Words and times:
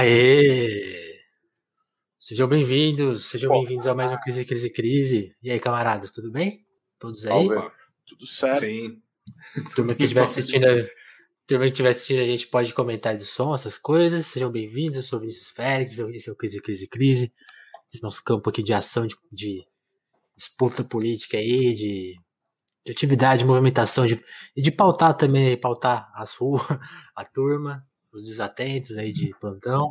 Aê! 0.00 1.20
Sejam 2.18 2.48
bem-vindos, 2.48 3.26
sejam 3.26 3.52
bem-vindos 3.52 3.86
a 3.86 3.94
mais 3.94 4.10
um 4.10 4.16
Crise, 4.16 4.46
Crise, 4.46 4.70
Crise. 4.70 5.36
E 5.42 5.50
aí, 5.50 5.60
camaradas, 5.60 6.10
tudo 6.10 6.32
bem? 6.32 6.64
Todos 6.98 7.26
aí? 7.26 7.46
Tudo 8.06 8.24
certo. 8.24 8.60
Sim. 8.60 9.02
Turma 9.76 9.94
que 9.94 10.04
estiver 10.04 10.22
assistindo, 10.22 10.64
turma 11.46 11.64
que 11.66 11.72
estiver 11.72 11.90
assistindo, 11.90 12.22
a 12.22 12.26
gente 12.26 12.46
pode 12.46 12.72
comentar 12.72 13.14
do 13.14 13.26
som, 13.26 13.52
essas 13.52 13.76
coisas. 13.76 14.24
Sejam 14.24 14.50
bem-vindos, 14.50 14.96
eu 14.96 15.02
sou 15.02 15.18
o 15.18 15.20
Vinícius 15.20 15.50
Félix, 15.50 15.98
esse 15.98 16.30
é 16.30 16.32
o 16.32 16.36
Crise, 16.36 16.62
Crise, 16.62 16.88
Crise. 16.88 17.34
Esse 17.92 18.02
nosso 18.02 18.24
campo 18.24 18.48
aqui 18.48 18.62
de 18.62 18.72
ação, 18.72 19.06
de, 19.06 19.14
de 19.30 19.66
disputa 20.34 20.82
política 20.82 21.36
aí, 21.36 21.74
de, 21.74 22.14
de 22.86 22.90
atividade, 22.90 23.40
de 23.42 23.46
movimentação, 23.46 24.06
de, 24.06 24.18
e 24.56 24.62
de 24.62 24.70
pautar 24.70 25.14
também, 25.14 25.60
pautar 25.60 26.10
as 26.14 26.32
ruas, 26.32 26.62
a 27.14 27.22
turma 27.22 27.84
os 28.12 28.24
desatentos 28.24 28.98
aí 28.98 29.12
de 29.12 29.30
plantão. 29.40 29.90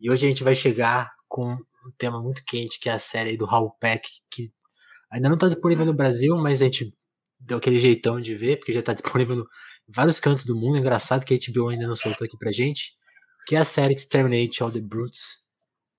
E 0.00 0.10
hoje 0.10 0.26
a 0.26 0.28
gente 0.28 0.44
vai 0.44 0.54
chegar 0.54 1.12
com 1.28 1.52
um 1.52 1.92
tema 1.98 2.22
muito 2.22 2.42
quente, 2.44 2.78
que 2.80 2.88
é 2.88 2.92
a 2.92 2.98
série 2.98 3.36
do 3.36 3.44
Raul 3.44 3.72
Peck, 3.80 4.08
que 4.30 4.52
ainda 5.10 5.28
não 5.28 5.36
está 5.36 5.48
disponível 5.48 5.84
no 5.84 5.94
Brasil, 5.94 6.36
mas 6.36 6.62
a 6.62 6.66
gente 6.66 6.94
deu 7.38 7.58
aquele 7.58 7.78
jeitão 7.78 8.20
de 8.20 8.34
ver, 8.34 8.58
porque 8.58 8.72
já 8.72 8.80
está 8.80 8.92
disponível 8.92 9.36
em 9.36 9.92
vários 9.92 10.18
cantos 10.18 10.44
do 10.44 10.56
mundo. 10.56 10.78
Engraçado 10.78 11.24
que 11.24 11.34
a 11.34 11.52
HBO 11.52 11.68
ainda 11.68 11.86
não 11.86 11.94
soltou 11.94 12.24
aqui 12.24 12.36
pra 12.38 12.50
gente, 12.50 12.94
que 13.46 13.54
é 13.54 13.58
a 13.58 13.64
série 13.64 13.94
Exterminate 13.94 14.62
All 14.62 14.72
the 14.72 14.80
Brutes, 14.80 15.44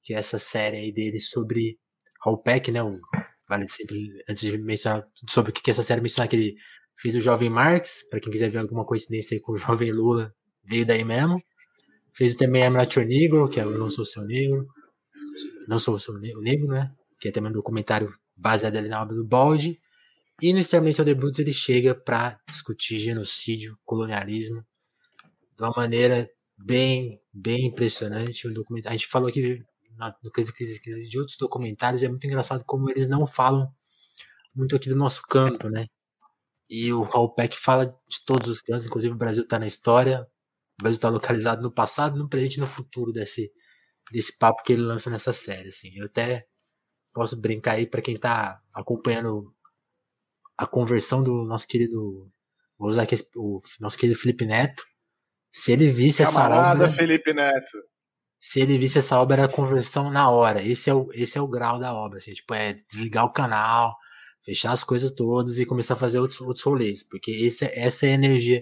que 0.04 0.14
é 0.14 0.18
essa 0.18 0.40
série 0.40 0.78
aí 0.78 0.92
dele 0.92 1.20
sobre 1.20 1.78
Raul 2.24 2.42
Peck, 2.42 2.72
né? 2.72 2.82
Um, 2.84 3.00
vale 3.48 3.68
sempre, 3.70 4.24
antes 4.28 4.42
de 4.42 4.58
mencionar 4.58 5.06
sobre 5.30 5.52
o 5.52 5.54
que 5.54 5.70
é 5.70 5.72
essa 5.72 5.84
série, 5.84 6.02
mencionar 6.02 6.28
que 6.28 6.36
ele 6.36 6.56
fez 6.98 7.16
o 7.16 7.22
Jovem 7.22 7.50
Marx, 7.50 8.08
para 8.10 8.20
quem 8.20 8.32
quiser 8.32 8.50
ver 8.50 8.60
alguma 8.60 8.86
coincidência 8.86 9.36
aí 9.36 9.42
com 9.42 9.54
o 9.54 9.58
Jovem 9.58 9.92
Lula, 9.92 10.34
veio 10.66 10.86
daí 10.86 11.04
mesmo. 11.04 11.42
Fez 12.14 12.36
também 12.36 12.64
I'm 12.64 12.72
Not 12.72 12.98
Your 12.98 13.08
Negro, 13.08 13.50
que 13.50 13.60
é 13.60 13.64
Eu 13.64 13.78
Não 13.78 13.90
Sou 13.90 14.06
Seu 14.06 14.24
Negro. 14.24 14.68
Não 15.68 15.80
Sou 15.80 16.00
Seu 16.00 16.18
Negro, 16.20 16.68
né? 16.68 16.94
Que 17.20 17.30
é 17.30 17.32
também 17.32 17.50
um 17.52 17.54
documentário 17.54 18.14
baseado 18.36 18.78
ali 18.78 18.88
na 18.88 19.02
obra 19.02 19.16
do 19.16 19.26
Balde. 19.26 19.80
E 20.42 20.52
no 20.52 20.60
Extremamente 20.60 21.02
of 21.02 21.10
the 21.10 21.16
Brutes 21.16 21.40
ele 21.40 21.54
chega 21.54 21.96
para 21.96 22.40
discutir 22.50 23.00
genocídio, 23.00 23.78
colonialismo, 23.86 24.66
de 25.56 25.64
uma 25.64 25.72
maneira 25.72 26.30
bem, 26.58 27.22
bem 27.34 27.68
impressionante. 27.68 28.48
Um 28.48 28.54
documentário, 28.54 28.96
a 28.96 28.98
gente 28.98 29.08
falou 29.08 29.30
aqui 29.30 29.64
no 30.22 30.32
Crise, 30.32 30.54
Crise, 30.54 30.82
Crise 30.82 31.08
de 31.08 31.18
outros 31.18 31.38
documentários, 31.38 32.04
é 32.04 32.10
muito 32.10 32.28
engraçado 32.28 32.64
como 32.66 32.90
eles 32.90 33.08
não 33.08 33.26
falam 33.26 33.72
muito 34.54 34.76
aqui 34.76 34.90
do 34.90 34.96
nosso 34.96 35.22
canto, 35.24 35.70
né? 35.70 35.88
E 36.70 36.92
o 36.92 37.04
Raul 37.04 37.34
Peck 37.34 37.56
fala 37.58 37.86
de 37.86 38.26
todos 38.26 38.50
os 38.50 38.62
cantos, 38.62 38.88
inclusive 38.88 39.14
o 39.14 39.18
Brasil 39.18 39.44
está 39.44 39.58
na 39.60 39.68
história, 39.68 40.28
o 40.80 40.84
Brasil 40.84 40.98
está 40.98 41.10
localizado 41.10 41.62
no 41.62 41.72
passado, 41.72 42.18
no 42.18 42.30
presente 42.30 42.58
e 42.58 42.60
no 42.60 42.68
futuro 42.68 43.12
desse, 43.12 43.52
desse 44.12 44.38
papo 44.38 44.64
que 44.64 44.74
ele 44.74 44.82
lança 44.82 45.10
nessa 45.10 45.32
série. 45.32 45.70
Assim. 45.70 45.90
Eu 45.96 46.06
até 46.06 46.46
posso 47.14 47.40
brincar 47.40 47.74
aí 47.74 47.88
para 47.88 48.02
quem 48.02 48.14
está 48.14 48.60
acompanhando 48.74 49.54
a 50.58 50.68
conversão 50.68 51.24
do 51.24 51.44
nosso 51.46 51.68
querido. 51.68 52.30
Vou 52.78 52.90
usar 52.90 53.04
aqui 53.04 53.16
o 53.36 53.62
nosso 53.80 53.98
querido 53.98 54.20
Felipe 54.20 54.46
Neto. 54.46 54.84
Se 55.52 55.72
ele 55.72 55.90
visse 55.90 56.24
Camarada 56.24 56.56
essa 56.56 56.72
obra. 56.74 56.88
Felipe 56.90 57.34
Neto. 57.34 57.78
Se 58.42 58.60
ele 58.60 58.78
visse 58.78 59.00
essa 59.00 59.18
obra, 59.18 59.38
era 59.38 59.52
conversão 59.52 60.12
na 60.12 60.30
hora. 60.30 60.62
Esse 60.62 60.90
é 60.90 60.94
o, 60.94 61.10
esse 61.14 61.38
é 61.38 61.42
o 61.42 61.48
grau 61.48 61.80
da 61.80 61.94
obra. 61.94 62.20
Assim, 62.20 62.34
tipo, 62.34 62.54
é 62.54 62.74
desligar 62.74 63.24
o 63.24 63.32
canal, 63.32 63.96
fechar 64.44 64.74
as 64.74 64.84
coisas 64.84 65.12
todas 65.14 65.58
e 65.58 65.66
começar 65.66 65.94
a 65.94 65.98
fazer 65.98 66.20
outros, 66.20 66.42
outros 66.42 66.64
rolês. 66.66 67.02
Porque 67.02 67.32
esse, 67.32 67.66
essa 67.66 68.06
é 68.06 68.10
a 68.10 68.14
energia 68.14 68.62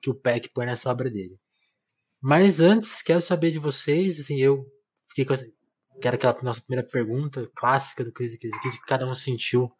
que 0.00 0.10
o 0.10 0.14
Peck 0.14 0.48
põe 0.50 0.66
nessa 0.66 0.90
obra 0.90 1.10
dele. 1.10 1.38
Mas 2.20 2.60
antes, 2.60 3.02
quero 3.02 3.20
saber 3.20 3.50
de 3.50 3.58
vocês, 3.58 4.20
assim, 4.20 4.40
eu 4.40 4.66
fiquei 5.08 5.24
com 5.24 5.34
essa, 5.34 5.46
quero 6.00 6.16
aquela 6.16 6.36
nossa 6.42 6.60
primeira 6.60 6.88
pergunta 6.88 7.50
clássica 7.54 8.04
do 8.04 8.12
Crise 8.12 8.38
Crise 8.38 8.60
Crise 8.60 8.80
que 8.80 8.86
cada 8.86 9.06
um 9.06 9.14
sentiu 9.14 9.72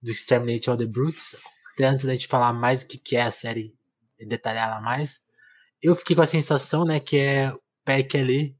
do 0.00 0.10
Exterminate 0.10 0.70
All 0.70 0.76
the 0.76 0.86
Brutes. 0.86 1.36
Até 1.74 1.84
antes 1.86 2.06
da 2.06 2.12
gente 2.14 2.28
falar 2.28 2.52
mais 2.52 2.82
o 2.82 2.86
que 2.86 3.16
é 3.16 3.22
a 3.22 3.30
série 3.30 3.74
e 4.18 4.26
detalhar 4.26 4.68
ela 4.68 4.80
mais, 4.80 5.24
eu 5.82 5.94
fiquei 5.94 6.14
com 6.14 6.22
a 6.22 6.26
sensação, 6.26 6.84
né, 6.84 7.00
que 7.00 7.16
é 7.18 7.52
o 7.52 7.60
Peck 7.84 8.16
ali 8.16 8.56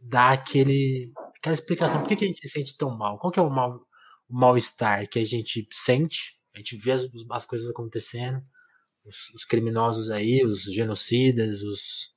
dá 0.00 0.30
aquele 0.32 1.12
aquela 1.36 1.54
explicação 1.54 2.00
por 2.00 2.08
que, 2.08 2.16
que 2.16 2.24
a 2.24 2.28
gente 2.28 2.40
se 2.40 2.48
sente 2.48 2.76
tão 2.76 2.96
mal, 2.96 3.18
qual 3.18 3.32
que 3.32 3.38
é 3.38 3.42
o 3.42 3.50
mal 3.50 3.80
o 4.28 4.38
mal-estar 4.38 5.08
que 5.08 5.18
a 5.18 5.24
gente 5.24 5.66
sente, 5.72 6.38
a 6.54 6.58
gente 6.58 6.76
vê 6.76 6.92
as, 6.92 7.08
as 7.30 7.46
coisas 7.46 7.70
acontecendo, 7.70 8.42
os, 9.08 9.30
os 9.34 9.44
criminosos 9.44 10.10
aí, 10.10 10.44
os 10.44 10.62
genocidas, 10.62 11.62
os, 11.62 12.12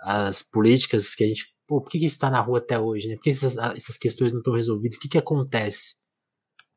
as 0.00 0.42
políticas 0.42 1.14
que 1.14 1.24
a 1.24 1.26
gente. 1.26 1.52
Pô, 1.66 1.80
por 1.80 1.90
que, 1.90 1.98
que 1.98 2.06
está 2.06 2.30
na 2.30 2.40
rua 2.40 2.58
até 2.58 2.78
hoje, 2.78 3.08
né? 3.08 3.16
Por 3.16 3.22
que 3.22 3.30
essas, 3.30 3.56
essas 3.56 3.96
questões 3.96 4.32
não 4.32 4.38
estão 4.38 4.54
resolvidas? 4.54 4.96
O 4.98 5.00
que, 5.00 5.08
que 5.08 5.18
acontece? 5.18 5.96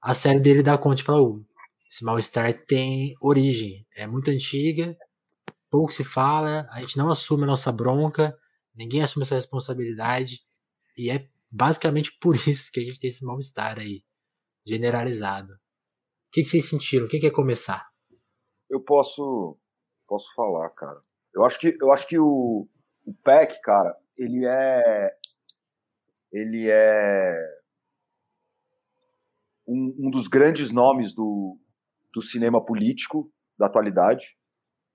A 0.02 0.14
série 0.14 0.40
dele 0.40 0.64
dá 0.64 0.78
conta 0.78 0.98
de 0.98 1.04
falar: 1.04 1.22
oh, 1.22 1.44
esse 1.90 2.04
mal-estar 2.04 2.66
tem 2.66 3.16
origem, 3.22 3.86
é 3.96 4.08
muito 4.08 4.30
antiga, 4.30 4.98
pouco 5.70 5.92
se 5.92 6.04
fala, 6.04 6.68
a 6.72 6.82
gente 6.82 6.98
não 6.98 7.10
assume 7.10 7.44
a 7.44 7.48
nossa 7.48 7.72
bronca, 7.72 8.38
ninguém 8.74 9.02
assume 9.02 9.24
essa 9.24 9.36
responsabilidade, 9.36 10.42
e 10.98 11.10
é 11.10 11.28
basicamente 11.52 12.12
por 12.20 12.36
isso 12.36 12.72
que 12.72 12.80
a 12.80 12.84
gente 12.84 13.00
tem 13.00 13.10
esse 13.10 13.24
mal-estar 13.24 13.80
aí, 13.80 14.04
generalizado. 14.66 15.54
O 15.54 16.32
que, 16.32 16.44
que 16.44 16.50
vocês 16.50 16.66
sentiram? 16.66 17.06
O 17.06 17.10
que 17.10 17.20
quer 17.20 17.32
começar? 17.32 17.88
Eu 18.70 18.82
posso 18.82 19.58
posso 20.08 20.34
falar, 20.36 20.70
cara. 20.72 21.02
Eu 21.34 21.44
acho 21.44 21.60
que 21.60 21.78
eu 21.82 21.92
acho 21.92 22.08
que 22.08 22.20
o 22.20 22.68
o 23.06 23.14
Peck, 23.24 23.62
cara, 23.62 23.96
ele 24.18 24.46
é 24.46 25.16
ele 26.32 26.70
é 26.70 27.36
um, 29.68 29.96
um 30.00 30.10
dos 30.10 30.28
grandes 30.28 30.72
nomes 30.72 31.14
do, 31.14 31.58
do 32.14 32.22
cinema 32.22 32.64
político 32.64 33.32
da 33.58 33.68
atualidade. 33.68 34.38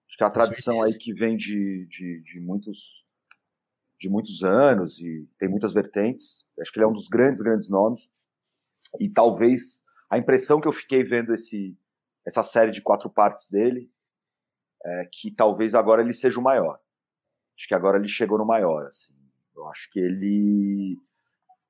Acho 0.08 0.16
que 0.16 0.24
é 0.24 0.26
a 0.26 0.30
tradição 0.30 0.82
aí 0.82 0.92
que 0.98 1.12
vem 1.12 1.36
de, 1.36 1.86
de, 1.88 2.22
de 2.22 2.40
muitos 2.40 3.06
de 3.98 4.08
muitos 4.08 4.42
anos 4.42 4.98
e 4.98 5.28
tem 5.38 5.48
muitas 5.48 5.74
vertentes. 5.74 6.46
Acho 6.58 6.72
que 6.72 6.78
ele 6.78 6.86
é 6.86 6.88
um 6.88 6.92
dos 6.92 7.06
grandes, 7.06 7.42
grandes 7.42 7.68
nomes. 7.68 8.10
E 8.98 9.10
talvez 9.10 9.84
a 10.08 10.16
impressão 10.16 10.58
que 10.58 10.66
eu 10.66 10.72
fiquei 10.72 11.04
vendo 11.04 11.34
esse 11.34 11.76
essa 12.30 12.42
série 12.42 12.70
de 12.70 12.80
quatro 12.80 13.10
partes 13.10 13.48
dele, 13.50 13.90
é, 14.84 15.08
que 15.12 15.34
talvez 15.34 15.74
agora 15.74 16.02
ele 16.02 16.14
seja 16.14 16.38
o 16.38 16.42
maior. 16.42 16.78
Acho 17.56 17.68
que 17.68 17.74
agora 17.74 17.98
ele 17.98 18.08
chegou 18.08 18.38
no 18.38 18.46
maior. 18.46 18.86
Assim. 18.86 19.14
Eu 19.54 19.66
acho 19.68 19.90
que 19.90 20.00
ele. 20.00 20.96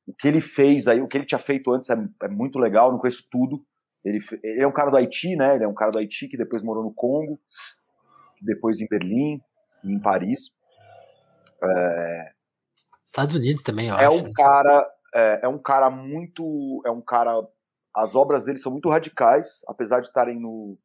O 0.06 0.15
que 0.15 0.28
ele 0.28 0.41
fez 0.41 0.87
aí, 0.87 1.00
o 1.00 1.09
que 1.09 1.16
ele 1.16 1.26
tinha 1.26 1.38
feito 1.38 1.72
antes 1.72 1.91
é, 1.91 1.94
é 2.22 2.28
muito 2.28 2.59
legal, 2.59 2.91
não 2.91 2.98
conheço 2.98 3.26
tudo. 3.31 3.65
Ele, 4.04 4.19
ele, 4.43 4.62
é 4.62 4.66
um 4.66 4.72
cara 4.72 4.91
do 4.91 4.97
Haiti, 4.97 5.37
né? 5.37 5.54
Ele 5.54 5.65
é 5.65 5.69
um 5.69 5.75
cara 5.75 5.91
do 5.91 5.98
Haiti 5.98 6.28
que 6.28 6.37
depois 6.37 6.62
morou 6.62 6.82
no 6.82 6.92
Congo, 6.92 7.38
depois 8.42 8.81
em 8.81 8.88
Berlim, 8.88 9.41
em 9.84 10.00
Paris. 10.00 10.56
É... 11.62 12.32
Estados 13.04 13.34
Unidos 13.34 13.62
também, 13.62 13.88
eu 13.88 13.97
é 13.97 14.06
acho. 14.06 14.25
Um 14.25 14.32
cara, 14.32 14.88
é, 15.15 15.41
é 15.44 15.48
um 15.48 15.59
cara 15.59 15.91
muito. 15.91 16.82
É 16.87 16.91
um 16.91 17.03
cara 17.03 17.47
as 17.95 18.15
obras 18.15 18.45
dele 18.45 18.59
são 18.59 18.72
muito 18.72 18.89
radicais, 18.89 19.60
apesar 19.66 20.01
de 20.01 20.07
estarem 20.07 20.39
no, 20.39 20.78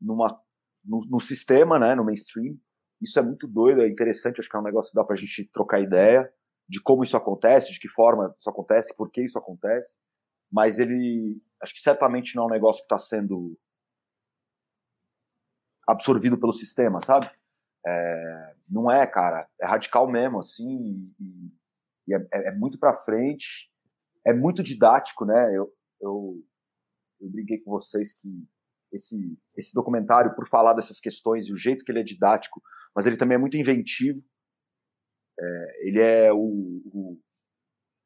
numa, 0.00 0.40
no, 0.84 1.04
no, 1.10 1.20
sistema, 1.20 1.78
né, 1.78 1.94
no 1.94 2.04
mainstream. 2.04 2.56
Isso 3.00 3.18
é 3.18 3.22
muito 3.22 3.46
doido, 3.46 3.82
é 3.82 3.88
interessante, 3.88 4.40
acho 4.40 4.48
que 4.48 4.56
é 4.56 4.60
um 4.60 4.64
negócio 4.64 4.90
que 4.90 4.96
dá 4.96 5.04
pra 5.04 5.16
gente 5.16 5.44
trocar 5.52 5.80
ideia 5.80 6.32
de 6.68 6.80
como 6.80 7.04
isso 7.04 7.16
acontece, 7.16 7.72
de 7.72 7.78
que 7.78 7.88
forma 7.88 8.32
isso 8.36 8.50
acontece, 8.50 8.94
por 8.96 9.10
que 9.10 9.20
isso 9.20 9.38
acontece. 9.38 9.98
Mas 10.50 10.78
ele, 10.78 11.40
acho 11.62 11.74
que 11.74 11.80
certamente 11.80 12.34
não 12.34 12.44
é 12.44 12.46
um 12.46 12.50
negócio 12.50 12.80
que 12.80 12.92
está 12.92 12.98
sendo 12.98 13.58
absorvido 15.86 16.38
pelo 16.38 16.52
sistema, 16.52 17.00
sabe? 17.00 17.30
É, 17.86 18.54
não 18.68 18.90
é, 18.90 19.06
cara, 19.06 19.48
é 19.60 19.66
radical 19.66 20.10
mesmo, 20.10 20.40
assim, 20.40 21.12
e, 21.20 21.52
e 22.08 22.14
é, 22.14 22.48
é, 22.48 22.52
muito 22.52 22.78
pra 22.78 22.92
frente, 22.92 23.70
é 24.24 24.32
muito 24.32 24.62
didático, 24.62 25.24
né? 25.24 25.56
Eu, 25.56 25.72
eu, 26.00 26.42
eu 27.20 27.30
brinquei 27.30 27.58
com 27.58 27.70
vocês 27.70 28.12
que 28.14 28.28
esse, 28.92 29.38
esse 29.56 29.74
documentário, 29.74 30.34
por 30.34 30.48
falar 30.48 30.74
dessas 30.74 31.00
questões 31.00 31.46
e 31.46 31.52
o 31.52 31.56
jeito 31.56 31.84
que 31.84 31.90
ele 31.90 32.00
é 32.00 32.04
didático, 32.04 32.62
mas 32.94 33.06
ele 33.06 33.16
também 33.16 33.36
é 33.36 33.38
muito 33.38 33.56
inventivo. 33.56 34.20
É, 35.38 35.88
ele 35.88 36.00
é 36.00 36.32
o, 36.32 36.38
o, 36.38 37.18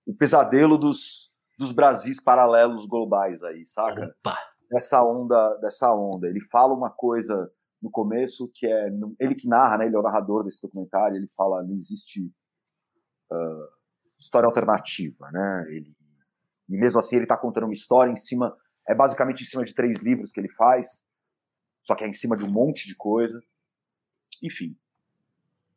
o, 0.07 0.17
pesadelo 0.17 0.77
dos, 0.77 1.33
dos 1.59 1.73
Brasis 1.73 2.21
paralelos 2.23 2.87
globais 2.87 3.43
aí, 3.43 3.67
saca? 3.67 4.15
Opa. 4.21 4.37
Dessa 4.71 5.03
onda, 5.05 5.57
dessa 5.59 5.95
onda. 5.95 6.29
Ele 6.29 6.41
fala 6.41 6.75
uma 6.75 6.91
coisa 6.91 7.51
no 7.83 7.91
começo 7.91 8.51
que 8.55 8.67
é 8.67 8.89
ele 9.19 9.35
que 9.35 9.49
narra, 9.49 9.79
né? 9.79 9.87
Ele 9.87 9.97
é 9.97 9.99
o 9.99 10.03
narrador 10.03 10.45
desse 10.45 10.61
documentário. 10.61 11.17
Ele 11.17 11.29
fala 11.29 11.63
não 11.63 11.73
existe 11.73 12.27
uh, 13.33 13.69
história 14.19 14.47
alternativa, 14.47 15.31
né? 15.33 15.67
Ele 15.71 16.00
e 16.71 16.79
mesmo 16.79 16.99
assim 16.99 17.17
ele 17.17 17.25
está 17.25 17.37
contando 17.37 17.65
uma 17.65 17.73
história 17.73 18.11
em 18.11 18.17
cima, 18.17 18.57
é 18.89 18.95
basicamente 18.95 19.43
em 19.43 19.47
cima 19.47 19.65
de 19.65 19.75
três 19.75 20.03
livros 20.03 20.31
que 20.31 20.41
ele 20.41 20.51
faz, 20.51 21.05
só 21.81 21.95
que 21.95 22.05
é 22.05 22.09
em 22.09 22.13
cima 22.13 22.37
de 22.37 22.45
um 22.45 22.51
monte 22.51 22.87
de 22.87 22.95
coisa. 22.95 23.43
Enfim, 24.43 24.77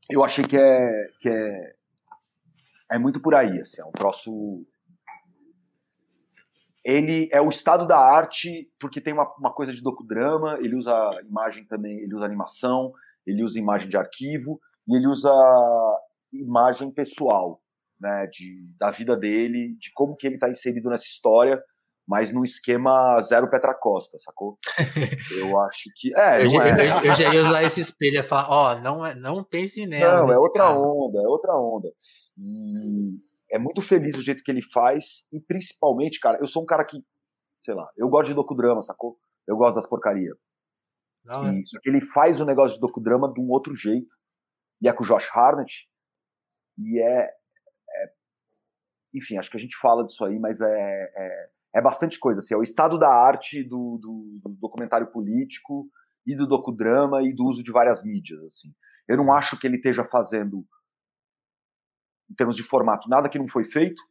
eu 0.10 0.24
achei 0.24 0.46
que 0.46 0.58
é 0.58 1.08
que 1.20 1.30
é 1.30 1.76
é 2.92 3.00
muito 3.00 3.20
por 3.20 3.34
aí, 3.34 3.60
assim, 3.60 3.82
é 3.82 3.86
um 3.86 3.92
troço. 3.92 4.66
Ele 6.86 7.28
é 7.32 7.42
o 7.42 7.50
estado 7.50 7.88
da 7.88 7.98
arte, 7.98 8.72
porque 8.78 9.02
tem 9.02 9.14
uma, 9.14 9.34
uma 9.38 9.52
coisa 9.52 9.74
de 9.74 9.82
docudrama, 9.82 10.60
ele 10.60 10.76
usa 10.76 10.94
imagem 11.28 11.66
também, 11.66 11.98
ele 12.00 12.14
usa 12.14 12.26
animação, 12.26 12.94
ele 13.26 13.44
usa 13.44 13.58
imagem 13.58 13.90
de 13.90 13.98
arquivo, 13.98 14.60
e 14.88 14.96
ele 14.96 15.08
usa 15.08 15.34
imagem 16.34 16.92
pessoal, 16.92 17.63
né, 18.04 18.28
de, 18.28 18.68
da 18.78 18.92
vida 18.92 19.16
dele, 19.16 19.76
de 19.80 19.90
como 19.94 20.16
que 20.16 20.28
ele 20.28 20.36
está 20.36 20.50
inserido 20.50 20.90
nessa 20.90 21.06
história, 21.06 21.64
mas 22.06 22.34
num 22.34 22.44
esquema 22.44 23.22
zero 23.22 23.50
Petra 23.50 23.74
Costa, 23.74 24.18
sacou? 24.20 24.60
Eu 25.40 25.58
acho 25.62 25.90
que. 25.96 26.14
É, 26.16 26.44
eu, 26.44 26.50
já, 26.50 26.68
é. 26.68 26.72
Eu, 26.72 27.06
eu, 27.06 27.16
já 27.16 27.34
ia 27.34 27.42
usar 27.42 27.64
esse 27.64 27.80
espelho 27.80 28.20
e 28.20 28.24
falar, 28.24 28.50
ó, 28.50 28.74
oh, 28.74 28.82
não, 28.82 29.06
é, 29.06 29.16
não 29.16 29.42
pense 29.42 29.86
nela. 29.86 30.22
Não, 30.22 30.34
é 30.34 30.38
outra 30.38 30.70
onda, 30.70 31.20
é 31.20 31.28
outra 31.28 31.54
onda. 31.56 31.90
E 32.38 33.18
é 33.50 33.58
muito 33.58 33.82
feliz 33.82 34.18
o 34.18 34.22
jeito 34.22 34.44
que 34.44 34.52
ele 34.52 34.62
faz, 34.62 35.26
e 35.32 35.40
principalmente, 35.40 36.20
cara, 36.20 36.38
eu 36.42 36.48
sou 36.48 36.62
um 36.62 36.66
cara 36.66 36.84
que, 36.84 36.98
sei 37.60 37.74
lá, 37.74 37.88
eu 37.96 38.10
gosto 38.10 38.28
de 38.28 38.36
docudrama, 38.36 38.82
sacou? 38.82 39.18
Eu 39.48 39.56
gosto 39.56 39.76
das 39.76 39.88
porcarias. 39.88 40.36
Não, 41.24 41.48
é. 41.48 41.54
Só 41.66 41.80
que 41.82 41.90
ele 41.90 42.02
faz 42.02 42.42
o 42.42 42.46
negócio 42.46 42.76
de 42.76 42.82
docudrama 42.82 43.32
de 43.32 43.40
um 43.40 43.50
outro 43.50 43.74
jeito. 43.76 44.14
E 44.82 44.90
é 44.90 44.94
com 44.94 45.04
o 45.04 45.08
Josh 45.08 45.30
Harnett. 45.34 45.88
E 46.78 47.02
é. 47.02 47.30
Enfim, 49.14 49.38
acho 49.38 49.50
que 49.50 49.58
a 49.58 49.60
gente 49.60 49.76
fala 49.78 50.06
disso 50.06 50.24
aí, 50.26 50.40
mas 50.40 50.60
é, 50.62 51.12
é 51.16 51.50
é 51.74 51.82
bastante 51.82 52.20
coisa. 52.20 52.40
Assim, 52.40 52.54
é 52.54 52.58
o 52.58 52.64
estado 52.64 53.00
da 53.00 53.10
arte 53.10 53.64
do, 53.64 53.98
do, 53.98 54.40
do, 54.44 54.50
documentário 54.60 55.12
político 55.12 55.90
e 56.26 56.36
do 56.36 56.46
docudrama 56.46 57.24
e 57.24 57.34
do 57.34 57.44
uso 57.44 57.64
de 57.64 57.72
várias 57.72 58.04
mídias. 58.04 58.42
Assim. 58.44 58.74
Eu 59.08 59.18
não 59.18 59.34
acho 59.34 59.60
que 59.60 59.66
ele 59.66 59.78
esteja 59.78 60.06
fazendo, 60.06 60.66
em 62.30 62.36
termos 62.36 62.56
de 62.56 62.64
formato, 62.64 63.10
nada 63.10 63.28
que 63.28 63.40
não 63.40 63.48
foi 63.48 63.66
feito. 63.66 64.02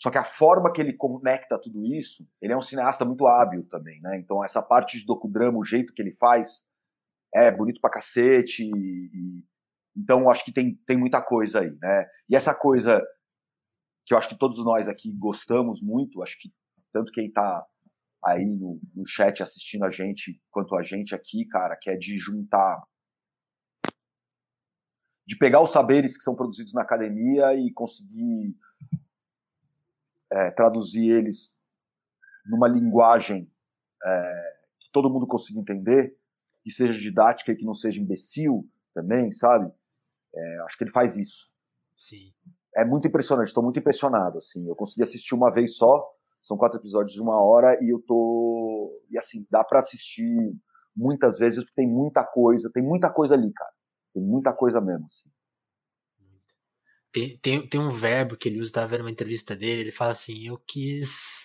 Só 0.00 0.12
que 0.12 0.18
a 0.18 0.22
forma 0.22 0.72
que 0.72 0.80
ele 0.80 0.92
conecta 0.92 1.58
tudo 1.60 1.84
isso, 1.84 2.24
ele 2.40 2.52
é 2.52 2.56
um 2.56 2.62
cineasta 2.62 3.04
muito 3.04 3.26
hábil 3.26 3.66
também, 3.68 4.00
né? 4.00 4.16
Então 4.16 4.44
essa 4.44 4.62
parte 4.62 4.96
de 4.96 5.04
docudrama, 5.04 5.58
o 5.58 5.64
jeito 5.64 5.92
que 5.92 6.00
ele 6.00 6.12
faz, 6.12 6.64
é 7.34 7.50
bonito 7.50 7.80
pra 7.80 7.90
cacete. 7.90 8.62
E, 8.62 9.10
e, 9.12 9.44
então 9.96 10.30
acho 10.30 10.44
que 10.44 10.52
tem, 10.52 10.76
tem 10.86 10.96
muita 10.96 11.20
coisa 11.20 11.60
aí, 11.60 11.76
né? 11.82 12.06
E 12.30 12.36
essa 12.36 12.54
coisa 12.54 13.04
que 14.08 14.14
eu 14.14 14.18
acho 14.18 14.30
que 14.30 14.38
todos 14.38 14.56
nós 14.64 14.88
aqui 14.88 15.12
gostamos 15.12 15.82
muito, 15.82 16.22
acho 16.22 16.40
que 16.40 16.50
tanto 16.90 17.12
quem 17.12 17.26
está 17.26 17.62
aí 18.24 18.46
no, 18.46 18.80
no 18.94 19.06
chat 19.06 19.42
assistindo 19.42 19.84
a 19.84 19.90
gente, 19.90 20.42
quanto 20.50 20.74
a 20.74 20.82
gente 20.82 21.14
aqui, 21.14 21.44
cara, 21.44 21.76
que 21.76 21.90
é 21.90 21.96
de 21.96 22.16
juntar 22.16 22.82
de 25.26 25.36
pegar 25.36 25.62
os 25.62 25.70
saberes 25.70 26.16
que 26.16 26.24
são 26.24 26.34
produzidos 26.34 26.72
na 26.72 26.80
academia 26.80 27.54
e 27.54 27.70
conseguir 27.70 28.56
é, 30.32 30.50
traduzir 30.52 31.10
eles 31.10 31.58
numa 32.46 32.66
linguagem 32.66 33.52
é, 34.02 34.58
que 34.80 34.90
todo 34.90 35.12
mundo 35.12 35.26
consiga 35.26 35.60
entender, 35.60 36.16
que 36.64 36.70
seja 36.70 36.98
didática 36.98 37.52
e 37.52 37.56
que 37.56 37.66
não 37.66 37.74
seja 37.74 38.00
imbecil 38.00 38.66
também, 38.94 39.30
sabe? 39.30 39.70
É, 40.34 40.60
acho 40.62 40.78
que 40.78 40.84
ele 40.84 40.90
faz 40.90 41.18
isso. 41.18 41.52
Sim 41.94 42.32
é 42.78 42.84
muito 42.84 43.08
impressionante, 43.08 43.48
estou 43.48 43.62
muito 43.62 43.78
impressionado, 43.78 44.38
assim. 44.38 44.66
Eu 44.68 44.76
consegui 44.76 45.02
assistir 45.02 45.34
uma 45.34 45.52
vez 45.52 45.76
só, 45.76 46.06
são 46.40 46.56
quatro 46.56 46.78
episódios 46.78 47.12
de 47.12 47.20
uma 47.20 47.42
hora 47.42 47.76
e 47.82 47.92
eu 47.92 48.00
tô 48.00 48.92
e 49.10 49.18
assim 49.18 49.44
dá 49.50 49.64
para 49.64 49.80
assistir 49.80 50.54
muitas 50.96 51.38
vezes 51.38 51.60
porque 51.60 51.82
tem 51.82 51.88
muita 51.88 52.24
coisa, 52.24 52.70
tem 52.72 52.82
muita 52.82 53.12
coisa 53.12 53.34
ali, 53.34 53.52
cara. 53.52 53.72
Tem 54.12 54.22
muita 54.22 54.54
coisa 54.54 54.80
mesmo, 54.80 55.04
assim. 55.04 55.30
Tem, 57.12 57.38
tem, 57.38 57.68
tem 57.68 57.80
um 57.80 57.90
verbo 57.90 58.36
que 58.36 58.48
ele 58.48 58.60
usa, 58.60 58.72
tava 58.72 58.88
vendo 58.88 59.00
uma 59.00 59.10
entrevista 59.10 59.56
dele, 59.56 59.82
ele 59.82 59.92
fala 59.92 60.12
assim, 60.12 60.46
eu 60.46 60.58
quis 60.66 61.37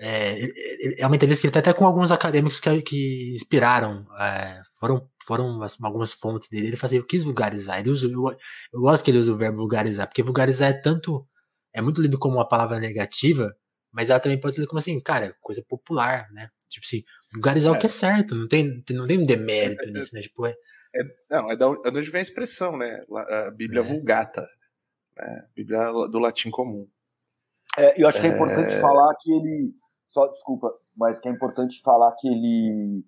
é, 0.00 1.00
é 1.02 1.06
uma 1.06 1.16
entrevista 1.16 1.40
que 1.40 1.46
ele 1.48 1.52
tá 1.52 1.58
até 1.58 1.72
com 1.72 1.84
alguns 1.84 2.12
acadêmicos 2.12 2.60
que, 2.60 2.82
que 2.82 3.32
inspiraram, 3.34 4.06
é, 4.18 4.62
foram, 4.78 5.10
foram 5.26 5.60
algumas 5.82 6.12
fontes 6.12 6.48
dele. 6.48 6.68
Ele 6.68 6.76
fazia, 6.76 7.00
eu 7.00 7.06
quis 7.06 7.24
vulgarizar. 7.24 7.80
Ele 7.80 7.90
usa, 7.90 8.06
eu, 8.06 8.36
eu 8.72 8.80
gosto 8.80 9.04
que 9.04 9.10
ele 9.10 9.18
usa 9.18 9.32
o 9.32 9.36
verbo 9.36 9.58
vulgarizar, 9.58 10.06
porque 10.06 10.22
vulgarizar 10.22 10.70
é 10.70 10.72
tanto, 10.72 11.26
é 11.72 11.82
muito 11.82 12.00
lido 12.00 12.18
como 12.18 12.36
uma 12.36 12.48
palavra 12.48 12.78
negativa, 12.78 13.52
mas 13.92 14.08
ela 14.08 14.20
também 14.20 14.40
pode 14.40 14.54
ser 14.54 14.60
lida 14.60 14.68
como 14.68 14.78
assim, 14.78 15.00
cara, 15.00 15.34
coisa 15.40 15.64
popular, 15.68 16.30
né? 16.30 16.48
Tipo 16.68 16.86
assim, 16.86 17.02
vulgarizar 17.32 17.74
é. 17.74 17.76
o 17.76 17.80
que 17.80 17.86
é 17.86 17.88
certo, 17.88 18.36
não 18.36 18.46
tem, 18.46 18.84
não 18.90 19.06
tem 19.06 19.18
um 19.18 19.26
demérito 19.26 19.82
é, 19.82 19.88
é, 19.88 19.90
nisso, 19.90 20.14
né? 20.14 20.20
Tipo, 20.20 20.46
é, 20.46 20.54
é, 20.94 21.02
não, 21.28 21.50
é 21.50 21.56
da, 21.56 21.66
é 21.84 21.90
de 21.90 21.98
onde 21.98 22.10
vem 22.10 22.20
a 22.20 22.22
expressão, 22.22 22.76
né? 22.76 23.02
A 23.10 23.50
Bíblia 23.50 23.82
vulgata, 23.82 24.46
né? 25.16 25.48
Bíblia 25.56 25.90
do 26.08 26.20
latim 26.20 26.50
comum. 26.50 26.88
eu 27.96 28.06
acho 28.06 28.20
que 28.20 28.28
é 28.28 28.30
importante 28.30 28.76
falar 28.76 29.12
que 29.20 29.32
ele 29.32 29.74
só 30.08 30.26
desculpa, 30.26 30.72
mas 30.96 31.20
que 31.20 31.28
é 31.28 31.30
importante 31.30 31.80
falar 31.82 32.14
que 32.18 32.26
ele 32.26 33.04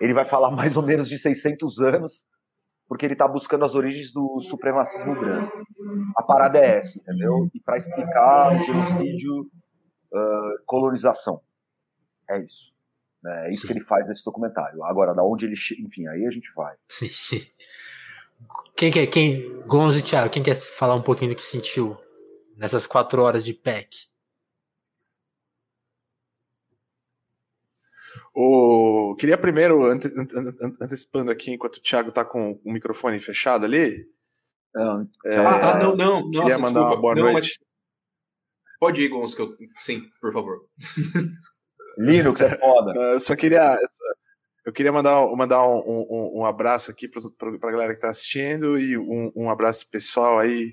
ele 0.00 0.14
vai 0.14 0.24
falar 0.24 0.50
mais 0.56 0.76
ou 0.76 0.82
menos 0.82 1.08
de 1.08 1.18
600 1.18 1.80
anos, 1.80 2.24
porque 2.88 3.04
ele 3.04 3.14
está 3.14 3.26
buscando 3.26 3.64
as 3.64 3.74
origens 3.74 4.12
do 4.12 4.40
supremacismo 4.40 5.18
branco. 5.18 5.52
A 6.16 6.22
parada 6.22 6.58
é 6.58 6.78
essa, 6.78 6.98
entendeu? 6.98 7.48
E 7.52 7.60
para 7.60 7.76
explicar 7.76 8.58
genocídio, 8.60 9.50
uh, 10.12 10.64
colonização. 10.64 11.40
É 12.30 12.42
isso. 12.42 12.74
Né? 13.22 13.48
É 13.48 13.52
isso 13.52 13.62
Sim. 13.62 13.68
que 13.68 13.72
ele 13.74 13.84
faz 13.84 14.08
nesse 14.08 14.24
documentário. 14.24 14.82
Agora, 14.84 15.14
da 15.14 15.24
onde 15.24 15.46
ele. 15.46 15.54
Enfim, 15.80 16.06
aí 16.08 16.26
a 16.26 16.30
gente 16.30 16.52
vai. 16.54 16.76
quem 18.76 18.90
quer. 18.90 19.06
Quem, 19.06 19.62
Gonzo 19.62 19.98
e 19.98 20.02
Thiago, 20.02 20.30
quem 20.30 20.42
quer 20.42 20.54
falar 20.54 20.94
um 20.94 21.02
pouquinho 21.02 21.30
do 21.30 21.36
que 21.36 21.42
sentiu 21.42 21.96
nessas 22.56 22.86
quatro 22.86 23.22
horas 23.22 23.44
de 23.44 23.54
PEC? 23.54 24.11
O... 28.34 29.14
Queria 29.18 29.36
primeiro, 29.36 29.84
ante... 29.84 30.08
antecipando 30.80 31.30
aqui, 31.30 31.52
enquanto 31.52 31.76
o 31.76 31.82
Thiago 31.82 32.08
está 32.08 32.24
com 32.24 32.60
o 32.64 32.72
microfone 32.72 33.18
fechado 33.18 33.64
ali. 33.64 34.06
Não, 34.74 35.08
é... 35.26 35.36
ah, 35.36 35.72
ah, 35.72 35.78
não, 35.78 35.96
não. 35.96 36.30
Queria 36.30 36.42
Nossa, 36.42 36.58
mandar 36.58 36.80
desculpa. 36.80 36.94
uma 36.94 37.00
boa 37.00 37.14
não, 37.14 37.22
noite. 37.24 37.58
Mas... 37.60 37.72
Pode 38.80 39.02
ir, 39.02 39.08
Gonçalo, 39.08 39.56
que 39.56 39.64
eu... 39.64 39.68
sim, 39.78 40.02
por 40.20 40.32
favor. 40.32 40.66
Linux 41.98 42.40
é 42.40 42.58
foda. 42.58 42.92
Eu 42.98 43.20
só 43.20 43.36
queria. 43.36 43.78
Eu 44.64 44.72
queria 44.72 44.92
mandar, 44.92 45.26
mandar 45.36 45.66
um, 45.66 45.82
um, 45.86 46.40
um 46.40 46.46
abraço 46.46 46.90
aqui 46.90 47.08
para 47.08 47.68
a 47.68 47.72
galera 47.72 47.92
que 47.92 47.98
está 47.98 48.10
assistindo 48.10 48.78
e 48.78 48.96
um, 48.96 49.30
um, 49.34 49.50
abraço 49.50 49.90
pessoal 49.90 50.38
aí, 50.38 50.70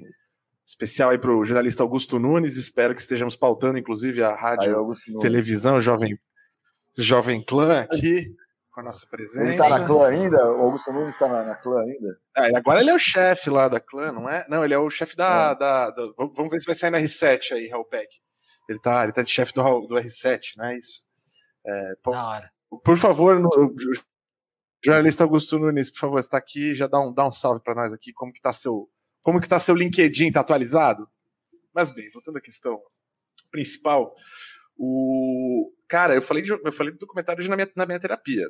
especial 0.66 1.10
aí 1.10 1.18
para 1.18 1.36
o 1.36 1.44
jornalista 1.44 1.84
Augusto 1.84 2.20
Nunes. 2.20 2.56
Espero 2.56 2.94
que 2.94 3.02
estejamos 3.02 3.36
pautando, 3.36 3.80
inclusive, 3.80 4.24
a 4.24 4.34
rádio, 4.34 4.80
aí, 4.80 5.20
televisão, 5.22 5.82
Jovem 5.82 6.18
Jovem 7.02 7.44
Clã 7.44 7.82
aqui, 7.82 8.36
com 8.72 8.82
a 8.82 8.84
nossa 8.84 9.08
presença. 9.08 9.48
Ele 9.48 9.58
tá 9.58 9.70
na 9.70 9.86
clã 9.86 10.08
ainda? 10.10 10.52
O 10.54 10.62
Augusto 10.64 10.92
Nunes 10.92 11.18
tá 11.18 11.28
na, 11.28 11.44
na 11.44 11.56
clã 11.56 11.82
ainda? 11.82 12.20
Ah, 12.36 12.58
agora 12.58 12.82
ele 12.82 12.90
é 12.90 12.94
o 12.94 13.00
chefe 13.00 13.50
lá 13.50 13.68
da 13.68 13.80
clã, 13.80 14.12
não 14.12 14.30
é? 14.30 14.46
Não, 14.50 14.64
ele 14.64 14.74
é 14.74 14.78
o 14.78 14.90
chefe 14.90 15.16
da, 15.16 15.52
é. 15.52 15.56
da, 15.56 15.92
da, 15.92 16.14
Vamos 16.18 16.52
ver 16.52 16.60
se 16.60 16.66
vai 16.66 16.76
sair 16.76 16.92
no 16.92 16.98
R7 16.98 17.54
aí, 17.54 17.70
Hellpack. 17.70 18.08
Ele 18.68 18.80
tá, 18.80 19.04
ele 19.04 19.14
tá 19.14 19.24
de 19.24 19.32
chefe 19.32 19.54
do, 19.54 19.62
do 19.88 19.96
R7, 19.96 20.54
não 20.58 20.66
é 20.66 20.78
isso? 20.78 21.04
É, 21.66 21.96
por, 22.04 22.12
da 22.12 22.26
hora. 22.26 22.52
Por 22.84 22.98
favor, 22.98 23.40
no, 23.40 23.76
jornalista 24.84 25.24
Augusto 25.24 25.58
Nunes, 25.58 25.90
por 25.90 26.00
favor, 26.00 26.20
está 26.20 26.38
aqui, 26.38 26.76
já 26.76 26.88
dá 26.88 27.00
um, 27.00 27.14
dá 27.14 27.28
um 27.28 27.32
salve 27.32 27.62
para 27.64 27.76
nós 27.76 27.92
aqui, 27.92 28.14
como 28.14 28.32
que 28.32 28.42
tá 28.42 28.54
seu, 28.54 28.90
como 29.22 29.40
que 29.40 29.50
tá 29.50 29.60
seu 29.60 29.76
LinkedIn, 29.76 30.32
tá 30.32 30.42
atualizado? 30.42 31.10
Mas 31.74 31.92
bem, 31.92 32.10
voltando 32.12 32.38
à 32.38 32.42
questão 32.42 32.80
principal, 33.52 34.14
o 34.80 35.74
cara, 35.90 36.16
eu 36.16 36.22
falei 36.22 36.42
de, 36.42 36.52
eu 36.52 36.72
falei 36.72 36.94
do 36.94 37.00
documentário 37.00 37.46
na 37.50 37.56
minha, 37.56 37.70
na 37.76 37.86
minha 37.86 38.00
terapia. 38.00 38.46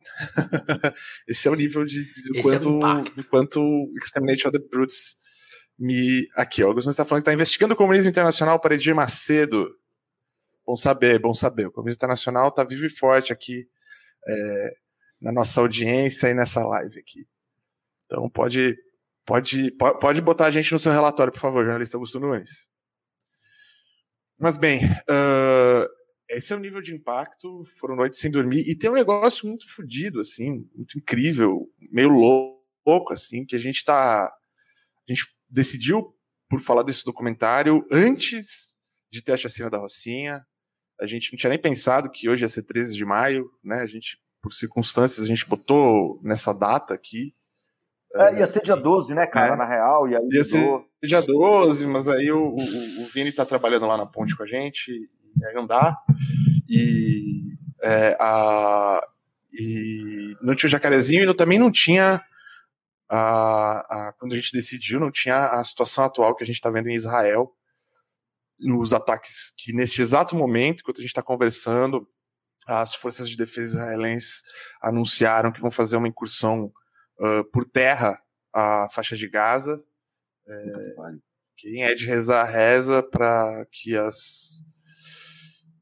Esse 1.28 1.46
é 1.46 1.50
o 1.50 1.54
nível 1.54 1.84
de, 1.84 2.10
de, 2.12 2.22
de 2.32 2.42
quanto, 2.42 2.86
é 2.86 3.02
de 3.14 3.22
quanto 3.24 3.92
Extermination 4.02 4.48
of 4.48 4.58
the 4.58 4.66
Brutes 4.68 5.16
me. 5.78 6.26
Aqui, 6.34 6.64
o 6.64 6.66
Augusto 6.66 6.90
está 6.90 7.04
falando 7.04 7.22
que 7.22 7.30
está 7.30 7.34
investigando 7.34 7.74
o 7.74 7.76
comunismo 7.76 8.10
internacional 8.10 8.60
para 8.60 8.74
Edir 8.74 8.94
Macedo. 8.94 9.68
Bom 10.66 10.74
saber, 10.74 11.20
bom 11.20 11.32
saber. 11.32 11.66
O 11.66 11.72
comunismo 11.72 11.98
internacional 11.98 12.48
está 12.48 12.64
vivo 12.64 12.84
e 12.84 12.90
forte 12.90 13.32
aqui 13.32 13.68
é, 14.26 14.70
na 15.20 15.32
nossa 15.32 15.60
audiência 15.60 16.28
e 16.28 16.34
nessa 16.34 16.66
live 16.66 16.98
aqui. 16.98 17.26
Então 18.06 18.28
pode, 18.28 18.76
pode, 19.24 19.70
pode 20.00 20.20
botar 20.20 20.46
a 20.46 20.50
gente 20.50 20.72
no 20.72 20.78
seu 20.78 20.90
relatório, 20.90 21.32
por 21.32 21.40
favor, 21.40 21.64
jornalista 21.64 21.96
Augusto 21.96 22.18
Nunes. 22.18 22.68
Mas 24.38 24.56
bem, 24.56 24.84
uh, 24.84 25.88
esse 26.28 26.52
é 26.52 26.56
o 26.56 26.60
nível 26.60 26.80
de 26.80 26.94
impacto. 26.94 27.64
Foram 27.80 27.96
noites 27.96 28.20
sem 28.20 28.30
dormir. 28.30 28.62
E 28.68 28.76
tem 28.76 28.90
um 28.90 28.94
negócio 28.94 29.48
muito 29.48 29.68
fodido, 29.74 30.20
assim, 30.20 30.68
muito 30.74 30.96
incrível, 30.96 31.68
meio 31.90 32.10
louco, 32.10 33.12
assim, 33.12 33.44
que 33.44 33.56
a 33.56 33.58
gente 33.58 33.84
tá. 33.84 34.26
A 34.26 35.12
gente 35.12 35.26
decidiu 35.48 36.14
por 36.48 36.60
falar 36.60 36.82
desse 36.82 37.04
documentário 37.04 37.84
antes 37.90 38.78
de 39.10 39.22
ter 39.22 39.32
a 39.32 39.36
chacina 39.36 39.70
da 39.70 39.78
Rocinha. 39.78 40.46
A 41.00 41.06
gente 41.06 41.32
não 41.32 41.38
tinha 41.38 41.50
nem 41.50 41.60
pensado 41.60 42.10
que 42.10 42.28
hoje 42.28 42.44
ia 42.44 42.48
ser 42.48 42.62
13 42.62 42.94
de 42.94 43.04
maio, 43.04 43.50
né? 43.62 43.80
A 43.80 43.86
gente, 43.86 44.18
por 44.42 44.52
circunstâncias, 44.52 45.24
a 45.24 45.28
gente 45.28 45.46
botou 45.46 46.20
nessa 46.22 46.52
data 46.52 46.94
aqui. 46.94 47.34
É, 48.14 48.38
ia 48.38 48.46
ser 48.46 48.62
dia 48.62 48.76
12, 48.76 49.14
né, 49.14 49.26
cara, 49.26 49.54
é. 49.54 49.56
na 49.56 49.66
real, 49.66 50.08
e 50.08 50.16
aí 50.16 50.28
ia 50.30 50.42
ser, 50.42 50.66
dia 51.02 51.22
12, 51.22 51.86
mas 51.86 52.08
aí 52.08 52.30
o, 52.30 52.48
o, 52.48 53.02
o 53.02 53.06
Vini 53.06 53.30
tá 53.32 53.44
trabalhando 53.44 53.86
lá 53.86 53.96
na 53.96 54.06
ponte 54.06 54.36
com 54.36 54.42
a 54.42 54.46
gente, 54.46 54.90
aí 55.44 55.54
não 55.54 55.66
dá. 55.66 55.96
E, 56.68 57.56
é, 57.82 58.16
a, 58.20 59.06
e 59.52 60.36
não 60.42 60.54
tinha 60.54 60.68
o 60.68 60.70
jacarezinho 60.70 61.30
e 61.30 61.34
também 61.34 61.58
não 61.58 61.70
tinha. 61.70 62.22
A, 63.10 64.08
a, 64.08 64.12
quando 64.18 64.34
a 64.34 64.36
gente 64.36 64.52
decidiu, 64.52 65.00
não 65.00 65.10
tinha 65.10 65.48
a 65.48 65.64
situação 65.64 66.04
atual 66.04 66.36
que 66.36 66.44
a 66.44 66.46
gente 66.46 66.56
está 66.56 66.68
vendo 66.68 66.90
em 66.90 66.94
Israel, 66.94 67.54
nos 68.58 68.92
ataques 68.92 69.52
que, 69.56 69.72
nesse 69.72 70.02
exato 70.02 70.36
momento, 70.36 70.80
enquanto 70.80 70.98
a 70.98 71.02
gente 71.02 71.10
está 71.10 71.22
conversando, 71.22 72.06
as 72.66 72.94
forças 72.94 73.30
de 73.30 73.36
defesa 73.36 73.78
israelenses 73.78 74.42
anunciaram 74.82 75.50
que 75.50 75.60
vão 75.60 75.70
fazer 75.70 75.96
uma 75.96 76.08
incursão 76.08 76.70
uh, 77.18 77.44
por 77.50 77.64
terra 77.64 78.20
à 78.52 78.88
faixa 78.90 79.16
de 79.16 79.26
Gaza. 79.26 79.82
É, 80.48 81.12
quem 81.56 81.82
é 81.84 81.94
de 81.94 82.06
rezar, 82.06 82.44
reza 82.44 83.02
para 83.02 83.66
que 83.70 83.96
as 83.96 84.62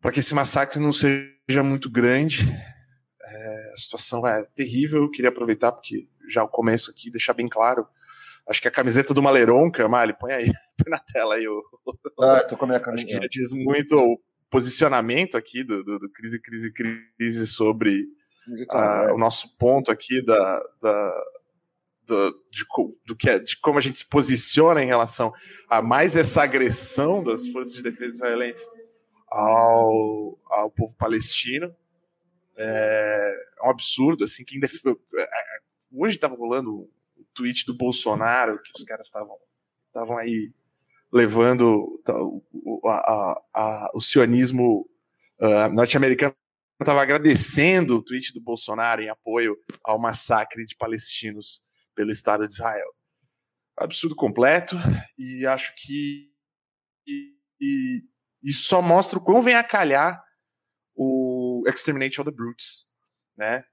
para 0.00 0.12
que 0.12 0.20
esse 0.20 0.34
massacre 0.34 0.78
não 0.78 0.92
seja 0.92 1.62
muito 1.62 1.90
grande. 1.90 2.42
É, 3.22 3.72
a 3.72 3.76
situação 3.76 4.26
é 4.26 4.44
terrível. 4.54 5.02
Eu 5.02 5.10
queria 5.10 5.30
aproveitar 5.30 5.72
porque 5.72 6.08
já 6.28 6.42
o 6.42 6.48
começo 6.48 6.90
aqui 6.90 7.10
deixar 7.10 7.34
bem 7.34 7.48
claro. 7.48 7.86
Acho 8.48 8.62
que 8.62 8.68
a 8.68 8.72
camiseta 8.72 9.12
do 9.12 9.22
Maleronca, 9.22 9.88
Mali, 9.88 10.16
põe 10.16 10.32
aí, 10.32 10.46
põe 10.78 10.90
na 10.90 10.98
tela 10.98 11.34
aí 11.34 11.48
o. 11.48 11.62
Ah, 12.20 12.44
tô 12.44 12.56
com 12.56 12.64
a 12.64 12.68
minha 12.68 12.80
camiseta. 12.80 13.18
Acho 13.18 13.20
que 13.20 13.28
diz 13.28 13.52
muito 13.52 13.96
o 13.98 14.20
posicionamento 14.48 15.36
aqui 15.36 15.64
do, 15.64 15.82
do, 15.82 15.98
do 15.98 16.10
crise, 16.10 16.40
crise, 16.40 16.72
crise 16.72 17.46
sobre 17.46 18.06
uh, 18.72 19.12
o 19.14 19.18
nosso 19.18 19.56
ponto 19.58 19.90
aqui 19.90 20.24
da, 20.24 20.62
da 20.80 21.24
do, 22.06 22.44
de, 22.50 22.64
do 23.06 23.16
que 23.16 23.28
é, 23.28 23.38
de 23.38 23.58
como 23.60 23.78
a 23.78 23.82
gente 23.82 23.98
se 23.98 24.08
posiciona 24.08 24.82
em 24.82 24.86
relação 24.86 25.32
a 25.68 25.82
mais 25.82 26.16
essa 26.16 26.42
agressão 26.42 27.22
das 27.22 27.46
forças 27.48 27.74
de 27.74 27.82
defesa 27.82 28.14
israelenses 28.14 28.68
ao, 29.28 30.38
ao 30.46 30.70
povo 30.70 30.94
palestino. 30.96 31.74
É, 32.56 33.46
é 33.60 33.66
um 33.66 33.70
absurdo, 33.70 34.24
assim, 34.24 34.44
quem. 34.44 34.60
É, 34.62 34.68
hoje 35.92 36.14
estava 36.14 36.34
rolando 36.34 36.72
um 36.72 37.24
tweet 37.34 37.66
do 37.66 37.76
Bolsonaro 37.76 38.60
que 38.62 38.70
os 38.76 38.84
caras 38.84 39.06
estavam 39.06 39.36
estavam 39.88 40.18
aí 40.18 40.52
levando 41.10 42.02
o, 42.52 42.88
a, 42.88 43.40
a, 43.54 43.90
o 43.94 44.00
sionismo 44.00 44.86
uh, 45.40 45.72
norte-americano 45.72 46.34
estava 46.78 47.00
agradecendo 47.00 47.96
o 47.96 48.02
tweet 48.02 48.34
do 48.34 48.40
Bolsonaro 48.40 49.00
em 49.00 49.08
apoio 49.08 49.56
ao 49.82 49.98
massacre 49.98 50.66
de 50.66 50.76
palestinos 50.76 51.62
pelo 51.96 52.12
Estado 52.12 52.46
de 52.46 52.52
Israel. 52.52 52.86
Absurdo 53.76 54.14
completo, 54.14 54.76
e 55.18 55.44
acho 55.46 55.74
que 55.76 56.30
e, 57.06 57.34
e, 57.60 58.02
isso 58.42 58.68
só 58.68 58.80
mostra 58.80 59.18
o 59.18 59.22
quão 59.22 59.42
vem 59.42 59.56
a 59.56 59.64
calhar 59.64 60.22
o 60.94 61.64
Exterminate 61.66 62.20
All 62.20 62.24
the 62.24 62.30
Brutes, 62.30 62.86
né? 63.36 63.64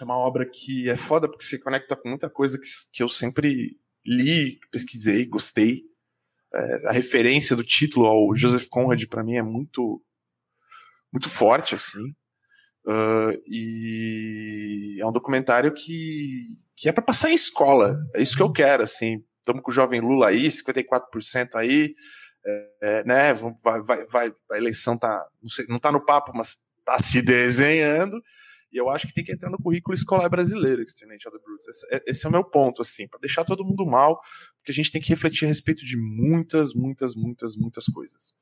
É 0.00 0.04
uma 0.04 0.16
obra 0.16 0.48
que 0.48 0.88
é 0.90 0.96
foda 0.96 1.28
porque 1.28 1.44
se 1.44 1.58
conecta 1.58 1.96
com 1.96 2.08
muita 2.08 2.28
coisa 2.28 2.58
que, 2.58 2.66
que 2.92 3.02
eu 3.02 3.08
sempre 3.08 3.78
li, 4.04 4.58
pesquisei, 4.70 5.26
gostei. 5.26 5.82
É, 6.54 6.88
a 6.88 6.92
referência 6.92 7.56
do 7.56 7.64
título 7.64 8.06
ao 8.06 8.34
Joseph 8.34 8.68
Conrad 8.68 9.04
para 9.06 9.24
mim 9.24 9.34
é 9.34 9.42
muito 9.42 10.02
muito 11.12 11.28
forte 11.28 11.74
assim. 11.74 12.14
Uh, 12.86 13.34
e 13.50 14.98
é 15.00 15.06
um 15.06 15.12
documentário 15.12 15.72
que, 15.72 16.46
que 16.76 16.88
é 16.88 16.92
para 16.92 17.02
passar 17.02 17.30
em 17.30 17.34
escola. 17.34 17.96
É 18.14 18.22
isso 18.22 18.36
que 18.36 18.42
eu 18.42 18.52
quero, 18.52 18.82
assim. 18.82 19.24
Estamos 19.40 19.62
com 19.62 19.70
o 19.70 19.74
jovem 19.74 20.00
Lula 20.00 20.28
aí, 20.28 20.46
54% 20.48 21.54
aí, 21.54 21.94
é, 22.44 22.70
é, 22.82 23.04
né? 23.04 23.34
Vai, 23.34 23.82
vai, 23.82 24.06
vai, 24.06 24.34
a 24.52 24.56
eleição 24.56 24.96
tá, 24.96 25.24
não, 25.42 25.48
sei, 25.48 25.66
não 25.68 25.78
tá 25.78 25.90
no 25.90 26.04
papo, 26.04 26.32
mas 26.34 26.58
tá 26.84 26.98
se 26.98 27.20
desenhando. 27.22 28.22
E 28.72 28.76
eu 28.76 28.88
acho 28.88 29.06
que 29.06 29.14
tem 29.14 29.24
que 29.24 29.32
entrar 29.32 29.50
no 29.50 29.58
currículo 29.58 29.94
escolar 29.94 30.28
brasileiro, 30.28 30.82
Exterminate 30.82 31.28
of. 31.28 31.36
Esse, 31.58 32.02
esse 32.06 32.26
é 32.26 32.28
o 32.28 32.32
meu 32.32 32.44
ponto, 32.44 32.82
assim, 32.82 33.08
para 33.08 33.20
deixar 33.20 33.44
todo 33.44 33.64
mundo 33.64 33.86
mal, 33.86 34.20
porque 34.66 34.72
a 34.72 34.74
gente 34.82 34.90
tem 34.90 35.00
que 35.00 35.10
refletir 35.10 35.44
a 35.44 35.48
respeito 35.48 35.84
de 35.84 35.96
muitas, 35.96 36.74
muitas, 36.74 37.14
muitas, 37.14 37.54
muitas 37.54 37.84
coisas. 37.86 38.34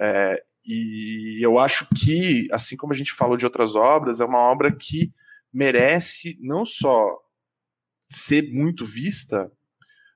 É, 0.00 0.42
e 0.64 1.38
eu 1.44 1.58
acho 1.58 1.86
que, 1.94 2.48
assim 2.50 2.78
como 2.78 2.94
a 2.94 2.96
gente 2.96 3.12
falou 3.12 3.36
de 3.36 3.44
outras 3.44 3.74
obras, 3.74 4.18
é 4.18 4.24
uma 4.24 4.38
obra 4.38 4.74
que 4.74 5.12
merece 5.52 6.38
não 6.40 6.64
só 6.64 7.18
ser 8.06 8.50
muito 8.50 8.86
vista. 8.86 9.52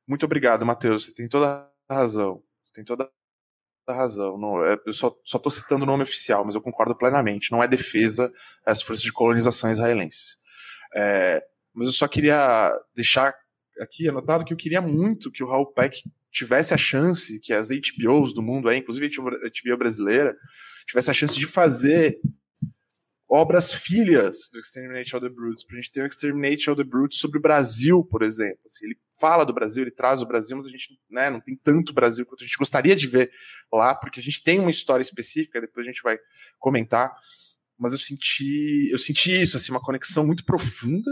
Muito 0.08 0.24
obrigado, 0.24 0.64
Matheus. 0.64 1.04
Você 1.04 1.12
tem 1.12 1.28
toda 1.28 1.70
a 1.86 1.94
razão. 1.94 2.42
Você 2.64 2.72
tem 2.76 2.84
toda 2.84 3.10
a 3.86 3.92
razão. 3.92 4.38
Não, 4.38 4.64
é, 4.64 4.78
eu 4.86 4.94
só, 4.94 5.10
tô 5.10 5.50
citando 5.50 5.82
o 5.82 5.86
nome 5.86 6.04
oficial, 6.04 6.42
mas 6.42 6.54
eu 6.54 6.62
concordo 6.62 6.96
plenamente. 6.96 7.52
Não 7.52 7.62
é 7.62 7.68
defesa 7.68 8.32
às 8.64 8.80
forças 8.80 9.02
de 9.02 9.12
colonização 9.12 9.70
israelenses. 9.70 10.38
É, 10.94 11.44
mas 11.74 11.86
eu 11.86 11.92
só 11.92 12.08
queria 12.08 12.72
deixar 12.96 13.34
aqui 13.80 14.08
anotado 14.08 14.44
que 14.44 14.52
eu 14.52 14.56
queria 14.56 14.80
muito 14.80 15.30
que 15.30 15.42
o 15.42 15.49
Raul 15.49 15.72
Peck 15.72 16.02
tivesse 16.30 16.72
a 16.72 16.76
chance, 16.76 17.40
que 17.40 17.52
as 17.52 17.68
HBOs 17.68 18.32
do 18.32 18.42
mundo, 18.42 18.68
aí, 18.68 18.78
inclusive 18.78 19.06
a 19.06 19.20
HBO 19.20 19.76
brasileira, 19.76 20.37
tivesse 20.87 21.10
a 21.10 21.14
chance 21.14 21.37
de 21.37 21.46
fazer 21.46 22.20
obras 23.28 23.72
filhas 23.72 24.49
do 24.52 24.58
Exterminate 24.58 25.14
All 25.14 25.20
the 25.20 25.28
Brutes, 25.28 25.64
pra 25.64 25.76
gente 25.76 25.92
ter 25.92 26.02
o 26.02 26.06
Exterminate 26.06 26.68
All 26.68 26.76
the 26.76 26.82
Brutes 26.82 27.18
sobre 27.18 27.38
o 27.38 27.40
Brasil, 27.40 28.04
por 28.04 28.22
exemplo. 28.22 28.58
Assim, 28.66 28.87
ele 28.87 28.99
fala 29.20 29.44
do 29.44 29.52
Brasil, 29.52 29.84
ele 29.84 29.92
traz 29.92 30.20
o 30.20 30.26
Brasil, 30.26 30.56
mas 30.56 30.66
a 30.66 30.68
gente 30.68 30.99
né, 31.08 31.30
não 31.30 31.40
tem 31.40 31.54
tanto 31.56 31.92
Brasil 31.92 32.26
quanto 32.26 32.42
a 32.42 32.46
gente 32.46 32.58
gostaria 32.58 32.96
de 32.96 33.06
ver 33.06 33.30
lá, 33.72 33.94
porque 33.94 34.18
a 34.18 34.22
gente 34.22 34.42
tem 34.42 34.58
uma 34.58 34.70
história 34.70 35.02
específica, 35.02 35.60
depois 35.60 35.87
a 35.87 35.90
gente 35.90 36.02
vai 36.02 36.18
comentar. 36.58 37.12
Mas 37.78 37.92
eu 37.92 37.99
senti, 37.99 38.90
eu 38.90 38.99
senti 38.99 39.40
isso, 39.40 39.56
assim, 39.56 39.70
uma 39.70 39.80
conexão 39.80 40.26
muito 40.26 40.44
profunda 40.44 41.10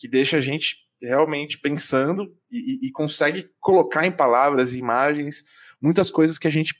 que 0.00 0.08
deixa 0.08 0.38
a 0.38 0.40
gente 0.40 0.78
realmente 1.00 1.58
pensando 1.58 2.34
e, 2.50 2.88
e 2.88 2.90
consegue 2.90 3.50
colocar 3.60 4.06
em 4.06 4.16
palavras, 4.16 4.74
imagens, 4.74 5.44
muitas 5.80 6.10
coisas 6.10 6.38
que 6.38 6.48
a 6.48 6.50
gente 6.50 6.74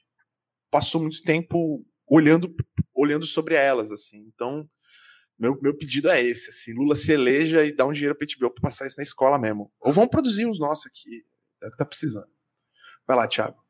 passou 0.70 1.02
muito 1.02 1.22
tempo 1.22 1.84
olhando 2.08 2.54
olhando 2.94 3.26
sobre 3.26 3.54
elas, 3.54 3.92
assim. 3.92 4.26
Então, 4.34 4.68
meu, 5.38 5.58
meu 5.60 5.76
pedido 5.76 6.08
é 6.08 6.22
esse, 6.22 6.50
assim, 6.50 6.74
Lula 6.74 6.94
se 6.94 7.12
eleja 7.12 7.64
e 7.64 7.74
dá 7.74 7.86
um 7.86 7.92
dinheiro 7.92 8.14
para 8.14 8.26
HBO 8.26 8.50
para 8.50 8.62
passar 8.62 8.86
isso 8.86 8.96
na 8.96 9.02
escola 9.02 9.38
mesmo. 9.38 9.70
Ou 9.80 9.92
vão 9.92 10.08
produzir 10.08 10.46
os 10.46 10.58
nossos 10.58 10.86
aqui, 10.86 11.24
é 11.62 11.70
que 11.70 11.76
tá 11.76 11.84
precisando. 11.84 12.28
Vai 13.06 13.16
lá, 13.16 13.28
Thiago. 13.28 13.62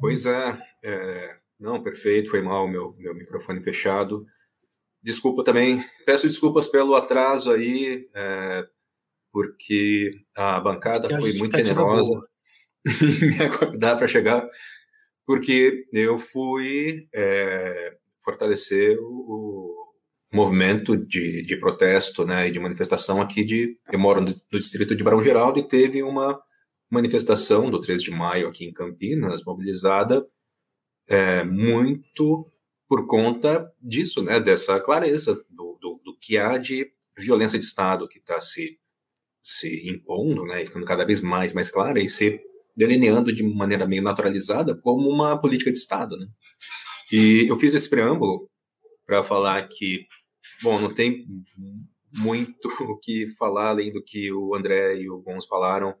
Pois 0.00 0.26
é, 0.26 0.58
é 0.82 1.38
não, 1.58 1.82
perfeito, 1.82 2.30
foi 2.30 2.42
mal 2.42 2.68
meu, 2.68 2.94
meu 2.98 3.14
microfone 3.14 3.62
fechado. 3.62 4.26
Desculpa 5.02 5.44
também, 5.44 5.84
peço 6.04 6.26
desculpas 6.26 6.68
pelo 6.68 6.94
atraso 6.94 7.52
aí, 7.52 8.08
é, 8.14 8.66
porque 9.32 10.12
a 10.36 10.58
bancada 10.60 11.08
foi 11.20 11.32
muito 11.34 11.56
generosa 11.56 12.20
em 13.22 13.26
me 13.28 13.44
acordar 13.44 13.96
para 13.96 14.08
chegar 14.08 14.48
porque 15.26 15.84
eu 15.92 16.18
fui 16.18 17.08
é, 17.12 17.96
fortalecer 18.22 18.96
o, 19.00 19.74
o 20.32 20.36
movimento 20.36 20.96
de, 20.96 21.44
de, 21.44 21.56
protesto 21.56 22.24
né, 22.24 22.48
e 22.48 22.52
de 22.52 22.60
manifestação 22.60 23.20
aqui 23.20 23.44
de. 23.44 23.76
Eu 23.90 23.98
moro 23.98 24.20
no, 24.20 24.28
no 24.28 24.58
distrito 24.58 24.94
de 24.94 25.02
Barão 25.02 25.22
Geraldo 25.22 25.58
e 25.58 25.66
teve 25.66 26.02
uma 26.02 26.40
manifestação 26.88 27.68
do 27.68 27.80
3 27.80 28.00
de 28.00 28.12
maio 28.12 28.46
aqui 28.46 28.64
em 28.64 28.72
Campinas, 28.72 29.44
mobilizada 29.44 30.24
é, 31.08 31.42
muito 31.42 32.48
por 32.88 33.06
conta 33.06 33.70
disso, 33.80 34.22
né, 34.22 34.40
dessa 34.40 34.80
clareza 34.80 35.34
do, 35.50 35.78
do, 35.80 36.00
do 36.04 36.16
que 36.20 36.38
há 36.38 36.56
de 36.58 36.92
violência 37.16 37.58
de 37.58 37.64
Estado 37.64 38.08
que 38.08 38.18
está 38.18 38.40
se, 38.40 38.78
se 39.42 39.88
impondo, 39.88 40.44
né, 40.44 40.62
e 40.62 40.66
ficando 40.66 40.86
cada 40.86 41.04
vez 41.04 41.20
mais 41.20 41.52
mais 41.52 41.70
clara 41.70 42.00
e 42.00 42.08
se 42.08 42.40
delineando 42.76 43.32
de 43.32 43.42
maneira 43.42 43.86
meio 43.86 44.02
naturalizada 44.02 44.74
como 44.76 45.08
uma 45.08 45.40
política 45.40 45.72
de 45.72 45.78
Estado, 45.78 46.16
né? 46.16 46.26
E 47.10 47.46
eu 47.48 47.58
fiz 47.58 47.72
esse 47.74 47.88
preâmbulo 47.88 48.50
para 49.06 49.22
falar 49.22 49.66
que, 49.68 50.06
bom, 50.62 50.78
não 50.78 50.92
tem 50.92 51.24
muito 52.12 52.68
o 52.82 52.98
que 52.98 53.26
falar 53.38 53.70
além 53.70 53.92
do 53.92 54.02
que 54.02 54.30
o 54.32 54.54
André 54.54 54.96
e 54.96 55.08
o 55.08 55.22
Gons 55.22 55.46
falaram, 55.46 55.94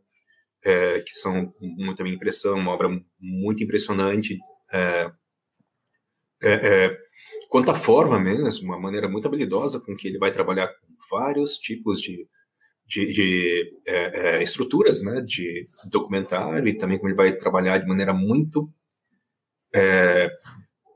é, 0.64 1.00
que 1.00 1.14
são 1.14 1.54
muito 1.60 2.00
a 2.00 2.04
minha 2.04 2.16
impressão, 2.16 2.58
uma 2.58 2.72
obra 2.72 2.88
muito 3.18 3.62
impressionante. 3.62 4.36
É, 4.72 5.10
é, 6.46 6.84
é, 6.86 6.98
quanto 7.48 7.70
à 7.70 7.74
forma 7.74 8.18
mesmo, 8.18 8.66
uma 8.66 8.78
maneira 8.78 9.08
muito 9.08 9.26
habilidosa 9.26 9.80
com 9.80 9.96
que 9.96 10.08
ele 10.08 10.18
vai 10.18 10.30
trabalhar 10.30 10.68
com 10.68 10.86
vários 11.10 11.58
tipos 11.58 12.00
de 12.00 12.28
de, 12.86 13.12
de 13.12 13.74
é, 13.84 14.36
é, 14.38 14.42
estruturas 14.42 15.02
né, 15.02 15.20
de 15.20 15.66
documentário 15.90 16.68
e 16.68 16.78
também 16.78 16.98
como 16.98 17.08
ele 17.08 17.16
vai 17.16 17.34
trabalhar 17.34 17.78
de 17.78 17.86
maneira 17.86 18.14
muito 18.14 18.70
é, 19.74 20.30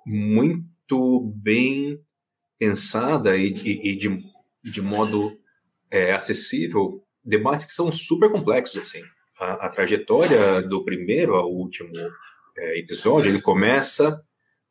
muito 0.06 1.32
bem 1.34 2.00
pensada 2.58 3.36
e, 3.36 3.52
e, 3.52 3.90
e 3.90 3.96
de, 3.96 4.20
de 4.62 4.80
modo 4.80 5.30
é, 5.90 6.12
acessível 6.12 7.02
debates 7.24 7.66
que 7.66 7.72
são 7.72 7.90
super 7.90 8.30
complexos 8.30 8.82
assim. 8.82 9.02
A, 9.38 9.66
a 9.66 9.68
trajetória 9.68 10.62
do 10.62 10.84
primeiro 10.84 11.34
ao 11.34 11.50
último 11.50 11.90
episódio, 12.76 13.30
ele 13.30 13.40
começa 13.40 14.22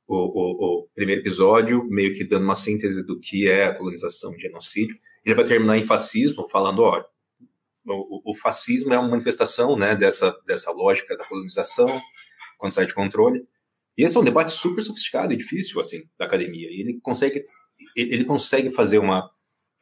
o, 0.09 0.15
o, 0.15 0.81
o, 0.83 0.89
primeiro 0.95 1.21
episódio 1.21 1.83
meio 1.87 2.15
que 2.15 2.23
dando 2.23 2.43
uma 2.43 2.55
síntese 2.55 3.05
do 3.05 3.19
que 3.19 3.47
é 3.47 3.65
a 3.65 3.75
colonização 3.75 4.35
e 4.35 4.41
genocídio. 4.41 4.97
Ele 5.23 5.35
vai 5.35 5.45
terminar 5.45 5.77
em 5.77 5.83
fascismo, 5.83 6.49
falando, 6.49 6.79
ó, 6.79 7.05
o, 7.85 8.31
o, 8.31 8.35
fascismo 8.35 8.91
é 8.91 8.97
uma 8.97 9.09
manifestação 9.09 9.77
né, 9.77 9.95
dessa, 9.95 10.35
dessa 10.47 10.71
lógica 10.71 11.15
da 11.15 11.25
colonização, 11.25 11.87
quando 12.57 12.71
sai 12.71 12.87
de 12.87 12.93
controle. 12.93 13.45
E 13.95 14.03
esse 14.03 14.17
é 14.17 14.19
um 14.19 14.23
debate 14.23 14.51
super 14.51 14.81
sofisticado 14.81 15.31
e 15.31 15.37
difícil, 15.37 15.79
assim, 15.79 16.03
da 16.17 16.25
academia. 16.25 16.69
E 16.71 16.81
ele 16.81 16.99
consegue, 17.01 17.43
ele 17.95 18.25
consegue 18.25 18.71
fazer 18.71 18.97
uma 18.97 19.29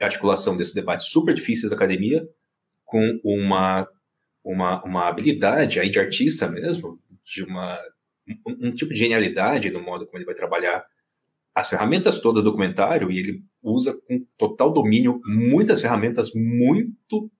articulação 0.01 0.57
desses 0.57 0.73
debates 0.73 1.07
super 1.07 1.33
difíceis 1.33 1.69
da 1.69 1.75
academia 1.77 2.27
com 2.83 3.19
uma, 3.23 3.87
uma, 4.43 4.83
uma 4.83 5.07
habilidade 5.07 5.79
aí 5.79 5.89
de 5.89 5.99
artista 5.99 6.49
mesmo, 6.49 6.99
de 7.23 7.43
uma, 7.43 7.79
um, 8.45 8.67
um 8.67 8.71
tipo 8.73 8.93
de 8.93 8.99
genialidade 8.99 9.69
no 9.69 9.81
modo 9.81 10.05
como 10.05 10.17
ele 10.17 10.25
vai 10.25 10.35
trabalhar 10.35 10.85
as 11.53 11.67
ferramentas 11.67 12.19
todas 12.19 12.43
do 12.43 12.49
documentário 12.49 13.09
e 13.11 13.19
ele 13.19 13.43
usa 13.63 13.99
com 14.07 14.25
total 14.37 14.71
domínio 14.71 15.21
muitas 15.25 15.81
ferramentas 15.81 16.31
muito 16.33 17.31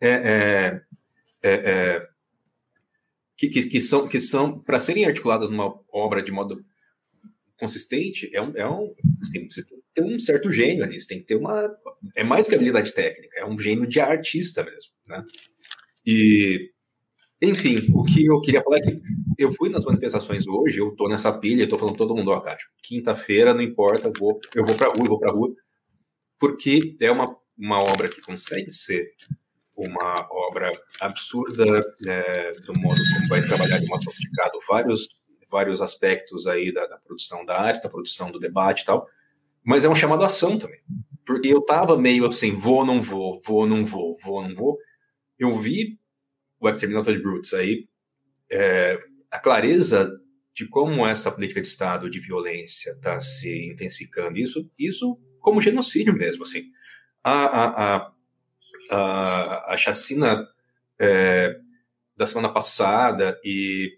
é, 0.00 0.10
é, 0.10 0.82
é, 1.42 1.50
é 1.52 2.08
que, 3.36 3.48
que, 3.48 3.62
que, 3.64 3.80
são, 3.80 4.08
que 4.08 4.18
são 4.18 4.58
para 4.58 4.80
serem 4.80 5.04
articuladas 5.04 5.48
numa 5.48 5.72
obra 5.92 6.22
de 6.22 6.32
modo 6.32 6.58
consistente, 7.58 8.30
é 8.34 8.40
um, 8.40 8.56
é 8.56 8.68
um 8.68 8.94
assim, 9.20 9.48
você 9.50 9.64
tem 9.92 10.04
um 10.04 10.18
certo 10.18 10.50
gênio 10.50 10.84
ali, 10.84 11.00
você 11.00 11.08
tem 11.08 11.18
que 11.18 11.26
ter 11.26 11.36
uma 11.36 11.76
é 12.16 12.24
mais 12.24 12.48
que 12.48 12.54
habilidade 12.54 12.94
técnica, 12.94 13.38
é 13.38 13.44
um 13.44 13.58
gênio 13.58 13.86
de 13.86 14.00
artista 14.00 14.64
mesmo, 14.64 14.92
né? 15.08 15.24
E 16.06 16.70
enfim, 17.40 17.76
o 17.94 18.04
que 18.04 18.26
eu 18.26 18.40
queria 18.40 18.62
falar 18.62 18.78
é 18.78 18.80
que 18.80 19.00
eu 19.38 19.52
fui 19.52 19.68
nas 19.68 19.84
manifestações 19.84 20.46
hoje, 20.48 20.78
eu 20.78 20.94
tô 20.96 21.08
nessa 21.08 21.32
pilha, 21.32 21.62
eu 21.62 21.68
tô 21.68 21.78
falando 21.78 21.96
todo 21.96 22.14
mundo, 22.14 22.32
ó, 22.32 22.40
cara, 22.40 22.58
quinta-feira, 22.82 23.54
não 23.54 23.62
importa, 23.62 24.08
eu 24.08 24.12
vou, 24.18 24.40
eu 24.54 24.64
vou 24.64 24.74
pra 24.74 24.88
rua, 24.88 24.98
eu 24.98 25.06
vou 25.06 25.20
pra 25.20 25.30
rua, 25.30 25.54
porque 26.38 26.96
é 27.00 27.10
uma, 27.10 27.36
uma 27.56 27.78
obra 27.78 28.08
que 28.08 28.20
consegue 28.20 28.70
ser 28.70 29.12
uma 29.76 30.28
obra 30.30 30.72
absurda 31.00 31.64
é, 32.08 32.52
do 32.52 32.72
modo 32.80 33.00
como 33.14 33.28
vai 33.28 33.40
trabalhar 33.42 33.78
de 33.78 33.86
modo 33.86 34.02
sofisticado 34.02 34.58
vários, 34.68 35.20
vários 35.48 35.80
aspectos 35.80 36.48
aí 36.48 36.72
da, 36.72 36.86
da, 36.86 36.98
produção 36.98 37.44
da 37.44 37.56
arte, 37.56 37.82
da 37.84 37.88
produção 37.88 38.32
do 38.32 38.40
debate 38.40 38.82
e 38.82 38.86
tal, 38.86 39.06
mas 39.62 39.84
é 39.84 39.88
um 39.88 39.94
chamado 39.94 40.24
à 40.24 40.26
ação 40.26 40.58
também, 40.58 40.80
porque 41.24 41.48
eu 41.48 41.60
tava 41.60 41.96
meio 41.96 42.26
assim, 42.26 42.56
vou, 42.56 42.84
não 42.84 43.00
vou, 43.00 43.40
vou, 43.46 43.64
não 43.64 43.84
vou, 43.84 44.16
vou, 44.24 44.42
não 44.42 44.54
vou, 44.56 44.78
eu 45.38 45.56
vi 45.56 45.97
o 46.60 46.68
Exterminator 46.68 47.20
Brutes 47.20 47.54
aí, 47.54 47.88
é, 48.50 48.98
a 49.30 49.38
clareza 49.38 50.10
de 50.54 50.66
como 50.66 51.06
essa 51.06 51.30
política 51.30 51.60
de 51.60 51.68
Estado 51.68 52.10
de 52.10 52.18
violência 52.18 52.90
está 52.90 53.20
se 53.20 53.66
intensificando, 53.66 54.38
isso, 54.38 54.68
isso 54.78 55.18
como 55.38 55.62
genocídio 55.62 56.12
mesmo, 56.12 56.42
assim. 56.42 56.64
A, 57.22 57.44
a, 57.44 57.96
a, 57.96 58.12
a, 58.90 59.74
a 59.74 59.76
chacina 59.76 60.46
é, 60.98 61.56
da 62.16 62.26
semana 62.26 62.52
passada 62.52 63.38
e 63.44 63.92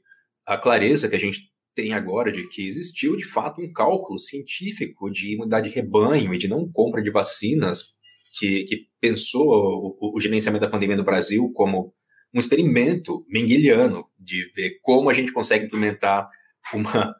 a 0.44 0.58
clareza 0.58 1.08
que 1.08 1.16
a 1.16 1.20
gente 1.20 1.50
tem 1.74 1.94
agora 1.94 2.30
de 2.30 2.46
que 2.48 2.66
existiu 2.66 3.16
de 3.16 3.24
fato 3.24 3.62
um 3.62 3.72
cálculo 3.72 4.18
científico 4.18 5.10
de 5.10 5.34
imunidade 5.34 5.68
de 5.68 5.74
rebanho 5.74 6.34
e 6.34 6.38
de 6.38 6.48
não 6.48 6.70
compra 6.70 7.00
de 7.00 7.10
vacinas 7.10 7.96
que, 8.38 8.64
que 8.64 8.86
pensou 9.00 9.96
o, 9.98 10.16
o 10.16 10.20
gerenciamento 10.20 10.64
da 10.64 10.70
pandemia 10.70 10.96
no 10.96 11.04
Brasil 11.04 11.50
como 11.54 11.94
um 12.32 12.38
experimento 12.38 13.24
menguiliano 13.28 14.08
de 14.18 14.50
ver 14.54 14.78
como 14.82 15.10
a 15.10 15.14
gente 15.14 15.32
consegue 15.32 15.66
implementar 15.66 16.28
uma, 16.72 17.14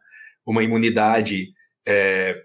uma 0.47 0.63
imunidade 0.63 1.53
é, 1.87 2.41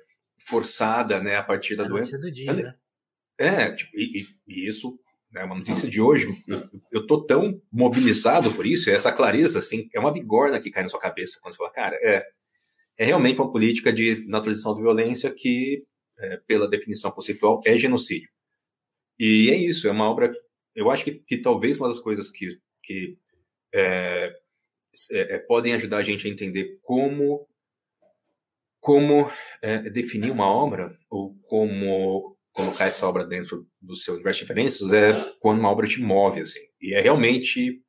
forçada 0.48 1.22
né, 1.22 1.36
a 1.36 1.44
partir 1.44 1.76
da 1.76 1.86
a 1.86 1.88
doença. 1.88 2.18
Do 2.18 2.32
dia, 2.32 2.54
né? 2.54 2.76
É, 3.38 3.72
tipo, 3.72 3.92
e, 3.96 4.26
e, 4.48 4.68
isso, 4.68 4.98
né, 5.32 5.44
uma 5.44 5.56
notícia 5.56 5.90
de 5.90 6.00
hoje, 6.00 6.28
eu, 6.48 6.70
eu 6.92 7.06
tô 7.06 7.26
tão 7.26 7.62
mobilizado 7.72 8.52
por 8.52 8.66
isso, 8.66 8.90
essa 8.90 9.12
clareza, 9.12 9.60
assim, 9.60 9.90
é 9.94 10.00
uma 10.00 10.14
bigorna 10.14 10.60
que 10.60 10.72
cai 10.72 10.84
na 10.84 10.90
sua 10.90 11.00
cabeça 11.00 11.40
quando 11.42 11.54
você 11.54 11.58
fala, 11.58 11.72
cara, 11.72 11.96
é, 12.02 12.26
é 12.98 13.06
realmente 13.06 13.40
uma 13.40 13.52
política 13.52 13.92
de 13.92 14.26
naturalização 14.28 14.74
da 14.74 14.82
violência 14.82 15.32
que, 15.32 15.84
é, 16.18 16.38
pela 16.48 16.70
definição 16.70 17.12
conceitual, 17.12 17.62
é 17.66 17.78
genocídio. 17.78 18.30
E 19.20 19.50
é 19.50 19.58
isso, 19.58 19.88
é 19.88 19.92
uma 19.92 20.10
obra 20.10 20.34
eu 20.76 20.92
acho 20.92 21.04
que, 21.04 21.14
que 21.14 21.38
talvez 21.38 21.78
uma 21.80 21.88
das 21.88 22.00
coisas 22.00 22.30
que, 22.30 22.60
que 22.84 23.18
é, 23.74 24.34
é, 25.12 25.36
é, 25.36 25.40
podem 25.40 25.74
ajudar 25.74 25.98
a 25.98 26.04
gente 26.04 26.28
a 26.28 26.32
entender 26.32 26.80
como 26.82 27.48
como 28.80 29.32
é, 29.64 29.90
definir 29.90 30.30
uma 30.30 30.48
obra 30.48 30.96
ou 31.10 31.36
como 31.42 32.38
colocar 32.52 32.86
essa 32.86 33.08
obra 33.08 33.26
dentro 33.26 33.68
do 33.82 33.96
seu 33.96 34.14
universo 34.14 34.42
de 34.42 34.44
referências 34.44 34.94
é 34.94 35.12
quando 35.40 35.60
uma 35.60 35.72
obra 35.72 35.88
te 35.88 36.00
move, 36.00 36.40
assim. 36.42 36.60
E 36.80 36.94
é 36.94 37.02
realmente 37.02 37.82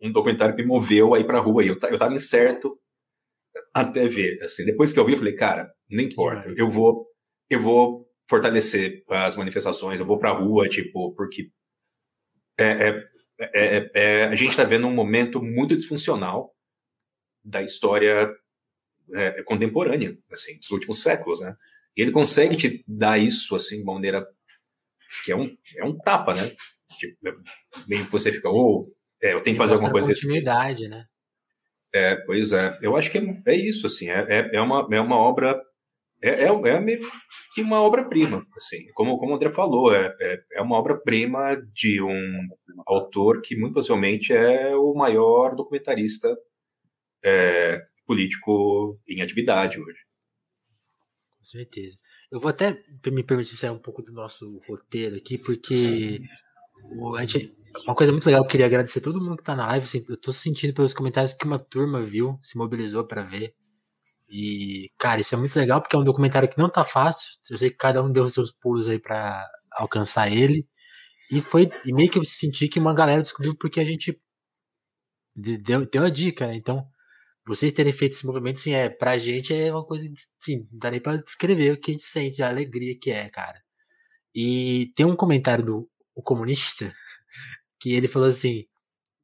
um 0.00 0.12
documentário 0.12 0.54
que 0.54 0.62
me 0.62 0.68
moveu 0.68 1.14
aí 1.14 1.24
pra 1.24 1.40
rua. 1.40 1.64
E 1.64 1.68
eu, 1.68 1.78
eu 1.82 1.98
tava 1.98 2.14
incerto 2.14 2.78
até 3.74 4.06
ver, 4.06 4.40
assim. 4.42 4.64
Depois 4.64 4.92
que 4.92 5.00
eu 5.00 5.04
vi, 5.04 5.12
eu 5.12 5.18
falei, 5.18 5.34
cara, 5.34 5.70
não 5.90 6.02
importa, 6.02 6.54
eu 6.56 6.68
vou, 6.68 7.08
eu 7.50 7.60
vou 7.60 8.08
fortalecer 8.28 9.02
as 9.08 9.36
manifestações, 9.36 9.98
eu 9.98 10.06
vou 10.06 10.16
pra 10.18 10.32
rua, 10.32 10.68
tipo, 10.68 11.12
porque 11.16 11.50
é, 12.62 13.10
é, 13.38 13.50
é, 13.54 13.90
é, 13.94 14.24
a 14.24 14.34
gente 14.34 14.50
está 14.50 14.64
vendo 14.64 14.86
um 14.86 14.94
momento 14.94 15.42
muito 15.42 15.74
disfuncional 15.74 16.54
da 17.42 17.62
história 17.62 18.30
é, 19.14 19.42
contemporânea, 19.42 20.16
assim, 20.30 20.58
dos 20.58 20.70
últimos 20.70 21.02
séculos, 21.02 21.40
né? 21.40 21.56
E 21.96 22.02
ele 22.02 22.12
consegue 22.12 22.56
te 22.56 22.84
dar 22.86 23.18
isso, 23.18 23.56
assim, 23.56 23.76
de 23.76 23.82
uma 23.82 23.94
maneira 23.94 24.26
que 25.24 25.32
é 25.32 25.36
um, 25.36 25.56
é 25.76 25.84
um 25.84 25.96
tapa, 25.98 26.34
né? 26.34 26.42
Tipo, 26.98 27.16
meio 27.88 28.04
que 28.04 28.12
você 28.12 28.32
fica, 28.32 28.48
ou 28.48 28.88
oh, 28.88 28.92
é, 29.22 29.32
eu 29.32 29.40
tenho 29.42 29.54
que 29.54 29.58
fazer 29.58 29.74
alguma 29.74 29.90
coisa. 29.90 30.08
Continuidade, 30.08 30.88
né? 30.88 31.04
É, 31.92 32.16
pois 32.16 32.52
é. 32.52 32.78
Eu 32.82 32.96
acho 32.96 33.10
que 33.10 33.18
é, 33.18 33.42
é 33.46 33.54
isso, 33.54 33.86
assim, 33.86 34.10
é, 34.10 34.50
é, 34.52 34.60
uma, 34.60 34.86
é 34.92 35.00
uma 35.00 35.16
obra 35.16 35.60
é, 36.22 36.44
é, 36.44 36.46
é 36.46 36.80
meio 36.80 37.00
que 37.54 37.62
uma 37.62 37.80
obra-prima, 37.80 38.46
assim, 38.56 38.86
como, 38.94 39.18
como 39.18 39.32
o 39.32 39.34
André 39.34 39.50
falou, 39.50 39.94
é, 39.94 40.14
é, 40.20 40.44
é 40.54 40.62
uma 40.62 40.76
obra-prima 40.76 41.56
de 41.74 42.02
um 42.02 42.48
autor 42.86 43.40
que 43.40 43.56
muito 43.56 43.74
possivelmente 43.74 44.32
é 44.32 44.74
o 44.76 44.94
maior 44.94 45.54
documentarista 45.56 46.36
é, 47.24 47.78
político 48.06 48.98
em 49.08 49.22
atividade 49.22 49.78
hoje. 49.80 49.98
Com 51.38 51.44
certeza. 51.44 51.96
Eu 52.30 52.38
vou 52.38 52.50
até 52.50 52.80
me 53.06 53.24
permitir 53.24 53.56
sair 53.56 53.70
um 53.70 53.78
pouco 53.78 54.02
do 54.02 54.12
nosso 54.12 54.60
roteiro 54.68 55.16
aqui, 55.16 55.36
porque 55.36 56.20
gente, 57.20 57.54
uma 57.86 57.94
coisa 57.94 58.12
muito 58.12 58.26
legal, 58.26 58.42
eu 58.42 58.48
queria 58.48 58.66
agradecer 58.66 59.00
a 59.00 59.02
todo 59.02 59.20
mundo 59.20 59.36
que 59.36 59.42
está 59.42 59.56
na 59.56 59.66
live. 59.68 59.84
Assim, 59.84 60.04
eu 60.08 60.14
estou 60.14 60.32
sentindo 60.32 60.74
pelos 60.74 60.94
comentários 60.94 61.32
que 61.32 61.44
uma 61.44 61.58
turma 61.58 62.02
viu, 62.02 62.38
se 62.42 62.56
mobilizou 62.56 63.04
para 63.06 63.22
ver. 63.22 63.54
E, 64.30 64.90
cara, 64.98 65.20
isso 65.20 65.34
é 65.34 65.38
muito 65.38 65.56
legal 65.58 65.80
porque 65.82 65.96
é 65.96 65.98
um 65.98 66.04
documentário 66.04 66.48
que 66.48 66.58
não 66.58 66.70
tá 66.70 66.84
fácil. 66.84 67.30
Eu 67.50 67.58
sei 67.58 67.70
que 67.70 67.76
cada 67.76 68.02
um 68.02 68.12
deu 68.12 68.28
seus 68.30 68.52
pulos 68.52 68.88
aí 68.88 68.98
para 68.98 69.46
alcançar 69.72 70.30
ele. 70.32 70.66
E 71.30 71.40
foi 71.40 71.68
e 71.86 71.92
meio 71.92 72.10
que 72.10 72.18
eu 72.18 72.24
senti 72.24 72.68
que 72.68 72.78
uma 72.80 72.94
galera 72.94 73.22
descobriu 73.22 73.56
porque 73.56 73.80
a 73.80 73.84
gente 73.84 74.20
deu, 75.34 75.86
deu 75.86 76.04
a 76.04 76.10
dica, 76.10 76.46
né? 76.46 76.56
Então, 76.56 76.86
vocês 77.46 77.72
terem 77.72 77.92
feito 77.92 78.12
esse 78.14 78.26
movimento, 78.26 78.58
assim, 78.58 78.72
é, 78.74 78.88
pra 78.90 79.18
gente 79.18 79.54
é 79.54 79.72
uma 79.72 79.84
coisa, 79.86 80.08
assim, 80.40 80.68
não 80.72 80.78
dá 80.78 80.90
nem 80.90 81.00
pra 81.02 81.16
descrever 81.16 81.72
o 81.72 81.80
que 81.80 81.90
a 81.92 81.94
gente 81.94 82.04
sente, 82.04 82.42
a 82.42 82.48
alegria 82.48 82.98
que 83.00 83.10
é, 83.10 83.28
cara. 83.30 83.60
E 84.34 84.92
tem 84.96 85.06
um 85.06 85.16
comentário 85.16 85.64
do 85.64 85.90
o 86.14 86.22
comunista 86.22 86.94
que 87.80 87.92
ele 87.94 88.08
falou 88.08 88.28
assim: 88.28 88.66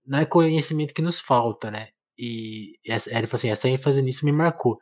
não 0.06 0.20
é 0.20 0.26
conhecimento 0.26 0.94
que 0.94 1.02
nos 1.02 1.20
falta, 1.20 1.70
né? 1.70 1.90
E 2.18 2.78
essa, 2.86 3.10
ele 3.10 3.26
falou 3.26 3.38
assim, 3.38 3.50
essa 3.50 3.68
ênfase 3.68 4.02
nisso 4.02 4.24
me 4.24 4.32
marcou. 4.32 4.78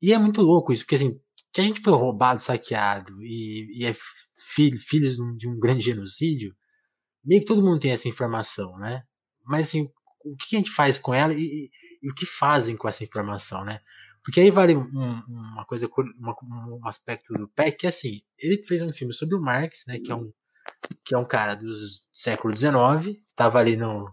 E 0.00 0.12
é 0.12 0.18
muito 0.18 0.42
louco 0.42 0.72
isso, 0.72 0.84
porque 0.84 0.94
assim, 0.96 1.18
que 1.52 1.60
a 1.60 1.64
gente 1.64 1.80
foi 1.80 1.92
roubado, 1.94 2.40
saqueado 2.40 3.22
e, 3.22 3.80
e 3.80 3.86
é 3.86 3.94
filho, 4.54 4.78
filhos 4.78 5.16
de 5.36 5.48
um 5.48 5.58
grande 5.58 5.84
genocídio, 5.84 6.54
meio 7.24 7.40
que 7.40 7.46
todo 7.46 7.62
mundo 7.62 7.80
tem 7.80 7.90
essa 7.90 8.08
informação, 8.08 8.78
né? 8.78 9.02
Mas 9.44 9.68
assim, 9.68 9.90
o 10.24 10.36
que 10.36 10.56
a 10.56 10.58
gente 10.58 10.70
faz 10.70 10.98
com 10.98 11.14
ela 11.14 11.34
e, 11.34 11.70
e 12.02 12.10
o 12.10 12.14
que 12.14 12.26
fazem 12.26 12.76
com 12.76 12.88
essa 12.88 13.04
informação, 13.04 13.64
né? 13.64 13.80
Porque 14.22 14.40
aí 14.40 14.50
vale 14.50 14.76
um, 14.76 15.22
uma 15.28 15.64
coisa, 15.66 15.88
uma, 16.18 16.34
um 16.42 16.86
aspecto 16.86 17.32
do 17.32 17.48
PEC, 17.48 17.78
que 17.78 17.86
assim, 17.86 18.22
ele 18.38 18.62
fez 18.64 18.82
um 18.82 18.92
filme 18.92 19.12
sobre 19.12 19.36
o 19.36 19.40
Marx, 19.40 19.84
né? 19.86 19.98
Que 19.98 20.10
é 20.10 20.14
um, 20.14 20.32
que 21.04 21.14
é 21.14 21.18
um 21.18 21.26
cara 21.26 21.54
do 21.54 21.70
século 22.12 22.54
XIX, 22.56 23.18
estava 23.30 23.58
ali 23.58 23.76
no, 23.76 24.12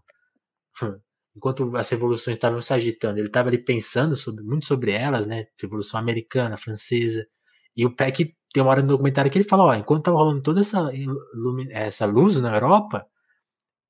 enquanto 1.35 1.75
as 1.75 1.89
revoluções 1.89 2.37
estavam 2.37 2.61
se 2.61 2.73
agitando, 2.73 3.19
ele 3.19 3.27
estava 3.27 3.49
ali 3.49 3.57
pensando 3.57 4.15
sobre, 4.15 4.43
muito 4.43 4.65
sobre 4.65 4.91
elas, 4.91 5.27
né? 5.27 5.47
Revolução 5.59 5.99
americana, 5.99 6.57
francesa. 6.57 7.25
E 7.75 7.85
o 7.85 7.95
Peck 7.95 8.35
tem 8.53 8.61
uma 8.61 8.71
hora 8.71 8.81
no 8.81 8.87
documentário 8.89 9.31
que 9.31 9.37
ele 9.37 9.47
fala, 9.47 9.65
ó, 9.65 9.73
enquanto 9.73 10.01
estava 10.01 10.17
rolando 10.17 10.43
toda 10.43 10.61
essa, 10.61 10.91
essa 11.71 12.05
luz 12.05 12.39
na 12.39 12.53
Europa, 12.53 13.05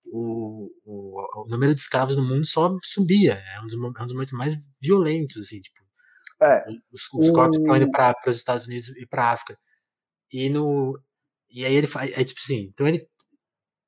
o, 0.06 0.70
o, 0.86 1.44
o, 1.44 1.48
número 1.50 1.74
de 1.74 1.82
escravos 1.82 2.16
no 2.16 2.24
mundo 2.24 2.46
só 2.46 2.76
subia. 2.84 3.34
É 3.56 3.60
um 3.60 3.66
dos, 3.66 3.74
é 3.74 3.78
um 3.78 4.06
dos 4.06 4.14
momentos 4.14 4.34
mais 4.34 4.56
violentos, 4.82 5.42
assim, 5.42 5.60
tipo. 5.60 5.82
É, 6.42 6.66
os, 6.92 7.02
os 7.14 7.30
o... 7.30 7.34
corpos 7.34 7.58
estão 7.58 7.76
indo 7.76 7.90
para 7.92 8.16
os 8.28 8.36
Estados 8.36 8.68
Unidos 8.68 8.90
e 8.90 9.06
para 9.06 9.32
África. 9.32 9.58
E 10.32 10.50
no 10.50 11.00
e 11.50 11.66
aí 11.66 11.76
ele 11.76 11.88
faz, 11.88 12.12
é 12.12 12.24
tipo 12.24 12.40
assim, 12.44 12.70
então 12.74 12.88
ele 12.88 13.08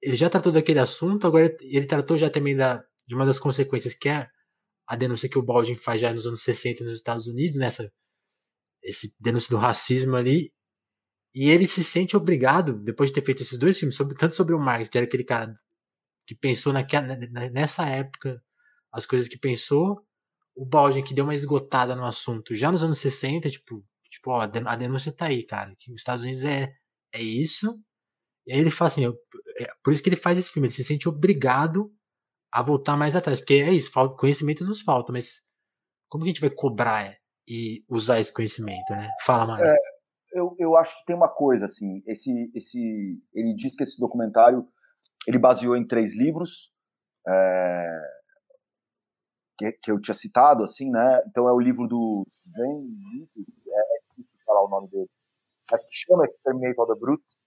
ele 0.02 0.16
já 0.16 0.30
tratou 0.30 0.52
daquele 0.52 0.80
assunto, 0.80 1.26
agora 1.26 1.56
ele 1.62 1.88
tratou 1.88 2.18
já 2.18 2.30
também 2.30 2.56
da 2.56 2.84
de 3.08 3.16
uma 3.16 3.26
das 3.26 3.40
consequências 3.40 3.94
que 3.94 4.10
é 4.10 4.28
a 4.88 4.96
denúncia 4.96 5.30
que 5.30 5.38
o 5.38 5.44
Baldwin 5.44 5.78
faz 5.78 6.02
já 6.02 6.14
nos 6.14 6.28
anos 6.28 6.44
60 6.44 6.84
nos 6.84 6.96
Estados 6.96 7.28
Unidos, 7.28 7.58
nessa 7.58 7.92
esse 8.84 9.16
denúncia 9.20 9.50
do 9.50 9.58
racismo 9.58 10.16
ali. 10.16 10.54
E 11.34 11.50
ele 11.50 11.68
se 11.68 11.84
sente 11.84 12.16
obrigado, 12.16 12.78
depois 12.84 13.10
de 13.10 13.16
ter 13.16 13.26
feito 13.26 13.42
esses 13.42 13.58
dois 13.58 13.78
filmes, 13.78 13.96
sobre, 13.96 14.16
tanto 14.16 14.36
sobre 14.36 14.54
o 14.54 14.60
Marx, 14.60 14.88
que 14.88 14.98
era 14.98 15.06
aquele 15.06 15.24
cara 15.24 15.54
que 16.26 16.36
pensou 16.36 16.72
naquela, 16.72 17.16
nessa 17.52 17.86
época 17.88 18.42
as 18.92 19.06
coisas 19.06 19.28
que 19.28 19.38
pensou, 19.38 20.06
o 20.56 20.66
Baldwin 20.66 21.04
que 21.04 21.14
deu 21.14 21.26
uma 21.26 21.34
esgotada 21.34 21.96
no 21.96 22.06
assunto 22.06 22.56
já 22.56 22.72
nos 22.72 22.84
anos 22.84 23.00
60, 23.00 23.50
tipo, 23.50 23.86
tipo 24.10 24.32
ó, 24.32 24.42
a 24.42 24.76
denúncia 24.76 25.12
tá 25.12 25.26
aí, 25.26 25.44
cara, 25.46 25.76
que 25.78 25.92
os 25.92 26.00
Estados 26.00 26.24
Unidos 26.24 26.46
é, 26.46 26.74
é 27.12 27.22
isso. 27.22 27.78
E 28.48 28.54
aí 28.54 28.60
ele 28.60 28.70
fala 28.70 28.88
assim, 28.88 29.04
eu, 29.04 29.16
é, 29.60 29.68
por 29.84 29.92
isso 29.92 30.02
que 30.02 30.10
ele 30.10 30.16
faz 30.16 30.40
esse 30.40 30.50
filme, 30.50 30.68
ele 30.68 30.74
se 30.74 30.84
sente 30.84 31.10
obrigado 31.10 31.92
a 32.56 32.62
voltar 32.62 32.96
mais 32.96 33.18
atrás, 33.18 33.42
porque 33.42 33.56
é 33.56 33.74
isso, 33.74 33.92
conhecimento 34.16 34.64
nos 34.64 34.80
falta, 34.80 35.12
mas 35.12 35.44
como 36.08 36.24
que 36.24 36.30
a 36.30 36.34
gente 36.34 36.40
vai 36.40 36.50
cobrar 36.50 37.14
e 37.46 37.84
usar 37.90 38.22
esse 38.22 38.32
conhecimento, 38.32 38.92
né? 38.92 39.10
Fala, 39.26 39.46
Mário. 39.46 39.66
É, 39.66 39.76
eu, 40.32 40.56
eu 40.58 40.78
acho 40.78 40.98
que 40.98 41.06
tem 41.06 41.18
uma 41.18 41.28
coisa, 41.28 41.66
assim, 41.66 42.02
esse, 42.08 42.50
esse, 42.56 43.22
ele 43.34 43.54
diz 43.56 43.76
que 43.76 43.84
esse 43.84 44.00
documentário 44.00 44.66
ele 45.28 45.38
baseou 45.38 45.76
em 45.76 45.86
três 45.86 46.16
livros, 46.16 46.74
é, 47.28 47.90
que, 49.58 49.72
que, 49.84 49.92
eu 49.92 50.00
tinha 50.00 50.16
citado, 50.16 50.64
assim, 50.64 50.90
né? 50.90 51.24
Então 51.28 51.50
é 51.50 51.52
o 51.52 51.60
livro 51.60 51.86
do 51.90 52.24
Sven, 52.26 52.86
é, 53.68 53.98
é 53.98 54.02
difícil 54.08 54.40
falar 54.46 54.64
o 54.64 54.70
nome 54.70 54.88
dele, 54.90 55.10
mas 55.70 55.86
que 55.90 55.98
chama 55.98 56.24
Exterminator 56.24 56.88
the 56.88 56.98
Brutes, 57.02 57.42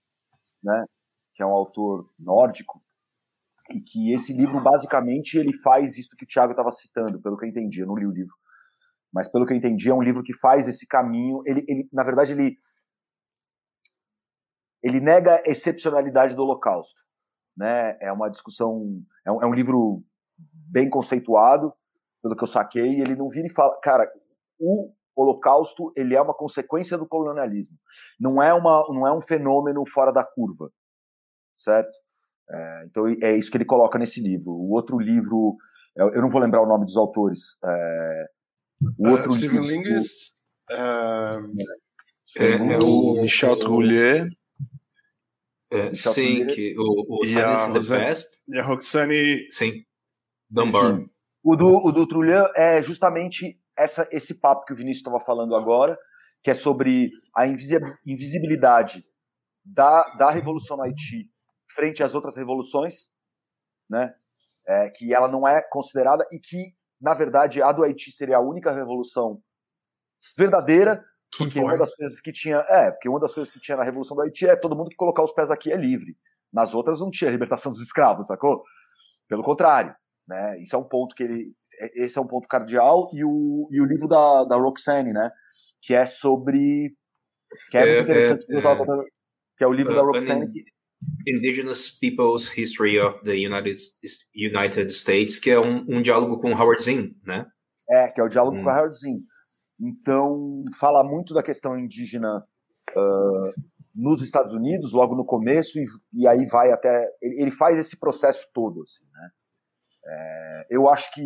né? 0.62 0.84
Que 1.32 1.42
é 1.42 1.46
um 1.46 1.52
autor 1.52 2.10
nórdico, 2.18 2.82
e 3.70 3.80
que 3.80 4.12
esse 4.14 4.32
livro 4.32 4.62
basicamente 4.62 5.36
ele 5.36 5.52
faz 5.52 5.98
isso 5.98 6.16
que 6.16 6.24
o 6.24 6.28
Thiago 6.28 6.52
estava 6.52 6.70
citando, 6.72 7.20
pelo 7.20 7.36
que 7.36 7.44
eu 7.44 7.48
entendi, 7.48 7.80
eu 7.80 7.86
não 7.86 7.96
li 7.96 8.06
o 8.06 8.12
livro, 8.12 8.34
mas 9.12 9.28
pelo 9.30 9.46
que 9.46 9.52
eu 9.52 9.56
entendi 9.56 9.90
é 9.90 9.94
um 9.94 10.02
livro 10.02 10.22
que 10.22 10.34
faz 10.34 10.66
esse 10.66 10.86
caminho, 10.86 11.42
ele, 11.46 11.64
ele 11.68 11.88
na 11.92 12.02
verdade 12.02 12.32
ele 12.32 12.56
ele 14.82 15.00
nega 15.00 15.34
a 15.34 15.42
excepcionalidade 15.44 16.34
do 16.36 16.42
Holocausto, 16.42 17.00
né? 17.56 17.98
É 18.00 18.12
uma 18.12 18.28
discussão, 18.28 19.02
é 19.26 19.32
um, 19.32 19.42
é 19.42 19.46
um 19.46 19.52
livro 19.52 20.04
bem 20.36 20.88
conceituado, 20.88 21.74
pelo 22.22 22.36
que 22.36 22.44
eu 22.44 22.48
saquei, 22.48 23.00
ele 23.00 23.16
não 23.16 23.28
vira 23.28 23.46
e 23.46 23.52
fala, 23.52 23.78
cara, 23.80 24.10
o 24.60 24.92
Holocausto 25.16 25.92
ele 25.96 26.14
é 26.14 26.22
uma 26.22 26.34
consequência 26.34 26.96
do 26.96 27.08
colonialismo, 27.08 27.76
não 28.20 28.40
é 28.42 28.54
uma, 28.54 28.86
não 28.88 29.06
é 29.06 29.12
um 29.12 29.20
fenômeno 29.20 29.82
fora 29.86 30.12
da 30.12 30.24
curva, 30.24 30.70
certo? 31.54 31.98
É, 32.50 32.84
então 32.86 33.06
é 33.22 33.36
isso 33.36 33.50
que 33.50 33.56
ele 33.56 33.64
coloca 33.64 33.98
nesse 33.98 34.20
livro. 34.20 34.52
O 34.52 34.72
outro 34.74 34.98
livro, 34.98 35.56
eu 35.96 36.22
não 36.22 36.30
vou 36.30 36.40
lembrar 36.40 36.62
o 36.62 36.66
nome 36.66 36.84
dos 36.84 36.96
autores. 36.96 37.58
É, 37.64 38.24
o 38.98 39.08
outro 39.08 39.32
uh, 39.32 39.36
livro. 39.36 39.62
Uh, 39.62 39.68
é, 42.36 42.52
é, 42.52 42.78
o 42.78 43.20
Michel 43.20 43.58
Trullier. 43.58 44.28
É, 45.70 45.92
sim, 45.92 46.46
que 46.46 46.74
o, 46.78 47.18
o 47.20 47.26
Silence 47.26 47.72
the 47.72 47.98
Best. 47.98 48.38
E 48.48 48.58
a 48.58 48.62
Roxane. 48.62 49.46
Sim. 49.50 49.72
Dunbar. 50.48 50.96
Sim. 50.96 51.10
O 51.44 51.56
do, 51.56 51.68
o 51.86 51.92
do 51.92 52.06
Trullier 52.06 52.50
é 52.56 52.82
justamente 52.82 53.58
essa, 53.76 54.08
esse 54.10 54.40
papo 54.40 54.64
que 54.64 54.72
o 54.72 54.76
Vinícius 54.76 54.98
estava 54.98 55.20
falando 55.20 55.54
agora, 55.54 55.96
que 56.42 56.50
é 56.50 56.54
sobre 56.54 57.10
a 57.34 57.46
invisibilidade 57.46 59.04
da, 59.64 60.02
da 60.16 60.30
Revolução 60.30 60.76
no 60.76 60.82
Haiti 60.82 61.30
frente 61.68 62.02
às 62.02 62.14
outras 62.14 62.36
revoluções, 62.36 63.10
né? 63.88 64.14
É, 64.66 64.90
que 64.90 65.14
ela 65.14 65.28
não 65.28 65.48
é 65.48 65.62
considerada 65.62 66.26
e 66.30 66.38
que, 66.38 66.74
na 67.00 67.14
verdade, 67.14 67.62
a 67.62 67.72
do 67.72 67.82
Haiti 67.82 68.12
seria 68.12 68.36
a 68.36 68.40
única 68.40 68.70
revolução 68.70 69.40
verdadeira, 70.36 71.02
porque 71.36 71.58
uma 71.60 71.76
das 71.76 71.94
coisas 71.94 72.20
que 72.20 72.32
tinha, 72.32 72.58
é, 72.68 72.90
porque 72.90 73.08
uma 73.08 73.20
das 73.20 73.32
coisas 73.32 73.52
que 73.52 73.60
tinha 73.60 73.76
na 73.76 73.84
revolução 73.84 74.16
do 74.16 74.22
Haiti 74.22 74.46
é 74.46 74.56
todo 74.56 74.76
mundo 74.76 74.90
que 74.90 74.96
colocar 74.96 75.22
os 75.22 75.32
pés 75.32 75.50
aqui 75.50 75.72
é 75.72 75.76
livre. 75.76 76.16
Nas 76.52 76.74
outras 76.74 77.00
não 77.00 77.10
tinha 77.10 77.30
libertação 77.30 77.70
dos 77.70 77.80
escravos, 77.80 78.26
sacou? 78.26 78.62
Pelo 79.26 79.42
contrário, 79.42 79.94
né? 80.26 80.58
Isso 80.60 80.74
é 80.74 80.78
um 80.78 80.84
ponto 80.84 81.14
que 81.14 81.22
ele, 81.22 81.52
esse 81.94 82.18
é 82.18 82.20
um 82.20 82.26
ponto 82.26 82.48
cardeal 82.48 83.08
e 83.12 83.24
o, 83.24 83.68
e 83.70 83.80
o 83.80 83.86
livro 83.86 84.08
da, 84.08 84.44
da 84.44 84.56
Roxane, 84.56 85.12
né? 85.12 85.30
Que 85.82 85.94
é 85.94 86.06
sobre, 86.06 86.94
que 87.70 87.78
é, 87.78 87.82
é 87.82 87.96
muito 87.96 88.10
interessante, 88.10 88.52
é, 88.52 88.58
é, 88.58 89.04
que 89.56 89.64
é 89.64 89.66
o 89.66 89.72
livro 89.72 89.94
da 89.94 90.02
Roxane 90.02 90.50
que 90.50 90.64
Indigenous 91.26 91.90
People's 91.90 92.56
History 92.56 92.98
of 92.98 93.22
the 93.22 93.34
United, 93.34 93.78
United 94.34 94.92
States, 94.92 95.38
que 95.38 95.50
é 95.50 95.60
um, 95.60 95.84
um 95.88 96.02
diálogo 96.02 96.40
com 96.40 96.52
Howard 96.52 96.82
Zinn, 96.82 97.14
né? 97.24 97.46
É, 97.90 98.08
que 98.08 98.20
é 98.20 98.24
o 98.24 98.28
diálogo 98.28 98.56
hum. 98.56 98.64
com 98.64 98.70
Howard 98.70 98.96
Zinn. 98.96 99.20
Então, 99.80 100.64
fala 100.78 101.04
muito 101.04 101.32
da 101.32 101.42
questão 101.42 101.78
indígena 101.78 102.44
uh, 102.96 103.62
nos 103.94 104.22
Estados 104.22 104.52
Unidos, 104.52 104.92
logo 104.92 105.14
no 105.14 105.24
começo, 105.24 105.78
e, 105.78 105.86
e 106.14 106.26
aí 106.26 106.46
vai 106.46 106.72
até. 106.72 106.88
Ele, 107.22 107.42
ele, 107.42 107.50
faz 107.50 107.78
esse 107.78 107.98
processo 107.98 108.48
todo, 108.52 108.82
assim, 108.82 109.04
né? 109.12 109.30
É, 110.10 110.66
eu 110.70 110.88
acho 110.88 111.12
que 111.12 111.20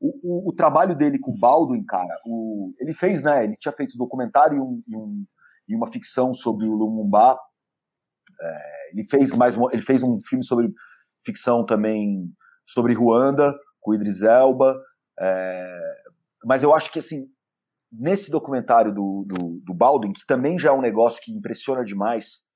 o, 0.00 0.12
o, 0.22 0.50
o, 0.50 0.54
trabalho 0.54 0.94
dele 0.94 1.18
com 1.18 1.32
o 1.32 1.38
Baldwin, 1.38 1.84
cara, 1.84 2.14
o, 2.24 2.72
ele 2.78 2.94
fez, 2.94 3.20
né? 3.22 3.44
Ele 3.44 3.56
tinha 3.56 3.72
feito 3.72 3.98
documentário 3.98 4.56
e, 4.56 4.60
um, 4.60 4.82
e, 4.86 4.96
um, 4.96 5.26
e 5.68 5.74
uma 5.74 5.90
ficção 5.90 6.32
sobre 6.32 6.66
o 6.66 6.74
Lumumba 6.74 7.36
é, 8.40 8.90
ele 8.92 9.04
fez 9.04 9.32
mais 9.34 9.56
um, 9.56 9.70
ele 9.72 9.82
fez 9.82 10.02
um 10.02 10.18
filme 10.20 10.44
sobre 10.44 10.72
ficção 11.24 11.64
também 11.64 12.30
sobre 12.66 12.94
Ruanda 12.94 13.54
com 13.80 13.94
Idris 13.94 14.22
Elba, 14.22 14.80
é, 15.20 15.80
mas 16.44 16.62
eu 16.62 16.74
acho 16.74 16.92
que 16.92 16.98
assim 16.98 17.26
nesse 17.90 18.30
documentário 18.30 18.92
do, 18.92 19.24
do, 19.26 19.60
do 19.64 19.74
Baldwin 19.74 20.12
que 20.12 20.26
também 20.26 20.58
já 20.58 20.68
é 20.68 20.72
um 20.72 20.82
negócio 20.82 21.22
que 21.22 21.32
impressiona 21.32 21.84
demais 21.84 22.46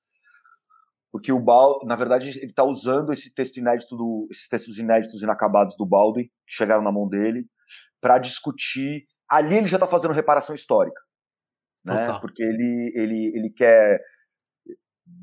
porque 1.12 1.31
o 1.31 1.38
Baldwin, 1.38 1.87
na 1.87 1.95
verdade, 1.95 2.31
ele 2.31 2.47
está 2.47 2.64
usando 2.64 3.12
esse 3.12 3.33
texto 3.35 3.59
inédito 3.59 3.95
do, 3.95 4.27
esses 4.31 4.49
textos 4.49 4.79
inéditos 4.79 5.23
inacabados 5.23 5.77
do 5.77 5.87
Baldwin, 5.87 6.25
que 6.25 6.55
chegaram 6.55 6.83
na 6.83 6.90
mão 6.90 7.07
dele, 7.07 7.47
para 8.01 8.18
discutir. 8.18 9.05
Ali 9.29 9.57
ele 9.57 9.68
já 9.68 9.77
está 9.77 9.87
fazendo 9.87 10.14
reparação 10.14 10.55
histórica, 10.55 11.01
né? 11.85 12.18
Porque 12.18 12.42
ele, 12.42 12.92
ele, 12.95 13.33
ele 13.37 13.51
quer 13.51 14.01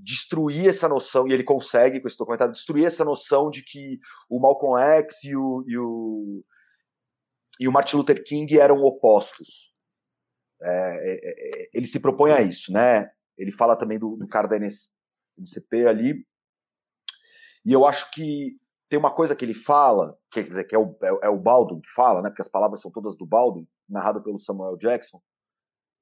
destruir 0.04 0.70
essa 0.70 0.88
noção, 0.88 1.28
e 1.28 1.34
ele 1.34 1.44
consegue 1.44 2.00
com 2.00 2.08
esse 2.08 2.18
documentário, 2.18 2.54
destruir 2.54 2.86
essa 2.86 3.06
noção 3.06 3.50
de 3.50 3.64
que 3.64 4.00
o 4.30 4.40
Malcolm 4.40 4.82
X 4.82 5.24
e 5.24 5.36
o, 5.36 5.64
e 5.68 5.78
o, 5.78 6.44
e 7.60 7.68
o 7.68 7.72
Martin 7.72 7.98
Luther 7.98 8.24
King 8.24 8.60
eram 8.60 8.78
opostos. 8.84 9.74
É, 10.62 10.70
é, 10.70 11.64
é 11.64 11.70
ele 11.74 11.88
se 11.88 12.00
propõe 12.00 12.32
a 12.32 12.42
isso, 12.42 12.72
né? 12.72 13.10
Ele 13.38 13.52
fala 13.52 13.76
também 13.76 14.00
do, 14.00 14.16
do 14.16 14.28
cara 14.28 14.48
da 14.48 14.58
NCP 14.58 15.88
ali. 15.88 16.26
E 17.66 17.74
eu 17.74 17.86
acho 17.86 18.10
que 18.12 18.58
tem 18.90 18.98
uma 18.98 19.14
coisa 19.14 19.36
que 19.36 19.46
ele 19.46 19.54
fala, 19.54 20.18
que, 20.32 20.42
quer 20.42 20.50
dizer, 20.50 20.64
que 20.66 20.76
é 20.76 20.80
o, 20.80 20.98
é, 21.04 21.28
é 21.28 21.30
o 21.30 21.38
Baldwin 21.38 21.80
que 21.80 21.90
fala, 21.90 22.22
né? 22.22 22.30
Porque 22.30 22.42
as 22.42 22.48
palavras 22.48 22.82
são 22.82 22.92
todas 22.92 23.18
do 23.18 23.26
Baldwin, 23.26 23.68
narrado 23.88 24.24
pelo 24.24 24.40
Samuel 24.40 24.78
Jackson, 24.78 25.22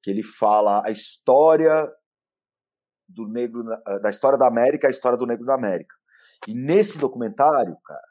que 0.02 0.10
ele 0.10 0.24
fala 0.24 0.82
a 0.86 0.92
história 0.92 1.92
do 3.08 3.28
negro 3.28 3.64
ah, 3.86 4.00
da 4.00 4.10
história 4.10 4.38
da 4.38 4.48
América, 4.48 4.88
a 4.88 4.92
história 4.92 5.18
do 5.18 5.26
negro 5.26 5.46
da 5.46 5.56
América. 5.56 5.96
E 6.48 6.54
nesse 6.54 6.98
documentário, 6.98 7.78
cara, 7.84 8.08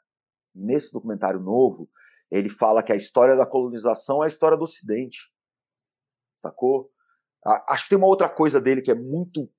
nesse 0.55 0.91
documentário 0.91 1.39
novo, 1.39 1.89
ele 2.29 2.49
fala 2.49 2.83
que 2.83 2.91
a 2.91 2.95
história 2.95 3.35
da 3.35 3.45
colonização 3.45 4.23
é 4.23 4.25
a 4.25 4.29
história 4.29 4.57
do 4.57 4.63
Ocidente. 4.63 5.31
Sacou? 6.35 6.91
Acho 7.69 7.83
que 7.83 7.89
tem 7.89 7.97
uma 7.97 8.07
outra 8.07 8.27
coisa 8.27 8.59
dele 8.59 8.81
que 8.81 8.91
é 8.91 8.95
muito 8.95 9.49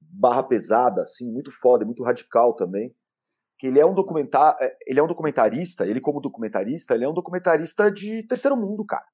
barra 0.00 0.42
pesada, 0.42 1.02
assim, 1.02 1.30
muito 1.30 1.50
foda, 1.50 1.84
muito 1.84 2.04
radical 2.04 2.54
também. 2.54 2.94
Que 3.58 3.66
ele 3.66 3.80
é 3.80 3.86
um 3.86 3.94
documentar, 3.94 4.56
é, 4.60 4.76
ele 4.86 5.00
é 5.00 5.02
um 5.02 5.08
documentarista, 5.08 5.86
ele 5.86 6.00
como 6.00 6.20
documentarista, 6.20 6.94
ele 6.94 7.04
é 7.04 7.08
um 7.08 7.14
documentarista 7.14 7.90
de 7.90 8.26
terceiro 8.26 8.56
mundo, 8.56 8.84
cara. 8.84 9.06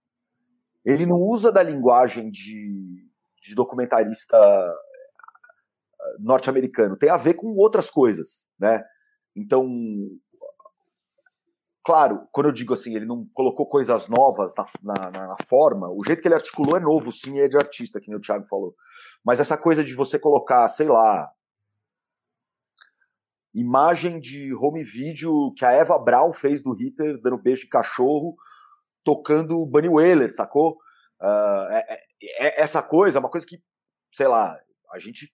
Ele 0.85 1.07
não 1.07 1.18
usa 1.18 1.53
da 1.53 1.62
linguagem 1.62 2.31
de, 2.31 3.09
de 3.42 3.55
documentarista 3.55 4.37
norte-americano, 6.18 6.97
tem 6.97 7.11
a 7.11 7.16
ver 7.16 7.35
com 7.35 7.55
outras 7.57 7.90
coisas, 7.90 8.47
né? 8.59 8.83
Então, 9.37 9.66
claro, 11.85 12.29
quando 12.33 12.47
eu 12.47 12.53
digo 12.53 12.75
assim, 12.75 12.94
ele 12.94 13.07
não 13.07 13.27
colocou 13.33 13.66
coisas 13.66 14.09
novas 14.09 14.53
na, 14.83 14.94
na, 14.94 15.27
na, 15.29 15.37
forma, 15.49 15.88
o 15.90 16.05
jeito 16.05 16.21
que 16.21 16.29
ele 16.29 16.35
articulou 16.35 16.77
é 16.77 16.81
novo, 16.81 17.12
sim, 17.12 17.38
é 17.38 17.49
de 17.49 17.57
artista, 17.57 18.01
que 18.01 18.14
o 18.14 18.21
Thiago 18.21 18.44
falou. 18.47 18.75
Mas 19.25 19.40
essa 19.40 19.57
coisa 19.57 19.85
de 19.85 19.94
você 19.94 20.18
colocar, 20.18 20.68
sei 20.68 20.88
lá, 20.88 21.31
imagem 23.55 24.21
de 24.21 24.55
home 24.55 24.85
video 24.85 25.53
que 25.57 25.64
a 25.64 25.73
Eva 25.73 25.99
Braun 25.99 26.33
fez 26.33 26.62
do 26.62 26.75
Hitler 26.75 27.21
dando 27.21 27.42
beijo 27.42 27.62
de 27.62 27.68
cachorro, 27.68 28.37
tocando 29.05 29.66
Bunny 29.66 29.88
Wailer, 29.88 30.31
sacou? 30.33 30.79
Uh, 31.21 31.73
é, 31.73 31.87
é, 31.90 32.47
é, 32.47 32.62
essa 32.62 32.83
coisa 32.83 33.18
é 33.18 33.21
uma 33.21 33.31
coisa 33.31 33.47
que, 33.47 33.59
sei 34.14 34.29
lá, 34.29 34.57
a 34.92 34.99
gente 34.99 35.33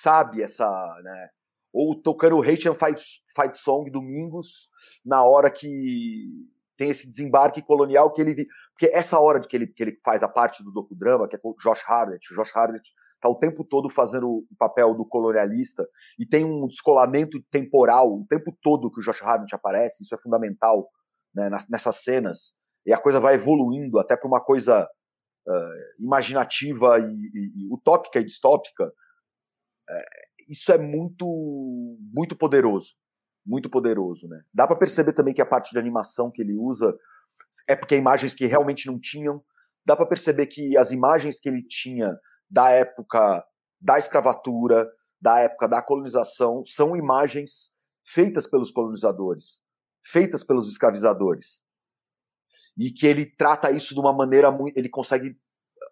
sabe 0.00 0.42
essa, 0.42 0.66
né? 1.02 1.28
Ou 1.72 2.00
tocando 2.00 2.42
Hate 2.42 2.68
and 2.68 2.74
Fight, 2.74 3.02
Fight 3.34 3.56
Song 3.56 3.90
domingos, 3.90 4.68
na 5.04 5.24
hora 5.24 5.50
que 5.50 6.28
tem 6.76 6.90
esse 6.90 7.08
desembarque 7.08 7.62
colonial 7.62 8.12
que 8.12 8.20
ele. 8.20 8.34
Porque 8.74 8.94
essa 8.94 9.18
hora 9.18 9.40
de 9.40 9.48
que 9.48 9.56
ele, 9.56 9.66
que 9.66 9.82
ele 9.82 9.96
faz 10.04 10.22
a 10.22 10.28
parte 10.28 10.62
do 10.62 10.72
docudrama, 10.72 11.28
que 11.28 11.36
é 11.36 11.38
com 11.38 11.50
o 11.50 11.56
Josh 11.62 11.82
Harnett, 11.86 12.32
o 12.32 12.36
Josh 12.36 12.54
Harnett 12.54 12.92
tá 13.20 13.28
o 13.28 13.38
tempo 13.38 13.64
todo 13.64 13.88
fazendo 13.88 14.28
o 14.28 14.46
papel 14.58 14.94
do 14.94 15.06
colonialista 15.06 15.86
e 16.18 16.26
tem 16.26 16.44
um 16.44 16.66
descolamento 16.66 17.40
temporal 17.50 18.08
o 18.08 18.26
tempo 18.28 18.52
todo 18.60 18.90
que 18.90 18.98
o 18.98 19.02
Josh 19.02 19.22
Harnett 19.22 19.54
aparece, 19.54 20.02
isso 20.02 20.14
é 20.14 20.18
fundamental 20.18 20.90
né, 21.32 21.48
nessas 21.70 22.02
cenas. 22.02 22.56
E 22.84 22.92
a 22.92 22.98
coisa 22.98 23.20
vai 23.20 23.34
evoluindo 23.34 24.00
até 24.00 24.16
para 24.16 24.26
uma 24.26 24.40
coisa 24.40 24.88
uh, 25.46 26.02
imaginativa 26.02 26.98
e, 26.98 27.04
e, 27.04 27.64
e, 27.64 27.74
utópica 27.74 28.18
e 28.18 28.24
distópica. 28.24 28.92
Isso 30.48 30.72
é 30.72 30.78
muito, 30.78 31.26
muito 32.12 32.36
poderoso. 32.36 32.94
Muito 33.44 33.68
poderoso, 33.68 34.28
né? 34.28 34.42
Dá 34.54 34.66
para 34.66 34.78
perceber 34.78 35.12
também 35.12 35.34
que 35.34 35.42
a 35.42 35.46
parte 35.46 35.72
de 35.72 35.78
animação 35.78 36.30
que 36.30 36.42
ele 36.42 36.54
usa 36.54 36.96
é 37.68 37.74
porque 37.74 37.94
é 37.94 37.98
imagens 37.98 38.34
que 38.34 38.46
realmente 38.46 38.86
não 38.86 38.98
tinham. 38.98 39.44
Dá 39.84 39.96
para 39.96 40.06
perceber 40.06 40.46
que 40.46 40.76
as 40.76 40.90
imagens 40.92 41.40
que 41.40 41.48
ele 41.48 41.62
tinha 41.66 42.16
da 42.48 42.70
época 42.70 43.44
da 43.80 43.98
escravatura, 43.98 44.88
da 45.20 45.40
época 45.40 45.66
da 45.66 45.82
colonização, 45.82 46.64
são 46.64 46.96
imagens 46.96 47.72
feitas 48.06 48.46
pelos 48.46 48.70
colonizadores, 48.70 49.62
feitas 50.04 50.44
pelos 50.44 50.70
escravizadores. 50.70 51.62
E 52.78 52.90
que 52.90 53.06
ele 53.06 53.26
trata 53.26 53.70
isso 53.70 53.94
de 53.94 54.00
uma 54.00 54.12
maneira 54.12 54.50
muito. 54.50 54.76
Ele 54.78 54.88
consegue 54.88 55.36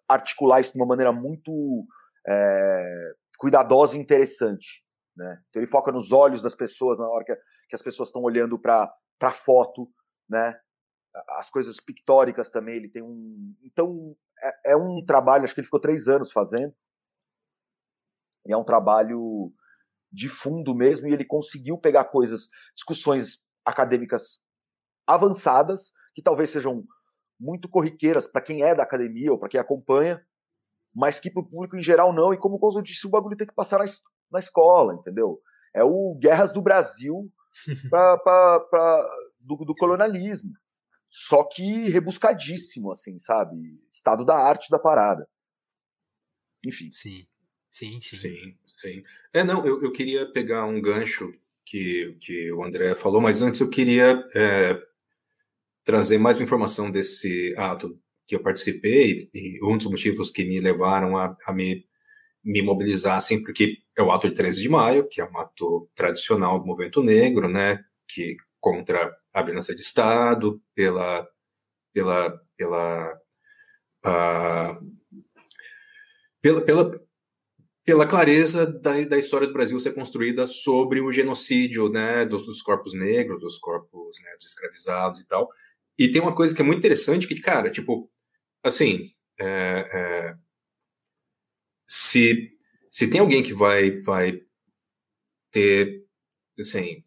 articular 0.07 0.61
isso 0.61 0.71
de 0.71 0.79
uma 0.79 0.87
maneira 0.87 1.11
muito 1.11 1.85
é, 2.27 3.13
cuidadosa 3.41 3.97
e 3.97 3.99
interessante. 3.99 4.85
Né? 5.17 5.41
Então 5.49 5.59
ele 5.59 5.69
foca 5.69 5.91
nos 5.91 6.11
olhos 6.11 6.43
das 6.43 6.53
pessoas 6.53 6.99
na 6.99 7.07
hora 7.09 7.25
que, 7.25 7.35
que 7.69 7.75
as 7.75 7.81
pessoas 7.81 8.09
estão 8.09 8.21
olhando 8.21 8.59
para 8.59 8.93
a 9.19 9.31
foto, 9.31 9.91
né? 10.29 10.55
as 11.29 11.49
coisas 11.49 11.79
pictóricas 11.79 12.51
também, 12.51 12.75
ele 12.75 12.87
tem 12.87 13.01
um. 13.01 13.55
Então, 13.63 14.15
é, 14.41 14.73
é, 14.73 14.75
um 14.77 15.03
trabalho, 15.03 15.43
acho 15.43 15.53
que 15.53 15.59
ele 15.59 15.65
ficou 15.65 15.81
três 15.81 16.07
anos 16.07 16.31
fazendo. 16.31 16.73
E 18.45 18.53
é 18.53 18.57
um 18.57 18.63
trabalho 18.63 19.51
de 20.11 20.29
fundo 20.29 20.75
mesmo, 20.75 21.07
e 21.07 21.13
ele 21.13 21.25
conseguiu 21.25 21.77
pegar 21.77 22.05
coisas, 22.05 22.47
discussões 22.75 23.45
acadêmicas 23.65 24.43
avançadas, 25.05 25.91
que 26.13 26.21
talvez 26.21 26.49
sejam 26.49 26.85
muito 27.39 27.67
corriqueiras 27.67 28.27
para 28.27 28.41
quem 28.41 28.63
é 28.63 28.73
da 28.75 28.83
academia 28.83 29.31
ou 29.31 29.39
para 29.39 29.49
quem 29.49 29.59
acompanha, 29.59 30.25
mas 30.93 31.19
que 31.19 31.29
para 31.29 31.41
o 31.41 31.45
público 31.47 31.77
em 31.77 31.81
geral 31.81 32.13
não. 32.13 32.33
E 32.33 32.37
como 32.37 32.55
o 32.55 32.59
Gozo 32.59 32.81
disse, 32.81 33.07
o 33.07 33.09
bagulho 33.09 33.37
tem 33.37 33.47
que 33.47 33.53
passar 33.53 33.79
na, 33.79 33.85
na 34.31 34.39
escola, 34.39 34.93
entendeu? 34.93 35.39
É 35.73 35.83
o 35.83 36.17
Guerras 36.19 36.51
do 36.51 36.61
Brasil 36.61 37.31
pra, 37.89 38.17
pra, 38.17 38.59
pra 38.69 39.09
do, 39.39 39.55
do 39.57 39.75
colonialismo 39.75 40.51
só 41.11 41.43
que 41.43 41.89
rebuscadíssimo, 41.89 42.89
assim, 42.89 43.19
sabe? 43.19 43.57
Estado 43.89 44.23
da 44.23 44.35
arte 44.35 44.69
da 44.71 44.79
parada. 44.79 45.27
Enfim. 46.65 46.89
Sim, 46.89 47.27
sim, 47.69 47.99
sim. 47.99 48.17
Sim, 48.17 48.57
sim. 48.65 49.03
É, 49.33 49.43
não, 49.43 49.65
eu, 49.65 49.83
eu 49.83 49.91
queria 49.91 50.31
pegar 50.31 50.65
um 50.65 50.81
gancho 50.81 51.33
que, 51.65 52.17
que 52.21 52.49
o 52.53 52.63
André 52.63 52.95
falou, 52.95 53.19
mas 53.19 53.41
antes 53.41 53.59
eu 53.59 53.69
queria 53.69 54.25
é, 54.33 54.81
trazer 55.83 56.17
mais 56.17 56.39
informação 56.39 56.89
desse 56.89 57.53
ato 57.57 57.99
que 58.31 58.35
eu 58.37 58.41
participei, 58.41 59.29
e 59.33 59.59
um 59.61 59.77
dos 59.77 59.87
motivos 59.87 60.31
que 60.31 60.45
me 60.45 60.57
levaram 60.57 61.17
a, 61.17 61.35
a 61.45 61.51
me, 61.51 61.85
me 62.41 62.61
mobilizar, 62.61 63.17
assim, 63.17 63.43
porque 63.43 63.79
é 63.97 64.01
o 64.01 64.09
ato 64.09 64.29
de 64.29 64.37
13 64.37 64.61
de 64.61 64.69
maio, 64.69 65.05
que 65.05 65.19
é 65.19 65.25
um 65.25 65.37
ato 65.37 65.89
tradicional 65.93 66.57
do 66.57 66.65
movimento 66.65 67.03
negro, 67.03 67.49
né, 67.49 67.83
que 68.07 68.37
contra 68.57 69.13
a 69.33 69.41
violência 69.43 69.75
de 69.75 69.81
Estado, 69.81 70.61
pela, 70.73 71.27
pela, 71.93 72.41
pela, 72.55 73.19
uh, 74.05 74.91
pela, 76.41 76.61
pela, 76.61 77.01
pela 77.83 78.07
clareza 78.07 78.65
da, 78.65 78.97
da 79.01 79.17
história 79.17 79.45
do 79.45 79.51
Brasil 79.51 79.77
ser 79.77 79.93
construída 79.93 80.47
sobre 80.47 81.01
o 81.01 81.11
genocídio 81.11 81.89
né, 81.89 82.25
dos, 82.25 82.45
dos 82.45 82.61
corpos 82.61 82.93
negros, 82.93 83.41
dos 83.41 83.57
corpos 83.57 84.21
né, 84.23 84.31
dos 84.37 84.47
escravizados 84.47 85.19
e 85.19 85.27
tal. 85.27 85.49
E 85.99 86.09
tem 86.09 86.21
uma 86.21 86.33
coisa 86.33 86.55
que 86.55 86.61
é 86.61 86.65
muito 86.65 86.79
interessante, 86.79 87.27
que, 87.27 87.35
cara, 87.41 87.69
tipo, 87.69 88.09
assim, 88.63 89.11
é, 89.39 89.45
é, 89.45 90.35
se, 91.87 92.51
se 92.89 93.09
tem 93.09 93.19
alguém 93.19 93.43
que 93.43 93.53
vai, 93.53 94.01
vai 94.01 94.41
ter, 95.51 96.05
assim, 96.59 97.03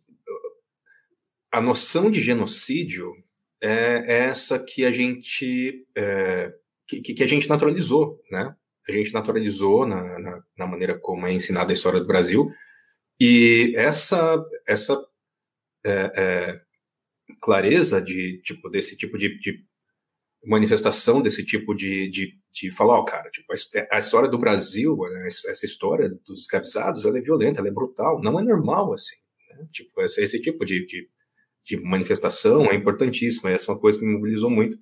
a 1.53 1.61
noção 1.61 2.11
de 2.11 2.21
genocídio 2.21 3.15
é 3.63 4.25
essa 4.27 4.59
que 4.59 4.85
a 4.85 4.91
gente 4.91 5.87
é, 5.97 6.53
que, 6.87 7.01
que, 7.01 7.23
a 7.23 7.27
gente 7.27 7.49
naturalizou, 7.49 8.21
né? 8.31 8.55
A 8.87 8.93
gente 8.93 9.13
naturalizou 9.15 9.87
na, 9.87 10.19
na, 10.19 10.45
na, 10.59 10.67
maneira 10.67 10.99
como 10.99 11.27
é 11.27 11.33
ensinada 11.33 11.73
a 11.73 11.75
história 11.75 12.01
do 12.01 12.07
Brasil 12.07 12.51
e 13.19 13.73
essa 13.77 14.45
essa 14.67 15.03
é, 15.85 16.13
é, 16.17 16.61
clareza 17.41 18.03
de 18.03 18.43
tipo 18.43 18.69
desse 18.69 18.97
tipo 18.97 19.17
de, 19.17 19.39
de 19.39 19.65
manifestação 20.47 21.23
desse 21.23 21.45
tipo 21.45 21.75
de, 21.75 22.09
de, 22.11 22.35
de 22.53 22.71
falar, 22.71 22.99
ó, 22.99 23.05
cara, 23.05 23.31
tipo, 23.31 23.53
a, 23.91 23.99
história 23.99 24.29
do 24.29 24.39
Brasil, 24.39 24.97
né, 24.97 25.27
essa 25.27 25.67
história 25.67 26.09
dos 26.27 26.41
escravizados, 26.41 27.05
ela 27.05 27.19
é 27.19 27.23
violenta, 27.23 27.61
ela 27.61 27.69
é 27.69 27.73
brutal, 27.73 28.21
não 28.23 28.39
é 28.39 28.43
normal 28.43 28.93
assim, 28.93 29.17
né? 29.51 29.67
tipo 29.73 30.03
esse, 30.03 30.23
esse 30.23 30.41
tipo 30.41 30.65
de, 30.65 30.85
de 30.85 31.09
de 31.65 31.81
manifestação 31.81 32.71
é 32.71 32.75
importantíssima. 32.75 33.51
Essa 33.51 33.71
é 33.71 33.75
uma 33.75 33.81
coisa 33.81 33.99
que 33.99 34.05
me 34.05 34.13
mobilizou 34.13 34.51
muito. 34.51 34.77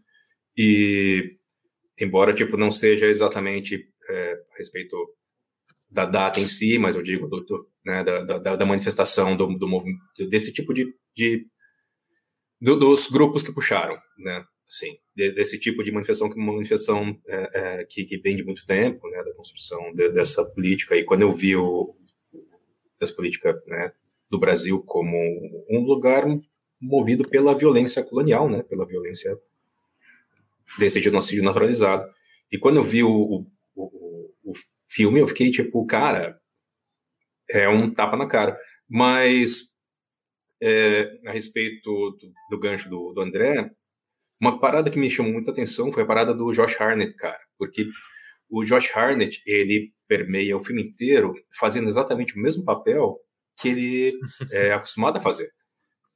E, 0.56 1.36
embora 1.98 2.34
tipo 2.34 2.56
não 2.56 2.70
seja 2.70 3.06
exatamente 3.06 3.88
é, 4.08 4.32
a 4.52 4.58
respeito 4.58 4.96
da 5.90 6.04
data 6.04 6.40
em 6.40 6.48
si, 6.48 6.78
mas 6.78 6.96
eu 6.96 7.02
digo 7.02 7.28
do, 7.28 7.40
do, 7.44 7.68
né, 7.84 8.02
da, 8.02 8.38
da, 8.38 8.56
da, 8.56 8.66
manifestação 8.66 9.36
do, 9.36 9.46
do 9.58 9.68
movimento, 9.68 10.00
desse 10.28 10.52
tipo 10.52 10.72
de, 10.72 10.92
de 11.14 11.46
do, 12.60 12.76
dos 12.76 13.08
grupos 13.08 13.42
que 13.42 13.52
puxaram, 13.52 13.96
né? 14.18 14.44
Assim, 14.72 14.96
desse 15.14 15.58
tipo 15.58 15.84
de 15.84 15.92
manifestação 15.92 16.30
que 16.30 16.38
uma 16.38 16.52
manifestação 16.52 17.14
é, 17.26 17.50
é, 17.54 17.84
que, 17.84 18.04
que 18.04 18.16
vem 18.16 18.34
de 18.34 18.42
muito 18.42 18.64
tempo, 18.64 19.06
né? 19.10 19.22
Da 19.22 19.34
construção 19.34 19.92
de, 19.92 20.10
dessa 20.10 20.42
política. 20.54 20.96
E 20.96 21.04
quando 21.04 21.22
eu 21.22 21.32
vi 21.32 21.54
o 21.56 21.94
essa 22.98 23.14
política 23.14 23.60
né, 23.66 23.92
do 24.30 24.38
Brasil 24.38 24.82
como 24.84 25.16
um 25.68 25.80
lugar 25.80 26.24
movido 26.80 27.28
pela 27.28 27.56
violência 27.56 28.02
colonial, 28.02 28.48
né, 28.48 28.62
pela 28.62 28.86
violência 28.86 29.36
desse 30.78 31.00
genocídio 31.00 31.44
naturalizado. 31.44 32.08
E 32.50 32.58
quando 32.58 32.76
eu 32.76 32.84
vi 32.84 33.02
o, 33.02 33.46
o, 33.74 34.32
o 34.44 34.52
filme, 34.88 35.20
eu 35.20 35.28
fiquei 35.28 35.50
tipo, 35.50 35.84
cara, 35.86 36.40
é 37.50 37.68
um 37.68 37.92
tapa 37.92 38.16
na 38.16 38.26
cara. 38.26 38.58
Mas, 38.88 39.74
é, 40.62 41.18
a 41.26 41.32
respeito 41.32 41.82
do, 41.82 42.18
do 42.50 42.58
gancho 42.58 42.88
do, 42.88 43.12
do, 43.12 43.20
André, 43.20 43.70
uma 44.42 44.58
parada 44.58 44.90
que 44.90 44.98
me 44.98 45.10
chamou 45.10 45.32
muita 45.32 45.52
atenção 45.52 45.92
foi 45.92 46.02
a 46.02 46.06
parada 46.06 46.34
do 46.34 46.52
Josh 46.52 46.78
Harnett, 46.78 47.14
cara, 47.14 47.38
porque 47.56 47.86
o 48.50 48.64
Josh 48.64 48.90
Harnett, 48.94 49.40
ele 49.46 49.92
permeia 50.06 50.56
o 50.56 50.60
filme 50.60 50.82
inteiro 50.82 51.32
fazendo 51.58 51.88
exatamente 51.88 52.36
o 52.36 52.42
mesmo 52.42 52.64
papel 52.64 53.18
que 53.58 53.68
ele 53.68 54.12
é 54.50 54.72
acostumado 54.74 55.16
a 55.16 55.20
fazer 55.20 55.48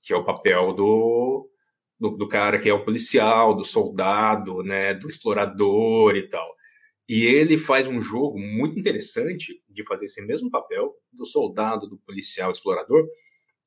que 0.06 0.12
é 0.12 0.16
o 0.16 0.24
papel 0.24 0.72
do, 0.72 1.50
do, 1.98 2.10
do, 2.10 2.28
cara 2.28 2.60
que 2.60 2.68
é 2.68 2.72
o 2.72 2.84
policial, 2.84 3.56
do 3.56 3.64
soldado, 3.64 4.62
né, 4.62 4.94
do 4.94 5.08
explorador 5.08 6.14
e 6.14 6.28
tal. 6.28 6.48
E 7.08 7.24
ele 7.24 7.58
faz 7.58 7.88
um 7.88 8.00
jogo 8.00 8.38
muito 8.38 8.78
interessante 8.78 9.60
de 9.68 9.84
fazer 9.84 10.04
esse 10.04 10.24
mesmo 10.24 10.48
papel 10.48 10.94
do 11.12 11.26
soldado, 11.26 11.88
do 11.88 11.98
policial, 11.98 12.52
explorador, 12.52 13.04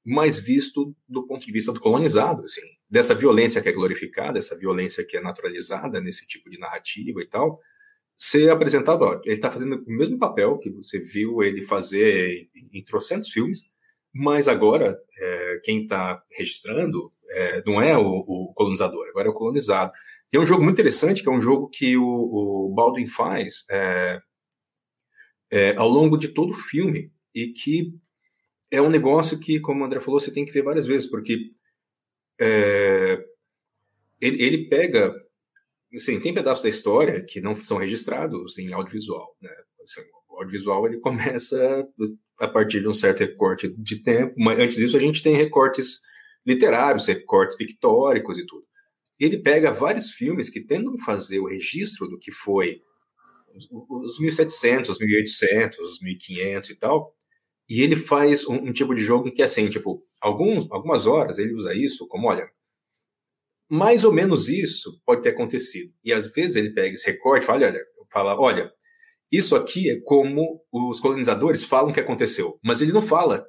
mas 0.05 0.39
visto 0.39 0.95
do 1.07 1.27
ponto 1.27 1.45
de 1.45 1.51
vista 1.51 1.73
do 1.73 1.81
colonizado, 1.81 2.45
assim, 2.45 2.61
dessa 2.89 3.13
violência 3.13 3.61
que 3.61 3.69
é 3.69 3.71
glorificada, 3.71 4.39
essa 4.39 4.57
violência 4.57 5.05
que 5.05 5.15
é 5.15 5.21
naturalizada 5.21 6.01
nesse 6.01 6.25
tipo 6.25 6.49
de 6.49 6.57
narrativa 6.57 7.21
e 7.21 7.27
tal, 7.27 7.59
ser 8.17 8.49
apresentado, 8.49 9.03
ó, 9.03 9.21
ele 9.23 9.35
está 9.35 9.49
fazendo 9.51 9.83
o 9.87 9.91
mesmo 9.91 10.17
papel 10.17 10.57
que 10.57 10.69
você 10.69 10.99
viu 10.99 11.41
ele 11.41 11.61
fazer 11.61 12.49
em, 12.73 12.83
trocentos 12.83 13.29
filmes, 13.29 13.63
mas 14.13 14.47
agora, 14.47 14.99
é, 15.17 15.61
quem 15.63 15.83
está 15.83 16.21
registrando 16.37 17.13
é, 17.29 17.63
não 17.65 17.81
é 17.81 17.97
o, 17.97 18.01
o, 18.01 18.53
colonizador, 18.55 19.07
agora 19.07 19.27
é 19.27 19.31
o 19.31 19.35
colonizado. 19.35 19.91
E 20.33 20.37
é 20.37 20.39
um 20.39 20.45
jogo 20.45 20.63
muito 20.63 20.75
interessante, 20.75 21.21
que 21.21 21.29
é 21.29 21.31
um 21.31 21.39
jogo 21.39 21.69
que 21.69 21.95
o, 21.95 22.03
o 22.03 22.73
Baldwin 22.75 23.07
faz 23.07 23.65
é, 23.69 24.19
é 25.51 25.75
ao 25.77 25.87
longo 25.87 26.17
de 26.17 26.27
todo 26.29 26.51
o 26.51 26.57
filme, 26.57 27.11
e 27.33 27.53
que 27.53 27.93
é 28.71 28.81
um 28.81 28.89
negócio 28.89 29.39
que, 29.39 29.59
como 29.59 29.81
o 29.81 29.85
André 29.85 29.99
falou, 29.99 30.19
você 30.19 30.33
tem 30.33 30.43
que 30.43 30.51
ver 30.51 30.63
várias 30.63 30.85
vezes, 30.85 31.09
porque 31.09 31.51
é, 32.39 33.23
ele, 34.21 34.43
ele 34.43 34.69
pega. 34.69 35.13
Assim, 35.93 36.19
tem 36.19 36.33
pedaços 36.33 36.63
da 36.63 36.69
história 36.69 37.23
que 37.23 37.41
não 37.41 37.55
são 37.55 37.77
registrados 37.77 38.59
em 38.59 38.71
audiovisual. 38.73 39.35
Né? 39.41 39.49
Assim, 39.81 40.01
o 40.29 40.37
audiovisual 40.37 40.85
ele 40.85 40.97
começa 41.01 41.87
a 42.39 42.47
partir 42.47 42.81
de 42.81 42.87
um 42.87 42.93
certo 42.93 43.19
recorte 43.19 43.73
de 43.77 44.01
tempo, 44.03 44.33
mas 44.37 44.59
antes 44.59 44.77
disso 44.77 44.95
a 44.95 44.99
gente 44.99 45.23
tem 45.23 45.35
recortes 45.35 45.99
literários, 46.45 47.07
recortes 47.07 47.57
pictóricos 47.57 48.37
e 48.37 48.45
tudo. 48.45 48.63
Ele 49.19 49.37
pega 49.37 49.71
vários 49.71 50.11
filmes 50.11 50.49
que 50.49 50.61
tentam 50.61 50.97
fazer 50.97 51.39
o 51.39 51.47
registro 51.47 52.07
do 52.07 52.17
que 52.17 52.31
foi 52.31 52.81
os 53.69 54.19
1700, 54.19 54.89
os 54.89 54.99
1800, 54.99 55.79
os 55.79 56.01
1500 56.01 56.69
e 56.69 56.79
tal, 56.79 57.13
e 57.69 57.81
ele 57.81 57.95
faz 57.95 58.47
um, 58.47 58.55
um, 58.55 58.73
tipo 58.73 58.95
de 58.95 59.01
jogo 59.01 59.31
que 59.31 59.41
é 59.41 59.45
assim, 59.45 59.69
tipo, 59.69 60.03
algum, 60.21 60.67
algumas 60.71 61.07
horas 61.07 61.37
ele 61.37 61.53
usa 61.53 61.73
isso 61.73 62.07
como, 62.07 62.27
olha, 62.27 62.49
mais 63.69 64.03
ou 64.03 64.11
menos 64.11 64.49
isso 64.49 64.99
pode 65.05 65.21
ter 65.21 65.29
acontecido. 65.29 65.93
E 66.03 66.11
às 66.11 66.31
vezes 66.31 66.55
ele 66.55 66.73
pega 66.73 66.93
esse 66.93 67.05
recorte 67.05 67.43
e 67.43 67.45
fala, 67.45 67.65
olha, 67.65 67.85
fala, 68.11 68.39
olha, 68.39 68.71
isso 69.31 69.55
aqui 69.55 69.91
é 69.91 69.99
como 70.01 70.61
os 70.71 70.99
colonizadores 70.99 71.63
falam 71.63 71.93
que 71.93 71.99
aconteceu. 71.99 72.59
Mas 72.63 72.81
ele 72.81 72.91
não 72.91 73.01
fala 73.01 73.45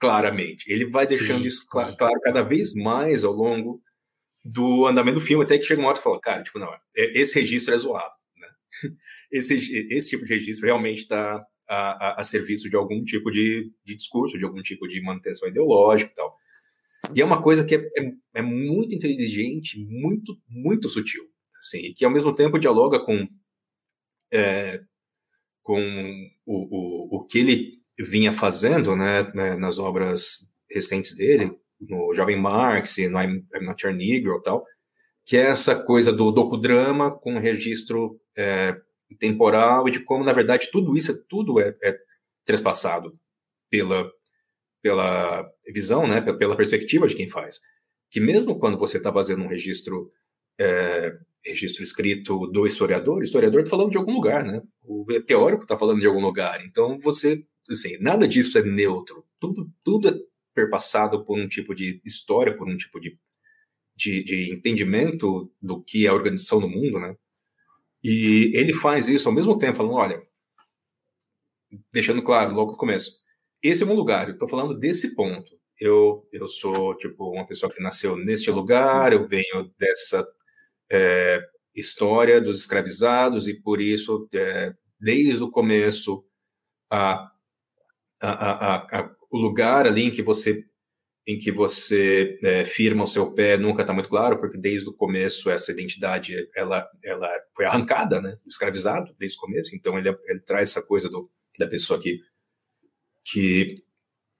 claramente. 0.00 0.70
Ele 0.70 0.90
vai 0.90 1.06
deixando 1.06 1.42
Sim. 1.42 1.46
isso 1.46 1.66
claro, 1.68 1.96
claro, 1.96 2.18
cada 2.20 2.42
vez 2.42 2.74
mais 2.74 3.24
ao 3.24 3.32
longo 3.32 3.82
do 4.42 4.86
andamento 4.86 5.18
do 5.18 5.24
filme, 5.24 5.44
até 5.44 5.58
que 5.58 5.64
chega 5.64 5.80
uma 5.80 5.88
hora 5.88 5.98
e 5.98 6.02
fala, 6.02 6.20
cara, 6.20 6.42
tipo, 6.42 6.58
não, 6.58 6.72
é, 6.72 7.20
esse 7.20 7.38
registro 7.38 7.74
é 7.74 7.78
zoado. 7.78 8.12
Né? 8.36 8.48
Esse, 9.32 9.54
esse 9.90 10.10
tipo 10.10 10.24
de 10.24 10.32
registro 10.32 10.64
realmente 10.64 10.98
está 10.98 11.44
a, 11.68 11.76
a, 12.08 12.20
a, 12.20 12.22
serviço 12.22 12.68
de 12.68 12.76
algum 12.76 13.02
tipo 13.04 13.30
de, 13.30 13.72
de 13.84 13.94
discurso, 13.94 14.38
de 14.38 14.44
algum 14.44 14.62
tipo 14.62 14.86
de 14.86 15.00
manutenção 15.00 15.48
ideológica 15.48 16.10
e 16.10 16.14
tal. 16.14 16.36
E 17.14 17.20
é 17.20 17.24
uma 17.24 17.42
coisa 17.42 17.64
que 17.64 17.74
é, 17.74 17.78
é, 17.78 18.12
é, 18.34 18.42
muito 18.42 18.94
inteligente, 18.94 19.78
muito, 19.78 20.36
muito 20.48 20.88
sutil, 20.88 21.24
assim, 21.58 21.78
e 21.78 21.94
que 21.94 22.04
ao 22.04 22.10
mesmo 22.10 22.34
tempo 22.34 22.58
dialoga 22.58 22.98
com, 23.04 23.28
é, 24.32 24.80
com 25.62 25.80
o, 26.46 26.54
o, 26.54 27.16
o 27.16 27.26
que 27.26 27.38
ele 27.38 27.84
vinha 27.98 28.32
fazendo 28.32 28.96
né, 28.96 29.30
né, 29.34 29.56
nas 29.56 29.78
obras 29.78 30.50
recentes 30.70 31.14
dele, 31.14 31.52
no 31.80 32.14
Jovem 32.14 32.40
Marx, 32.40 32.96
no 32.98 33.20
I'm, 33.20 33.46
I'm 33.54 33.64
Not 33.64 33.84
Your 33.84 33.94
Negro 33.94 34.38
e 34.38 34.42
tal, 34.42 34.64
que 35.24 35.36
é 35.36 35.42
essa 35.42 35.74
coisa 35.74 36.12
do 36.12 36.30
docudrama 36.30 37.10
com 37.10 37.38
registro 37.38 38.20
é, 38.36 38.76
temporal 39.18 39.88
e 39.88 39.90
de 39.90 40.00
como, 40.00 40.24
na 40.24 40.32
verdade, 40.32 40.70
tudo 40.70 40.96
isso, 40.96 41.24
tudo 41.26 41.60
é, 41.60 41.74
é 41.82 41.98
trespassado 42.44 43.18
pela, 43.70 44.10
pela 44.82 45.48
visão, 45.66 46.06
né, 46.06 46.20
pela 46.20 46.56
perspectiva 46.56 47.06
de 47.06 47.14
quem 47.14 47.28
faz. 47.28 47.60
Que 48.10 48.20
mesmo 48.20 48.58
quando 48.58 48.78
você 48.78 48.98
está 48.98 49.12
fazendo 49.12 49.42
um 49.42 49.48
registro 49.48 50.10
é, 50.58 51.16
registro 51.44 51.82
escrito 51.82 52.46
do 52.46 52.66
historiador, 52.66 53.18
o 53.18 53.22
historiador 53.22 53.60
está 53.60 53.76
falando 53.76 53.90
de 53.90 53.96
algum 53.96 54.14
lugar, 54.14 54.44
né? 54.44 54.62
O 54.82 55.06
teórico 55.26 55.62
está 55.62 55.76
falando 55.76 56.00
de 56.00 56.06
algum 56.06 56.20
lugar. 56.20 56.64
Então 56.64 56.98
você, 57.00 57.44
assim, 57.68 57.98
nada 57.98 58.26
disso 58.26 58.56
é 58.58 58.62
neutro. 58.62 59.24
Tudo, 59.38 59.70
tudo 59.82 60.08
é 60.08 60.14
perpassado 60.54 61.24
por 61.24 61.38
um 61.38 61.48
tipo 61.48 61.74
de 61.74 62.00
história, 62.04 62.54
por 62.54 62.68
um 62.68 62.76
tipo 62.76 62.98
de, 63.00 63.18
de, 63.96 64.24
de 64.24 64.52
entendimento 64.52 65.52
do 65.60 65.82
que 65.82 66.06
é 66.06 66.08
a 66.08 66.14
organização 66.14 66.60
do 66.60 66.68
mundo, 66.68 66.98
né? 66.98 67.14
E 68.04 68.52
ele 68.54 68.74
faz 68.74 69.08
isso 69.08 69.28
ao 69.28 69.34
mesmo 69.34 69.56
tempo, 69.56 69.78
falando, 69.78 69.94
olha, 69.94 70.22
deixando 71.90 72.22
claro 72.22 72.54
logo 72.54 72.72
no 72.72 72.76
começo, 72.76 73.12
esse 73.62 73.82
é 73.82 73.86
um 73.86 73.94
lugar, 73.94 74.28
eu 74.28 74.34
estou 74.34 74.48
falando 74.48 74.78
desse 74.78 75.14
ponto. 75.14 75.50
Eu, 75.80 76.28
eu 76.30 76.46
sou, 76.46 76.94
tipo, 76.98 77.30
uma 77.32 77.46
pessoa 77.46 77.72
que 77.72 77.82
nasceu 77.82 78.16
neste 78.16 78.50
lugar, 78.50 79.12
eu 79.12 79.26
venho 79.26 79.72
dessa 79.78 80.26
é, 80.92 81.40
história 81.74 82.40
dos 82.40 82.60
escravizados 82.60 83.48
e 83.48 83.60
por 83.60 83.80
isso, 83.80 84.28
é, 84.34 84.74
desde 85.00 85.42
o 85.42 85.50
começo, 85.50 86.24
a, 86.90 87.30
a, 88.20 89.00
a, 89.00 89.16
o 89.30 89.38
lugar 89.38 89.86
ali 89.86 90.04
em 90.04 90.10
que 90.10 90.22
você 90.22 90.64
em 91.26 91.38
que 91.38 91.50
você 91.50 92.38
é, 92.42 92.64
firma 92.64 93.04
o 93.04 93.06
seu 93.06 93.32
pé 93.32 93.56
nunca 93.56 93.82
está 93.82 93.94
muito 93.94 94.08
claro, 94.08 94.38
porque 94.38 94.58
desde 94.58 94.88
o 94.88 94.92
começo 94.92 95.50
essa 95.50 95.72
identidade 95.72 96.48
ela, 96.54 96.86
ela 97.02 97.28
foi 97.56 97.64
arrancada, 97.64 98.20
né, 98.20 98.36
escravizado 98.46 99.14
desde 99.18 99.38
o 99.38 99.40
começo. 99.40 99.74
Então 99.74 99.98
ele, 99.98 100.10
ele 100.26 100.40
traz 100.40 100.70
essa 100.70 100.82
coisa 100.82 101.08
do, 101.08 101.30
da 101.58 101.66
pessoa 101.66 102.00
que 102.00 102.20
que 103.26 103.76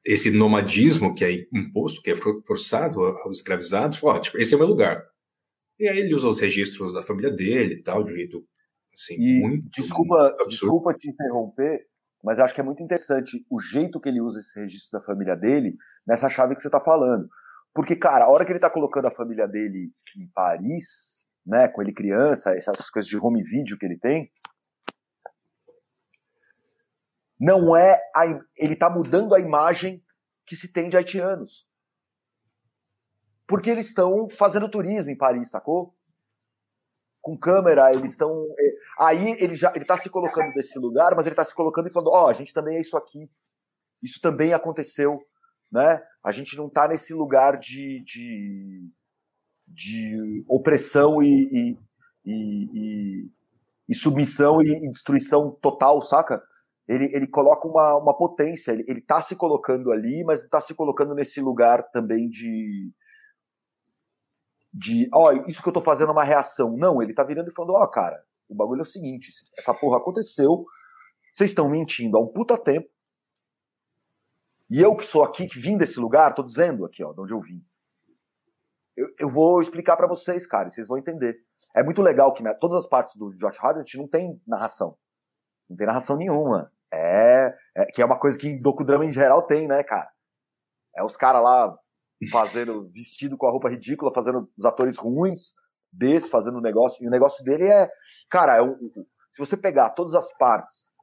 esse 0.05 0.31
nomadismo 0.31 1.15
que 1.15 1.25
é 1.25 1.47
imposto, 1.51 2.03
que 2.03 2.11
é 2.11 2.15
forçado 2.15 3.03
aos 3.03 3.39
escravizados, 3.39 4.03
ó, 4.03 4.19
tipo, 4.19 4.37
esse 4.39 4.53
é 4.53 4.57
o 4.57 4.61
meu 4.61 4.69
lugar. 4.69 5.03
E 5.79 5.89
aí 5.89 5.99
ele 5.99 6.15
usa 6.15 6.29
os 6.29 6.39
registros 6.39 6.93
da 6.93 7.03
família 7.03 7.31
dele 7.31 7.77
e 7.77 7.83
tal, 7.83 8.05
de 8.05 8.13
um 8.13 8.17
jeito 8.17 8.47
assim, 8.93 9.17
e 9.19 9.41
muito 9.41 9.71
desculpa, 9.71 10.35
muito 10.37 10.49
desculpa 10.49 10.95
te 10.95 11.09
interromper, 11.09 11.87
mas 12.25 12.39
acho 12.39 12.55
que 12.55 12.61
é 12.61 12.65
muito 12.65 12.83
interessante 12.83 13.45
o 13.51 13.61
jeito 13.61 14.01
que 14.01 14.09
ele 14.09 14.19
usa 14.19 14.41
esse 14.41 14.59
registro 14.59 14.99
da 14.99 15.05
família 15.05 15.37
dele 15.37 15.77
nessa 16.07 16.27
chave 16.31 16.55
que 16.57 16.63
você 16.63 16.69
está 16.69 16.81
falando. 16.81 17.29
Porque, 17.75 17.95
cara, 17.95 18.25
a 18.25 18.31
hora 18.31 18.47
que 18.47 18.51
ele 18.51 18.57
está 18.57 18.71
colocando 18.71 19.07
a 19.07 19.11
família 19.11 19.47
dele 19.47 19.93
em 20.17 20.27
Paris, 20.35 21.23
né, 21.47 21.69
com 21.69 21.83
ele 21.83 21.93
criança, 21.93 22.57
essas 22.57 22.89
coisas 22.89 23.11
de 23.11 23.19
home 23.19 23.43
video 23.43 23.77
que 23.77 23.85
ele 23.85 23.99
tem, 23.99 24.33
não 27.39 27.77
é 27.77 28.01
a, 28.17 28.25
ele 28.57 28.73
está 28.73 28.89
mudando 28.89 29.35
a 29.35 29.41
imagem 29.41 30.03
que 30.47 30.57
se 30.57 30.73
tem 30.73 30.89
de 30.89 30.97
haitianos. 30.97 31.69
Porque 33.47 33.69
eles 33.69 33.89
estão 33.89 34.31
fazendo 34.31 34.71
turismo 34.71 35.11
em 35.11 35.17
Paris, 35.17 35.51
sacou? 35.51 35.95
Com 37.25 37.39
câmera, 37.39 37.91
eles 37.91 38.11
estão. 38.11 38.31
É, 38.31 39.05
aí 39.07 39.37
ele 39.41 39.55
já 39.55 39.73
ele 39.75 39.87
tá 39.87 39.97
se 39.97 40.11
colocando 40.11 40.53
desse 40.53 40.79
lugar, 40.79 41.15
mas 41.17 41.25
ele 41.25 41.33
está 41.33 41.43
se 41.43 41.55
colocando 41.55 41.89
e 41.89 41.91
falando: 41.91 42.09
ó, 42.09 42.27
oh, 42.27 42.29
a 42.29 42.35
gente 42.35 42.53
também 42.53 42.77
é 42.77 42.83
isso 42.83 42.99
aqui. 42.99 43.31
Isso 44.03 44.21
também 44.21 44.53
aconteceu, 44.53 45.19
né? 45.73 46.03
A 46.23 46.31
gente 46.31 46.55
não 46.55 46.67
está 46.67 46.87
nesse 46.87 47.15
lugar 47.15 47.59
de, 47.59 48.05
de, 48.05 48.91
de 49.67 50.45
opressão 50.47 51.23
e, 51.23 51.49
e, 51.51 51.79
e, 52.27 53.31
e 53.89 53.95
submissão 53.95 54.61
e, 54.61 54.91
destruição 54.91 55.51
total, 55.63 56.03
saca? 56.03 56.43
Ele, 56.87 57.07
ele 57.15 57.27
coloca 57.27 57.67
uma, 57.67 57.97
uma 57.97 58.15
potência, 58.15 58.73
ele, 58.73 58.85
ele 58.87 59.01
tá 59.01 59.23
se 59.23 59.35
colocando 59.35 59.91
ali, 59.91 60.23
mas 60.25 60.43
está 60.43 60.61
se 60.61 60.75
colocando 60.75 61.15
nesse 61.15 61.41
lugar 61.41 61.83
também 61.91 62.29
de, 62.29 62.93
de, 64.75 65.09
ó, 65.15 65.29
oh, 65.29 65.33
isso 65.49 65.63
que 65.63 65.69
eu 65.69 65.73
tô 65.73 65.81
fazendo 65.81 66.09
é 66.09 66.13
uma 66.13 66.25
reação. 66.25 66.77
Não, 66.77 67.01
ele 67.01 67.15
tá 67.15 67.23
virando 67.23 67.49
e 67.49 67.55
falando, 67.55 67.75
ó, 67.75 67.85
oh, 67.85 67.89
cara, 67.89 68.21
o 68.49 68.55
bagulho 68.55 68.81
é 68.81 68.83
o 68.83 68.87
seguinte, 68.87 69.31
essa 69.57 69.73
porra 69.73 69.99
aconteceu, 69.99 70.67
vocês 71.33 71.51
estão 71.51 71.69
mentindo 71.69 72.17
há 72.17 72.21
um 72.21 72.27
puta 72.27 72.59
tempo, 72.59 72.89
e 74.69 74.81
eu 74.81 74.97
que 74.97 75.05
sou 75.05 75.23
aqui, 75.23 75.47
que 75.47 75.59
vim 75.59 75.77
desse 75.77 76.01
lugar, 76.01 76.35
tô 76.35 76.43
dizendo 76.43 76.85
aqui, 76.85 77.05
ó, 77.05 77.13
de 77.13 77.21
onde 77.21 77.33
eu 77.33 77.41
vim. 77.41 77.65
Eu, 78.97 79.09
eu 79.21 79.29
vou 79.29 79.61
explicar 79.61 79.97
para 79.97 80.09
vocês, 80.09 80.47
cara, 80.47 80.69
e 80.69 80.71
vocês 80.71 80.89
vão 80.89 80.99
entender. 80.99 81.37
É 81.77 81.83
muito 81.83 82.03
legal 82.03 82.33
que 82.33 82.43
todas 82.59 82.79
as 82.79 82.87
partes 82.87 83.17
do 83.17 83.33
Josh 83.35 83.59
Hartnett 83.63 83.97
não 83.97 84.09
tem 84.09 84.37
narração. 84.47 84.97
Não 85.69 85.77
tem 85.77 85.87
narração 85.87 86.17
nenhuma. 86.17 86.73
É, 86.93 87.55
é, 87.77 87.85
que 87.87 88.01
é 88.01 88.05
uma 88.05 88.19
coisa 88.19 88.39
que 88.39 88.61
docudrama 88.61 89.05
em 89.05 89.13
geral 89.13 89.43
tem, 89.43 89.67
né, 89.67 89.83
cara? 89.83 90.11
É 90.97 91.05
os 91.05 91.17
caras 91.17 91.43
lá 91.43 91.77
fazendo 92.29 92.89
vestido 92.91 93.37
com 93.37 93.47
a 93.47 93.51
roupa 93.51 93.71
ridícula, 93.71 94.13
fazendo 94.13 94.49
os 94.57 94.65
atores 94.65 94.97
ruins 94.97 95.55
desse, 95.93 96.29
fazendo 96.29 96.59
o 96.59 96.63
negócio. 96.63 97.05
E 97.05 97.07
o 97.07 97.11
negócio 97.11 97.45
dele 97.45 97.65
é, 97.65 97.89
cara, 98.29 98.57
é 98.57 98.63
um, 98.63 98.77
se 99.31 99.39
você 99.39 99.57
pegar 99.57 99.91
todas 99.91 100.15
as 100.15 100.33
partes 100.37 100.95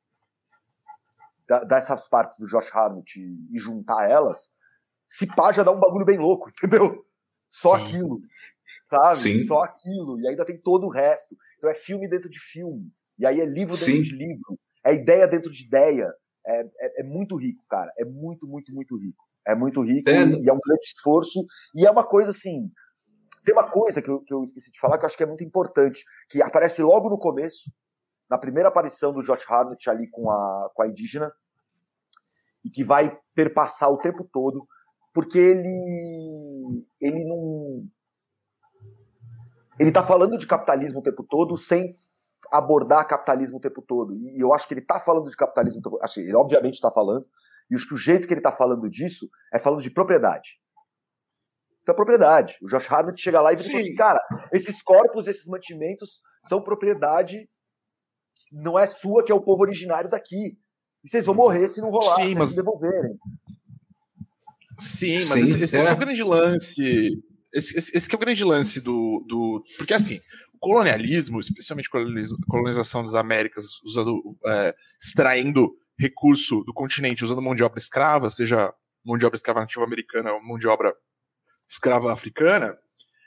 dessas 1.67 2.07
partes 2.07 2.37
do 2.37 2.47
Josh 2.47 2.73
Hartnett 2.73 3.19
e, 3.19 3.55
e, 3.55 3.59
juntar 3.59 4.09
elas, 4.09 4.53
se 5.05 5.27
pá 5.27 5.51
já 5.51 5.63
dá 5.63 5.71
um 5.71 5.79
bagulho 5.79 6.05
bem 6.05 6.17
louco, 6.17 6.49
entendeu? 6.55 7.05
Só 7.49 7.75
Sim. 7.75 7.83
aquilo, 7.83 8.21
sabe? 8.89 9.15
Sim. 9.17 9.43
Só 9.43 9.63
aquilo. 9.63 10.19
E 10.19 10.27
ainda 10.27 10.45
tem 10.45 10.57
todo 10.57 10.85
o 10.85 10.89
resto. 10.89 11.35
Então 11.57 11.69
é 11.69 11.75
filme 11.75 12.07
dentro 12.07 12.29
de 12.29 12.39
filme. 12.39 12.89
E 13.19 13.25
aí 13.25 13.41
é 13.41 13.45
livro 13.45 13.73
dentro 13.73 13.85
Sim. 13.85 14.01
de 14.01 14.15
livro. 14.15 14.57
É 14.85 14.93
ideia 14.93 15.27
dentro 15.27 15.51
de 15.51 15.65
ideia. 15.65 16.13
É, 16.47 16.61
é, 16.61 17.01
é 17.01 17.03
muito 17.03 17.35
rico, 17.35 17.63
cara. 17.69 17.91
É 17.97 18.05
muito, 18.05 18.47
muito, 18.47 18.73
muito 18.73 18.97
rico. 18.97 19.23
É 19.47 19.55
muito 19.55 19.81
rico 19.81 20.09
é. 20.09 20.23
e 20.23 20.49
é 20.49 20.53
um 20.53 20.59
grande 20.63 20.85
esforço. 20.85 21.45
E 21.75 21.85
é 21.85 21.91
uma 21.91 22.03
coisa 22.03 22.31
assim. 22.31 22.69
Tem 23.43 23.55
uma 23.55 23.69
coisa 23.69 24.01
que 24.01 24.09
eu, 24.09 24.21
que 24.21 24.33
eu 24.33 24.43
esqueci 24.43 24.71
de 24.71 24.79
falar 24.79 24.97
que 24.97 25.03
eu 25.03 25.07
acho 25.07 25.17
que 25.17 25.23
é 25.23 25.27
muito 25.27 25.43
importante, 25.43 26.03
que 26.29 26.41
aparece 26.41 26.81
logo 26.83 27.09
no 27.09 27.17
começo, 27.17 27.71
na 28.29 28.37
primeira 28.37 28.69
aparição 28.69 29.11
do 29.11 29.23
Josh 29.23 29.45
Hartnett 29.49 29.89
ali 29.89 30.07
com 30.09 30.29
a, 30.29 30.69
com 30.75 30.83
a 30.83 30.87
indígena, 30.87 31.31
e 32.63 32.69
que 32.69 32.83
vai 32.83 33.17
perpassar 33.33 33.89
o 33.89 33.97
tempo 33.97 34.23
todo, 34.31 34.67
porque 35.13 35.39
ele 35.39 36.85
ele 37.01 37.25
não 37.25 37.83
ele 39.79 39.91
tá 39.91 40.03
falando 40.03 40.37
de 40.37 40.45
capitalismo 40.45 40.99
o 40.99 41.03
tempo 41.03 41.23
todo 41.23 41.57
sem 41.57 41.87
abordar 42.51 43.07
capitalismo 43.07 43.57
o 43.57 43.61
tempo 43.61 43.81
todo. 43.81 44.13
E 44.13 44.41
eu 44.41 44.53
acho 44.53 44.67
que 44.67 44.73
ele 44.73 44.81
está 44.81 44.99
falando 44.99 45.29
de 45.29 45.35
capitalismo 45.35 45.79
o 45.79 45.83
tempo 45.83 45.95
todo. 45.97 46.03
Assim, 46.03 46.21
ele 46.21 46.35
obviamente 46.35 46.75
está 46.75 46.91
falando. 46.91 47.25
E 47.69 47.75
acho 47.75 47.87
que 47.87 47.93
o 47.93 47.97
jeito 47.97 48.27
que 48.27 48.33
ele 48.33 48.39
está 48.39 48.51
falando 48.51 48.89
disso 48.89 49.29
é 49.53 49.59
falando 49.59 49.81
de 49.81 49.89
propriedade. 49.89 50.59
Então, 51.81 51.95
propriedade. 51.95 52.57
O 52.61 52.67
Josh 52.67 52.91
Harnett 52.91 53.19
chega 53.19 53.41
lá 53.41 53.53
e 53.53 53.55
diz 53.55 53.67
assim, 53.67 53.95
cara, 53.95 54.19
esses 54.51 54.81
corpos, 54.81 55.27
esses 55.27 55.47
mantimentos 55.47 56.21
são 56.47 56.61
propriedade, 56.61 57.49
não 58.51 58.77
é 58.77 58.85
sua, 58.85 59.23
que 59.23 59.31
é 59.31 59.35
o 59.35 59.41
povo 59.41 59.63
originário 59.63 60.09
daqui. 60.09 60.57
E 61.03 61.09
vocês 61.09 61.25
vão 61.25 61.33
morrer 61.33 61.67
se 61.67 61.81
não 61.81 61.89
rolar, 61.89 62.15
Sim, 62.15 62.29
se 62.29 62.35
mas... 62.35 62.55
devolverem. 62.55 63.17
Sim, 64.77 65.15
mas 65.15 65.25
Sim, 65.25 65.39
esse, 65.41 65.63
esse 65.63 65.77
é. 65.77 65.85
é. 65.85 65.93
o 65.93 65.97
grande 65.97 66.23
lance. 66.23 67.09
Esse, 67.53 67.77
esse, 67.77 67.97
esse 67.97 68.11
é 68.11 68.15
o 68.15 68.19
grande 68.19 68.43
lance 68.43 68.79
do, 68.79 69.25
do. 69.27 69.63
Porque 69.77 69.93
assim, 69.93 70.19
colonialismo, 70.61 71.39
especialmente 71.39 71.89
colonização 72.47 73.03
das 73.03 73.15
Américas, 73.15 73.81
usando. 73.83 74.21
É, 74.45 74.73
extraindo 75.01 75.75
recurso 75.99 76.63
do 76.63 76.73
continente 76.73 77.23
usando 77.23 77.41
mão 77.41 77.53
de 77.53 77.63
obra 77.63 77.79
escrava, 77.79 78.29
seja 78.29 78.73
mão 79.03 79.17
de 79.17 79.25
obra 79.25 79.35
escrava 79.35 79.59
nativa 79.59 79.83
americana 79.83 80.31
ou 80.31 80.43
mão 80.43 80.57
de 80.57 80.67
obra 80.67 80.93
escrava 81.67 82.13
africana, 82.13 82.77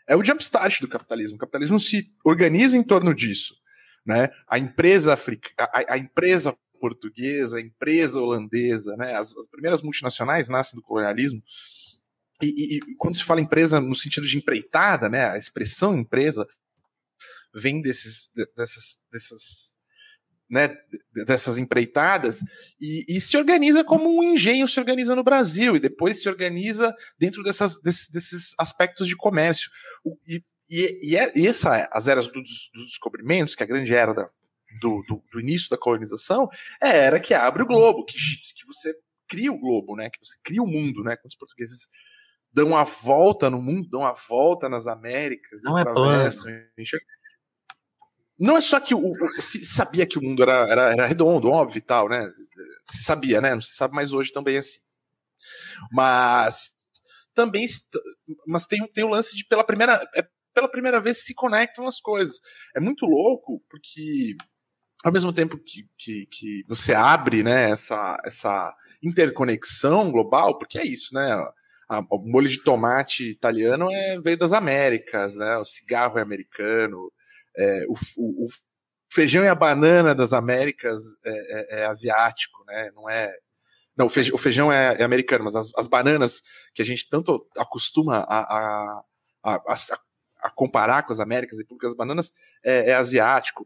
é 0.08 0.16
o 0.16 0.24
jumpstart 0.24 0.80
do 0.80 0.88
capitalismo. 0.88 1.36
O 1.36 1.38
capitalismo 1.38 1.78
se 1.78 2.10
organiza 2.24 2.76
em 2.76 2.82
torno 2.82 3.14
disso. 3.14 3.54
Né? 4.06 4.28
A 4.48 4.58
empresa 4.58 5.14
africana, 5.14 5.54
a, 5.72 5.94
a, 5.94 5.98
empresa 5.98 6.56
portuguesa, 6.78 7.56
a 7.56 7.60
empresa 7.60 8.20
holandesa, 8.20 8.94
né? 8.96 9.14
As, 9.14 9.34
as, 9.34 9.46
primeiras 9.46 9.80
multinacionais 9.80 10.50
nascem 10.50 10.78
do 10.78 10.84
colonialismo. 10.84 11.42
E, 12.42 12.48
e, 12.48 12.76
e, 12.76 12.96
quando 12.98 13.16
se 13.16 13.24
fala 13.24 13.40
empresa 13.40 13.80
no 13.80 13.94
sentido 13.94 14.26
de 14.26 14.36
empreitada, 14.36 15.08
né? 15.08 15.30
A 15.30 15.38
expressão 15.38 15.96
empresa 15.96 16.46
vem 17.54 17.80
desses, 17.80 18.30
dessas, 18.56 18.98
dessas 19.10 19.76
né, 20.50 20.68
dessas 21.26 21.58
empreitadas 21.58 22.40
e, 22.80 23.04
e, 23.08 23.20
se 23.20 23.36
organiza 23.36 23.82
como 23.82 24.08
um 24.08 24.22
engenho 24.22 24.68
se 24.68 24.78
organiza 24.78 25.16
no 25.16 25.24
Brasil 25.24 25.74
e 25.74 25.80
depois 25.80 26.20
se 26.20 26.28
organiza 26.28 26.94
dentro 27.18 27.42
dessas, 27.42 27.80
desses, 27.80 28.08
desses 28.10 28.54
aspectos 28.58 29.08
de 29.08 29.16
comércio. 29.16 29.70
E, 30.26 30.42
e, 30.70 31.10
e, 31.10 31.16
é, 31.16 31.32
e 31.34 31.46
essa, 31.46 31.88
as 31.90 32.08
eras 32.08 32.26
dos, 32.28 32.70
dos, 32.72 32.86
descobrimentos, 32.86 33.54
que 33.54 33.62
é 33.62 33.66
a 33.66 33.68
grande 33.68 33.94
era 33.94 34.14
da, 34.14 34.28
do, 34.80 35.02
do, 35.08 35.24
do, 35.32 35.40
início 35.40 35.70
da 35.70 35.78
colonização, 35.78 36.48
é 36.82 36.88
a 36.88 36.94
era 36.94 37.20
que 37.20 37.34
abre 37.34 37.62
o 37.62 37.66
globo, 37.66 38.04
que, 38.04 38.16
que 38.16 38.66
você 38.66 38.94
cria 39.26 39.50
o 39.50 39.58
globo, 39.58 39.96
né, 39.96 40.10
que 40.10 40.18
você 40.22 40.38
cria 40.42 40.62
o 40.62 40.66
mundo, 40.66 41.02
né, 41.02 41.16
quando 41.16 41.30
os 41.30 41.38
portugueses 41.38 41.88
dão 42.52 42.76
a 42.76 42.84
volta 42.84 43.50
no 43.50 43.60
mundo, 43.60 43.88
dão 43.88 44.04
a 44.04 44.12
volta 44.12 44.68
nas 44.68 44.86
Américas, 44.86 45.62
não 45.64 45.78
é 45.78 45.84
plano. 45.84 46.30
Não 48.38 48.56
é 48.56 48.60
só 48.60 48.80
que 48.80 48.94
o, 48.94 49.12
se 49.40 49.64
sabia 49.64 50.06
que 50.06 50.18
o 50.18 50.22
mundo 50.22 50.42
era, 50.42 50.68
era, 50.68 50.92
era, 50.92 51.06
redondo, 51.06 51.48
óbvio 51.48 51.78
e 51.78 51.82
tal, 51.82 52.08
né? 52.08 52.30
Se 52.84 53.02
sabia, 53.02 53.40
né? 53.40 53.54
Não 53.54 53.60
se 53.60 53.76
sabe 53.76 53.94
mais 53.94 54.12
hoje 54.12 54.32
também 54.32 54.56
assim. 54.56 54.80
Mas 55.92 56.74
também 57.34 57.64
mas 58.46 58.66
tem, 58.66 58.80
tem 58.92 59.04
o 59.04 59.08
lance 59.08 59.36
de 59.36 59.44
pela 59.44 59.64
primeira 59.64 60.00
é, 60.16 60.26
pela 60.54 60.70
primeira 60.70 61.00
vez 61.00 61.24
se 61.24 61.34
conectam 61.34 61.86
as 61.86 62.00
coisas. 62.00 62.40
É 62.74 62.80
muito 62.80 63.06
louco 63.06 63.62
porque 63.68 64.36
ao 65.04 65.12
mesmo 65.12 65.32
tempo 65.32 65.58
que, 65.58 65.86
que, 65.98 66.26
que 66.30 66.64
você 66.66 66.94
abre 66.94 67.42
né, 67.42 67.70
essa, 67.70 68.16
essa 68.24 68.74
interconexão 69.02 70.10
global, 70.10 70.58
porque 70.58 70.78
é 70.78 70.86
isso, 70.86 71.14
né? 71.14 71.32
A, 71.86 72.00
o 72.10 72.18
molho 72.24 72.48
de 72.48 72.62
tomate 72.62 73.30
italiano 73.30 73.90
é, 73.92 74.18
veio 74.18 74.38
das 74.38 74.54
Américas, 74.54 75.36
né? 75.36 75.58
O 75.58 75.64
cigarro 75.64 76.18
é 76.18 76.22
americano, 76.22 77.12
é, 77.56 77.84
o, 77.88 77.94
o, 78.16 78.46
o, 78.46 78.48
feijão 79.12 79.44
e 79.44 79.48
a 79.48 79.54
banana 79.54 80.14
das 80.14 80.32
Américas 80.32 81.02
é, 81.24 81.30
é, 81.30 81.80
é 81.80 81.84
asiático, 81.86 82.64
né? 82.66 82.90
Não 82.94 83.08
é. 83.08 83.32
Não, 83.96 84.06
o 84.06 84.38
feijão, 84.38 84.72
é, 84.72 84.96
é, 84.98 85.04
americano, 85.04 85.44
mas 85.44 85.54
as, 85.54 85.70
as, 85.76 85.86
bananas 85.86 86.42
que 86.74 86.82
a 86.82 86.84
gente 86.84 87.08
tanto 87.08 87.46
acostuma 87.56 88.26
a, 88.28 88.40
a, 88.40 89.04
a, 89.44 89.74
a 90.42 90.50
comparar 90.50 91.04
com 91.04 91.12
as 91.12 91.20
Américas 91.20 91.60
e 91.60 91.64
porque 91.64 91.86
as 91.86 91.94
bananas 91.94 92.32
é, 92.64 92.90
é 92.90 92.94
asiático. 92.94 93.64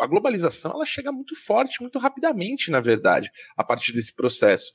A 0.00 0.06
globalização 0.08 0.72
ela 0.72 0.84
chega 0.84 1.12
muito 1.12 1.36
forte, 1.36 1.80
muito 1.80 2.00
rapidamente, 2.00 2.68
na 2.68 2.80
verdade, 2.80 3.30
a 3.56 3.62
partir 3.62 3.92
desse 3.92 4.12
processo. 4.12 4.72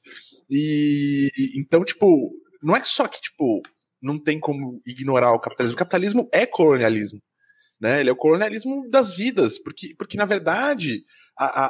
E 0.50 1.30
então, 1.58 1.84
tipo, 1.84 2.32
não 2.64 2.74
é 2.74 2.82
só 2.84 3.06
que 3.06 3.20
tipo 3.20 3.62
não 4.02 4.18
tem 4.18 4.40
como 4.40 4.82
ignorar 4.86 5.34
o 5.34 5.40
capitalismo. 5.40 5.76
O 5.76 5.80
capitalismo 5.80 6.30
é 6.32 6.46
colonialismo. 6.46 7.22
Né? 7.80 8.02
Ele 8.02 8.10
é 8.10 8.14
o 8.14 8.18
colonialismo 8.18 8.90
das 8.90 9.14
vidas, 9.14 9.58
porque, 9.58 9.96
porque 9.98 10.18
na 10.18 10.26
verdade, 10.26 11.04
a, 11.38 11.46
a, 11.46 11.68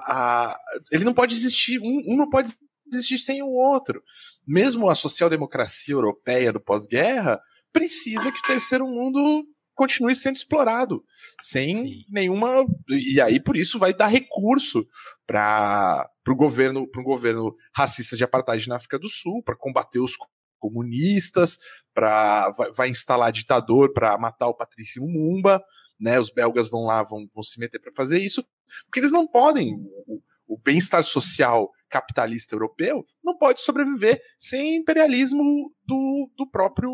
a 0.52 0.60
ele 0.92 1.06
não 1.06 1.14
pode 1.14 1.36
existir, 1.36 1.80
um, 1.80 2.14
um 2.14 2.18
não 2.18 2.30
pode 2.30 2.52
existir 2.92 3.20
sem 3.20 3.44
o 3.44 3.50
outro. 3.50 4.02
Mesmo 4.48 4.90
a 4.90 4.96
social-democracia 4.96 5.94
europeia 5.94 6.52
do 6.52 6.60
pós-guerra 6.60 7.40
precisa 7.72 8.32
que 8.32 8.40
o 8.40 8.48
terceiro 8.48 8.88
mundo 8.88 9.46
continue 9.76 10.14
sendo 10.14 10.36
explorado, 10.36 11.02
sem 11.40 11.78
Sim. 11.78 12.04
nenhuma. 12.10 12.66
E 12.90 13.22
aí, 13.22 13.40
por 13.40 13.56
isso, 13.56 13.80
vai 13.80 13.94
dar 13.94 14.08
recurso 14.08 14.86
para 15.26 16.10
o 16.28 16.36
governo, 16.36 16.86
governo 17.04 17.56
racista 17.74 18.18
de 18.18 18.24
apartheid 18.26 18.68
na 18.68 18.76
África 18.76 19.00
do 19.00 19.08
Sul, 19.08 19.42
para 19.42 19.56
combater 19.56 20.00
os 20.00 20.18
comunistas, 20.60 21.58
para 21.94 22.50
vai, 22.50 22.72
vai, 22.72 22.90
instalar 22.90 23.32
ditador 23.32 23.94
para 23.94 24.18
matar 24.18 24.48
o 24.48 24.54
Patrício 24.54 25.02
Lumumba 25.02 25.64
né? 26.00 26.20
Os 26.20 26.32
belgas 26.32 26.70
vão 26.70 26.86
lá, 26.86 27.04
vão, 27.04 27.28
vão 27.34 27.44
se 27.44 27.60
meter 27.60 27.80
para 27.80 27.94
fazer 27.94 28.20
isso, 28.20 28.46
porque 28.86 29.00
eles 29.00 29.12
não 29.12 29.28
podem. 29.28 29.74
O, 30.08 30.22
o 30.48 30.58
bem-estar 30.58 31.04
social 31.04 31.72
capitalista 31.90 32.56
europeu 32.56 33.06
não 33.24 33.38
pode 33.38 33.62
sobreviver 33.62 34.22
sem 34.38 34.78
imperialismo 34.78 35.74
do, 35.84 36.32
do 36.36 36.50
próprio, 36.50 36.92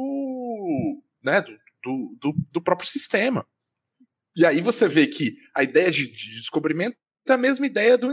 né? 1.24 1.42
Do, 1.84 2.18
do, 2.20 2.36
do, 2.52 2.62
próprio 2.62 2.90
sistema. 2.90 3.46
E 4.36 4.46
aí 4.46 4.60
você 4.60 4.88
vê 4.88 5.06
que 5.06 5.38
a 5.56 5.64
ideia 5.64 5.92
de, 5.92 6.12
de 6.12 6.40
descobrimento 6.40 6.98
é 7.28 7.34
a 7.34 7.38
mesma 7.38 7.66
ideia 7.66 7.98
do, 7.98 8.08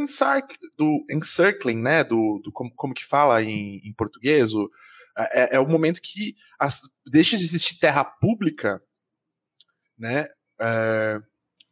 do 0.76 1.04
encircling, 1.10 1.80
né? 1.80 2.04
Do, 2.04 2.40
do 2.44 2.52
como, 2.52 2.72
como 2.74 2.94
que 2.94 3.04
fala 3.04 3.42
em, 3.42 3.80
em 3.84 3.92
português? 3.94 4.54
O, 4.54 4.70
é, 5.16 5.56
é, 5.56 5.60
o 5.60 5.68
momento 5.68 6.00
que 6.00 6.34
as, 6.58 6.82
deixa 7.06 7.36
de 7.36 7.44
existir 7.44 7.78
terra 7.78 8.04
pública, 8.04 8.82
né? 9.98 10.28
É, 10.62 11.20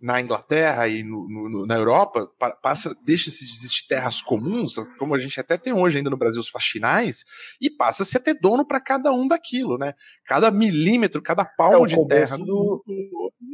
na 0.00 0.20
Inglaterra 0.20 0.88
e 0.88 1.02
no, 1.02 1.28
no, 1.28 1.66
na 1.66 1.76
Europa, 1.76 2.26
passa, 2.62 2.96
deixa-se 3.04 3.44
de 3.44 3.52
existir 3.52 3.86
terras 3.86 4.22
comuns, 4.22 4.74
como 4.98 5.14
a 5.14 5.18
gente 5.18 5.38
até 5.38 5.58
tem 5.58 5.74
hoje 5.74 5.98
ainda 5.98 6.08
no 6.08 6.16
Brasil, 6.16 6.40
os 6.40 6.48
faxinais, 6.48 7.24
e 7.60 7.68
passa-se 7.70 8.16
a 8.16 8.20
ter 8.20 8.34
dono 8.34 8.66
para 8.66 8.80
cada 8.80 9.12
um 9.12 9.28
daquilo, 9.28 9.76
né? 9.76 9.94
Cada 10.24 10.50
milímetro, 10.50 11.20
cada 11.20 11.44
palmo 11.44 11.84
é 11.84 11.88
de 11.88 12.08
terra. 12.08 12.38
Do, 12.38 12.82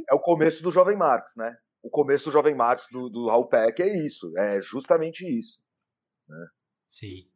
é 0.08 0.14
o 0.14 0.20
começo 0.20 0.62
do 0.62 0.70
Jovem 0.70 0.96
Marx, 0.96 1.32
né? 1.36 1.56
O 1.82 1.90
começo 1.90 2.26
do 2.26 2.32
Jovem 2.32 2.54
Marx, 2.54 2.88
do, 2.92 3.08
do 3.08 3.26
Raul 3.26 3.48
Peck, 3.48 3.82
é 3.82 4.06
isso, 4.06 4.32
é 4.38 4.60
justamente 4.60 5.26
isso. 5.28 5.60
Né? 6.28 6.46
Sim. 6.88 7.28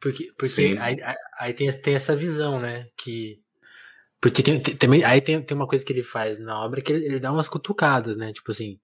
Porque, 0.00 0.26
porque 0.32 0.48
Sim. 0.48 0.78
Aí, 0.78 0.96
aí 1.38 1.54
tem, 1.54 1.70
tem 1.80 1.94
essa 1.94 2.16
visão, 2.16 2.60
né? 2.60 2.88
Que 2.96 3.43
porque 4.24 4.42
tem, 4.42 4.58
tem, 4.58 5.04
aí 5.04 5.20
tem, 5.20 5.42
tem 5.42 5.54
uma 5.54 5.68
coisa 5.68 5.84
que 5.84 5.92
ele 5.92 6.02
faz 6.02 6.38
na 6.38 6.58
obra 6.64 6.80
que 6.80 6.90
ele, 6.90 7.04
ele 7.04 7.20
dá 7.20 7.30
umas 7.30 7.46
cutucadas, 7.46 8.16
né? 8.16 8.32
Tipo 8.32 8.52
assim, 8.52 8.80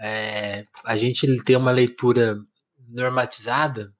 é, 0.00 0.64
a 0.82 0.96
gente 0.96 1.44
tem 1.44 1.56
uma 1.56 1.70
leitura 1.70 2.38
normatizada, 2.88 3.92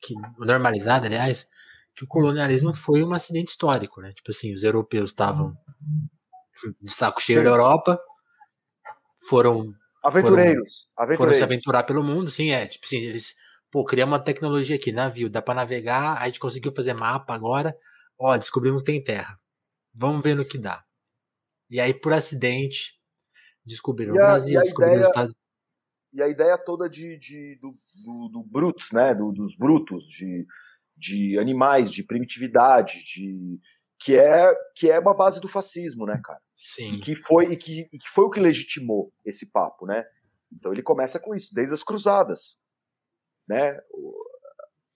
que, 0.00 0.14
normalizada, 0.40 1.06
aliás, 1.06 1.46
que 1.94 2.02
o 2.02 2.08
colonialismo 2.08 2.74
foi 2.74 3.04
um 3.04 3.12
acidente 3.12 3.52
histórico, 3.52 4.00
né? 4.00 4.12
Tipo 4.12 4.32
assim, 4.32 4.52
os 4.52 4.64
europeus 4.64 5.10
estavam 5.10 5.56
de 6.82 6.90
saco 6.90 7.22
cheio 7.22 7.44
da 7.44 7.50
Europa, 7.50 7.96
foram 9.28 9.72
aventureiros, 10.02 10.88
foram, 10.96 11.06
aventureiros. 11.06 11.16
foram 11.16 11.34
se 11.34 11.42
aventurar 11.44 11.84
pelo 11.84 12.02
mundo, 12.02 12.28
sim, 12.28 12.50
é, 12.50 12.66
tipo 12.66 12.84
assim, 12.84 12.96
eles, 12.96 13.36
pô, 13.70 13.84
criamos 13.84 14.14
uma 14.14 14.24
tecnologia 14.24 14.74
aqui, 14.74 14.90
navio, 14.90 15.30
dá 15.30 15.40
para 15.40 15.54
navegar, 15.54 16.20
a 16.20 16.26
gente 16.26 16.40
conseguiu 16.40 16.74
fazer 16.74 16.92
mapa 16.92 17.32
agora, 17.32 17.72
ó, 18.18 18.36
descobrimos 18.36 18.82
que 18.82 18.86
tem 18.86 19.00
terra. 19.00 19.38
Vamos 19.94 20.22
ver 20.22 20.34
no 20.34 20.44
que 20.44 20.58
dá. 20.58 20.84
E 21.70 21.80
aí, 21.80 21.92
por 21.92 22.12
acidente, 22.12 22.98
descobriram 23.64 24.14
e 24.14 24.18
a, 24.18 24.22
o 24.22 24.26
Brasil, 24.26 24.60
descobriram 24.60 24.92
ideia, 24.92 25.02
os 25.02 25.08
Estados 25.08 25.36
E 26.12 26.22
a 26.22 26.28
ideia 26.28 26.58
toda 26.58 26.88
de, 26.88 27.18
de 27.18 27.58
do, 27.60 27.76
do, 27.94 28.28
do 28.28 28.42
brutos, 28.42 28.90
né? 28.92 29.14
Do, 29.14 29.32
dos 29.32 29.56
brutos, 29.56 30.04
de, 30.04 30.46
de 30.96 31.38
animais, 31.38 31.92
de 31.92 32.02
primitividade, 32.02 33.04
de 33.04 33.60
que 33.98 34.16
é 34.16 34.54
que 34.74 34.90
é 34.90 34.98
uma 34.98 35.14
base 35.14 35.40
do 35.40 35.48
fascismo, 35.48 36.06
né, 36.06 36.20
cara? 36.22 36.40
Sim. 36.56 36.94
E 36.94 37.00
que 37.00 37.14
foi 37.14 37.52
e 37.52 37.56
que, 37.56 37.88
e 37.92 37.98
que 37.98 38.08
foi 38.08 38.24
o 38.24 38.30
que 38.30 38.40
legitimou 38.40 39.12
esse 39.24 39.50
papo, 39.50 39.86
né? 39.86 40.04
Então 40.52 40.72
ele 40.72 40.82
começa 40.82 41.20
com 41.20 41.34
isso, 41.34 41.54
desde 41.54 41.74
as 41.74 41.82
cruzadas, 41.82 42.58
né? 43.46 43.78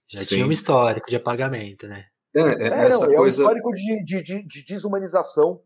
Já 0.08 0.20
Sim. 0.20 0.26
tinha 0.26 0.46
um 0.46 0.50
histórico 0.50 1.08
de 1.08 1.16
apagamento, 1.16 1.86
né? 1.86 2.08
É, 2.34 2.40
é, 2.40 2.68
é, 2.68 2.86
essa 2.86 3.06
não, 3.06 3.14
coisa... 3.14 3.16
é 3.16 3.20
um 3.20 3.26
histórico 3.26 3.72
de, 3.72 4.04
de, 4.04 4.22
de, 4.22 4.42
de 4.42 4.64
desumanização 4.64 5.60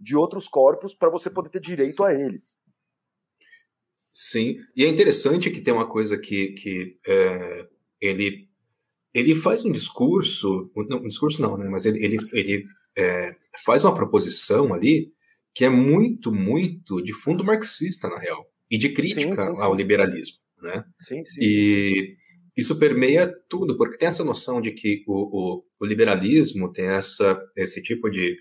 de 0.00 0.16
outros 0.16 0.46
corpos 0.46 0.94
para 0.94 1.10
você 1.10 1.30
poder 1.30 1.48
ter 1.48 1.60
direito 1.60 2.04
a 2.04 2.14
eles. 2.14 2.60
Sim, 4.12 4.56
e 4.74 4.84
é 4.84 4.88
interessante 4.88 5.50
que 5.50 5.60
tem 5.60 5.72
uma 5.72 5.88
coisa 5.88 6.18
que, 6.18 6.48
que 6.48 6.98
é, 7.06 7.68
ele, 8.00 8.48
ele 9.14 9.34
faz 9.34 9.64
um 9.64 9.70
discurso, 9.70 10.70
não, 10.88 10.98
um 10.98 11.08
discurso 11.08 11.40
não, 11.40 11.56
né, 11.56 11.68
mas 11.68 11.86
ele, 11.86 12.04
ele, 12.04 12.16
ele 12.32 12.66
é, 12.96 13.36
faz 13.64 13.84
uma 13.84 13.94
proposição 13.94 14.74
ali 14.74 15.12
que 15.54 15.64
é 15.64 15.68
muito, 15.68 16.32
muito 16.32 17.02
de 17.02 17.12
fundo 17.12 17.44
marxista, 17.44 18.08
na 18.08 18.18
real, 18.18 18.44
e 18.70 18.76
de 18.76 18.90
crítica 18.90 19.34
sim, 19.34 19.34
sim, 19.34 19.56
sim. 19.56 19.64
ao 19.64 19.74
liberalismo, 19.74 20.38
né? 20.62 20.84
Sim, 20.98 21.22
sim. 21.22 21.40
E 21.40 22.16
isso 22.58 22.76
permeia 22.76 23.32
tudo, 23.48 23.76
porque 23.76 23.96
tem 23.96 24.08
essa 24.08 24.24
noção 24.24 24.60
de 24.60 24.72
que 24.72 25.04
o, 25.06 25.58
o, 25.60 25.64
o 25.80 25.86
liberalismo 25.86 26.72
tem 26.72 26.86
essa, 26.86 27.40
esse 27.56 27.80
tipo 27.80 28.10
de 28.10 28.36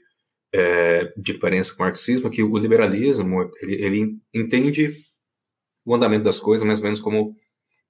é, 0.52 1.14
diferença 1.16 1.72
com 1.76 1.84
o 1.84 1.86
marxismo, 1.86 2.32
que 2.32 2.42
o 2.42 2.58
liberalismo 2.58 3.48
ele, 3.62 3.76
ele 3.76 4.18
entende 4.34 4.92
o 5.86 5.94
andamento 5.94 6.24
das 6.24 6.40
coisas 6.40 6.66
mais 6.66 6.80
ou 6.80 6.86
menos 6.86 7.00
como 7.00 7.36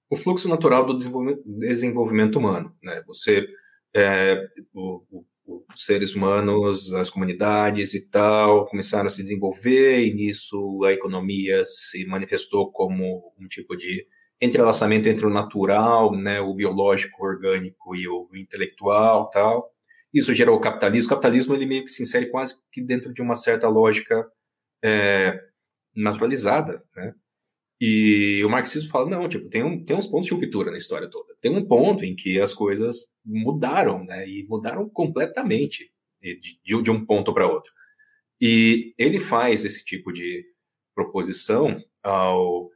o 0.09 0.17
fluxo 0.17 0.49
natural 0.49 0.85
do 0.85 0.97
desenvolvimento, 0.97 1.43
desenvolvimento 1.45 2.39
humano. 2.39 2.75
Né? 2.83 3.01
Você, 3.07 3.47
é, 3.95 4.37
o, 4.73 5.01
o, 5.09 5.65
os 5.73 5.85
seres 5.85 6.13
humanos, 6.13 6.93
as 6.93 7.09
comunidades 7.09 7.93
e 7.93 8.09
tal, 8.09 8.65
começaram 8.65 9.07
a 9.07 9.09
se 9.09 9.23
desenvolver 9.23 10.05
e 10.05 10.13
nisso 10.13 10.83
a 10.83 10.91
economia 10.91 11.63
se 11.65 12.05
manifestou 12.05 12.69
como 12.69 13.33
um 13.39 13.47
tipo 13.47 13.77
de 13.77 14.05
entrelaçamento 14.41 15.09
entre 15.09 15.25
o 15.25 15.29
natural, 15.29 16.15
né, 16.15 16.39
o 16.39 16.53
biológico, 16.53 17.23
o 17.23 17.25
orgânico 17.25 17.95
e 17.95 18.07
o 18.07 18.29
intelectual, 18.35 19.29
tal. 19.29 19.71
Isso 20.13 20.33
gerou 20.33 20.55
o 20.57 20.59
capitalismo. 20.59 21.07
O 21.07 21.09
capitalismo 21.15 21.55
ele 21.55 21.65
meio 21.65 21.83
que 21.83 21.91
se 21.91 22.03
insere 22.03 22.29
quase 22.29 22.55
que 22.71 22.81
dentro 22.81 23.13
de 23.13 23.21
uma 23.21 23.35
certa 23.35 23.67
lógica 23.67 24.27
é, 24.83 25.39
naturalizada, 25.95 26.83
né? 26.95 27.13
E 27.79 28.43
o 28.43 28.49
marxismo 28.49 28.89
fala, 28.89 29.07
não, 29.07 29.29
tipo, 29.29 29.49
tem, 29.49 29.63
um, 29.63 29.83
tem 29.83 29.95
uns 29.95 30.07
pontos 30.07 30.27
de 30.27 30.33
ruptura 30.33 30.71
na 30.71 30.77
história 30.77 31.07
toda. 31.07 31.35
Tem 31.39 31.51
um 31.51 31.63
ponto 31.63 32.03
em 32.03 32.15
que 32.15 32.39
as 32.39 32.53
coisas 32.53 33.11
mudaram, 33.23 34.03
né? 34.03 34.27
E 34.27 34.45
mudaram 34.47 34.89
completamente 34.89 35.91
de, 36.21 36.39
de, 36.63 36.83
de 36.83 36.91
um 36.91 37.05
ponto 37.05 37.33
para 37.33 37.47
outro. 37.47 37.71
E 38.41 38.93
ele 38.97 39.19
faz 39.19 39.65
esse 39.65 39.83
tipo 39.85 40.11
de 40.11 40.45
proposição 40.95 41.79
ao 42.03 42.69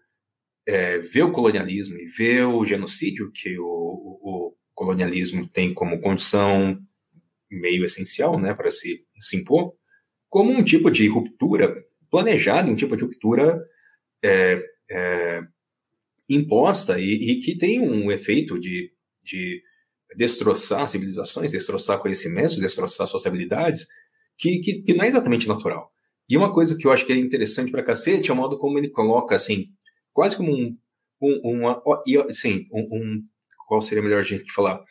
é, 0.72 1.00
ver 1.00 1.24
o 1.24 1.32
colonialismo 1.34 1.98
e 1.98 2.06
ver 2.06 2.46
o 2.46 2.66
genocídio 2.66 3.30
que 3.30 3.60
o, 3.60 3.66
o, 3.66 4.48
o 4.48 4.56
colonialismo 4.74 5.46
tem 5.46 5.74
como 5.74 6.00
condição 6.00 6.80
meio 7.50 7.84
essencial, 7.84 8.40
né, 8.40 8.54
para 8.54 8.72
se, 8.72 9.06
se 9.20 9.36
impor, 9.36 9.74
como 10.30 10.50
um 10.50 10.64
tipo 10.64 10.90
de 10.90 11.06
ruptura 11.10 11.86
planejada, 12.10 12.72
um 12.72 12.76
tipo 12.76 12.96
de 12.96 13.04
ruptura 13.04 13.62
é, 14.24 14.64
é, 14.90 15.42
imposta 16.30 16.98
e, 16.98 17.32
e, 17.32 17.40
que 17.40 17.58
tem 17.58 17.82
um 17.82 18.10
efeito 18.10 18.58
de, 18.58 18.94
de 19.26 19.62
destroçar 20.16 20.88
civilizações, 20.88 21.52
destroçar 21.52 22.00
conhecimentos, 22.00 22.58
destroçar 22.58 23.08
sociabilidades, 23.08 23.88
que, 24.38 24.60
que, 24.60 24.82
que, 24.84 24.94
não 24.94 25.04
é 25.04 25.10
exatamente 25.10 25.50
natural. 25.50 25.92
E 26.30 26.38
uma 26.38 26.54
coisa 26.54 26.78
que 26.78 26.88
eu 26.88 26.94
acho 26.94 27.06
que 27.06 27.12
é 27.12 27.18
interessante 27.18 27.72
para 27.72 27.84
cacete 27.84 28.32
é 28.32 28.34
o 28.34 28.38
modo 28.38 28.58
como 28.58 28.78
ele 28.78 28.90
coloca, 28.90 29.36
assim, 29.36 29.70
quase 30.14 30.36
como 30.38 30.54
um, 30.54 30.78
um 31.22 31.60
uma, 31.60 31.82
assim, 32.30 32.66
um, 32.72 32.82
um, 32.92 33.24
qual 33.68 33.82
seria 33.82 34.02
a 34.02 34.04
melhor 34.04 34.24
jeito 34.24 34.46
de 34.46 34.54
falar? 34.54 34.84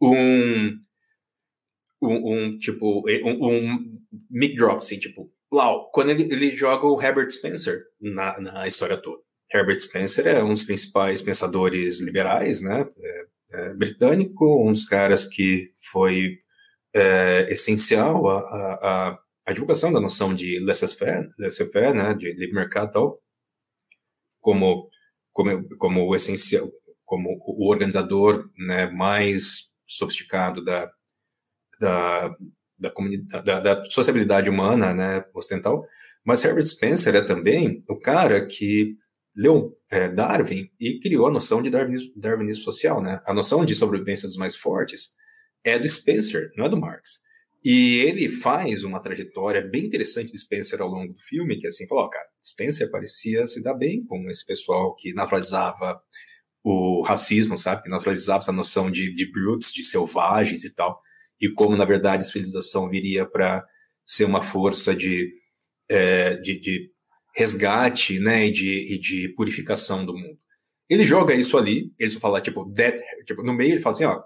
Um, 0.00 0.78
um, 2.02 2.32
um 2.32 2.58
tipo, 2.58 3.02
um, 3.24 3.48
um 3.48 3.98
mic 4.30 4.54
drop, 4.54 4.78
assim, 4.78 4.98
tipo, 4.98 5.32
Lau, 5.50 5.90
quando 5.90 6.10
ele, 6.10 6.24
ele 6.24 6.56
joga 6.56 6.86
o 6.86 7.00
Herbert 7.00 7.30
Spencer 7.30 7.82
na, 8.00 8.38
na 8.38 8.66
história 8.66 8.98
toda. 8.98 9.22
Herbert 9.52 9.80
Spencer 9.80 10.26
é 10.26 10.42
um 10.42 10.52
dos 10.52 10.64
principais 10.64 11.22
pensadores 11.22 12.00
liberais, 12.00 12.60
né? 12.60 12.86
É, 13.00 13.24
é, 13.50 13.74
britânico, 13.74 14.68
um 14.68 14.72
dos 14.72 14.84
caras 14.84 15.26
que 15.26 15.72
foi 15.90 16.36
é, 16.94 17.46
essencial 17.50 18.28
a, 18.28 18.40
a, 18.40 19.18
a, 19.46 19.52
divulgação 19.52 19.90
da 19.90 20.00
noção 20.00 20.34
de 20.34 20.58
laissez-faire, 20.60 21.28
laissez-faire, 21.38 21.94
né? 21.94 22.12
De 22.14 22.30
livre 22.34 22.54
mercado 22.54 22.90
e 22.90 22.92
tal, 22.92 23.18
como, 24.40 24.88
como, 25.32 25.68
como 25.76 26.06
o 26.06 26.14
essencial, 26.14 26.70
como 27.04 27.38
o 27.46 27.70
organizador 27.70 28.50
né, 28.56 28.90
mais 28.90 29.68
sofisticado 29.86 30.62
da, 30.62 30.90
da, 31.80 32.34
da, 32.78 32.92
da, 33.42 33.60
da 33.60 33.90
sociabilidade 33.90 34.50
humana, 34.50 34.94
né, 34.94 35.24
ocidental, 35.34 35.86
mas 36.24 36.44
Herbert 36.44 36.66
Spencer 36.66 37.14
é 37.14 37.22
também 37.22 37.82
o 37.88 37.98
cara 37.98 38.44
que 38.44 38.96
leu 39.34 39.78
é, 39.90 40.08
Darwin 40.08 40.68
e 40.78 40.98
criou 40.98 41.26
a 41.28 41.30
noção 41.30 41.62
de 41.62 41.70
darwinismo, 41.70 42.12
darwinismo, 42.16 42.64
social, 42.64 43.00
né? 43.00 43.20
A 43.24 43.32
noção 43.32 43.64
de 43.64 43.74
sobrevivência 43.74 44.26
dos 44.26 44.36
mais 44.36 44.56
fortes 44.56 45.12
é 45.64 45.78
do 45.78 45.88
Spencer, 45.88 46.50
não 46.56 46.66
é 46.66 46.68
do 46.68 46.76
Marx. 46.76 47.22
E 47.64 48.00
ele 48.06 48.28
faz 48.28 48.84
uma 48.84 49.00
trajetória 49.00 49.60
bem 49.60 49.86
interessante 49.86 50.32
de 50.32 50.38
Spencer 50.38 50.80
ao 50.80 50.88
longo 50.88 51.12
do 51.12 51.20
filme, 51.20 51.58
que 51.58 51.66
é 51.66 51.68
assim, 51.68 51.86
falou, 51.88 52.04
oh, 52.04 52.10
cara, 52.10 52.26
Spencer 52.44 52.90
parecia 52.90 53.46
se 53.46 53.62
dar 53.62 53.74
bem 53.74 54.04
com 54.04 54.28
esse 54.30 54.46
pessoal 54.46 54.94
que 54.94 55.12
naturalizava 55.12 56.00
o 56.62 57.02
racismo, 57.02 57.56
sabe? 57.56 57.82
Que 57.82 57.88
naturalizava 57.88 58.38
essa 58.38 58.52
noção 58.52 58.90
de, 58.90 59.12
de 59.12 59.30
brutes, 59.30 59.72
de 59.72 59.84
selvagens 59.84 60.64
e 60.64 60.74
tal 60.74 61.00
e 61.40 61.48
como, 61.48 61.76
na 61.76 61.84
verdade, 61.84 62.24
a 62.24 62.26
civilização 62.26 62.88
viria 62.88 63.24
para 63.24 63.64
ser 64.04 64.24
uma 64.24 64.42
força 64.42 64.94
de, 64.94 65.32
é, 65.88 66.34
de, 66.36 66.58
de, 66.58 66.90
resgate 67.34 68.18
né, 68.18 68.46
e, 68.46 68.50
de, 68.50 68.94
e 68.94 68.98
de 68.98 69.28
purificação 69.36 70.04
do 70.04 70.16
mundo. 70.16 70.38
Ele 70.88 71.04
joga 71.04 71.34
isso 71.34 71.56
ali, 71.56 71.92
ele 71.98 72.10
só 72.10 72.18
fala, 72.18 72.40
tipo, 72.40 72.68
that, 72.74 73.00
tipo 73.24 73.42
no 73.42 73.52
meio 73.52 73.72
ele 73.72 73.80
fala 73.80 73.94
assim, 73.94 74.04
ó, 74.04 74.20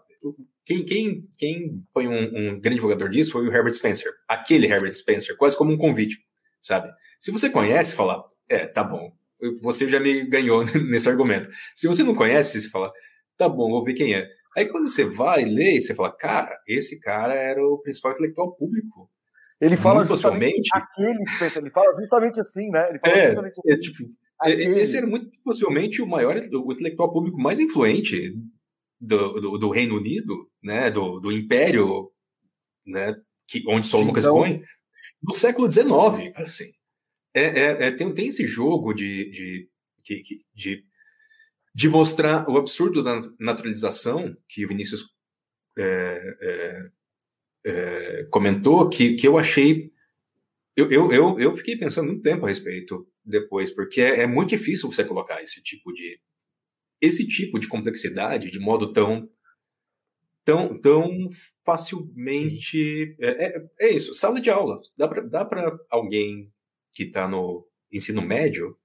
quem, 0.64 0.84
quem, 0.84 1.26
quem 1.38 1.84
foi 1.92 2.06
um, 2.06 2.22
um, 2.22 2.60
grande 2.60 2.76
divulgador 2.76 3.08
disso 3.08 3.32
foi 3.32 3.46
o 3.46 3.52
Herbert 3.52 3.74
Spencer. 3.74 4.12
Aquele 4.28 4.66
Herbert 4.66 4.94
Spencer, 4.94 5.36
quase 5.36 5.56
como 5.56 5.72
um 5.72 5.78
convite, 5.78 6.16
sabe? 6.60 6.92
Se 7.20 7.30
você 7.30 7.50
conhece, 7.50 7.96
fala, 7.96 8.24
é, 8.48 8.66
tá 8.66 8.84
bom, 8.84 9.12
você 9.60 9.88
já 9.88 9.98
me 9.98 10.24
ganhou 10.28 10.64
nesse 10.90 11.08
argumento. 11.08 11.50
Se 11.74 11.88
você 11.88 12.02
não 12.02 12.14
conhece, 12.14 12.60
você 12.60 12.68
fala, 12.68 12.92
tá 13.36 13.48
bom, 13.48 13.70
vou 13.70 13.84
ver 13.84 13.94
quem 13.94 14.14
é. 14.14 14.28
Aí 14.56 14.66
quando 14.66 14.88
você 14.88 15.04
vai 15.04 15.44
ler, 15.44 15.80
você 15.80 15.94
fala, 15.94 16.14
cara, 16.14 16.56
esse 16.68 17.00
cara 17.00 17.34
era 17.34 17.64
o 17.64 17.78
principal 17.78 18.12
intelectual 18.12 18.54
público. 18.54 19.10
Ele 19.60 19.76
fala 19.76 20.04
justamente 20.04 20.68
aquele 20.74 21.22
ele 21.56 21.70
fala 21.70 21.92
justamente 21.98 22.40
assim, 22.40 22.68
né? 22.68 22.88
Ele 22.88 22.98
fala 22.98 23.14
é, 23.16 23.26
justamente 23.28 23.60
assim. 23.60 23.72
É, 23.72 23.78
tipo, 23.78 24.78
esse 24.80 24.96
era 24.96 25.06
muito 25.06 25.30
possivelmente 25.44 26.02
o 26.02 26.06
maior, 26.06 26.36
o 26.36 26.72
intelectual 26.72 27.12
público 27.12 27.40
mais 27.40 27.60
influente 27.60 28.34
do, 29.02 29.40
do, 29.40 29.58
do 29.58 29.70
Reino 29.70 29.96
Unido, 29.96 30.48
né? 30.62 30.90
Do, 30.90 31.18
do 31.18 31.32
Império, 31.32 32.10
né? 32.86 33.16
Que, 33.48 33.62
onde 33.66 33.86
Solomon 33.86 34.10
então... 34.10 34.20
expõe, 34.20 34.64
do 35.20 35.34
século 35.34 35.70
XIX, 35.70 36.32
assim. 36.36 36.72
É, 37.34 37.42
é, 37.42 37.86
é, 37.86 37.90
tem, 37.90 38.12
tem 38.14 38.28
esse 38.28 38.46
jogo 38.46 38.94
de, 38.94 39.30
de, 39.30 39.68
de, 40.54 40.84
de 41.74 41.88
mostrar 41.88 42.48
o 42.48 42.56
absurdo 42.56 43.02
da 43.02 43.20
naturalização 43.40 44.36
que 44.48 44.64
o 44.64 44.68
Vinícius 44.68 45.04
é, 45.76 46.36
é, 46.40 46.90
é, 47.64 48.24
comentou, 48.30 48.88
que, 48.88 49.14
que 49.14 49.26
eu 49.26 49.36
achei. 49.36 49.90
Eu, 50.76 50.90
eu, 50.90 51.12
eu, 51.12 51.40
eu, 51.40 51.56
fiquei 51.56 51.76
pensando 51.76 52.08
muito 52.08 52.22
tempo 52.22 52.44
a 52.44 52.48
respeito 52.48 53.06
depois, 53.24 53.70
porque 53.70 54.00
é, 54.00 54.20
é, 54.20 54.26
muito 54.26 54.50
difícil 54.50 54.90
você 54.90 55.04
colocar 55.04 55.42
esse 55.42 55.62
tipo 55.62 55.92
de 55.92 56.20
esse 57.02 57.26
tipo 57.26 57.58
de 57.58 57.68
complexidade 57.68 58.50
de 58.50 58.58
modo 58.58 58.92
tão 58.92 59.28
tão, 60.44 60.80
tão 60.80 61.28
facilmente 61.64 63.14
é, 63.20 63.46
é, 63.46 63.66
é 63.80 63.92
isso 63.92 64.14
sala 64.14 64.40
de 64.40 64.48
aula 64.48 64.80
dá 64.96 65.06
para 65.08 65.22
dá 65.22 65.44
para 65.44 65.78
alguém 65.90 66.50
que 66.92 67.04
está 67.04 67.28
no 67.28 67.66
ensino 67.92 68.22
médio 68.22 68.78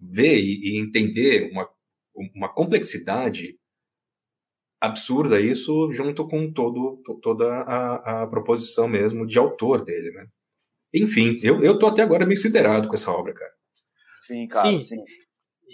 ver 0.00 0.38
e, 0.38 0.76
e 0.76 0.80
entender 0.80 1.50
uma 1.50 1.68
uma 2.14 2.48
complexidade 2.48 3.58
absurda 4.80 5.40
isso 5.40 5.90
junto 5.92 6.26
com 6.28 6.52
todo, 6.52 7.02
toda 7.22 7.46
a, 7.62 8.22
a 8.22 8.26
proposição 8.26 8.86
mesmo 8.86 9.26
de 9.26 9.38
autor 9.38 9.82
dele, 9.82 10.10
né? 10.12 10.26
Enfim, 10.92 11.34
eu, 11.42 11.62
eu 11.62 11.78
tô 11.78 11.86
até 11.86 12.02
agora 12.02 12.26
meio 12.26 12.38
siderado 12.38 12.86
com 12.86 12.94
essa 12.94 13.10
obra, 13.10 13.32
cara. 13.32 13.52
Sim, 14.20 14.46
cara, 14.46 14.68
sim. 14.68 14.80
sim. 14.80 14.96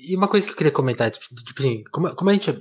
E 0.03 0.17
uma 0.17 0.29
coisa 0.29 0.47
que 0.47 0.53
eu 0.53 0.57
queria 0.57 0.73
comentar, 0.73 1.11
tipo, 1.11 1.35
tipo 1.35 1.61
assim, 1.61 1.85
como, 1.93 2.15
como 2.15 2.31
a 2.31 2.33
gente. 2.33 2.51
É, 2.51 2.57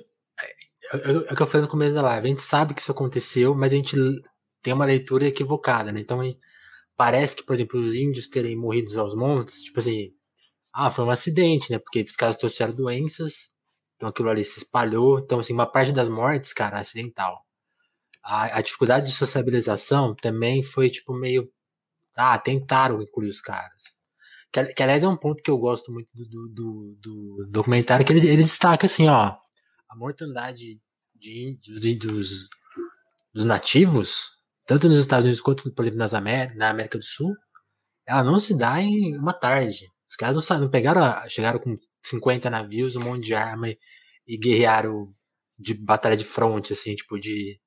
é, 0.93 1.11
é 1.11 1.33
o 1.33 1.35
que 1.35 1.41
eu 1.41 1.47
falei 1.47 1.61
no 1.61 1.71
começo 1.71 1.95
da 1.95 2.01
live, 2.01 2.27
a 2.27 2.29
gente 2.29 2.41
sabe 2.41 2.73
que 2.73 2.81
isso 2.81 2.91
aconteceu, 2.91 3.55
mas 3.55 3.73
a 3.73 3.75
gente 3.75 3.95
tem 4.61 4.73
uma 4.73 4.85
leitura 4.85 5.27
equivocada, 5.27 5.91
né? 5.91 5.99
Então 5.99 6.19
parece 6.97 7.35
que, 7.35 7.43
por 7.43 7.53
exemplo, 7.55 7.79
os 7.79 7.95
índios 7.95 8.27
terem 8.27 8.55
morrido 8.57 8.99
aos 8.99 9.15
montes, 9.15 9.61
tipo 9.61 9.79
assim, 9.79 10.13
ah, 10.73 10.89
foi 10.89 11.05
um 11.05 11.09
acidente, 11.09 11.71
né? 11.71 11.79
Porque 11.79 12.01
os 12.01 12.15
caras 12.15 12.35
trouxeram 12.35 12.73
doenças 12.73 13.51
então 13.99 14.07
aquilo 14.07 14.29
ali 14.29 14.45
se 14.45 14.59
espalhou. 14.59 15.19
Então, 15.19 15.39
assim, 15.39 15.53
uma 15.53 15.69
parte 15.69 15.91
das 15.91 16.07
mortes, 16.07 16.53
cara, 16.53 16.77
é 16.77 16.79
acidental. 16.79 17.45
A, 18.23 18.57
a 18.57 18.61
dificuldade 18.61 19.07
de 19.07 19.11
sociabilização 19.11 20.15
também 20.15 20.63
foi, 20.63 20.89
tipo, 20.89 21.13
meio. 21.13 21.51
Ah, 22.15 22.37
tentaram 22.39 23.01
incluir 23.01 23.27
os 23.27 23.41
caras. 23.41 23.98
Que, 24.51 24.65
que, 24.65 24.83
aliás 24.83 25.03
é 25.03 25.07
um 25.07 25.17
ponto 25.17 25.43
que 25.43 25.51
eu 25.51 25.57
gosto 25.57 25.91
muito 25.91 26.09
do, 26.13 26.25
do, 26.25 26.49
do, 26.49 26.97
do 26.99 27.47
documentário, 27.49 28.05
que 28.05 28.11
ele, 28.11 28.27
ele 28.27 28.43
destaca 28.43 28.85
assim, 28.85 29.07
ó, 29.07 29.35
a 29.87 29.95
mortandade 29.95 30.81
de, 31.15 31.57
de, 31.61 31.95
dos, 31.95 32.49
dos 33.33 33.45
nativos, 33.45 34.37
tanto 34.65 34.87
nos 34.87 34.97
Estados 34.97 35.25
Unidos 35.25 35.41
quanto, 35.41 35.71
por 35.73 35.81
exemplo, 35.81 35.99
nas 35.99 36.13
América, 36.13 36.55
na 36.55 36.69
América 36.69 36.97
do 36.97 37.03
Sul, 37.03 37.33
ela 38.07 38.23
não 38.23 38.39
se 38.39 38.57
dá 38.57 38.81
em 38.81 39.17
uma 39.17 39.33
tarde. 39.33 39.85
Os 40.09 40.15
caras 40.15 40.49
não, 40.49 40.59
não 40.61 40.69
pegaram, 40.69 41.29
chegaram 41.29 41.59
com 41.59 41.77
50 42.01 42.49
navios, 42.49 42.95
um 42.95 43.01
monte 43.01 43.25
de 43.25 43.35
arma 43.35 43.69
e, 43.69 43.77
e 44.27 44.37
guerrearam 44.37 45.13
de 45.59 45.73
batalha 45.75 46.17
de 46.17 46.23
fronte, 46.23 46.73
assim, 46.73 46.95
tipo 46.95 47.19
de. 47.19 47.59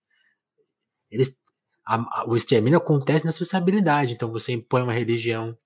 Eles, 1.11 1.39
a, 1.87 2.23
a, 2.23 2.25
o 2.29 2.35
extermínio 2.37 2.79
acontece 2.79 3.25
na 3.25 3.33
sociabilidade. 3.33 4.15
Então 4.15 4.33
você 4.33 4.53
impõe 4.53 4.83
uma 4.83 4.93
religião, 4.93 5.57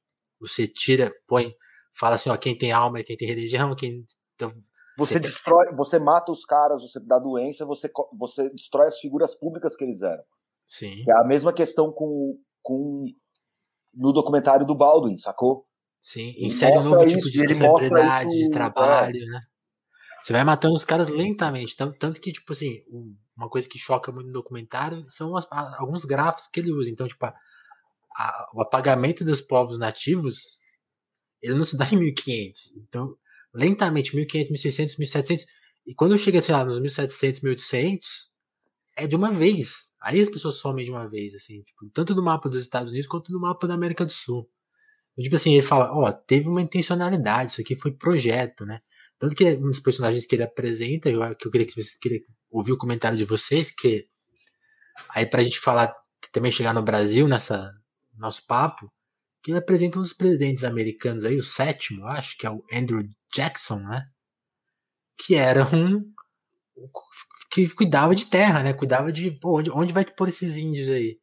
você 0.41 0.67
tira, 0.67 1.13
põe, 1.27 1.55
fala 1.99 2.15
assim, 2.15 2.31
ó, 2.31 2.37
quem 2.37 2.57
tem 2.57 2.73
alma 2.73 2.99
é 2.99 3.03
quem 3.03 3.17
tem 3.17 3.29
religião, 3.29 3.75
quem. 3.75 4.05
Então, 4.35 4.51
você, 4.99 5.15
você 5.15 5.21
destrói, 5.21 5.75
você 5.75 5.99
mata 5.99 6.33
os 6.33 6.45
caras, 6.45 6.83
você 6.83 6.99
dá 7.01 7.19
doença, 7.19 7.67
você, 7.67 7.91
você 8.19 8.51
destrói 8.51 8.89
as 8.89 8.99
figuras 8.99 9.35
públicas 9.35 9.77
que 9.77 9.85
eles 9.85 10.03
eram. 10.03 10.23
Sim. 10.67 11.05
É 11.09 11.21
a 11.21 11.25
mesma 11.25 11.53
questão 11.53 11.93
com, 11.93 12.39
com 12.63 13.05
no 13.95 14.13
documentário 14.13 14.67
do 14.67 14.77
Baldwin, 14.77 15.17
sacou? 15.17 15.67
Sim, 16.01 16.35
insere 16.39 16.79
um 16.79 16.85
novo 16.85 17.05
tipo 17.05 17.19
isso, 17.19 17.31
tipo 17.31 17.47
de 17.47 17.55
celebridade, 17.55 18.31
de 18.31 18.51
trabalho, 18.51 19.23
é. 19.23 19.27
né? 19.27 19.41
Você 20.23 20.33
vai 20.33 20.43
matando 20.43 20.75
os 20.75 20.85
caras 20.85 21.09
lentamente. 21.09 21.77
Tanto, 21.77 21.97
tanto 21.99 22.21
que, 22.21 22.33
tipo 22.33 22.53
assim, 22.53 22.81
uma 23.37 23.49
coisa 23.49 23.69
que 23.69 23.79
choca 23.79 24.11
muito 24.11 24.27
no 24.27 24.33
documentário 24.33 25.05
são 25.09 25.37
as, 25.37 25.47
alguns 25.79 26.05
gráficos 26.05 26.49
que 26.49 26.59
ele 26.59 26.73
usa. 26.73 26.91
Então, 26.91 27.07
tipo, 27.07 27.25
a, 28.17 28.51
o 28.55 28.63
apagamento 28.63 29.25
dos 29.25 29.41
povos 29.41 29.79
nativos, 29.79 30.61
ele 31.43 31.55
não 31.55 31.65
se 31.65 31.77
dá 31.77 31.89
em 31.93 31.97
1500. 31.97 32.77
Então, 32.77 33.15
lentamente, 33.55 34.15
1500, 34.15 34.51
1600, 34.51 34.99
1700. 34.99 35.47
E 35.87 35.95
quando 35.95 36.19
chega, 36.19 36.41
sei 36.41 36.55
lá, 36.55 36.65
nos 36.65 36.79
1700, 36.79 37.43
1800, 37.43 38.31
é 38.97 39.07
de 39.07 39.15
uma 39.15 39.31
vez. 39.31 39.87
Aí 40.01 40.21
as 40.21 40.29
pessoas 40.29 40.57
somem 40.57 40.85
de 40.85 40.91
uma 40.91 41.09
vez, 41.09 41.35
assim, 41.35 41.63
tipo, 41.63 41.89
tanto 41.93 42.15
do 42.15 42.23
mapa 42.23 42.49
dos 42.49 42.63
Estados 42.63 42.91
Unidos 42.91 43.09
quanto 43.09 43.33
do 43.33 43.41
mapa 43.41 43.67
da 43.67 43.75
América 43.75 44.05
do 44.05 44.13
Sul. 44.13 44.49
Então, 45.13 45.23
tipo 45.25 45.37
assim, 45.37 45.55
ele 45.55 45.67
fala, 45.67 45.91
ó, 45.93 46.09
oh, 46.09 46.13
teve 46.13 46.49
uma 46.49 46.61
intencionalidade, 46.61 47.53
isso 47.53 47.61
aqui 47.61 47.77
foi 47.77 47.93
projeto, 47.93 48.65
né? 48.65 48.81
Tanto 49.19 49.35
que 49.35 49.45
um 49.55 49.71
dos 49.71 49.81
personagens 49.81 50.27
que 50.27 50.37
ele 50.37 50.43
apresenta, 50.43 51.09
eu, 51.09 51.35
que 51.35 51.47
eu 51.47 51.51
queria 51.51 51.67
que 51.67 51.73
vocês 51.73 51.97
queria 51.99 52.21
ouvir 52.51 52.73
o 52.73 52.79
comentário 52.79 53.17
de 53.17 53.25
vocês, 53.25 53.71
que 53.71 54.07
aí 55.11 55.27
pra 55.27 55.43
gente 55.43 55.59
falar, 55.59 55.95
também 56.33 56.53
chegar 56.53 56.75
no 56.75 56.83
Brasil 56.83 57.27
nessa 57.27 57.73
nosso 58.19 58.47
papo, 58.47 58.91
que 59.43 59.51
ele 59.51 59.59
apresenta 59.59 59.99
um 59.99 60.03
dos 60.03 60.13
presidentes 60.13 60.65
americanos 60.65 61.25
aí, 61.25 61.37
o 61.37 61.43
sétimo, 61.43 62.05
acho, 62.07 62.37
que 62.37 62.47
é 62.47 62.51
o 62.51 62.65
Andrew 62.73 63.05
Jackson, 63.33 63.79
né? 63.81 64.07
Que 65.19 65.35
era 65.35 65.65
um 65.75 66.03
que 67.51 67.69
cuidava 67.71 68.15
de 68.15 68.27
terra, 68.27 68.63
né? 68.63 68.73
Cuidava 68.73 69.13
de 69.13 69.31
pô, 69.31 69.59
onde, 69.59 69.71
onde 69.71 69.93
vai 69.93 70.05
pôr 70.05 70.29
esses 70.29 70.57
índios 70.57 70.89
aí. 70.89 71.19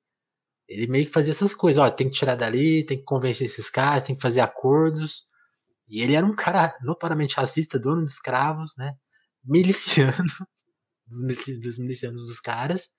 Ele 0.68 0.88
meio 0.88 1.06
que 1.06 1.12
fazia 1.12 1.32
essas 1.32 1.54
coisas, 1.54 1.84
ó, 1.84 1.90
tem 1.90 2.10
que 2.10 2.16
tirar 2.16 2.36
dali, 2.36 2.86
tem 2.86 2.98
que 2.98 3.04
convencer 3.04 3.46
esses 3.46 3.70
caras, 3.70 4.04
tem 4.04 4.16
que 4.16 4.22
fazer 4.22 4.40
acordos. 4.40 5.28
E 5.88 6.02
ele 6.02 6.16
era 6.16 6.26
um 6.26 6.36
cara 6.36 6.74
notoriamente 6.82 7.36
racista, 7.36 7.78
dono 7.78 8.06
de 8.06 8.12
escravos, 8.12 8.74
né? 8.78 8.94
Miliciano 9.44 10.16
dos 11.06 11.78
milicianos 11.78 12.26
dos 12.26 12.40
caras. 12.40 12.90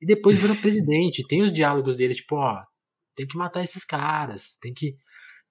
E 0.00 0.06
depois 0.06 0.40
virou 0.40 0.56
presidente. 0.62 1.26
Tem 1.26 1.42
os 1.42 1.52
diálogos 1.52 1.96
dele, 1.96 2.14
tipo, 2.14 2.36
ó, 2.36 2.62
tem 3.18 3.26
que 3.26 3.36
matar 3.36 3.64
esses 3.64 3.84
caras, 3.84 4.56
tem 4.60 4.72
que, 4.72 4.96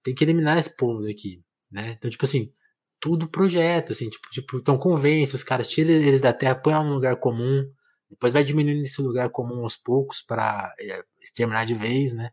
tem 0.02 0.16
que 0.16 0.24
eliminar 0.24 0.58
esse 0.58 0.74
povo 0.74 1.02
daqui, 1.02 1.44
né? 1.70 1.96
Então, 1.98 2.10
tipo 2.10 2.24
assim, 2.24 2.54
tudo 2.98 3.30
projeto, 3.30 3.92
assim, 3.92 4.10
tipo, 4.10 4.30
tipo 4.30 4.58
então 4.58 4.78
convence 4.78 5.36
os 5.36 5.44
caras, 5.44 5.68
tira 5.68 5.92
eles 5.92 6.22
da 6.22 6.32
terra, 6.32 6.56
põe 6.56 6.74
num 6.74 6.94
lugar 6.94 7.18
comum, 7.18 7.70
depois 8.10 8.32
vai 8.32 8.46
diminuindo 8.46 8.84
esse 8.84 9.02
lugar 9.02 9.30
comum 9.32 9.64
aos 9.64 9.76
poucos 9.76 10.22
para 10.22 10.74
é, 10.80 11.04
exterminar 11.22 11.66
de 11.66 11.76
vez, 11.76 12.14
né? 12.14 12.32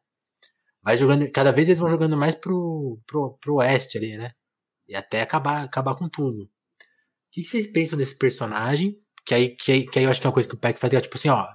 Vai 0.80 0.96
jogando, 0.96 1.28
cada 1.32 1.50
vez 1.50 1.68
eles 1.68 1.80
vão 1.80 1.90
jogando 1.90 2.16
mais 2.16 2.36
pro, 2.36 3.00
pro, 3.04 3.36
pro 3.40 3.54
oeste 3.56 3.98
ali, 3.98 4.16
né? 4.16 4.34
E 4.86 4.94
até 4.94 5.20
acabar, 5.22 5.64
acabar 5.64 5.96
com 5.96 6.08
tudo. 6.08 6.44
O 6.44 6.48
que, 7.32 7.42
que 7.42 7.48
vocês 7.48 7.66
pensam 7.66 7.98
desse 7.98 8.16
personagem? 8.16 8.96
Que 9.26 9.34
aí, 9.34 9.56
que, 9.56 9.72
aí, 9.72 9.86
que 9.86 9.98
aí 9.98 10.04
eu 10.04 10.10
acho 10.12 10.20
que 10.20 10.26
é 10.26 10.28
uma 10.28 10.34
coisa 10.34 10.48
que 10.48 10.54
o 10.54 10.58
Peck 10.58 10.78
faz, 10.78 11.02
tipo 11.02 11.16
assim, 11.16 11.28
ó, 11.28 11.48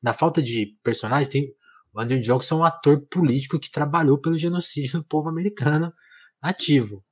na 0.00 0.12
falta 0.12 0.40
de 0.40 0.78
personagens, 0.84 1.28
tem 1.28 1.52
o 1.98 2.00
Andrew 2.00 2.20
Johnson 2.20 2.54
é 2.54 2.58
um 2.58 2.64
ator 2.64 3.04
político 3.10 3.58
que 3.58 3.72
trabalhou 3.72 4.20
pelo 4.20 4.38
genocídio 4.38 5.00
do 5.00 5.04
povo 5.04 5.28
americano 5.28 5.92
ativo. 6.40 7.04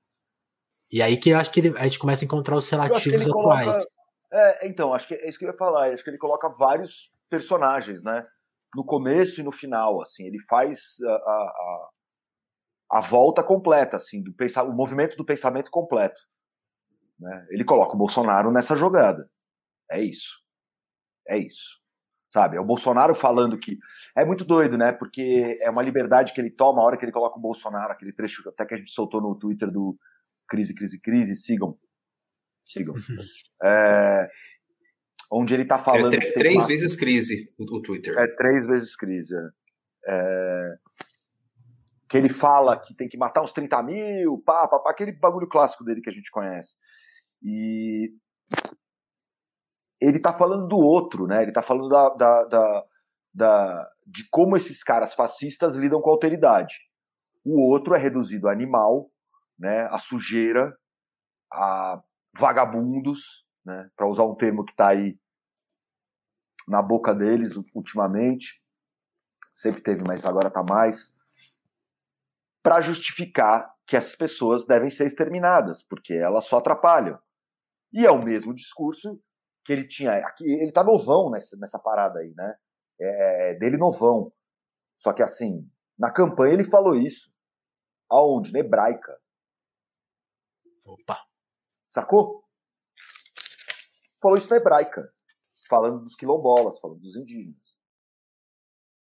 E 0.93 1.03
aí 1.03 1.19
que 1.19 1.31
eu 1.31 1.39
acho 1.39 1.51
que 1.51 1.59
ele, 1.59 1.77
a 1.77 1.83
gente 1.83 1.99
começa 1.99 2.25
a 2.25 2.27
encontrar 2.27 2.57
os 2.57 2.71
relativos 2.71 3.27
atuais. 3.27 3.67
Coloca, 3.67 3.87
é, 4.33 4.69
então, 4.69 4.95
acho 4.95 5.09
que 5.09 5.15
é 5.15 5.29
isso 5.29 5.41
que 5.41 5.45
eu 5.45 5.51
ia 5.51 5.57
falar. 5.57 5.93
Acho 5.93 6.05
que 6.05 6.11
ele 6.11 6.19
coloca 6.19 6.49
vários 6.49 7.11
personagens, 7.29 8.05
né? 8.05 8.25
No 8.77 8.85
começo 8.85 9.41
e 9.41 9.45
no 9.45 9.51
final, 9.51 10.01
assim. 10.01 10.25
Ele 10.25 10.39
faz 10.49 10.95
a, 11.05 11.13
a, 11.13 11.91
a 12.93 13.01
volta 13.01 13.43
completa, 13.43 13.97
assim, 13.97 14.23
do 14.23 14.33
pensar, 14.35 14.63
o 14.63 14.73
movimento 14.73 15.17
do 15.17 15.25
pensamento 15.25 15.69
completo. 15.69 16.21
Né? 17.19 17.47
Ele 17.51 17.65
coloca 17.65 17.95
o 17.95 17.99
Bolsonaro 17.99 18.53
nessa 18.53 18.77
jogada. 18.77 19.29
É 19.91 20.01
isso. 20.01 20.45
É 21.27 21.37
isso. 21.37 21.85
Sabe? 22.29 22.57
É 22.57 22.61
o 22.61 22.65
Bolsonaro 22.65 23.15
falando 23.15 23.59
que. 23.59 23.79
É 24.17 24.25
muito 24.25 24.45
doido, 24.45 24.77
né? 24.77 24.93
Porque 24.93 25.59
é 25.61 25.71
uma 25.71 25.83
liberdade 25.83 26.33
que 26.33 26.41
ele 26.41 26.51
toma 26.51 26.83
a 26.83 26.85
hora 26.85 26.97
que 26.97 27.05
ele 27.05 27.13
coloca 27.13 27.39
o 27.39 27.43
Bolsonaro, 27.43 27.93
aquele 27.93 28.13
trecho 28.13 28.47
até 28.49 28.67
que 28.67 28.75
a 28.75 28.77
gente 28.77 28.91
soltou 28.91 29.21
no 29.21 29.39
Twitter 29.39 29.71
do 29.71 29.97
Crise, 30.49 30.75
Crise, 30.75 31.01
Crise, 31.01 31.37
sigam. 31.37 31.79
Sigam. 32.65 32.95
é, 33.63 34.29
onde 35.31 35.55
ele 35.55 35.65
tá 35.65 35.79
falando. 35.79 36.15
É, 36.15 36.33
três 36.33 36.57
uma... 36.57 36.67
vezes 36.67 36.97
crise 36.97 37.53
o, 37.59 37.81
Twitter. 37.81 38.15
É, 38.19 38.27
três 38.37 38.67
vezes 38.67 38.97
crise. 38.97 39.35
É. 39.35 39.49
é. 40.09 40.77
que 42.09 42.17
ele 42.17 42.29
fala 42.29 42.81
que 42.81 42.95
tem 42.95 43.09
que 43.09 43.17
matar 43.17 43.43
uns 43.43 43.53
30 43.53 43.83
mil, 43.83 44.43
pá, 44.45 44.67
pá, 44.69 44.79
pá, 44.79 44.91
aquele 44.91 45.13
bagulho 45.13 45.49
clássico 45.49 45.85
dele 45.85 46.01
que 46.01 46.11
a 46.11 46.13
gente 46.13 46.31
conhece. 46.31 46.75
E 47.43 48.13
ele 50.01 50.21
tá 50.21 50.33
falando 50.33 50.67
do 50.67 50.77
outro, 50.77 51.27
né? 51.27 51.43
Ele 51.43 51.53
tá 51.53 51.63
falando 51.63 51.89
da, 51.89 52.09
da, 52.11 52.45
da, 52.45 52.87
da, 53.35 53.91
de 54.07 54.29
como 54.31 54.57
esses 54.57 54.83
caras 54.83 55.15
fascistas 55.15 55.75
lidam 55.75 56.01
com 56.01 56.11
a 56.11 56.13
alteridade. 56.13 56.75
O 57.45 57.71
outro 57.71 57.95
é 57.95 57.99
reduzido 57.99 58.49
a 58.49 58.53
animal, 58.53 59.11
né? 59.59 59.87
A 59.91 59.99
sujeira, 59.99 60.77
a 61.53 62.03
vagabundos, 62.39 63.47
né? 63.65 63.91
Para 63.97 64.07
usar 64.07 64.25
um 64.25 64.35
termo 64.35 64.65
que 64.65 64.73
está 64.73 64.91
aí 64.91 65.19
na 66.69 66.83
boca 66.83 67.15
deles 67.15 67.55
ultimamente, 67.75 68.65
sempre 69.53 69.81
teve, 69.81 70.03
mas 70.05 70.27
agora 70.27 70.49
está 70.49 70.63
mais, 70.63 71.17
para 72.63 72.81
justificar 72.81 73.73
que 73.87 73.97
essas 73.97 74.17
pessoas 74.17 74.67
devem 74.67 74.91
ser 74.91 75.07
exterminadas, 75.07 75.85
porque 75.85 76.13
elas 76.13 76.45
só 76.47 76.59
atrapalham. 76.59 77.19
E 77.93 78.05
é 78.05 78.11
o 78.11 78.23
mesmo 78.23 78.53
discurso 78.53 79.23
que 79.67 79.73
ele 79.73 79.87
tinha. 79.87 80.13
Aqui, 80.13 80.45
ele 80.45 80.71
tá 80.71 80.85
novão 80.85 81.29
nessa, 81.29 81.57
nessa 81.59 81.79
parada 81.79 82.21
aí, 82.21 82.33
né? 82.35 82.57
É, 82.99 83.51
é, 83.51 83.55
dele 83.57 83.77
novão. 83.77 84.33
Só 84.95 85.13
que 85.13 85.23
assim, 85.23 85.69
na 85.99 86.13
campanha 86.13 86.55
ele 86.55 86.65
falou 86.65 86.95
isso. 86.95 87.35
Aonde? 88.09 88.53
Na 88.53 88.61
hebraica. 88.61 89.21
Opa. 90.85 91.21
Sacou? 91.87 92.45
Falou 94.23 94.39
isso 94.39 94.49
na 94.49 94.57
hebraica. 94.57 95.13
Falando 95.69 96.01
dos 96.01 96.15
quilombolas, 96.15 96.79
falando 96.79 97.01
dos 97.01 97.17
indígenas. 97.17 97.77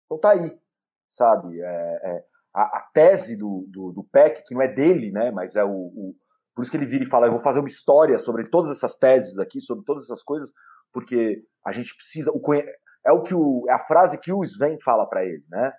Então 0.06 0.18
tá 0.18 0.30
aí. 0.30 0.58
Sabe? 1.06 1.60
É, 1.60 1.66
é, 1.66 2.24
a, 2.54 2.78
a, 2.78 2.90
tese 2.92 3.36
do, 3.36 3.66
do, 3.68 3.92
do 3.92 4.04
PEC, 4.04 4.42
que 4.46 4.54
não 4.54 4.62
é 4.62 4.68
dele, 4.68 5.12
né? 5.12 5.30
Mas 5.30 5.54
é 5.54 5.64
o, 5.64 5.70
o 5.70 6.16
por 6.58 6.62
isso 6.62 6.72
que 6.72 6.76
ele 6.76 6.86
vira 6.86 7.04
e 7.04 7.06
fala: 7.06 7.28
eu 7.28 7.30
vou 7.30 7.40
fazer 7.40 7.60
uma 7.60 7.68
história 7.68 8.18
sobre 8.18 8.48
todas 8.48 8.76
essas 8.76 8.96
teses 8.96 9.38
aqui, 9.38 9.60
sobre 9.60 9.84
todas 9.84 10.02
essas 10.02 10.24
coisas, 10.24 10.50
porque 10.92 11.44
a 11.64 11.70
gente 11.70 11.94
precisa. 11.94 12.32
O, 12.32 12.40
é 12.52 13.12
o 13.12 13.22
que 13.22 13.32
o, 13.32 13.64
é 13.68 13.72
a 13.74 13.78
frase 13.78 14.18
que 14.18 14.32
o 14.32 14.42
Sven 14.42 14.76
fala 14.84 15.08
para 15.08 15.24
ele, 15.24 15.44
né? 15.48 15.72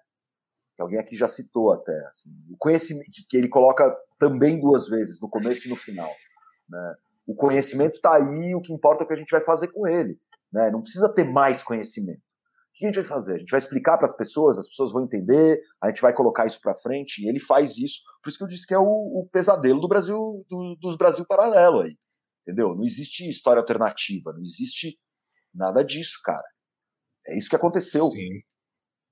Que 0.77 0.81
alguém 0.81 0.97
aqui 0.97 1.17
já 1.17 1.27
citou 1.27 1.73
até. 1.73 1.91
Assim, 2.07 2.29
o 2.49 2.55
conhecimento 2.57 3.11
que 3.27 3.35
ele 3.35 3.49
coloca 3.49 3.93
também 4.17 4.57
duas 4.57 4.87
vezes, 4.87 5.19
no 5.19 5.29
começo 5.29 5.67
e 5.67 5.69
no 5.69 5.75
final. 5.75 6.09
Né? 6.69 6.95
O 7.27 7.35
conhecimento 7.35 7.95
está 7.95 8.15
aí, 8.15 8.55
o 8.55 8.61
que 8.61 8.71
importa 8.71 9.03
é 9.03 9.05
o 9.05 9.07
que 9.09 9.13
a 9.15 9.17
gente 9.17 9.31
vai 9.31 9.41
fazer 9.41 9.67
com 9.73 9.85
ele. 9.85 10.17
Né? 10.49 10.71
Não 10.71 10.81
precisa 10.81 11.13
ter 11.13 11.25
mais 11.25 11.61
conhecimento 11.61 12.28
que 12.79 12.85
a 12.85 12.87
gente 12.87 13.01
vai 13.01 13.05
fazer? 13.05 13.35
A 13.35 13.37
gente 13.37 13.51
vai 13.51 13.59
explicar 13.59 13.97
para 13.97 14.05
as 14.07 14.15
pessoas, 14.15 14.57
as 14.57 14.67
pessoas 14.67 14.93
vão 14.93 15.03
entender, 15.03 15.61
a 15.81 15.89
gente 15.89 16.01
vai 16.01 16.13
colocar 16.13 16.45
isso 16.45 16.61
para 16.61 16.73
frente, 16.73 17.21
e 17.21 17.27
ele 17.27 17.39
faz 17.39 17.77
isso. 17.77 18.01
Por 18.23 18.29
isso 18.29 18.37
que 18.37 18.43
eu 18.43 18.47
disse 18.47 18.65
que 18.65 18.73
é 18.73 18.79
o, 18.79 18.83
o 18.83 19.27
pesadelo 19.29 19.81
do 19.81 19.87
Brasil, 19.87 20.17
do, 20.49 20.75
dos 20.79 20.95
Brasil 20.95 21.25
paralelo 21.27 21.81
aí. 21.81 21.97
Entendeu? 22.41 22.73
Não 22.73 22.83
existe 22.83 23.27
história 23.27 23.59
alternativa, 23.59 24.31
não 24.31 24.41
existe 24.41 24.97
nada 25.53 25.83
disso, 25.83 26.19
cara. 26.23 26.47
É 27.27 27.37
isso 27.37 27.49
que 27.49 27.55
aconteceu. 27.55 28.05
Sim. 28.05 28.41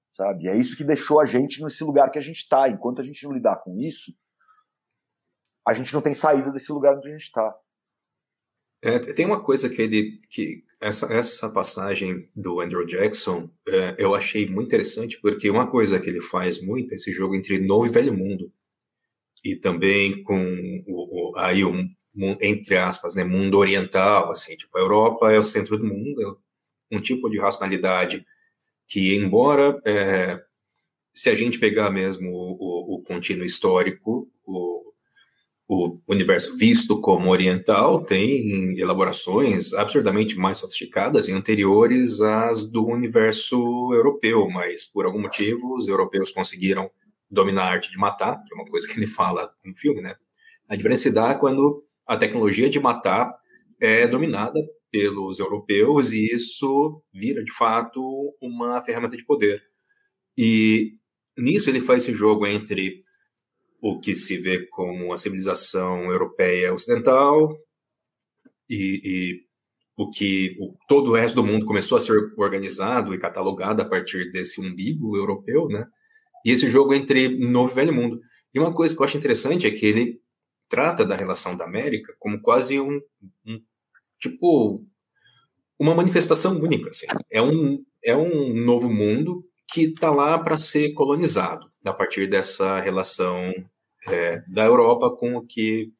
Sabe? 0.10 0.48
É 0.48 0.56
isso 0.56 0.78
que 0.78 0.84
deixou 0.84 1.20
a 1.20 1.26
gente 1.26 1.62
nesse 1.62 1.84
lugar 1.84 2.10
que 2.10 2.18
a 2.18 2.22
gente 2.22 2.38
está. 2.38 2.70
Enquanto 2.70 3.02
a 3.02 3.04
gente 3.04 3.24
não 3.26 3.34
lidar 3.34 3.58
com 3.58 3.78
isso, 3.78 4.14
a 5.68 5.74
gente 5.74 5.94
não 5.94 6.02
tem 6.02 6.14
saída 6.14 6.52
desse 6.52 6.72
lugar 6.72 6.96
onde 6.96 7.10
a 7.10 7.12
gente 7.12 7.26
está. 7.26 7.54
É, 8.82 9.00
tem 9.00 9.26
uma 9.26 9.44
coisa 9.44 9.70
que 9.70 9.82
ele. 9.82 10.18
que 10.30 10.64
essa, 10.80 11.12
essa 11.14 11.50
passagem 11.50 12.30
do 12.36 12.60
Andrew 12.62 12.86
Jackson 12.86 13.50
é, 13.68 13.96
eu 13.98 14.14
achei 14.16 14.48
muito 14.48 14.68
interessante, 14.68 15.20
porque 15.22 15.50
uma 15.50 15.68
coisa 15.68 16.00
que 16.00 16.10
ele 16.10 16.22
faz 16.22 16.62
muito 16.62 16.92
é 16.92 16.96
esse 16.96 17.12
jogo 17.12 17.36
entre 17.36 17.60
novo 17.60 17.88
e 17.88 17.90
velho 17.90 18.14
mundo. 18.14 18.52
E 19.44 19.56
também 19.56 20.24
com 20.24 20.84
o, 20.88 21.32
o 21.32 21.38
aí 21.38 21.64
um, 21.64 21.90
entre 22.42 22.78
aspas, 22.78 23.16
né, 23.16 23.24
mundo 23.24 23.58
oriental, 23.58 24.32
assim, 24.32 24.56
tipo, 24.56 24.78
a 24.78 24.82
Europa 24.82 25.32
é 25.32 25.40
o 25.40 25.44
centro 25.44 25.78
do 25.78 25.86
mundo, 25.86 26.22
é 26.92 26.96
um 26.96 27.02
tipo 27.02 27.30
de 27.30 27.40
racionalidade 27.40 28.26
que, 28.88 29.16
embora 29.16 29.80
é, 29.86 30.42
se 31.14 31.30
a 31.30 31.36
gente 31.36 31.60
pegar 31.60 31.90
mesmo 31.92 32.32
o, 32.32 32.96
o, 32.96 32.96
o 32.96 33.04
contínuo 33.04 33.46
histórico, 33.46 34.30
o, 34.46 34.77
o 35.68 36.00
universo 36.08 36.58
visto 36.58 37.00
como 37.02 37.30
oriental 37.30 38.04
tem 38.04 38.80
elaborações 38.80 39.74
absurdamente 39.74 40.38
mais 40.38 40.58
sofisticadas 40.58 41.28
e 41.28 41.34
anteriores 41.34 42.22
às 42.22 42.64
do 42.64 42.86
universo 42.86 43.58
europeu, 43.94 44.50
mas 44.50 44.86
por 44.86 45.06
algum 45.06 45.22
motivo 45.22 45.76
os 45.76 45.90
europeus 45.90 46.32
conseguiram 46.32 46.90
dominar 47.30 47.64
a 47.64 47.72
arte 47.72 47.92
de 47.92 47.98
matar, 47.98 48.42
que 48.46 48.54
é 48.54 48.56
uma 48.56 48.66
coisa 48.66 48.88
que 48.88 48.98
ele 48.98 49.08
fala 49.08 49.52
no 49.66 49.76
filme, 49.76 50.02
né? 50.02 50.16
A 50.70 50.76
diferença 50.76 51.04
se 51.04 51.12
dá 51.12 51.36
quando 51.36 51.84
a 52.06 52.16
tecnologia 52.16 52.70
de 52.70 52.80
matar 52.80 53.34
é 53.80 54.08
dominada 54.08 54.60
pelos 54.90 55.40
europeus 55.40 56.14
e 56.14 56.34
isso 56.34 57.04
vira 57.14 57.44
de 57.44 57.52
fato 57.52 58.02
uma 58.42 58.82
ferramenta 58.82 59.18
de 59.18 59.26
poder. 59.26 59.62
E 60.38 60.94
nisso 61.38 61.70
ele 61.70 61.82
faz 61.82 62.04
esse 62.04 62.14
jogo 62.14 62.48
entre 62.48 63.04
o 63.82 64.00
que 64.00 64.16
se 64.16 64.38
vê 64.38 64.66
como 64.68 65.14
a 65.14 65.18
civilização 65.18 66.12
europeia 66.12 66.74
ocidental 66.74 67.58
e, 68.70 69.00
e 69.04 69.48
o 69.98 70.10
que 70.10 70.56
o, 70.60 70.76
todo 70.88 71.12
o 71.12 71.16
resto 71.16 71.36
do 71.36 71.44
mundo 71.44 71.66
começou 71.66 71.98
a 71.98 72.00
ser 72.00 72.14
organizado 72.38 73.14
e 73.14 73.20
catalogado 73.20 73.82
a 73.82 73.86
partir 73.86 74.32
desse 74.32 74.62
umbigo 74.62 75.16
europeu, 75.16 75.68
né? 75.68 75.86
E 76.46 76.52
esse 76.52 76.70
jogo 76.70 76.94
entre 76.94 77.38
novo 77.40 77.72
e 77.72 77.76
velho 77.76 77.94
mundo. 77.94 78.20
E 78.54 78.60
uma 78.60 78.74
coisa 78.74 78.96
que 78.96 79.02
eu 79.02 79.06
acho 79.06 79.18
interessante 79.18 79.68
é 79.68 79.72
que 79.72 79.86
ele 79.86 80.20
trata 80.70 81.06
da 81.06 81.16
relação 81.16 81.56
da 81.58 81.66
América 81.66 82.14
como 82.20 82.42
quase 82.42 82.80
um, 82.80 83.02
um 83.46 83.60
tipo 84.20 84.86
uma 85.80 85.94
manifestação 85.94 86.60
única, 86.60 86.90
assim. 86.90 87.06
É 87.32 87.42
um 87.42 87.84
é 88.04 88.16
um 88.16 88.54
novo 88.54 88.90
mundo 88.90 89.44
que 89.70 89.84
está 89.84 90.10
lá 90.12 90.40
para 90.40 90.58
ser 90.58 90.94
colonizado 90.94 91.67
a 91.86 91.94
partir 91.94 92.28
dessa 92.28 92.80
relação 92.80 93.54
é, 94.08 94.42
da 94.48 94.66
Europa 94.66 95.16
com 95.16 95.36
o 95.36 95.46
que 95.46 95.92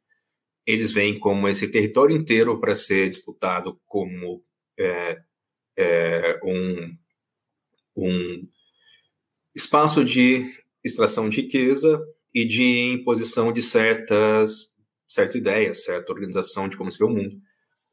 eles 0.66 0.92
veem 0.92 1.18
como 1.18 1.48
esse 1.48 1.72
território 1.72 2.16
inteiro 2.16 2.60
para 2.60 2.76
ser 2.76 3.10
disputado 3.10 3.80
como 3.86 4.44
é, 4.78 5.18
é, 5.78 6.40
um, 6.44 6.98
um 7.96 8.48
espaço 9.56 10.04
de 10.04 10.46
extração 10.84 11.30
de 11.30 11.42
riqueza 11.42 12.00
e 12.34 12.46
de 12.46 12.94
imposição 12.94 13.52
de 13.52 13.62
certas, 13.62 14.74
certas 15.08 15.36
ideias, 15.36 15.84
certa 15.84 16.12
organização 16.12 16.68
de 16.68 16.78
como 16.78 16.92
se 16.92 16.98
vê 16.98 17.06
o 17.06 17.10
mundo. 17.10 17.38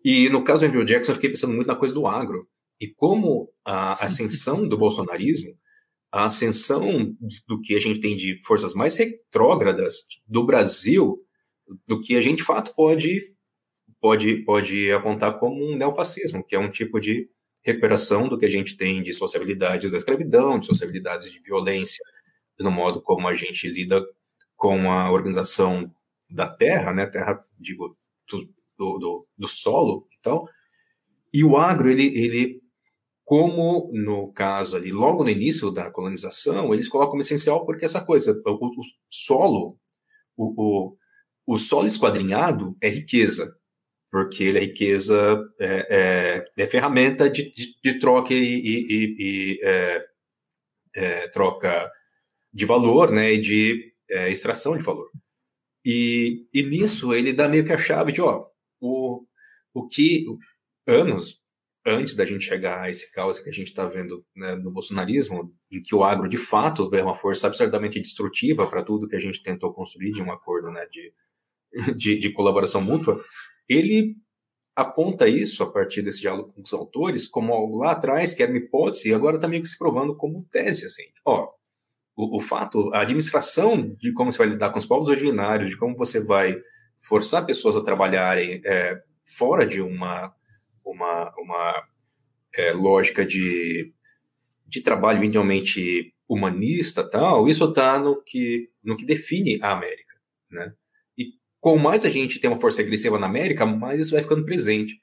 E 0.05 0.29
no 0.29 0.45
caso 0.45 0.61
do 0.61 0.67
Andrew 0.67 0.85
Jackson, 0.85 1.13
eu 1.13 1.15
fiquei 1.17 1.31
pensando 1.31 1.55
muito 1.55 1.69
na 1.69 1.77
coisa 1.77 1.95
do 1.95 2.07
agro. 2.07 2.47
E 2.81 2.89
como 2.89 3.51
a 3.65 4.05
ascensão 4.05 4.69
do 4.69 4.77
bolsonarismo 4.77 5.57
a 6.15 6.27
ascensão 6.27 7.17
do 7.45 7.61
que 7.61 7.75
a 7.75 7.81
gente 7.81 7.99
tem 7.99 8.15
de 8.15 8.39
forças 8.45 8.73
mais 8.73 8.97
retrógradas 8.97 10.07
do 10.25 10.47
Brasil, 10.47 11.21
do 11.89 12.01
que 12.01 12.17
a 12.17 12.21
gente 12.21 12.37
de 12.37 12.45
fato 12.45 12.73
pode, 12.73 13.35
pode, 14.01 14.37
pode 14.45 14.93
apontar 14.93 15.41
como 15.41 15.61
um 15.61 15.77
neofascismo, 15.77 16.45
que 16.45 16.55
é 16.55 16.59
um 16.59 16.71
tipo 16.71 17.01
de 17.01 17.29
recuperação 17.65 18.29
do 18.29 18.39
que 18.39 18.47
a 18.47 18.49
gente 18.51 18.77
tem 18.77 19.03
de 19.03 19.13
sociabilidades 19.13 19.91
da 19.91 19.99
escravidão, 19.99 20.61
de 20.61 20.67
sociabilidades 20.67 21.33
de 21.33 21.41
violência, 21.41 22.05
no 22.61 22.71
modo 22.71 23.03
como 23.03 23.27
a 23.27 23.35
gente 23.35 23.67
lida 23.67 24.01
com 24.55 24.93
a 24.93 25.11
organização 25.11 25.93
da 26.31 26.47
terra, 26.47 26.95
né, 26.95 27.07
terra, 27.07 27.45
digo, 27.59 27.99
do, 28.79 28.99
do, 28.99 29.27
do 29.37 29.49
solo 29.49 30.07
e 30.13 30.23
tal. 30.23 30.49
E 31.33 31.43
o 31.43 31.57
agro, 31.57 31.91
ele, 31.91 32.07
ele 32.17 32.63
como 33.25 33.91
no 33.93 34.31
caso 34.33 34.77
ali, 34.77 34.93
logo 34.93 35.25
no 35.25 35.31
início 35.31 35.71
da 35.71 35.91
colonização, 35.91 36.75
eles 36.75 36.89
colocam 36.89 37.19
essencial 37.19 37.65
porque 37.65 37.85
essa 37.85 38.05
coisa, 38.05 38.41
o, 38.45 38.51
o 38.51 38.83
solo, 39.09 39.79
o, 40.37 40.55
o, 40.63 40.97
o, 41.47 41.59
solo 41.59 41.87
esquadrinhado 41.87 42.77
é 42.83 42.89
riqueza, 42.89 43.57
porque 44.11 44.45
ele 44.45 44.59
é 44.59 44.61
riqueza, 44.63 45.43
é, 45.59 46.45
é, 46.57 46.63
é 46.65 46.67
ferramenta 46.67 47.31
de, 47.31 47.51
de, 47.51 47.75
de, 47.83 47.99
troca 47.99 48.35
e, 48.35 48.39
e, 48.39 49.17
e 49.19 49.61
é, 49.63 50.07
é, 50.97 51.29
troca 51.29 51.91
de 52.53 52.67
valor, 52.67 53.11
né, 53.11 53.33
e 53.33 53.41
de 53.41 53.95
é, 54.11 54.31
extração 54.31 54.77
de 54.77 54.83
valor. 54.83 55.11
E, 55.85 56.47
e 56.53 56.63
nisso 56.63 57.15
ele 57.15 57.33
dá 57.33 57.49
meio 57.49 57.65
que 57.65 57.73
a 57.73 57.79
chave 57.79 58.13
de, 58.13 58.21
ó, 58.21 58.47
o, 58.81 59.25
o 59.73 59.87
que 59.89 60.27
anos 60.87 61.44
antes 61.87 62.17
da 62.17 62.25
gente 62.25 62.47
chegar 62.47 62.81
a 62.81 62.89
esse 62.89 63.13
caos 63.13 63.39
que 63.39 63.51
a 63.51 63.53
gente 63.53 63.69
está 63.69 63.85
vendo 63.85 64.25
né, 64.35 64.55
no 64.55 64.71
bolsonarismo, 64.71 65.55
em 65.71 65.83
que 65.83 65.95
o 65.95 66.03
agro 66.03 66.29
de 66.29 66.39
fato 66.39 66.89
é 66.95 67.03
uma 67.03 67.15
força 67.15 67.47
absurdamente 67.47 68.01
destrutiva 68.01 68.67
para 68.67 68.83
tudo 68.83 69.07
que 69.07 69.17
a 69.17 69.21
gente 69.21 69.43
tentou 69.43 69.73
construir 69.73 70.13
de 70.13 70.23
um 70.23 70.33
acordo 70.33 70.71
né, 70.71 70.87
de, 70.91 71.13
de, 71.95 72.19
de, 72.19 72.33
colaboração 72.33 72.81
mútua, 72.81 73.23
ele 73.69 74.17
aponta 74.75 75.29
isso 75.29 75.63
a 75.63 75.71
partir 75.71 76.03
desse 76.03 76.21
diálogo 76.21 76.53
com 76.53 76.63
os 76.63 76.73
autores 76.73 77.27
como 77.27 77.53
algo 77.53 77.79
lá 77.79 77.93
atrás 77.93 78.35
que 78.35 78.43
era 78.43 78.51
uma 78.51 78.59
hipótese 78.59 79.11
e 79.11 79.15
agora 79.15 79.37
está 79.37 79.47
meio 79.47 79.63
que 79.63 79.69
se 79.69 79.79
provando 79.79 80.17
como 80.17 80.47
tese. 80.51 80.87
Assim. 80.87 81.05
Ó, 81.25 81.51
o, 82.17 82.39
o 82.39 82.41
fato, 82.41 82.93
a 82.95 83.03
administração 83.03 83.95
de 84.01 84.13
como 84.13 84.33
você 84.33 84.39
vai 84.39 84.49
lidar 84.49 84.71
com 84.71 84.79
os 84.79 84.87
povos 84.87 85.09
originários, 85.09 85.71
de 85.71 85.77
como 85.77 85.95
você 85.95 86.23
vai 86.25 86.57
forçar 86.99 87.45
pessoas 87.45 87.77
a 87.77 87.85
trabalharem 87.85 88.63
é, 88.65 88.99
fora 89.37 89.67
de 89.67 89.83
uma 89.83 90.35
uma, 90.85 91.33
uma 91.39 91.89
é, 92.55 92.73
lógica 92.73 93.25
de, 93.25 93.93
de 94.67 94.81
trabalho 94.81 95.21
minimamente 95.21 96.13
humanista 96.29 97.09
tal, 97.09 97.49
isso 97.49 97.65
está 97.65 97.99
no 97.99 98.23
que, 98.23 98.71
no 98.83 98.97
que 98.97 99.05
define 99.05 99.59
a 99.63 99.73
América, 99.73 100.15
né? 100.51 100.73
E 101.19 101.33
com 101.61 101.77
mais 101.77 102.05
a 102.05 102.11
gente 102.11 102.39
tem 102.39 102.51
uma 102.51 102.61
força 102.61 102.83
agressiva 102.83 103.19
na 103.19 103.27
América, 103.27 103.67
mais 103.67 104.01
isso 104.01 104.13
vai 104.13 104.23
ficando 104.23 104.45
presente. 104.45 104.99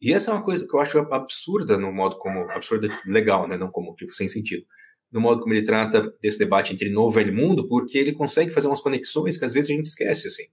E 0.00 0.12
essa 0.12 0.30
é 0.30 0.34
uma 0.34 0.42
coisa 0.42 0.66
que 0.66 0.74
eu 0.74 0.80
acho 0.80 0.98
absurda 0.98 1.78
no 1.78 1.92
modo 1.92 2.18
como 2.18 2.50
absurda 2.50 2.88
legal, 3.06 3.46
né? 3.46 3.56
Não 3.56 3.70
como 3.70 3.94
tipo 3.94 4.12
sem 4.12 4.28
sentido. 4.28 4.64
No 5.12 5.20
modo 5.20 5.40
como 5.40 5.52
ele 5.52 5.62
trata 5.62 6.12
desse 6.20 6.38
debate 6.38 6.72
entre 6.72 6.90
novo 6.90 7.20
e 7.20 7.22
velho 7.22 7.36
mundo, 7.36 7.68
porque 7.68 7.98
ele 7.98 8.12
consegue 8.12 8.50
fazer 8.50 8.66
umas 8.66 8.80
conexões 8.80 9.36
que 9.36 9.44
às 9.44 9.52
vezes 9.52 9.70
a 9.70 9.74
gente 9.74 9.84
esquece, 9.84 10.26
assim, 10.26 10.44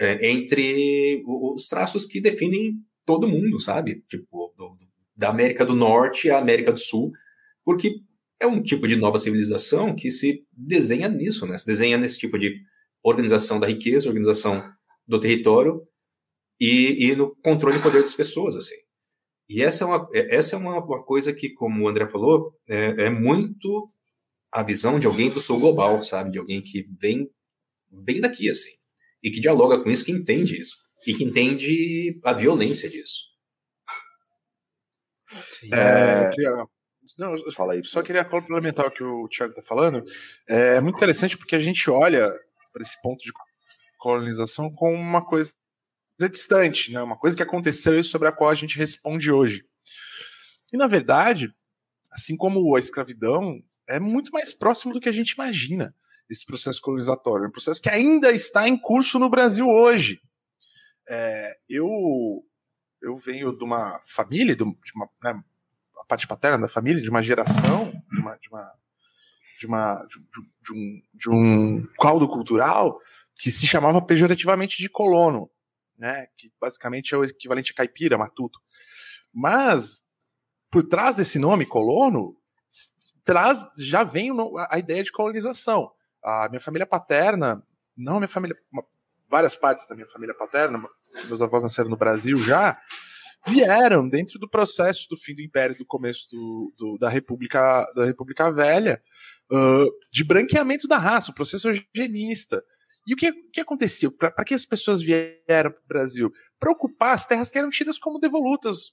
é, 0.00 0.30
entre 0.30 1.22
os 1.26 1.68
traços 1.68 2.06
que 2.06 2.20
definem 2.20 2.76
todo 3.08 3.26
mundo, 3.26 3.58
sabe? 3.58 4.04
Tipo, 4.06 4.52
do, 4.54 4.76
da 5.16 5.30
América 5.30 5.64
do 5.64 5.74
Norte 5.74 6.28
à 6.28 6.36
América 6.36 6.70
do 6.70 6.78
Sul, 6.78 7.10
porque 7.64 8.02
é 8.38 8.46
um 8.46 8.62
tipo 8.62 8.86
de 8.86 8.96
nova 8.96 9.18
civilização 9.18 9.96
que 9.96 10.10
se 10.10 10.44
desenha 10.52 11.08
nisso, 11.08 11.46
né? 11.46 11.56
Se 11.56 11.64
desenha 11.64 11.96
nesse 11.96 12.18
tipo 12.18 12.38
de 12.38 12.60
organização 13.02 13.58
da 13.58 13.66
riqueza, 13.66 14.10
organização 14.10 14.62
do 15.06 15.18
território 15.18 15.80
e, 16.60 17.06
e 17.08 17.16
no 17.16 17.34
controle 17.36 17.78
do 17.78 17.82
poder 17.82 18.02
das 18.02 18.12
pessoas, 18.12 18.56
assim. 18.56 18.76
E 19.48 19.62
essa 19.62 19.84
é 19.84 19.86
uma, 19.86 20.06
é, 20.12 20.36
essa 20.36 20.54
é 20.54 20.58
uma, 20.58 20.84
uma 20.84 21.02
coisa 21.02 21.32
que, 21.32 21.48
como 21.54 21.82
o 21.82 21.88
André 21.88 22.06
falou, 22.08 22.52
é, 22.68 23.06
é, 23.06 23.10
muito 23.10 23.86
a 24.52 24.62
visão 24.62 25.00
de 25.00 25.06
alguém 25.06 25.30
do 25.30 25.40
sul 25.40 25.58
global, 25.58 26.04
sabe? 26.04 26.30
De 26.30 26.38
alguém 26.38 26.60
que 26.60 26.84
vem 27.00 27.26
bem 27.90 28.20
daqui, 28.20 28.50
assim. 28.50 28.72
E 29.22 29.30
que 29.30 29.40
dialoga 29.40 29.82
com 29.82 29.88
isso, 29.88 30.04
que 30.04 30.12
entende 30.12 30.60
isso 30.60 30.76
e 31.06 31.14
que 31.14 31.24
entende 31.24 32.20
a 32.24 32.32
violência 32.32 32.88
disso. 32.88 33.28
É, 35.72 36.30
não, 37.18 37.34
eu 37.34 37.52
Fala 37.52 37.74
aí, 37.74 37.84
só 37.84 38.02
queria 38.02 38.24
complementar 38.24 38.86
o 38.86 38.90
que 38.90 39.02
o 39.02 39.28
Thiago 39.28 39.52
está 39.52 39.62
falando. 39.62 40.04
É 40.48 40.80
muito 40.80 40.96
interessante 40.96 41.36
porque 41.36 41.56
a 41.56 41.60
gente 41.60 41.90
olha 41.90 42.32
para 42.72 42.82
esse 42.82 43.00
ponto 43.02 43.22
de 43.24 43.32
colonização 43.98 44.70
como 44.70 44.96
uma 44.96 45.24
coisa 45.24 45.52
distante, 46.30 46.92
né? 46.92 47.02
uma 47.02 47.18
coisa 47.18 47.36
que 47.36 47.42
aconteceu 47.42 47.98
e 47.98 48.04
sobre 48.04 48.28
a 48.28 48.32
qual 48.32 48.50
a 48.50 48.54
gente 48.54 48.76
responde 48.76 49.30
hoje. 49.30 49.64
E, 50.72 50.76
na 50.76 50.86
verdade, 50.86 51.52
assim 52.10 52.36
como 52.36 52.74
a 52.76 52.78
escravidão, 52.78 53.62
é 53.88 53.98
muito 53.98 54.30
mais 54.32 54.52
próximo 54.52 54.92
do 54.92 55.00
que 55.00 55.08
a 55.08 55.12
gente 55.12 55.32
imagina 55.32 55.94
esse 56.28 56.44
processo 56.44 56.80
colonizatório. 56.80 57.44
É 57.44 57.48
um 57.48 57.52
processo 57.52 57.80
que 57.80 57.88
ainda 57.88 58.30
está 58.32 58.68
em 58.68 58.76
curso 58.76 59.18
no 59.18 59.30
Brasil 59.30 59.66
hoje. 59.66 60.20
É, 61.08 61.58
eu, 61.68 61.88
eu 63.02 63.16
venho 63.16 63.56
de 63.56 63.64
uma 63.64 64.00
família, 64.04 64.54
de 64.54 64.62
uma, 64.62 64.76
né, 65.22 65.42
a 66.00 66.04
parte 66.04 66.26
paterna 66.26 66.58
da 66.58 66.68
família, 66.68 67.02
de 67.02 67.10
uma 67.10 67.22
geração, 67.22 67.92
de 68.10 68.20
uma, 68.20 68.36
de 68.36 68.48
uma, 68.48 68.72
de, 69.58 69.66
uma, 69.66 70.06
de, 70.06 70.18
de, 70.62 70.72
um, 70.72 71.02
de 71.14 71.30
um 71.30 71.86
caldo 71.98 72.28
cultural 72.28 72.98
que 73.36 73.50
se 73.50 73.66
chamava 73.66 74.02
pejorativamente 74.02 74.78
de 74.78 74.88
colono, 74.88 75.50
né? 75.96 76.26
Que 76.36 76.52
basicamente 76.60 77.14
é 77.14 77.18
o 77.18 77.24
equivalente 77.24 77.72
a 77.72 77.74
caipira, 77.74 78.18
matuto. 78.18 78.58
Mas 79.32 80.04
por 80.70 80.82
trás 80.82 81.16
desse 81.16 81.38
nome 81.38 81.64
colono, 81.64 82.36
traz 83.24 83.66
já 83.78 84.04
vem 84.04 84.30
a 84.70 84.78
ideia 84.78 85.02
de 85.02 85.12
colonização. 85.12 85.90
A 86.22 86.48
minha 86.48 86.60
família 86.60 86.86
paterna, 86.86 87.62
não 87.96 88.16
a 88.16 88.20
minha 88.20 88.28
família, 88.28 88.56
várias 89.28 89.54
partes 89.54 89.86
da 89.86 89.94
minha 89.94 90.06
família 90.06 90.34
paterna, 90.34 90.82
meus 91.26 91.42
avós 91.42 91.62
nasceram 91.62 91.90
no 91.90 91.96
Brasil 91.96 92.36
já, 92.38 92.78
vieram 93.46 94.08
dentro 94.08 94.38
do 94.38 94.48
processo 94.48 95.06
do 95.08 95.16
fim 95.16 95.34
do 95.34 95.42
Império, 95.42 95.76
do 95.76 95.86
começo 95.86 96.28
do, 96.30 96.72
do 96.78 96.98
da 96.98 97.08
República 97.08 97.86
da 97.94 98.04
República 98.04 98.50
Velha, 98.50 99.02
uh, 99.50 99.90
de 100.12 100.24
branqueamento 100.24 100.88
da 100.88 100.98
raça, 100.98 101.30
o 101.30 101.34
processo 101.34 101.68
eugenista. 101.68 102.62
E 103.06 103.14
o 103.14 103.16
que, 103.16 103.32
que 103.54 103.60
aconteceu? 103.62 104.12
Para 104.12 104.44
que 104.44 104.52
as 104.52 104.66
pessoas 104.66 105.02
vieram 105.02 105.70
para 105.70 105.70
o 105.70 105.88
Brasil? 105.88 106.30
Para 106.60 106.72
ocupar 106.72 107.14
as 107.14 107.24
terras 107.24 107.50
que 107.50 107.56
eram 107.56 107.70
tidas 107.70 107.98
como 107.98 108.20
devolutas 108.20 108.92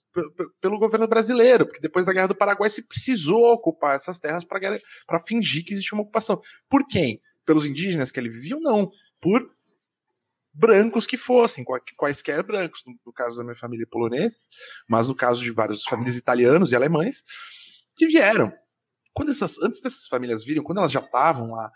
pelo 0.61 0.79
governo 0.79 1.05
brasileiro, 1.05 1.65
porque 1.65 1.81
depois 1.81 2.05
da 2.05 2.13
Guerra 2.13 2.27
do 2.27 2.35
Paraguai 2.35 2.69
se 2.69 2.87
precisou 2.87 3.51
ocupar 3.51 3.93
essas 3.93 4.17
terras 4.17 4.45
para 4.45 5.19
fingir 5.19 5.65
que 5.65 5.73
existia 5.73 5.97
uma 5.97 6.03
ocupação. 6.03 6.39
Por 6.69 6.87
quem? 6.87 7.19
Pelos 7.45 7.65
indígenas 7.65 8.09
que 8.09 8.17
ali 8.17 8.29
viviam? 8.29 8.61
Não. 8.61 8.89
Por 9.21 9.45
brancos 10.55 11.05
que 11.05 11.17
fossem, 11.17 11.65
quaisquer 11.97 12.41
brancos, 12.41 12.81
no 13.05 13.11
caso 13.11 13.37
da 13.37 13.43
minha 13.43 13.55
família 13.55 13.85
polonesa, 13.89 14.37
mas 14.87 15.07
no 15.09 15.15
caso 15.15 15.41
de 15.41 15.51
várias 15.51 15.83
famílias 15.83 16.15
italianos 16.15 16.71
e 16.71 16.75
alemães, 16.75 17.23
que 17.95 18.07
vieram. 18.07 18.51
Quando 19.13 19.31
essas, 19.31 19.57
antes 19.61 19.81
dessas 19.81 20.07
famílias 20.07 20.43
viram, 20.45 20.63
quando 20.63 20.77
elas 20.79 20.91
já 20.91 21.01
estavam 21.01 21.51
lá 21.51 21.69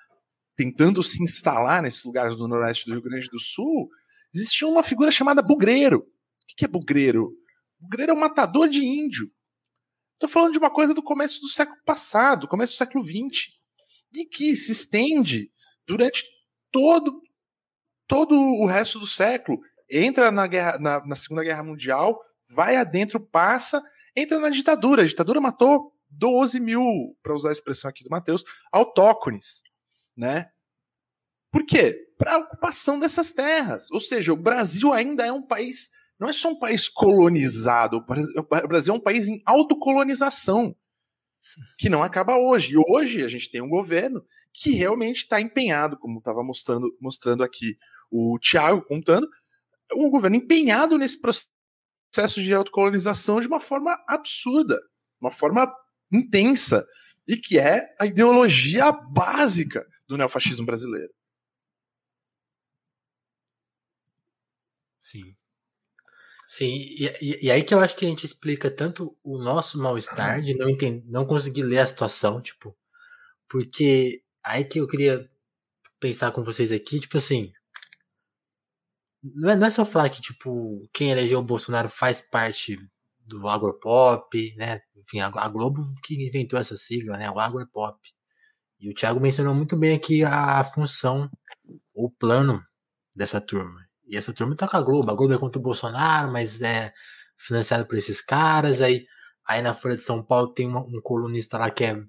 tentando 0.55 1.03
se 1.03 1.23
instalar 1.23 1.81
nesses 1.81 2.03
lugares 2.03 2.35
do 2.35 2.47
noroeste 2.47 2.85
do 2.85 2.93
Rio 2.93 3.01
Grande 3.01 3.29
do 3.29 3.39
Sul, 3.39 3.89
existia 4.33 4.67
uma 4.67 4.83
figura 4.83 5.11
chamada 5.11 5.41
bugreiro. 5.41 5.99
O 5.99 6.55
que 6.55 6.65
é 6.65 6.67
bugreiro? 6.67 7.33
Bugreiro 7.79 8.11
é 8.11 8.15
um 8.15 8.19
matador 8.19 8.67
de 8.67 8.83
índio. 8.83 9.31
Estou 10.13 10.29
falando 10.29 10.51
de 10.51 10.57
uma 10.57 10.69
coisa 10.69 10.93
do 10.93 11.01
começo 11.01 11.39
do 11.39 11.47
século 11.47 11.77
passado, 11.85 12.47
começo 12.47 12.73
do 12.73 12.77
século 12.77 13.03
XX, 13.03 13.53
e 14.13 14.25
que 14.25 14.53
se 14.55 14.73
estende 14.73 15.49
durante 15.87 16.25
todo, 16.71 17.21
todo 18.09 18.35
o 18.35 18.65
resto 18.65 18.99
do 18.99 19.07
século. 19.07 19.61
Entra 19.89 20.29
na, 20.29 20.45
guerra, 20.45 20.77
na, 20.77 21.05
na 21.05 21.15
Segunda 21.15 21.43
Guerra 21.43 21.63
Mundial, 21.63 22.19
vai 22.53 22.75
adentro, 22.75 23.21
passa, 23.21 23.81
entra 24.13 24.37
na 24.37 24.49
ditadura. 24.49 25.03
A 25.03 25.05
ditadura 25.05 25.39
matou 25.39 25.93
12 26.09 26.59
mil, 26.59 27.15
para 27.23 27.33
usar 27.33 27.49
a 27.49 27.53
expressão 27.53 27.89
aqui 27.89 28.03
do 28.03 28.09
Matheus, 28.09 28.43
autóctones 28.71 29.61
né? 30.19 30.49
Por 31.49 31.65
quê? 31.65 31.97
Para 32.17 32.35
a 32.35 32.39
ocupação 32.39 32.99
dessas 32.99 33.31
terras. 33.31 33.89
Ou 33.89 34.01
seja, 34.01 34.33
o 34.33 34.35
Brasil 34.35 34.91
ainda 34.91 35.25
é 35.25 35.31
um 35.31 35.41
país, 35.41 35.89
não 36.19 36.29
é 36.29 36.33
só 36.33 36.49
um 36.49 36.59
país 36.59 36.89
colonizado, 36.89 37.97
o 37.97 38.67
Brasil 38.67 38.93
é 38.93 38.97
um 38.97 39.01
país 39.01 39.29
em 39.29 39.41
autocolonização, 39.45 40.75
que 41.77 41.87
não 41.87 42.03
acaba 42.03 42.37
hoje. 42.37 42.73
E 42.73 42.77
hoje 42.77 43.23
a 43.23 43.29
gente 43.29 43.49
tem 43.49 43.61
um 43.61 43.69
governo 43.69 44.21
que 44.51 44.71
realmente 44.71 45.23
está 45.23 45.39
empenhado, 45.39 45.97
como 45.97 46.19
estava 46.19 46.43
mostrando, 46.43 46.93
mostrando 46.99 47.41
aqui 47.41 47.77
o 48.11 48.37
Tiago 48.39 48.83
contando, 48.83 49.27
um 49.95 50.09
governo 50.09 50.37
empenhado 50.37 50.97
nesse 50.97 51.19
processo 51.19 52.41
de 52.41 52.53
autocolonização 52.53 53.41
de 53.41 53.47
uma 53.47 53.59
forma 53.59 53.97
absurda, 54.07 54.79
uma 55.19 55.31
forma 55.31 55.71
intensa, 56.11 56.85
e 57.27 57.37
que 57.37 57.59
é 57.59 57.81
a 57.99 58.05
ideologia 58.05 58.91
básica 58.91 59.85
do 60.07 60.17
neofascismo 60.17 60.65
brasileiro. 60.65 61.13
Sim. 64.97 65.31
Sim, 66.47 66.73
e, 66.75 67.05
e, 67.21 67.45
e, 67.45 67.51
aí 67.51 67.63
que 67.63 67.73
eu 67.73 67.79
acho 67.79 67.95
que 67.95 68.05
a 68.05 68.09
gente 68.09 68.25
explica 68.25 68.71
tanto 68.71 69.15
o 69.23 69.37
nosso 69.37 69.77
mal-estar 69.79 70.41
de 70.41 70.55
não, 70.55 70.67
entender, 70.67 71.03
não 71.05 71.25
conseguir 71.25 71.61
ler 71.61 71.77
a 71.79 71.85
situação, 71.85 72.41
tipo, 72.41 72.75
porque 73.47 74.23
aí 74.43 74.65
que 74.65 74.79
eu 74.79 74.87
queria 74.87 75.29
pensar 75.99 76.31
com 76.31 76.43
vocês 76.43 76.71
aqui, 76.71 76.99
tipo 76.99 77.17
assim, 77.17 77.53
não 79.23 79.49
é, 79.49 79.55
não 79.55 79.67
é 79.67 79.69
só 79.69 79.85
falar 79.85 80.09
que, 80.09 80.21
tipo, 80.21 80.87
quem 80.93 81.11
elegeu 81.11 81.39
o 81.39 81.43
Bolsonaro 81.43 81.89
faz 81.89 82.21
parte 82.21 82.77
do 83.19 83.47
agropop, 83.47 84.55
né, 84.57 84.81
enfim, 84.95 85.19
a, 85.19 85.47
Globo 85.49 85.83
que 86.03 86.15
inventou 86.15 86.59
essa 86.59 86.75
sigla, 86.75 87.17
né, 87.17 87.29
o 87.29 87.39
agropop. 87.39 87.99
E 88.79 88.89
o 88.89 88.93
Thiago 88.93 89.19
mencionou 89.19 89.53
muito 89.53 89.75
bem 89.75 89.95
aqui 89.95 90.23
a 90.23 90.63
função, 90.63 91.29
o 91.93 92.09
plano 92.09 92.63
dessa 93.15 93.41
turma. 93.41 93.85
E 94.07 94.15
essa 94.17 94.33
turma 94.33 94.55
tá 94.55 94.67
com 94.67 94.77
a 94.77 94.81
Globo. 94.81 95.11
A 95.11 95.15
Globo 95.15 95.33
é 95.33 95.37
contra 95.37 95.59
o 95.59 95.63
Bolsonaro, 95.63 96.31
mas 96.31 96.61
é 96.61 96.93
financiado 97.37 97.85
por 97.85 97.97
esses 97.97 98.21
caras. 98.21 98.81
Aí, 98.81 99.05
aí 99.45 99.61
na 99.61 99.73
Folha 99.73 99.97
de 99.97 100.03
São 100.03 100.23
Paulo 100.23 100.53
tem 100.53 100.67
uma, 100.67 100.79
um 100.79 101.01
colunista 101.03 101.57
lá 101.57 101.69
que 101.69 101.83
é 101.83 102.01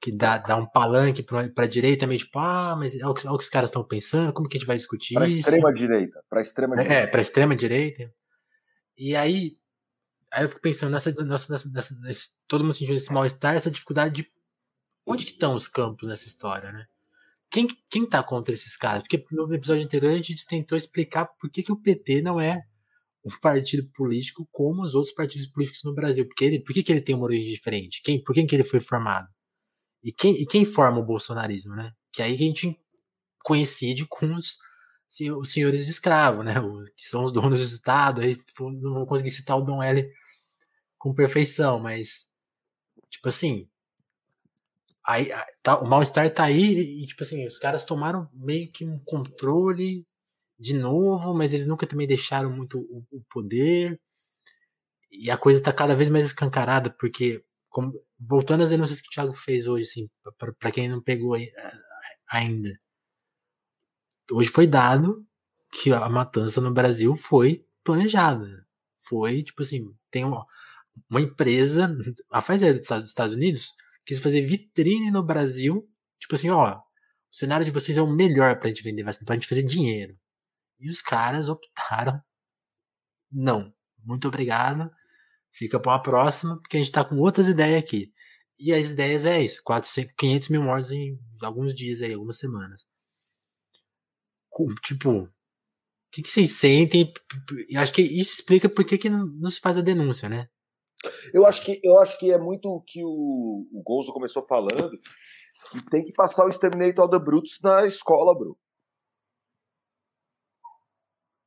que 0.00 0.12
dá, 0.12 0.38
dá 0.38 0.56
um 0.56 0.66
palanque 0.66 1.22
pra, 1.22 1.48
pra 1.48 1.66
direita, 1.66 2.06
meio 2.06 2.20
tipo, 2.20 2.38
ah, 2.38 2.76
mas 2.78 2.94
é 2.96 3.06
o 3.06 3.14
que, 3.14 3.26
é 3.26 3.30
o 3.30 3.36
que 3.36 3.44
os 3.44 3.50
caras 3.50 3.70
estão 3.70 3.82
pensando, 3.82 4.32
como 4.32 4.48
que 4.48 4.56
a 4.56 4.60
gente 4.60 4.66
vai 4.66 4.76
discutir 4.76 5.14
pra 5.14 5.26
isso? 5.26 5.40
Extrema 5.40 5.72
direita, 5.72 6.24
pra 6.28 6.40
extrema 6.40 6.74
é, 6.74 6.78
direita. 6.82 7.02
É, 7.02 7.06
pra 7.06 7.20
extrema 7.20 7.56
direita. 7.56 8.14
E 8.96 9.16
aí, 9.16 9.56
aí 10.32 10.44
eu 10.44 10.48
fico 10.48 10.60
pensando 10.60 10.92
nessa, 10.92 11.12
nessa, 11.24 11.70
nessa, 11.70 12.00
nesse, 12.00 12.28
todo 12.46 12.62
mundo 12.62 12.74
sentindo 12.74 12.96
esse 12.96 13.12
mal-estar, 13.12 13.56
essa 13.56 13.70
dificuldade 13.70 14.22
de 14.22 14.32
onde 15.04 15.24
que 15.24 15.32
estão 15.32 15.54
os 15.54 15.66
campos 15.66 16.08
nessa 16.08 16.28
história, 16.28 16.70
né? 16.70 16.86
Quem, 17.50 17.66
quem 17.88 18.06
tá 18.06 18.22
contra 18.22 18.52
esses 18.52 18.76
caras? 18.76 19.02
Porque 19.02 19.24
no 19.32 19.52
episódio 19.54 19.82
anterior 19.82 20.12
a 20.12 20.16
gente 20.16 20.46
tentou 20.46 20.76
explicar 20.76 21.26
por 21.26 21.50
que, 21.50 21.62
que 21.62 21.72
o 21.72 21.80
PT 21.80 22.20
não 22.20 22.38
é 22.38 22.62
um 23.24 23.30
partido 23.40 23.88
político 23.94 24.46
como 24.52 24.82
os 24.82 24.94
outros 24.94 25.14
partidos 25.14 25.46
políticos 25.46 25.82
no 25.82 25.94
Brasil. 25.94 26.26
Porque 26.26 26.44
ele, 26.44 26.60
por 26.60 26.74
que, 26.74 26.82
que 26.82 26.92
ele 26.92 27.00
tem 27.00 27.14
uma 27.14 27.24
origem 27.24 27.50
diferente? 27.50 28.02
Quem, 28.02 28.22
por 28.22 28.34
que, 28.34 28.44
que 28.44 28.54
ele 28.54 28.64
foi 28.64 28.80
formado? 28.80 29.28
E 30.08 30.12
quem, 30.12 30.40
e 30.40 30.46
quem 30.46 30.64
forma 30.64 31.00
o 31.00 31.04
bolsonarismo, 31.04 31.76
né? 31.76 31.92
Que 32.10 32.22
aí 32.22 32.34
que 32.34 32.42
a 32.42 32.46
gente 32.46 32.80
coincide 33.44 34.06
com 34.06 34.34
os, 34.34 34.58
os 35.36 35.52
senhores 35.52 35.84
de 35.84 35.90
escravo, 35.90 36.42
né? 36.42 36.58
O, 36.58 36.82
que 36.96 37.06
são 37.06 37.24
os 37.24 37.30
donos 37.30 37.60
do 37.60 37.76
Estado. 37.76 38.22
Aí, 38.22 38.36
tipo, 38.36 38.70
não 38.70 38.94
vou 38.94 39.06
conseguir 39.06 39.30
citar 39.30 39.58
o 39.58 39.62
Dom 39.62 39.82
L 39.82 40.10
com 40.96 41.14
perfeição, 41.14 41.78
mas, 41.78 42.30
tipo 43.10 43.28
assim, 43.28 43.68
Aí, 45.06 45.30
tá, 45.62 45.78
o 45.80 45.86
mal-estar 45.86 46.30
tá 46.30 46.44
aí 46.44 47.02
e, 47.02 47.06
tipo 47.06 47.22
assim, 47.22 47.46
os 47.46 47.58
caras 47.58 47.84
tomaram 47.84 48.28
meio 48.34 48.70
que 48.70 48.84
um 48.84 48.98
controle 48.98 50.06
de 50.58 50.74
novo, 50.74 51.34
mas 51.34 51.54
eles 51.54 51.66
nunca 51.66 51.86
também 51.86 52.06
deixaram 52.06 52.50
muito 52.50 52.78
o, 52.78 53.04
o 53.10 53.22
poder. 53.30 54.00
E 55.10 55.30
a 55.30 55.36
coisa 55.38 55.62
tá 55.62 55.72
cada 55.72 55.94
vez 55.94 56.10
mais 56.10 56.26
escancarada, 56.26 56.90
porque, 56.90 57.42
como, 57.78 57.92
voltando 58.18 58.64
às 58.64 58.70
denúncias 58.70 59.00
que 59.00 59.06
o 59.06 59.10
Thiago 59.10 59.34
fez 59.34 59.68
hoje, 59.68 59.88
assim, 59.88 60.10
para 60.58 60.72
quem 60.72 60.88
não 60.88 61.00
pegou 61.00 61.36
ainda. 62.28 62.80
Hoje 64.32 64.50
foi 64.50 64.66
dado 64.66 65.24
que 65.72 65.92
a 65.92 66.08
matança 66.08 66.60
no 66.60 66.74
Brasil 66.74 67.14
foi 67.14 67.64
planejada. 67.84 68.66
Foi, 68.96 69.44
tipo 69.44 69.62
assim, 69.62 69.94
tem 70.10 70.24
uma, 70.24 70.44
uma 71.08 71.20
empresa, 71.20 71.96
a 72.32 72.42
Pfizer 72.42 72.74
dos 72.74 72.90
Estados 72.90 73.34
Unidos, 73.34 73.76
quis 74.04 74.18
fazer 74.18 74.44
vitrine 74.44 75.12
no 75.12 75.22
Brasil, 75.22 75.88
tipo 76.18 76.34
assim, 76.34 76.50
ó, 76.50 76.78
o 76.78 76.82
cenário 77.30 77.64
de 77.64 77.70
vocês 77.70 77.96
é 77.96 78.02
o 78.02 78.10
melhor 78.10 78.58
pra 78.58 78.68
gente 78.68 78.82
vender 78.82 79.04
vacina, 79.04 79.24
pra 79.24 79.36
gente 79.36 79.46
fazer 79.46 79.62
dinheiro. 79.62 80.18
E 80.80 80.90
os 80.90 81.00
caras 81.00 81.48
optaram, 81.48 82.20
não, 83.30 83.72
muito 84.04 84.26
obrigado, 84.26 84.90
fica 85.52 85.80
pra 85.80 85.92
uma 85.92 86.02
próxima, 86.02 86.58
porque 86.60 86.76
a 86.76 86.80
gente 86.80 86.92
tá 86.92 87.04
com 87.04 87.16
outras 87.16 87.48
ideias 87.48 87.82
aqui. 87.82 88.12
E 88.58 88.72
as 88.72 88.90
ideias 88.90 89.24
é 89.24 89.40
isso, 89.40 89.62
400, 89.64 90.12
500 90.18 90.48
mil 90.48 90.62
mortos 90.62 90.90
em 90.90 91.16
alguns 91.42 91.74
dias 91.74 92.02
aí, 92.02 92.12
algumas 92.12 92.38
semanas. 92.38 92.86
Tipo, 94.82 95.10
o 95.10 95.28
que, 96.10 96.22
que 96.22 96.28
vocês 96.28 96.58
sentem? 96.58 97.12
Acho 97.76 97.92
que 97.92 98.02
isso 98.02 98.32
explica 98.34 98.68
por 98.68 98.84
que, 98.84 98.98
que 98.98 99.08
não, 99.08 99.26
não 99.26 99.50
se 99.50 99.60
faz 99.60 99.76
a 99.78 99.82
denúncia, 99.82 100.28
né? 100.28 100.48
Eu 101.32 101.46
acho 101.46 101.64
que, 101.64 101.80
eu 101.84 101.98
acho 102.00 102.18
que 102.18 102.32
é 102.32 102.38
muito 102.38 102.66
o 102.68 102.82
que 102.82 103.04
o, 103.04 103.68
o 103.72 103.82
Gonzo 103.84 104.12
começou 104.12 104.44
falando, 104.44 104.98
que 105.70 105.90
tem 105.90 106.04
que 106.04 106.12
passar 106.12 106.44
o 106.44 106.48
Exterminator 106.48 107.08
the 107.08 107.18
Brutes 107.18 107.58
na 107.62 107.86
escola, 107.86 108.36
bro. 108.36 108.58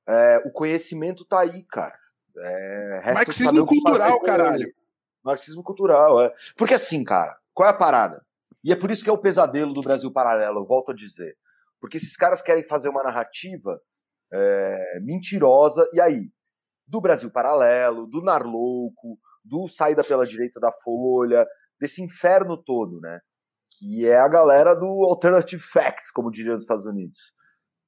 É, 0.08 0.38
o 0.45 0.52
conhecimento 0.52 1.26
tá 1.26 1.41
aí, 1.41 1.64
cara. 1.66 1.97
É, 2.38 3.14
Marxismo 3.14 3.66
cultural, 3.66 4.20
caralho. 4.22 4.74
Marxismo 5.24 5.64
cultural, 5.64 6.22
é. 6.22 6.34
Porque 6.56 6.74
assim, 6.74 7.04
cara, 7.04 7.38
qual 7.54 7.68
é 7.68 7.72
a 7.72 7.78
parada? 7.78 8.26
E 8.64 8.72
é 8.72 8.76
por 8.76 8.92
isso 8.92 9.04
que 9.04 9.10
é 9.10 9.14
o 9.14 9.22
pesadelo 9.22 9.74
do 9.74 9.82
Brasil 9.82 10.12
Paralelo, 10.12 10.60
eu 10.60 10.66
volto 10.66 10.92
a 10.92 10.96
dizer. 10.96 11.36
Porque 11.80 11.98
esses 11.98 12.16
caras 12.16 12.42
querem 12.42 12.64
fazer 12.64 12.90
uma 12.90 13.04
narrativa 13.04 13.82
é, 14.32 15.00
mentirosa, 15.02 15.88
e 15.94 16.00
aí? 16.00 16.32
Do 16.88 17.02
Brasil 17.02 17.32
Paralelo, 17.32 18.06
do 18.06 18.22
Narlouco, 18.22 19.18
do 19.44 19.68
saída 19.68 20.04
pela 20.04 20.26
direita 20.26 20.60
da 20.60 20.72
Folha, 20.72 21.48
desse 21.80 22.02
inferno 22.02 22.56
todo, 22.58 23.00
né? 23.00 23.20
Que 23.80 24.08
é 24.08 24.20
a 24.20 24.28
galera 24.28 24.76
do 24.76 25.06
Alternative 25.10 25.62
Facts, 25.62 26.12
como 26.12 26.30
diria 26.30 26.54
nos 26.54 26.64
Estados 26.64 26.86
Unidos. 26.86 27.20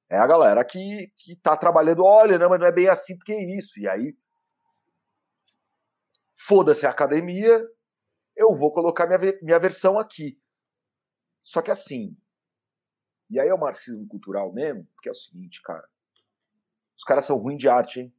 É 0.09 0.17
a 0.17 0.27
galera 0.27 0.63
que, 0.63 1.11
que 1.17 1.35
tá 1.35 1.55
trabalhando, 1.55 2.03
olha, 2.03 2.37
não, 2.39 2.49
mas 2.49 2.59
não 2.59 2.67
é 2.67 2.71
bem 2.71 2.87
assim 2.87 3.15
porque 3.17 3.33
é 3.33 3.57
isso. 3.57 3.79
E 3.79 3.87
aí, 3.87 4.15
foda-se 6.33 6.85
a 6.85 6.89
academia, 6.89 7.65
eu 8.35 8.55
vou 8.55 8.73
colocar 8.73 9.07
minha, 9.07 9.19
minha 9.41 9.59
versão 9.59 9.99
aqui. 9.99 10.39
Só 11.41 11.61
que 11.61 11.71
assim, 11.71 12.17
e 13.29 13.39
aí 13.39 13.47
é 13.47 13.53
o 13.53 13.59
marxismo 13.59 14.07
cultural 14.07 14.51
mesmo, 14.53 14.85
porque 14.93 15.09
é 15.09 15.11
o 15.11 15.15
seguinte, 15.15 15.61
cara. 15.61 15.87
Os 16.95 17.03
caras 17.03 17.25
são 17.25 17.37
ruins 17.37 17.57
de 17.57 17.67
arte, 17.67 18.01
hein? 18.01 18.15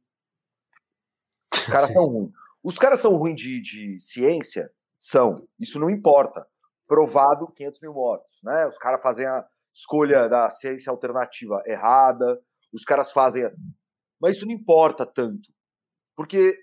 Os 1.53 1.65
caras 1.67 1.93
são 1.93 2.05
ruins. 2.05 2.31
Os 2.63 2.77
caras 2.77 2.99
são 2.99 3.15
ruins 3.15 3.39
de, 3.39 3.61
de 3.61 3.99
ciência? 3.99 4.71
São. 4.97 5.47
Isso 5.59 5.79
não 5.79 5.89
importa. 5.89 6.47
Provado 6.87 7.51
500 7.51 7.81
mil 7.81 7.93
mortos, 7.93 8.39
né? 8.43 8.65
Os 8.67 8.77
caras 8.77 9.01
fazem 9.01 9.25
a 9.25 9.47
escolha 9.73 10.27
da 10.27 10.49
ciência 10.49 10.89
alternativa 10.91 11.63
errada, 11.65 12.41
os 12.73 12.83
caras 12.83 13.11
fazem. 13.11 13.45
A... 13.45 13.51
Mas 14.19 14.37
isso 14.37 14.45
não 14.45 14.53
importa 14.53 15.05
tanto. 15.05 15.53
Porque 16.15 16.57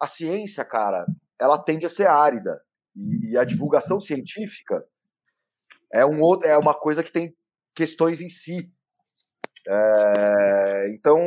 a 0.00 0.06
ciência, 0.06 0.64
cara, 0.64 1.06
ela 1.40 1.58
tende 1.58 1.86
a 1.86 1.90
ser 1.90 2.08
árida. 2.08 2.62
E, 2.94 3.32
e 3.32 3.38
a 3.38 3.44
divulgação 3.44 4.00
científica 4.00 4.84
é, 5.92 6.04
um 6.04 6.20
outro, 6.20 6.48
é 6.48 6.56
uma 6.56 6.74
coisa 6.74 7.02
que 7.02 7.12
tem 7.12 7.34
questões 7.74 8.20
em 8.20 8.28
si. 8.28 8.70
É, 9.66 10.88
então 10.90 11.18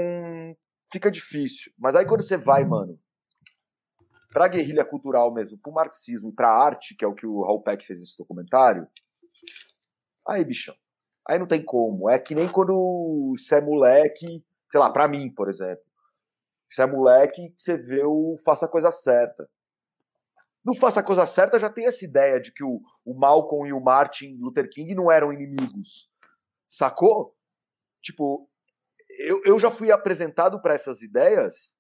fica 0.92 1.10
difícil. 1.10 1.72
Mas 1.78 1.96
aí 1.96 2.06
quando 2.06 2.24
você 2.24 2.38
vai, 2.38 2.66
mano, 2.66 3.00
pra 4.30 4.48
guerrilha 4.48 4.86
cultural 4.86 5.34
mesmo, 5.34 5.58
pro 5.58 5.72
marxismo 5.72 6.30
e 6.30 6.36
pra 6.36 6.50
arte, 6.50 6.96
que 6.96 7.04
é 7.04 7.08
o 7.08 7.14
que 7.14 7.26
o 7.26 7.44
Raul 7.44 7.62
Peck 7.62 7.86
fez 7.86 8.00
nesse 8.00 8.18
documentário, 8.18 8.88
aí, 10.28 10.44
bichão, 10.44 10.76
aí 11.28 11.38
não 11.40 11.48
tem 11.48 11.64
como. 11.64 12.10
É 12.10 12.20
que 12.20 12.36
nem 12.36 12.48
quando 12.48 13.34
você 13.36 13.56
é 13.56 13.62
moleque, 13.62 14.44
sei 14.72 14.80
lá, 14.80 14.90
pra 14.90 15.08
mim, 15.08 15.30
por 15.30 15.50
exemplo. 15.50 15.84
Você 16.72 16.84
é 16.84 16.86
moleque 16.86 17.54
você 17.58 17.76
vê 17.76 18.02
o 18.06 18.38
Faça 18.46 18.66
a 18.66 18.70
Coisa 18.70 18.94
Certa. 18.94 19.46
No 20.64 20.74
Faça 20.74 21.02
a 21.02 21.04
Coisa 21.04 21.26
Certa 21.26 21.60
já 21.60 21.70
tem 21.70 21.86
essa 21.86 22.06
ideia 22.06 22.40
de 22.40 22.50
que 22.54 22.64
o, 22.64 22.82
o 23.04 23.14
Malcolm 23.14 23.68
e 23.68 23.74
o 23.74 23.82
Martin 23.82 24.38
Luther 24.40 24.70
King 24.70 24.96
não 24.96 25.12
eram 25.12 25.34
inimigos. 25.34 26.10
Sacou? 26.66 27.36
Tipo, 28.02 28.50
eu, 29.20 29.42
eu 29.44 29.60
já 29.60 29.70
fui 29.70 29.92
apresentado 29.92 30.62
para 30.62 30.74
essas 30.74 31.02
ideias, 31.02 31.76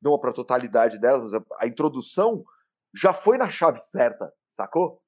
não 0.00 0.18
para 0.18 0.30
a 0.30 0.34
totalidade 0.34 0.98
delas, 0.98 1.30
mas 1.30 1.34
a, 1.34 1.44
a 1.58 1.66
introdução 1.66 2.42
já 2.94 3.12
foi 3.12 3.36
na 3.36 3.50
chave 3.50 3.78
certa, 3.78 4.32
sacou? 4.48 5.02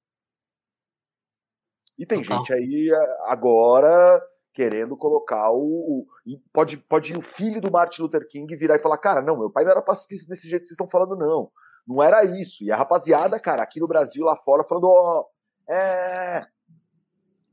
E 1.97 2.05
tem 2.05 2.21
Total. 2.21 2.37
gente 2.37 2.53
aí 2.53 2.91
agora 3.23 4.23
querendo 4.55 4.97
colocar 4.97 5.51
o, 5.51 6.07
o, 6.07 6.07
pode 6.53 6.79
pode 6.79 7.13
ir 7.13 7.19
o 7.19 7.21
filho 7.21 7.61
do 7.61 7.71
Martin 7.71 8.03
Luther 8.03 8.27
King 8.27 8.55
virar 8.57 8.77
e 8.77 8.83
falar, 8.83 8.97
cara, 8.99 9.21
não, 9.21 9.37
meu 9.37 9.51
pai 9.51 9.65
não 9.65 9.73
era 9.73 9.83
pacifista 9.83 10.29
desse 10.29 10.49
jeito 10.49 10.63
que 10.63 10.69
vocês 10.69 10.75
estão 10.81 10.89
falando, 10.89 11.17
não. 11.17 11.51
Não 11.87 12.03
era 12.03 12.25
isso. 12.25 12.65
E 12.65 12.71
a 12.71 12.77
rapaziada, 12.77 13.39
cara, 13.41 13.63
aqui 13.63 13.81
no 13.81 13.89
Brasil, 13.89 14.25
lá 14.25 14.37
fora, 14.37 14.65
falando, 14.65 14.85
ó, 14.85 15.21
oh, 15.21 15.73
é. 15.73 16.41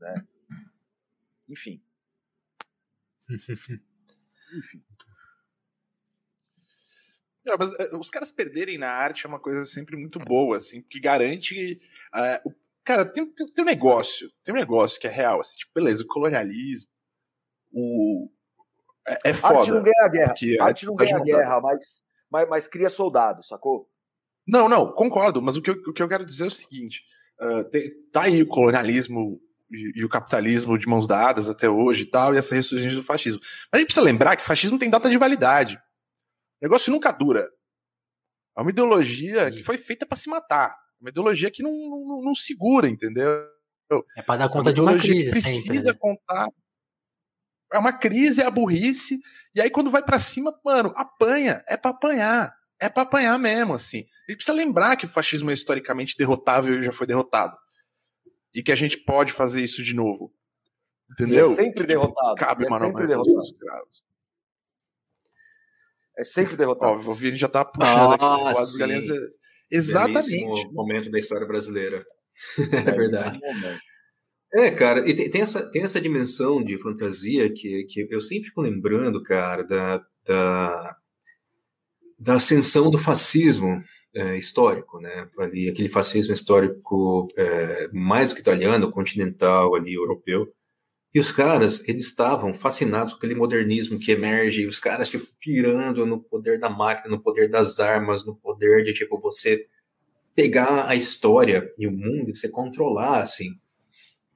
Né? 0.00 0.14
Enfim. 1.48 1.82
Enfim. 4.56 4.82
Não, 7.44 7.56
mas 7.58 7.74
uh, 7.74 7.98
os 7.98 8.10
caras 8.10 8.30
perderem 8.30 8.78
na 8.78 8.90
arte 8.90 9.26
é 9.26 9.28
uma 9.28 9.40
coisa 9.40 9.64
sempre 9.64 9.96
muito 9.96 10.18
boa, 10.20 10.56
assim, 10.56 10.80
porque 10.80 11.00
garante. 11.00 11.80
Uh, 12.14 12.48
o, 12.48 12.54
cara, 12.84 13.04
tem, 13.04 13.26
tem, 13.26 13.46
tem, 13.52 13.64
um 13.64 13.66
negócio, 13.66 14.30
tem 14.44 14.54
um 14.54 14.58
negócio 14.58 15.00
que 15.00 15.08
é 15.08 15.10
real, 15.10 15.40
assim, 15.40 15.56
tipo, 15.56 15.72
beleza, 15.74 16.04
o 16.04 16.06
colonialismo, 16.06 16.91
o. 17.72 18.28
É, 19.06 19.30
é 19.30 19.34
foda. 19.34 19.58
Arte 19.58 19.70
não 19.70 19.82
ganha 19.82 20.04
a 20.04 20.08
guerra. 20.08 20.34
Arte 20.60 20.86
não 20.86 20.94
ganha 20.94 21.16
a 21.16 21.20
guerra, 21.20 21.60
mas, 21.60 22.04
mas, 22.30 22.48
mas 22.48 22.68
cria 22.68 22.90
soldado, 22.90 23.44
sacou? 23.44 23.88
Não, 24.46 24.68
não, 24.68 24.92
concordo, 24.92 25.40
mas 25.40 25.56
o 25.56 25.62
que 25.62 25.70
eu, 25.70 25.74
o 25.74 25.92
que 25.92 26.02
eu 26.02 26.08
quero 26.08 26.24
dizer 26.24 26.44
é 26.44 26.48
o 26.48 26.50
seguinte: 26.50 27.02
uh, 27.40 27.64
tem, 27.64 27.82
tá 28.12 28.22
aí 28.22 28.42
o 28.42 28.46
colonialismo 28.46 29.40
e, 29.70 30.00
e, 30.00 30.04
o 30.04 30.08
capitalismo 30.08 30.76
de 30.76 30.86
mãos 30.86 31.06
dadas 31.06 31.48
até 31.48 31.68
hoje 31.68 32.02
e 32.02 32.06
tal, 32.06 32.34
e 32.34 32.38
essa 32.38 32.54
ressurgência 32.54 32.96
do 32.96 33.02
fascismo. 33.02 33.40
Mas 33.40 33.70
a 33.72 33.78
gente 33.78 33.86
precisa 33.86 34.04
lembrar 34.04 34.36
que 34.36 34.44
fascismo 34.44 34.78
tem 34.78 34.90
data 34.90 35.08
de 35.08 35.16
validade. 35.16 35.76
O 35.76 36.64
negócio 36.64 36.92
nunca 36.92 37.12
dura. 37.12 37.48
É 38.56 38.60
uma 38.60 38.70
ideologia 38.70 39.48
Sim. 39.48 39.56
que 39.56 39.62
foi 39.62 39.78
feita 39.78 40.06
para 40.06 40.16
se 40.16 40.28
matar. 40.28 40.74
Uma 41.00 41.10
ideologia 41.10 41.50
que 41.50 41.62
não, 41.62 41.72
não, 41.72 42.20
não 42.22 42.34
segura, 42.34 42.88
entendeu? 42.88 43.46
É 44.16 44.22
para 44.22 44.38
dar 44.38 44.48
conta 44.48 44.70
é 44.70 44.72
uma 44.72 44.74
de 44.74 44.80
uma 44.80 44.98
crise. 44.98 45.30
precisa 45.30 45.62
sempre, 45.62 45.82
né? 45.82 45.92
contar. 45.98 46.48
É 47.72 47.78
uma 47.78 47.92
crise, 47.92 48.42
é 48.42 48.46
a 48.46 48.50
burrice. 48.50 49.20
E 49.54 49.60
aí, 49.60 49.70
quando 49.70 49.90
vai 49.90 50.02
para 50.02 50.18
cima, 50.18 50.54
mano, 50.64 50.92
apanha. 50.96 51.62
É 51.68 51.76
para 51.76 51.90
apanhar. 51.90 52.54
É 52.80 52.88
para 52.88 53.02
apanhar 53.02 53.38
mesmo, 53.38 53.74
assim. 53.74 54.06
Ele 54.26 54.36
precisa 54.36 54.56
lembrar 54.56 54.96
que 54.96 55.04
o 55.04 55.08
fascismo 55.08 55.50
é 55.50 55.54
historicamente 55.54 56.16
derrotável 56.16 56.80
e 56.80 56.82
já 56.82 56.92
foi 56.92 57.06
derrotado. 57.06 57.56
E 58.54 58.62
que 58.62 58.72
a 58.72 58.76
gente 58.76 58.98
pode 58.98 59.32
fazer 59.32 59.62
isso 59.62 59.82
de 59.82 59.94
novo. 59.94 60.32
Entendeu? 61.12 61.52
é 61.52 61.56
sempre 61.56 61.74
tipo, 61.74 61.86
derrotado. 61.86 62.34
Cabe, 62.36 62.66
é 62.66 62.68
mano, 62.68 62.86
sempre 62.86 63.06
derrotado. 63.06 63.42
É 66.18 66.24
sempre 66.24 66.56
derrotado. 66.56 67.02
Ó, 67.06 67.10
o 67.10 67.14
Vini 67.14 67.36
já 67.36 67.48
tá 67.48 67.64
puxando 67.64 68.16
ah, 68.20 68.50
aqui 68.50 68.58
as 68.58 68.76
galinhas. 68.76 69.06
Exatamente. 69.70 70.68
momento 70.72 71.10
da 71.10 71.18
história 71.18 71.46
brasileira. 71.46 72.04
é 72.72 72.92
verdade. 72.92 73.40
É, 73.42 73.78
cara, 74.76 75.08
e 75.08 75.14
tem, 75.14 75.30
tem, 75.30 75.40
essa, 75.40 75.62
tem 75.70 75.82
essa 75.82 76.00
dimensão 76.00 76.62
de 76.62 76.78
fantasia 76.78 77.50
que, 77.52 77.84
que 77.84 78.06
eu 78.10 78.20
sempre 78.20 78.48
fico 78.48 78.60
lembrando, 78.60 79.22
cara, 79.22 79.62
da, 79.64 80.04
da, 80.26 80.96
da 82.18 82.34
ascensão 82.34 82.90
do 82.90 82.98
fascismo 82.98 83.82
é, 84.14 84.36
histórico, 84.36 85.00
né? 85.00 85.28
Ali, 85.38 85.68
aquele 85.70 85.88
fascismo 85.88 86.34
histórico 86.34 87.28
é, 87.36 87.88
mais 87.92 88.28
do 88.28 88.34
que 88.34 88.40
italiano, 88.42 88.90
continental, 88.90 89.74
ali, 89.74 89.94
europeu. 89.94 90.52
E 91.14 91.20
os 91.20 91.30
caras, 91.30 91.86
eles 91.88 92.06
estavam 92.06 92.54
fascinados 92.54 93.12
com 93.12 93.18
aquele 93.18 93.34
modernismo 93.34 93.98
que 93.98 94.12
emerge, 94.12 94.62
e 94.62 94.66
os 94.66 94.78
caras, 94.78 95.10
tipo, 95.10 95.26
pirando 95.40 96.06
no 96.06 96.20
poder 96.22 96.58
da 96.58 96.70
máquina, 96.70 97.14
no 97.14 97.22
poder 97.22 97.50
das 97.50 97.80
armas, 97.80 98.24
no 98.24 98.34
poder 98.36 98.84
de, 98.84 98.92
tipo, 98.94 99.18
você 99.20 99.66
pegar 100.34 100.88
a 100.88 100.94
história 100.96 101.70
e 101.78 101.86
o 101.86 101.92
mundo 101.92 102.30
e 102.30 102.36
você 102.36 102.48
controlar, 102.48 103.22
assim. 103.22 103.50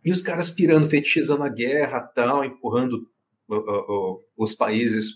E 0.07 0.12
os 0.12 0.22
caras 0.22 0.48
pirando, 0.48 0.88
fetichizando 0.88 1.42
a 1.42 1.48
guerra, 1.48 2.00
tal, 2.00 2.44
empurrando 2.44 3.11
os 4.36 4.54
países 4.54 5.07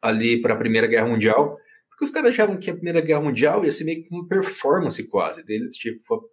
ali 0.00 0.40
para 0.40 0.54
a 0.54 0.56
Primeira 0.56 0.86
Guerra 0.86 1.06
Mundial. 1.06 1.58
Porque 1.90 2.06
os 2.06 2.10
caras 2.10 2.32
achavam 2.32 2.56
que 2.56 2.70
a 2.70 2.74
Primeira 2.74 3.02
Guerra 3.02 3.20
Mundial 3.20 3.62
ia 3.62 3.70
ser 3.70 3.84
meio 3.84 4.02
que 4.02 4.08
uma 4.10 4.26
performance 4.26 5.06
quase 5.08 5.44
deles, 5.44 5.76
tipo, 5.76 6.30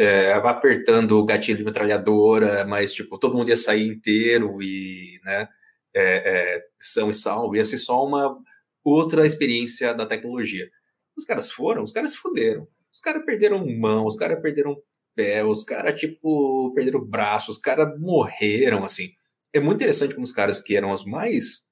é, 0.00 0.32
apertando 0.32 1.12
o 1.12 1.24
gatilho 1.24 1.58
de 1.58 1.64
metralhadora, 1.64 2.66
mas 2.66 2.92
tipo, 2.92 3.18
todo 3.18 3.36
mundo 3.36 3.48
ia 3.48 3.56
sair 3.56 3.86
inteiro 3.86 4.60
e, 4.60 5.20
né, 5.24 5.48
é, 5.94 6.56
é, 6.56 6.62
são 6.80 7.08
e 7.08 7.14
salvo, 7.14 7.54
ia 7.54 7.64
ser 7.64 7.78
só 7.78 8.04
uma 8.04 8.36
outra 8.82 9.24
experiência 9.24 9.94
da 9.94 10.06
tecnologia. 10.06 10.68
Os 11.16 11.24
caras 11.24 11.52
foram, 11.52 11.84
os 11.84 11.92
caras 11.92 12.16
fuderam. 12.16 12.66
Os 12.92 12.98
caras 12.98 13.24
perderam 13.24 13.64
mão, 13.78 14.06
os 14.06 14.16
caras 14.16 14.42
perderam 14.42 14.76
pé, 15.14 15.44
os 15.44 15.64
caras, 15.64 15.98
tipo, 15.98 16.72
perderam 16.74 17.04
braço, 17.04 17.50
os 17.50 17.58
caras 17.58 17.98
morreram, 18.00 18.84
assim. 18.84 19.10
É 19.52 19.60
muito 19.60 19.76
interessante 19.76 20.14
como 20.14 20.24
os 20.24 20.32
caras 20.32 20.60
que 20.60 20.76
eram 20.76 20.90
os 20.92 21.04
mais 21.04 21.66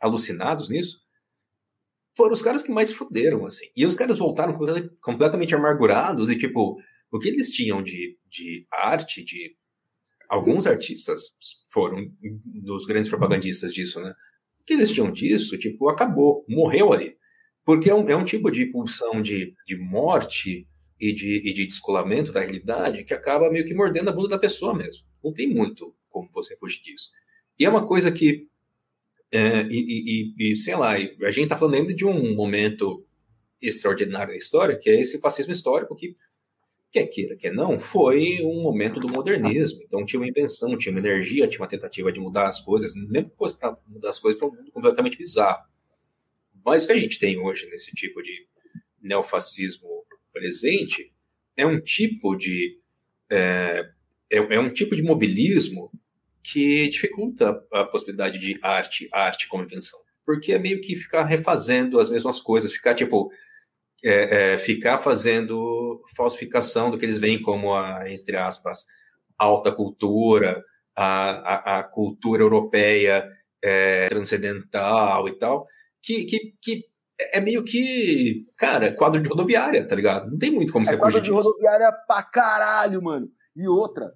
alucinados 0.00 0.68
nisso, 0.68 0.98
foram 2.16 2.32
os 2.32 2.42
caras 2.42 2.62
que 2.62 2.70
mais 2.70 2.92
fuderam, 2.92 3.44
assim. 3.44 3.66
E 3.76 3.84
os 3.84 3.96
caras 3.96 4.18
voltaram 4.18 4.56
completamente 5.00 5.54
amargurados 5.54 6.30
e, 6.30 6.38
tipo, 6.38 6.78
o 7.10 7.18
que 7.18 7.28
eles 7.28 7.50
tinham 7.50 7.82
de, 7.82 8.16
de 8.28 8.66
arte, 8.72 9.24
de. 9.24 9.56
Alguns 10.28 10.66
artistas 10.66 11.34
foram 11.68 12.10
dos 12.44 12.86
grandes 12.86 13.08
propagandistas 13.08 13.72
disso, 13.72 14.00
né? 14.00 14.14
O 14.60 14.64
que 14.64 14.72
eles 14.72 14.90
tinham 14.90 15.12
disso, 15.12 15.58
tipo, 15.58 15.88
acabou, 15.88 16.44
morreu 16.48 16.92
ali. 16.92 17.16
Porque 17.64 17.90
é 17.90 17.94
um, 17.94 18.08
é 18.08 18.16
um 18.16 18.24
tipo 18.24 18.50
de 18.50 18.66
pulsão 18.66 19.20
de, 19.22 19.54
de 19.66 19.76
morte 19.76 20.66
e 21.00 21.12
de, 21.12 21.48
e 21.48 21.52
de 21.52 21.66
descolamento 21.66 22.32
da 22.32 22.40
realidade 22.40 23.04
que 23.04 23.14
acaba 23.14 23.50
meio 23.50 23.64
que 23.64 23.74
mordendo 23.74 24.08
a 24.08 24.12
bunda 24.12 24.30
da 24.30 24.38
pessoa 24.38 24.74
mesmo. 24.74 25.04
Não 25.22 25.32
tem 25.32 25.48
muito 25.48 25.94
como 26.08 26.28
você 26.32 26.56
fugir 26.56 26.80
disso. 26.82 27.10
E 27.58 27.64
é 27.64 27.68
uma 27.68 27.86
coisa 27.86 28.10
que 28.12 28.48
é, 29.32 29.66
e, 29.68 30.34
e, 30.38 30.52
e, 30.52 30.56
sei 30.56 30.76
lá, 30.76 30.92
a 30.92 31.30
gente 31.30 31.44
está 31.44 31.56
falando 31.56 31.74
ainda 31.74 31.92
de 31.92 32.04
um 32.04 32.34
momento 32.36 33.04
extraordinário 33.60 34.32
da 34.32 34.36
história, 34.38 34.78
que 34.78 34.88
é 34.88 35.00
esse 35.00 35.20
fascismo 35.20 35.52
histórico 35.52 35.96
que, 35.96 36.16
quer 36.94 37.08
queira, 37.08 37.36
quer 37.36 37.52
não, 37.52 37.80
foi 37.80 38.40
um 38.42 38.62
momento 38.62 39.00
do 39.00 39.12
modernismo. 39.12 39.82
Então 39.82 40.06
tinha 40.06 40.20
uma 40.20 40.28
invenção, 40.28 40.78
tinha 40.78 40.92
uma 40.92 41.00
energia, 41.00 41.48
tinha 41.48 41.60
uma 41.60 41.68
tentativa 41.68 42.12
de 42.12 42.20
mudar 42.20 42.46
as 42.46 42.60
coisas, 42.60 42.94
mesmo 42.94 43.32
para 43.58 43.76
mudar 43.88 44.10
as 44.10 44.20
coisas 44.20 44.38
para 44.38 44.48
um 44.48 44.54
mundo 44.54 44.70
completamente 44.70 45.18
bizarro. 45.18 45.64
Mas 46.64 46.84
o 46.84 46.86
que 46.86 46.92
a 46.92 46.98
gente 46.98 47.18
tem 47.18 47.36
hoje 47.36 47.68
nesse 47.68 47.90
tipo 47.92 48.22
de 48.22 48.46
neofascismo 49.02 49.88
presente 50.34 51.10
é 51.56 51.64
um 51.64 51.80
tipo 51.80 52.36
de 52.36 52.78
é, 53.30 53.84
é, 54.30 54.36
é 54.36 54.60
um 54.60 54.72
tipo 54.72 54.94
de 54.94 55.02
mobilismo 55.02 55.90
que 56.42 56.88
dificulta 56.88 57.58
a 57.72 57.84
possibilidade 57.84 58.38
de 58.38 58.58
arte, 58.62 59.08
arte 59.12 59.48
como 59.48 59.64
invenção. 59.64 59.98
Porque 60.26 60.52
é 60.52 60.58
meio 60.58 60.80
que 60.80 60.96
ficar 60.96 61.24
refazendo 61.24 61.98
as 61.98 62.10
mesmas 62.10 62.40
coisas, 62.40 62.72
ficar 62.72 62.94
tipo. 62.94 63.30
É, 64.06 64.52
é, 64.52 64.58
ficar 64.58 64.98
fazendo 64.98 66.02
falsificação 66.14 66.90
do 66.90 66.98
que 66.98 67.06
eles 67.06 67.16
veem 67.16 67.40
como 67.40 67.72
a, 67.72 68.04
entre 68.12 68.36
aspas, 68.36 68.84
alta 69.38 69.72
cultura, 69.72 70.62
a, 70.94 71.78
a, 71.78 71.78
a 71.78 71.82
cultura 71.84 72.42
europeia 72.42 73.26
é, 73.62 74.06
transcendental 74.08 75.26
e 75.26 75.38
tal, 75.38 75.64
que, 76.02 76.24
que, 76.26 76.52
que 76.60 76.84
é 77.18 77.40
meio 77.40 77.62
que, 77.64 78.46
cara, 78.56 78.92
quadro 78.94 79.22
de 79.22 79.28
rodoviária, 79.28 79.86
tá 79.86 79.94
ligado? 79.94 80.30
Não 80.30 80.38
tem 80.38 80.50
muito 80.50 80.72
como 80.72 80.84
é 80.84 80.90
você 80.90 80.96
fugir 80.96 81.20
disso. 81.20 81.32
quadro 81.32 81.42
de 81.42 81.48
rodoviária 81.48 81.92
pra 82.06 82.22
caralho, 82.22 83.02
mano. 83.02 83.28
E 83.56 83.68
outra, 83.68 84.12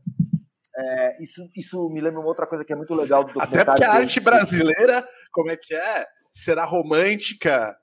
é, 0.76 1.22
isso, 1.22 1.49
isso 1.57 1.88
me 1.90 2.01
lembra 2.01 2.20
uma 2.20 2.28
outra 2.28 2.46
coisa 2.46 2.64
que 2.64 2.72
é 2.72 2.76
muito 2.76 2.94
legal 2.94 3.24
do 3.24 3.32
documentário. 3.32 3.61
Até 3.61 3.70
porque 3.70 3.84
a 3.84 3.92
arte 3.92 4.20
brasileira, 4.20 5.07
como 5.32 5.51
é 5.51 5.57
que 5.57 5.74
é? 5.74 6.07
Será 6.30 6.64
romântica, 6.64 7.76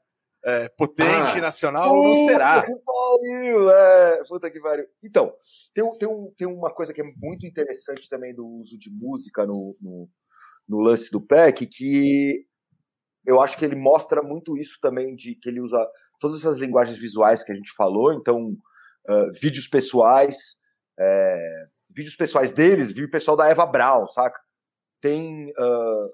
é, 0.46 0.70
potente, 0.70 1.38
ah, 1.38 1.42
nacional, 1.42 1.96
ou 1.96 2.10
não 2.10 2.26
será? 2.28 2.64
Que 2.64 2.76
pariu, 2.86 3.70
é, 3.70 4.24
puta 4.28 4.52
que 4.52 4.60
pariu. 4.60 4.86
Então, 5.04 5.34
tem, 5.74 5.98
tem, 5.98 6.08
um, 6.08 6.34
tem 6.38 6.48
uma 6.48 6.74
coisa 6.74 6.94
que 6.94 7.02
é 7.02 7.06
muito 7.18 7.48
interessante 7.48 8.08
também 8.08 8.34
do 8.34 8.48
uso 8.48 8.78
de 8.78 8.92
música 8.92 9.46
no, 9.46 9.76
no, 9.82 10.10
no 10.68 10.82
lance 10.82 11.10
do 11.10 11.20
PEC, 11.20 11.66
que 11.66 12.46
eu 13.26 13.42
acho 13.42 13.58
que 13.58 13.66
ele 13.66 13.76
mostra 13.76 14.22
muito 14.22 14.58
isso 14.58 14.80
também, 14.82 15.16
de 15.16 15.36
que 15.36 15.50
ele 15.50 15.60
usa 15.60 15.78
todas 16.20 16.40
essas 16.40 16.58
linguagens 16.58 16.98
visuais 16.98 17.44
que 17.44 17.52
a 17.52 17.56
gente 17.56 17.72
falou, 17.76 18.14
então, 18.14 18.56
uh, 19.10 19.32
vídeos 19.42 19.68
pessoais, 19.68 20.58
é, 21.00 21.68
vídeos 21.90 22.16
pessoais 22.16 22.54
deles, 22.54 22.88
vídeo 22.88 23.10
pessoal 23.10 23.36
da 23.36 23.48
Eva 23.48 23.66
Brown, 23.66 24.08
saca? 24.08 24.40
Tem 25.02 25.52
uh, 25.52 26.14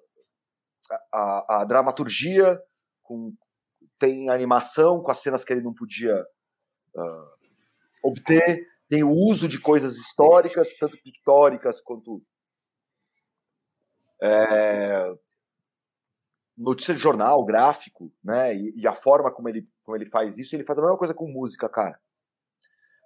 a, 1.14 1.62
a, 1.62 1.66
dramaturgia, 1.66 2.60
com, 3.04 3.34
tem 4.00 4.30
animação 4.30 5.02
com 5.02 5.12
as 5.12 5.20
cenas 5.20 5.44
que 5.44 5.54
ele 5.54 5.62
não 5.62 5.74
podia 5.74 6.16
uh, 6.96 7.50
obter, 8.04 8.68
tem 8.90 9.04
o 9.04 9.12
uso 9.12 9.48
de 9.48 9.60
coisas 9.60 9.96
históricas, 9.96 10.74
tanto 10.80 11.02
pictóricas 11.02 11.80
quanto 11.82 12.22
é, 14.22 15.14
notícia 16.62 16.94
de 16.94 17.00
jornal, 17.00 17.44
gráfico, 17.44 18.14
né? 18.24 18.56
E, 18.56 18.74
e, 18.78 18.88
a 18.88 18.94
forma 18.94 19.32
como 19.32 19.50
ele, 19.50 19.68
como 19.84 19.98
ele 19.98 20.06
faz 20.06 20.38
isso, 20.38 20.56
ele 20.56 20.64
faz 20.64 20.78
a 20.78 20.82
mesma 20.82 20.98
coisa 20.98 21.14
com 21.14 21.28
música, 21.28 21.68
cara. 21.68 22.00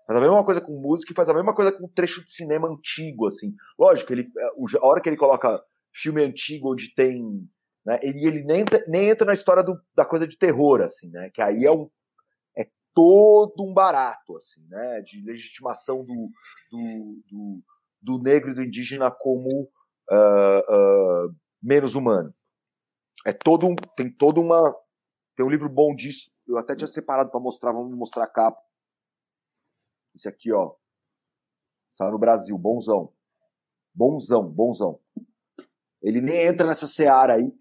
Faz 0.06 0.18
a 0.18 0.22
mesma 0.22 0.44
coisa 0.46 0.62
com 0.62 0.80
música 0.82 1.12
e 1.12 1.16
faz 1.16 1.30
a 1.30 1.34
mesma 1.34 1.54
coisa 1.54 1.72
com 1.72 1.88
trecho 1.88 2.24
de 2.24 2.32
cinema 2.32 2.68
antigo, 2.68 3.28
assim. 3.28 3.56
Lógico, 3.80 4.14
ele, 4.14 4.30
é, 4.38 4.78
a 4.78 4.86
hora 4.86 5.02
que 5.02 5.10
ele 5.10 5.18
coloca 5.18 5.64
filme 5.94 6.22
antigo 6.22 6.74
onde 6.74 6.94
tem. 6.94 7.24
Né, 7.86 8.00
ele, 8.02 8.26
ele 8.26 8.44
nem, 8.44 8.66
nem 8.88 9.10
entra 9.10 9.26
na 9.26 9.34
história 9.34 9.64
do, 9.64 9.80
da 9.96 10.06
coisa 10.06 10.28
de 10.28 10.38
terror, 10.38 10.82
assim, 10.82 11.10
né? 11.10 11.30
Que 11.34 11.42
aí 11.42 11.66
é 11.66 11.72
um. 11.72 11.90
É 12.58 12.68
todo 12.94 13.64
um 13.64 13.74
barato, 13.74 14.36
assim, 14.38 14.66
né? 14.70 15.02
De 15.02 15.24
legitimação 15.24 16.04
do, 16.04 16.30
do, 16.72 17.22
do, 17.30 17.64
do 18.02 18.24
negro 18.24 18.52
e 18.52 18.56
do 18.56 18.64
indígena 18.64 19.10
como 19.12 19.70
uh, 20.12 21.28
uh, 21.28 21.36
menos 21.62 21.96
humano. 21.96 22.34
É 23.26 23.34
todo 23.34 23.68
um. 23.68 23.76
Tem 23.98 24.12
toda 24.12 24.40
uma. 24.40 24.62
Tem 25.36 25.46
um 25.46 25.50
livro 25.50 25.68
bom 25.68 25.96
disso. 25.96 26.32
Eu 26.48 26.58
até 26.58 26.76
tinha 26.76 26.88
separado 26.88 27.32
para 27.32 27.40
mostrar, 27.40 27.74
vamos 27.74 27.98
mostrar 27.98 28.26
a 28.26 28.32
capa. 28.32 28.62
Esse 30.14 30.30
aqui, 30.30 30.54
ó. 30.54 30.76
Está 31.90 32.12
no 32.12 32.20
Brasil, 32.20 32.58
bonzão. 32.58 33.12
Bonzão, 33.94 34.48
bonzão. 34.48 35.00
Ele 36.02 36.22
nem 36.22 36.46
entra 36.46 36.68
nessa 36.68 36.86
seara 36.86 37.34
aí. 37.34 37.52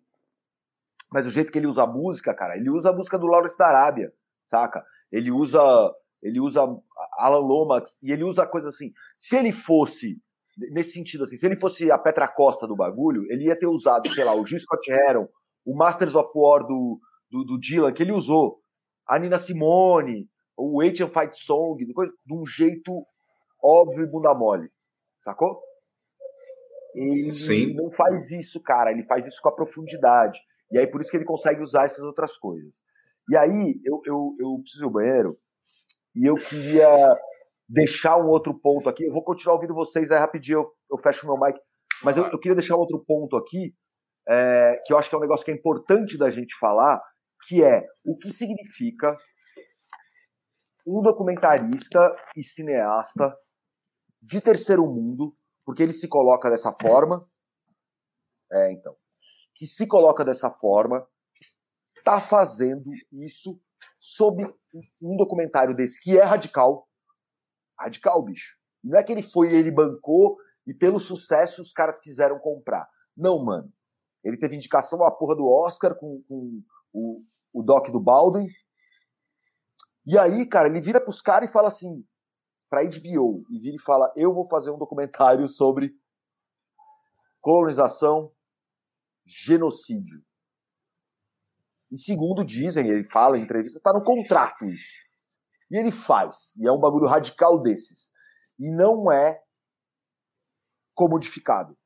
Mas 1.11 1.27
o 1.27 1.31
jeito 1.31 1.51
que 1.51 1.59
ele 1.59 1.67
usa 1.67 1.85
a 1.85 1.87
música, 1.87 2.35
cara, 2.35 2.57
ele 2.57 2.69
usa 2.69 2.91
a 2.91 2.93
música 2.93 3.19
do 3.19 3.27
Lawrence 3.27 3.57
da 3.57 3.69
Arábia, 3.69 4.12
saca? 4.45 4.85
Ele 5.11 5.31
usa. 5.31 5.61
Ele 6.21 6.41
usa 6.41 6.61
Alan 7.19 7.39
Lomax 7.39 7.99
e 8.03 8.11
ele 8.11 8.25
usa 8.25 8.47
coisa 8.47 8.69
assim. 8.69 8.93
Se 9.19 9.37
ele 9.37 9.53
fosse 9.53 10.21
nesse 10.57 10.93
sentido 10.93 11.25
assim, 11.25 11.37
se 11.37 11.45
ele 11.45 11.57
fosse 11.57 11.91
a 11.91 11.99
Petra 11.99 12.29
Costa 12.29 12.67
do 12.67 12.77
bagulho, 12.77 13.27
ele 13.31 13.45
ia 13.45 13.59
ter 13.59 13.67
usado, 13.67 14.09
sei 14.09 14.25
lá, 14.25 14.35
o 14.35 14.47
G. 14.47 14.59
Scott 14.59 14.91
Heron, 14.91 15.29
o 15.65 15.77
Masters 15.77 16.15
of 16.15 16.29
War 16.35 16.67
do, 16.67 17.01
do, 17.31 17.45
do 17.45 17.59
Dylan, 17.59 17.93
que 17.93 18.03
ele 18.03 18.12
usou, 18.12 18.59
a 19.07 19.19
Nina 19.19 19.39
Simone, 19.39 20.29
o 20.57 20.83
Ancient 20.83 21.11
Fight 21.11 21.37
Song, 21.37 21.85
de, 21.85 21.93
coisa, 21.93 22.12
de 22.25 22.35
um 22.35 22.47
jeito 22.47 23.05
óbvio 23.62 24.05
e 24.05 24.11
bunda 24.11 24.35
mole. 24.35 24.71
Sacou? 25.19 25.61
Ele 26.95 27.33
Sim. 27.33 27.75
não 27.75 27.91
faz 27.91 28.31
isso, 28.31 28.62
cara. 28.62 28.91
Ele 28.93 29.03
faz 29.03 29.27
isso 29.27 29.41
com 29.43 29.49
a 29.49 29.55
profundidade. 29.55 30.39
E 30.71 30.79
aí 30.79 30.87
por 30.87 31.01
isso 31.01 31.11
que 31.11 31.17
ele 31.17 31.25
consegue 31.25 31.62
usar 31.62 31.85
essas 31.85 32.05
outras 32.05 32.37
coisas. 32.37 32.77
E 33.31 33.37
aí 33.37 33.81
eu, 33.85 34.01
eu, 34.05 34.37
eu 34.39 34.59
preciso 34.61 34.85
ir 34.85 34.87
ao 34.87 34.93
banheiro 34.93 35.39
e 36.15 36.29
eu 36.29 36.37
queria 36.37 36.89
deixar 37.69 38.17
um 38.19 38.29
outro 38.29 38.59
ponto 38.61 38.89
aqui. 38.89 39.05
Eu 39.05 39.12
vou 39.12 39.25
continuar 39.25 39.57
ouvindo 39.57 39.75
vocês 39.75 40.11
aí 40.11 40.19
rapidinho, 40.19 40.59
eu, 40.59 40.65
eu 40.93 40.99
fecho 40.99 41.27
meu 41.27 41.39
mic. 41.39 41.59
Mas 42.03 42.17
eu, 42.17 42.25
eu 42.27 42.39
queria 42.39 42.55
deixar 42.55 42.77
um 42.77 42.81
outro 42.81 43.03
ponto 43.05 43.37
aqui, 43.37 43.75
é, 44.29 44.83
que 44.85 44.93
eu 44.93 44.99
acho 44.99 45.09
que 45.09 45.14
é 45.14 45.18
um 45.18 45.22
negócio 45.22 45.45
que 45.45 45.51
é 45.51 45.55
importante 45.55 46.16
da 46.16 46.31
gente 46.31 46.57
falar, 46.59 47.03
que 47.47 47.62
é 47.62 47.87
o 48.05 48.16
que 48.16 48.31
significa 48.31 49.16
um 50.87 51.03
documentarista 51.03 52.14
e 52.37 52.43
cineasta 52.43 53.37
de 54.20 54.41
terceiro 54.41 54.83
mundo, 54.87 55.37
porque 55.64 55.83
ele 55.83 55.93
se 55.93 56.09
coloca 56.09 56.51
dessa 56.51 56.72
forma. 56.72 57.29
É, 58.53 58.72
então. 58.72 58.97
Que 59.55 59.66
se 59.66 59.87
coloca 59.87 60.25
dessa 60.25 60.51
forma, 60.51 61.07
tá 62.03 62.20
fazendo 62.20 62.91
isso 63.12 63.61
sob 63.97 64.44
um 65.01 65.16
documentário 65.16 65.74
desse 65.74 66.01
que 66.01 66.19
é 66.19 66.23
radical. 66.23 66.89
Radical, 67.78 68.23
bicho. 68.24 68.59
Não 68.82 68.99
é 68.99 69.03
que 69.03 69.12
ele 69.12 69.23
foi 69.23 69.55
ele 69.55 69.70
bancou 69.70 70.36
e 70.66 70.74
pelo 70.74 71.01
sucesso 71.01 71.62
os 71.62 71.73
caras 71.73 71.99
quiseram 71.99 72.39
comprar. 72.39 72.86
Não, 73.16 73.43
mano. 73.43 73.73
Ele 74.25 74.39
teve 74.39 74.57
indicação 74.57 75.05
à 75.05 75.13
porra 75.13 75.37
do 75.37 75.47
Oscar 75.47 75.95
com, 75.95 76.23
com 76.27 76.63
o, 76.93 77.23
o 77.53 77.63
doc 77.63 77.91
do 77.91 78.01
Baldwin. 78.01 78.49
E 80.07 80.19
aí, 80.19 80.49
cara, 80.49 80.69
ele 80.69 80.81
vira 80.81 81.01
pros 81.01 81.21
caras 81.21 81.49
e 81.49 81.53
fala 81.53 81.69
assim, 81.69 82.05
pra 82.71 82.83
HBO, 82.83 83.45
e 83.51 83.59
vira 83.59 83.77
e 83.77 83.83
fala: 83.83 84.13
Eu 84.17 84.35
vou 84.35 84.49
fazer 84.49 84.71
um 84.71 84.79
documentário 84.79 85.47
sobre 85.49 85.95
colonização, 87.41 88.33
genocídio. 89.25 90.25
E 91.93 91.99
segundo 91.99 92.45
dizem, 92.45 92.89
ele 92.89 93.05
fala 93.05 93.39
em 93.39 93.43
entrevista, 93.43 93.81
tá 93.81 93.93
no 93.93 94.03
contrato 94.03 94.65
isso. 94.65 94.95
E 95.71 95.77
ele 95.77 95.93
faz. 95.93 96.55
E 96.57 96.67
é 96.67 96.73
um 96.73 96.81
bagulho 96.81 97.07
radical 97.07 97.61
desses. 97.61 98.13
E 98.59 98.75
não 98.75 99.13
é 99.13 99.41
comodificado. 100.95 101.77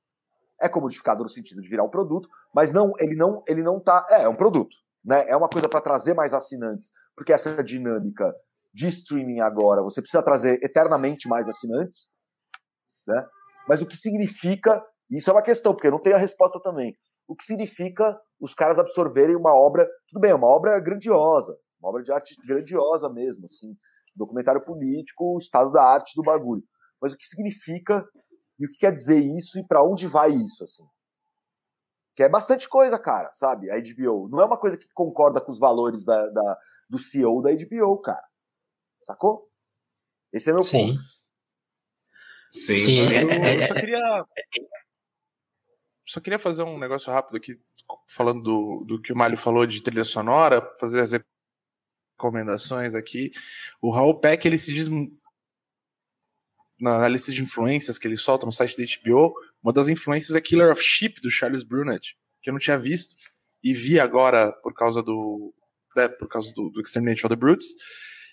É 0.60 0.68
comodificado 0.68 1.22
no 1.22 1.28
sentido 1.28 1.62
de 1.62 1.68
virar 1.68 1.84
um 1.84 1.90
produto, 1.90 2.28
mas 2.54 2.72
não, 2.72 2.92
ele 2.98 3.14
não, 3.14 3.42
ele 3.46 3.62
não 3.62 3.80
tá, 3.80 4.04
é, 4.10 4.22
é 4.22 4.28
um 4.28 4.34
produto. 4.34 4.76
Né? 5.04 5.28
É 5.28 5.36
uma 5.36 5.48
coisa 5.48 5.68
para 5.68 5.80
trazer 5.80 6.14
mais 6.14 6.34
assinantes, 6.34 6.90
porque 7.16 7.32
essa 7.32 7.62
dinâmica 7.62 8.34
de 8.74 8.88
streaming 8.88 9.40
agora, 9.40 9.82
você 9.82 10.00
precisa 10.00 10.22
trazer 10.22 10.58
eternamente 10.62 11.28
mais 11.28 11.48
assinantes, 11.48 12.08
né? 13.06 13.26
Mas 13.68 13.82
o 13.82 13.86
que 13.86 13.96
significa, 13.96 14.82
isso 15.10 15.30
é 15.30 15.32
uma 15.32 15.42
questão, 15.42 15.74
porque 15.74 15.88
eu 15.88 15.92
não 15.92 16.00
tenho 16.00 16.16
a 16.16 16.18
resposta 16.18 16.60
também. 16.60 16.96
O 17.26 17.34
que 17.34 17.44
significa 17.44 18.18
os 18.40 18.54
caras 18.54 18.78
absorverem 18.78 19.36
uma 19.36 19.54
obra, 19.54 19.86
tudo 20.08 20.20
bem, 20.20 20.32
uma 20.32 20.46
obra 20.46 20.78
grandiosa, 20.80 21.56
uma 21.80 21.90
obra 21.90 22.02
de 22.02 22.12
arte 22.12 22.34
grandiosa 22.46 23.10
mesmo, 23.10 23.46
assim, 23.46 23.76
documentário 24.14 24.64
político, 24.64 25.34
o 25.34 25.38
estado 25.38 25.70
da 25.70 25.82
arte 25.82 26.12
do 26.16 26.22
bagulho. 26.22 26.62
Mas 27.00 27.12
o 27.12 27.16
que 27.16 27.24
significa 27.24 28.04
e 28.58 28.66
o 28.66 28.68
que 28.68 28.78
quer 28.78 28.92
dizer 28.92 29.18
isso 29.18 29.58
e 29.58 29.66
para 29.66 29.82
onde 29.82 30.06
vai 30.06 30.30
isso, 30.30 30.64
assim? 30.64 30.86
Que 32.14 32.24
é 32.24 32.28
bastante 32.28 32.68
coisa, 32.68 32.98
cara, 32.98 33.30
sabe? 33.32 33.70
A 33.70 33.76
HBO. 33.76 34.28
Não 34.28 34.40
é 34.40 34.44
uma 34.44 34.58
coisa 34.58 34.76
que 34.76 34.88
concorda 34.92 35.40
com 35.40 35.52
os 35.52 35.58
valores 35.58 36.04
da, 36.04 36.28
da 36.30 36.58
do 36.88 36.98
CEO 36.98 37.42
da 37.42 37.50
HBO, 37.50 38.00
cara. 38.00 38.26
Sacou? 39.00 39.48
Esse 40.32 40.50
é 40.50 40.52
meu 40.52 40.64
Sim. 40.64 40.88
ponto. 40.88 41.00
Sim. 42.50 42.78
Sim. 42.78 42.98
Eu, 43.12 43.30
é, 43.30 43.56
eu 43.56 43.62
só 43.62 43.74
é, 43.74 43.80
queria. 43.80 44.26
Só 46.06 46.20
queria 46.20 46.38
fazer 46.38 46.62
um 46.62 46.78
negócio 46.78 47.12
rápido 47.12 47.36
aqui, 47.36 47.60
falando 48.08 48.42
do, 48.42 48.84
do 48.86 49.00
que 49.00 49.12
o 49.12 49.16
Mário 49.16 49.36
falou 49.36 49.66
de 49.66 49.82
trilha 49.82 50.04
sonora, 50.04 50.74
fazer 50.80 51.00
as 51.00 51.12
recomendações 52.16 52.94
aqui. 52.94 53.30
O 53.80 53.90
Raul 53.90 54.18
Peck, 54.18 54.44
ele 54.46 54.58
se 54.58 54.72
diz 54.72 54.88
na 56.80 57.08
lista 57.08 57.32
de 57.32 57.42
influências 57.42 57.98
que 57.98 58.06
ele 58.06 58.16
solta 58.16 58.46
no 58.46 58.52
site 58.52 58.76
da 58.76 58.84
HBO, 58.84 59.34
uma 59.62 59.72
das 59.72 59.88
influências 59.88 60.36
é 60.36 60.40
Killer 60.40 60.70
of 60.70 60.82
Sheep, 60.82 61.20
do 61.20 61.30
Charles 61.30 61.64
Brunet, 61.64 62.16
que 62.42 62.50
eu 62.50 62.52
não 62.52 62.60
tinha 62.60 62.78
visto, 62.78 63.16
e 63.62 63.74
vi 63.74 63.98
agora 63.98 64.52
por 64.62 64.72
causa 64.74 65.02
do. 65.02 65.52
Né, 65.96 66.08
por 66.08 66.28
causa 66.28 66.52
do, 66.54 66.70
do 66.70 66.80
Extermination 66.80 67.26
of 67.26 67.34
the 67.34 67.38
Brutes. 67.38 67.68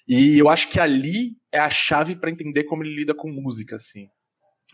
E 0.08 0.38
eu 0.38 0.50
acho 0.50 0.70
que 0.70 0.80
ali 0.80 1.36
é 1.52 1.60
a 1.60 1.70
chave 1.70 2.16
para 2.16 2.30
entender 2.30 2.64
como 2.66 2.84
ele 2.84 2.96
lida 2.96 3.16
com 3.16 3.32
música, 3.32 3.76
assim. 3.76 4.08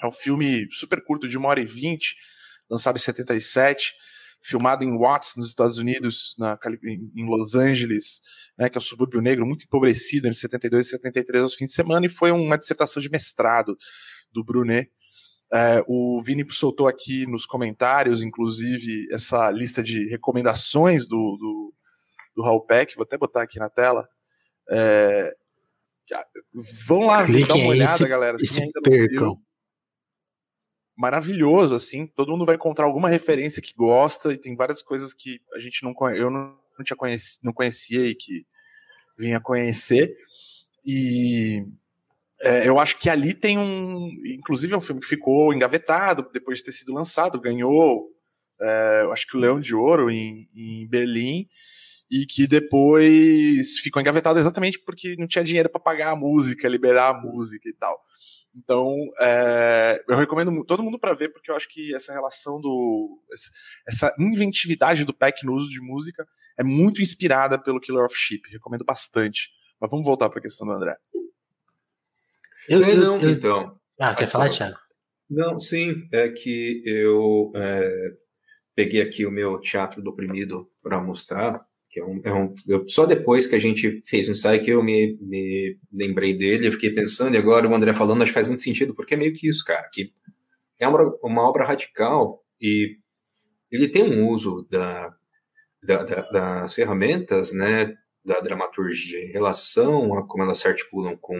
É 0.01 0.07
um 0.07 0.11
filme 0.11 0.67
super 0.71 1.01
curto, 1.03 1.27
de 1.27 1.37
uma 1.37 1.47
hora 1.47 1.61
e 1.61 1.65
vinte, 1.65 2.15
lançado 2.69 2.97
em 2.97 2.99
77, 2.99 3.93
filmado 4.41 4.83
em 4.83 4.97
Watts, 4.97 5.35
nos 5.37 5.49
Estados 5.49 5.77
Unidos, 5.77 6.35
na, 6.37 6.57
em 7.15 7.25
Los 7.25 7.55
Angeles, 7.55 8.21
né, 8.57 8.69
que 8.69 8.77
é 8.77 8.79
um 8.79 8.83
subúrbio 8.83 9.21
negro 9.21 9.45
muito 9.45 9.63
empobrecido, 9.63 10.27
entre 10.27 10.39
72 10.39 10.87
e 10.87 10.89
73 10.89 11.43
aos 11.43 11.53
fins 11.53 11.67
de 11.67 11.73
semana, 11.73 12.05
e 12.05 12.09
foi 12.09 12.31
uma 12.31 12.57
dissertação 12.57 13.01
de 13.01 13.09
mestrado 13.09 13.77
do 14.31 14.43
Brunet. 14.43 14.89
É, 15.53 15.83
o 15.87 16.21
Vini 16.23 16.45
soltou 16.49 16.87
aqui 16.87 17.27
nos 17.27 17.45
comentários, 17.45 18.23
inclusive, 18.23 19.07
essa 19.11 19.51
lista 19.51 19.83
de 19.83 20.09
recomendações 20.09 21.05
do, 21.05 21.37
do, 21.37 21.73
do 22.35 22.43
Raul 22.43 22.65
Peck, 22.65 22.95
vou 22.95 23.03
até 23.03 23.17
botar 23.17 23.43
aqui 23.43 23.59
na 23.59 23.69
tela. 23.69 24.07
É, 24.71 25.35
vão 26.87 27.01
lá, 27.01 27.25
Cliquem 27.25 27.47
dar 27.47 27.55
uma 27.55 27.67
olhada, 27.67 27.97
se, 27.97 28.07
galera. 28.07 28.37
Se 28.37 28.61
ainda 28.61 28.81
percam. 28.81 29.37
Maravilhoso, 31.01 31.73
assim. 31.73 32.05
Todo 32.05 32.31
mundo 32.31 32.45
vai 32.45 32.53
encontrar 32.53 32.85
alguma 32.85 33.09
referência 33.09 33.59
que 33.59 33.73
gosta 33.73 34.31
e 34.31 34.37
tem 34.37 34.55
várias 34.55 34.83
coisas 34.83 35.15
que 35.15 35.41
a 35.51 35.57
gente 35.57 35.81
não 35.81 35.95
eu 36.11 36.29
não, 36.29 36.55
não 36.77 36.85
tinha 36.85 36.95
conheci, 36.95 37.39
não 37.43 37.51
conhecia 37.51 38.05
e 38.05 38.13
que 38.13 38.45
vinha 39.17 39.41
conhecer. 39.41 40.15
E 40.85 41.65
é, 42.39 42.67
eu 42.69 42.79
acho 42.79 42.99
que 42.99 43.09
ali 43.09 43.33
tem 43.33 43.57
um. 43.57 44.11
Inclusive, 44.37 44.75
é 44.75 44.77
um 44.77 44.81
filme 44.81 45.01
que 45.01 45.07
ficou 45.07 45.51
engavetado 45.51 46.29
depois 46.31 46.59
de 46.59 46.65
ter 46.65 46.71
sido 46.71 46.93
lançado, 46.93 47.41
ganhou, 47.41 48.07
é, 48.61 49.01
eu 49.01 49.11
acho 49.11 49.25
que 49.25 49.35
o 49.35 49.39
Leão 49.39 49.59
de 49.59 49.73
Ouro 49.73 50.11
em, 50.11 50.47
em 50.55 50.87
Berlim 50.87 51.49
e 52.11 52.27
que 52.27 52.45
depois 52.45 53.79
ficou 53.79 53.99
engavetado 53.99 54.37
exatamente 54.37 54.77
porque 54.77 55.15
não 55.17 55.25
tinha 55.25 55.43
dinheiro 55.43 55.67
para 55.67 55.81
pagar 55.81 56.11
a 56.11 56.15
música, 56.15 56.67
liberar 56.69 57.09
a 57.09 57.19
música 57.19 57.67
e 57.67 57.73
tal. 57.73 57.99
Então, 58.55 58.95
é, 59.19 60.03
eu 60.09 60.17
recomendo 60.17 60.63
todo 60.65 60.83
mundo 60.83 60.99
para 60.99 61.13
ver, 61.13 61.29
porque 61.29 61.49
eu 61.49 61.55
acho 61.55 61.69
que 61.69 61.95
essa 61.95 62.11
relação 62.11 62.59
do. 62.59 63.21
essa 63.87 64.13
inventividade 64.19 65.05
do 65.05 65.13
Peck 65.13 65.45
no 65.45 65.53
uso 65.53 65.69
de 65.69 65.79
música 65.79 66.27
é 66.57 66.63
muito 66.63 67.01
inspirada 67.01 67.57
pelo 67.57 67.79
Killer 67.79 68.05
of 68.05 68.15
Sheep. 68.15 68.49
Recomendo 68.49 68.83
bastante. 68.83 69.49
Mas 69.79 69.89
vamos 69.89 70.05
voltar 70.05 70.29
para 70.29 70.39
a 70.39 70.41
questão 70.41 70.67
do 70.67 70.73
André. 70.73 70.95
Eu, 72.67 72.83
eu, 72.83 72.97
não, 72.97 73.17
eu, 73.17 73.29
então. 73.29 73.79
Ah, 73.99 74.13
quer 74.13 74.27
falar, 74.27 74.49
Thiago? 74.49 74.77
Não, 75.29 75.57
sim, 75.57 76.07
é 76.11 76.27
que 76.29 76.83
eu 76.85 77.51
é, 77.55 78.11
peguei 78.75 79.01
aqui 79.01 79.25
o 79.25 79.31
meu 79.31 79.59
teatro 79.59 80.01
do 80.01 80.09
oprimido 80.09 80.69
para 80.83 81.01
mostrar 81.01 81.65
que 81.91 81.99
é 81.99 82.05
um, 82.05 82.21
é 82.23 82.33
um 82.33 82.53
eu, 82.67 82.87
só 82.87 83.05
depois 83.05 83.45
que 83.45 83.55
a 83.55 83.59
gente 83.59 84.01
fez 84.05 84.27
o 84.27 84.31
ensaio 84.31 84.63
que 84.63 84.71
eu 84.71 84.81
me, 84.81 85.17
me 85.19 85.77
lembrei 85.91 86.35
dele, 86.35 86.67
eu 86.67 86.71
fiquei 86.71 86.89
pensando, 86.91 87.35
e 87.35 87.37
agora 87.37 87.67
o 87.67 87.75
André 87.75 87.91
falando, 87.91 88.21
acho 88.21 88.31
que 88.31 88.35
faz 88.35 88.47
muito 88.47 88.63
sentido, 88.63 88.95
porque 88.95 89.13
é 89.13 89.17
meio 89.17 89.33
que 89.33 89.49
isso, 89.49 89.63
cara, 89.65 89.89
que 89.91 90.13
é 90.79 90.87
uma, 90.87 91.01
uma 91.21 91.41
obra 91.47 91.65
radical 91.65 92.41
e 92.61 92.97
ele 93.69 93.89
tem 93.89 94.03
um 94.03 94.29
uso 94.29 94.65
da, 94.71 95.13
da, 95.83 96.03
da, 96.03 96.21
das 96.29 96.73
ferramentas, 96.73 97.51
né, 97.51 97.93
da 98.23 98.39
dramaturgia 98.39 99.19
em 99.19 99.31
relação 99.31 100.17
a 100.17 100.25
como 100.25 100.43
elas 100.43 100.59
se 100.59 100.67
articulam 100.69 101.17
com, 101.17 101.39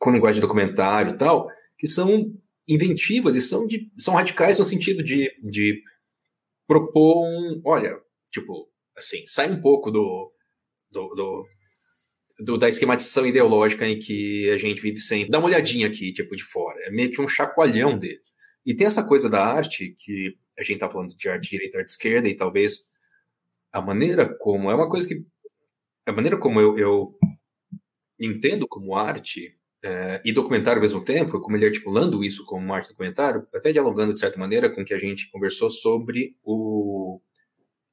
com 0.00 0.10
linguagem 0.10 0.40
documentário 0.40 1.14
e 1.14 1.16
tal, 1.16 1.48
que 1.78 1.86
são 1.86 2.34
inventivas 2.66 3.36
e 3.36 3.42
são, 3.42 3.66
de, 3.66 3.88
são 3.98 4.14
radicais 4.14 4.58
no 4.58 4.64
sentido 4.64 5.04
de, 5.04 5.30
de 5.44 5.80
propor 6.66 7.24
um, 7.24 7.60
olha, 7.64 8.00
tipo, 8.32 8.68
assim, 8.96 9.26
sai 9.26 9.50
um 9.50 9.60
pouco 9.60 9.90
do, 9.90 10.32
do, 10.90 11.14
do, 11.14 11.46
do, 12.40 12.58
da 12.58 12.68
esquematização 12.68 13.26
ideológica 13.26 13.86
em 13.86 13.98
que 13.98 14.50
a 14.50 14.58
gente 14.58 14.80
vive 14.80 15.00
sempre. 15.00 15.30
Dá 15.30 15.38
uma 15.38 15.48
olhadinha 15.48 15.86
aqui, 15.86 16.12
tipo, 16.12 16.34
de 16.34 16.42
fora. 16.42 16.78
É 16.84 16.90
meio 16.90 17.10
que 17.10 17.20
um 17.20 17.28
chacoalhão 17.28 17.98
dele. 17.98 18.20
E 18.64 18.74
tem 18.74 18.86
essa 18.86 19.06
coisa 19.06 19.28
da 19.28 19.44
arte, 19.44 19.94
que 19.98 20.36
a 20.58 20.62
gente 20.62 20.78
tá 20.78 20.90
falando 20.90 21.14
de 21.14 21.28
arte 21.28 21.50
direita 21.50 21.78
arte 21.78 21.90
esquerda, 21.90 22.28
e 22.28 22.36
talvez 22.36 22.84
a 23.72 23.80
maneira 23.80 24.26
como. 24.38 24.70
É 24.70 24.74
uma 24.74 24.88
coisa 24.88 25.06
que. 25.06 25.24
A 26.06 26.12
maneira 26.12 26.38
como 26.38 26.60
eu, 26.60 26.78
eu 26.78 27.18
entendo 28.18 28.68
como 28.68 28.94
arte 28.94 29.56
é, 29.82 30.22
e 30.24 30.32
documentário 30.32 30.78
ao 30.78 30.82
mesmo 30.82 31.04
tempo, 31.04 31.40
como 31.40 31.56
ele 31.56 31.66
articulando 31.66 32.24
isso 32.24 32.44
como 32.44 32.72
arte 32.72 32.88
documentário, 32.88 33.46
até 33.54 33.72
dialogando 33.72 34.14
de 34.14 34.20
certa 34.20 34.38
maneira 34.38 34.70
com 34.74 34.82
o 34.82 34.84
que 34.84 34.94
a 34.94 34.98
gente 34.98 35.30
conversou 35.30 35.68
sobre 35.68 36.36
o, 36.42 37.20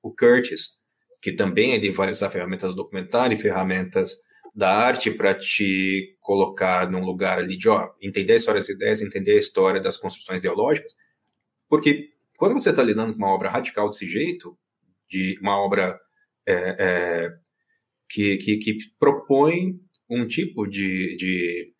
o 0.01 0.11
Curtis, 0.13 0.80
que 1.21 1.31
também 1.31 1.73
ele 1.73 1.91
vai 1.91 2.09
usar 2.09 2.29
ferramentas 2.29 2.71
do 2.71 2.77
documentário 2.77 3.35
e 3.35 3.39
ferramentas 3.39 4.17
da 4.53 4.73
arte 4.73 5.11
para 5.11 5.33
te 5.33 6.17
colocar 6.19 6.89
num 6.89 7.05
lugar 7.05 7.37
ali 7.37 7.57
de 7.57 7.69
ó, 7.69 7.89
entender 8.01 8.33
a 8.33 8.37
história 8.37 8.59
das 8.59 8.69
ideias, 8.69 9.01
entender 9.01 9.33
a 9.33 9.39
história 9.39 9.79
das 9.79 9.97
construções 9.97 10.39
ideológicas, 10.39 10.95
porque 11.69 12.09
quando 12.35 12.53
você 12.53 12.71
está 12.71 12.83
lidando 12.83 13.13
com 13.13 13.19
uma 13.19 13.33
obra 13.33 13.49
radical 13.49 13.87
desse 13.87 14.09
jeito, 14.09 14.57
de 15.09 15.37
uma 15.41 15.57
obra 15.57 15.97
é, 16.45 16.53
é, 16.79 17.29
que, 18.09 18.37
que, 18.37 18.57
que, 18.57 18.77
propõe 18.99 19.79
um 20.09 20.27
tipo 20.27 20.65
de, 20.65 21.15
de 21.15 21.73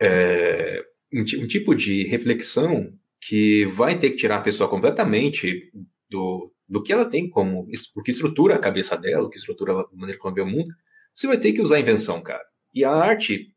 é, 0.00 0.84
um, 1.12 1.20
um 1.20 1.46
tipo 1.46 1.74
de 1.74 2.04
reflexão 2.04 2.92
que 3.20 3.64
vai 3.66 3.98
ter 3.98 4.10
que 4.10 4.16
tirar 4.16 4.36
a 4.36 4.42
pessoa 4.42 4.68
completamente 4.68 5.72
do, 6.10 6.51
do 6.72 6.82
que 6.82 6.90
ela 6.90 7.04
tem 7.04 7.28
como, 7.28 7.68
o 7.96 8.02
que 8.02 8.10
estrutura 8.10 8.54
a 8.54 8.58
cabeça 8.58 8.96
dela, 8.96 9.26
o 9.26 9.28
que 9.28 9.36
estrutura 9.36 9.74
a 9.74 9.86
maneira 9.92 10.18
como 10.18 10.34
ela 10.34 10.46
vê 10.46 10.50
o 10.50 10.50
mundo, 10.50 10.74
você 11.14 11.26
vai 11.26 11.36
ter 11.36 11.52
que 11.52 11.60
usar 11.60 11.76
a 11.76 11.80
invenção, 11.80 12.22
cara. 12.22 12.42
E 12.72 12.82
a 12.82 12.90
arte 12.90 13.54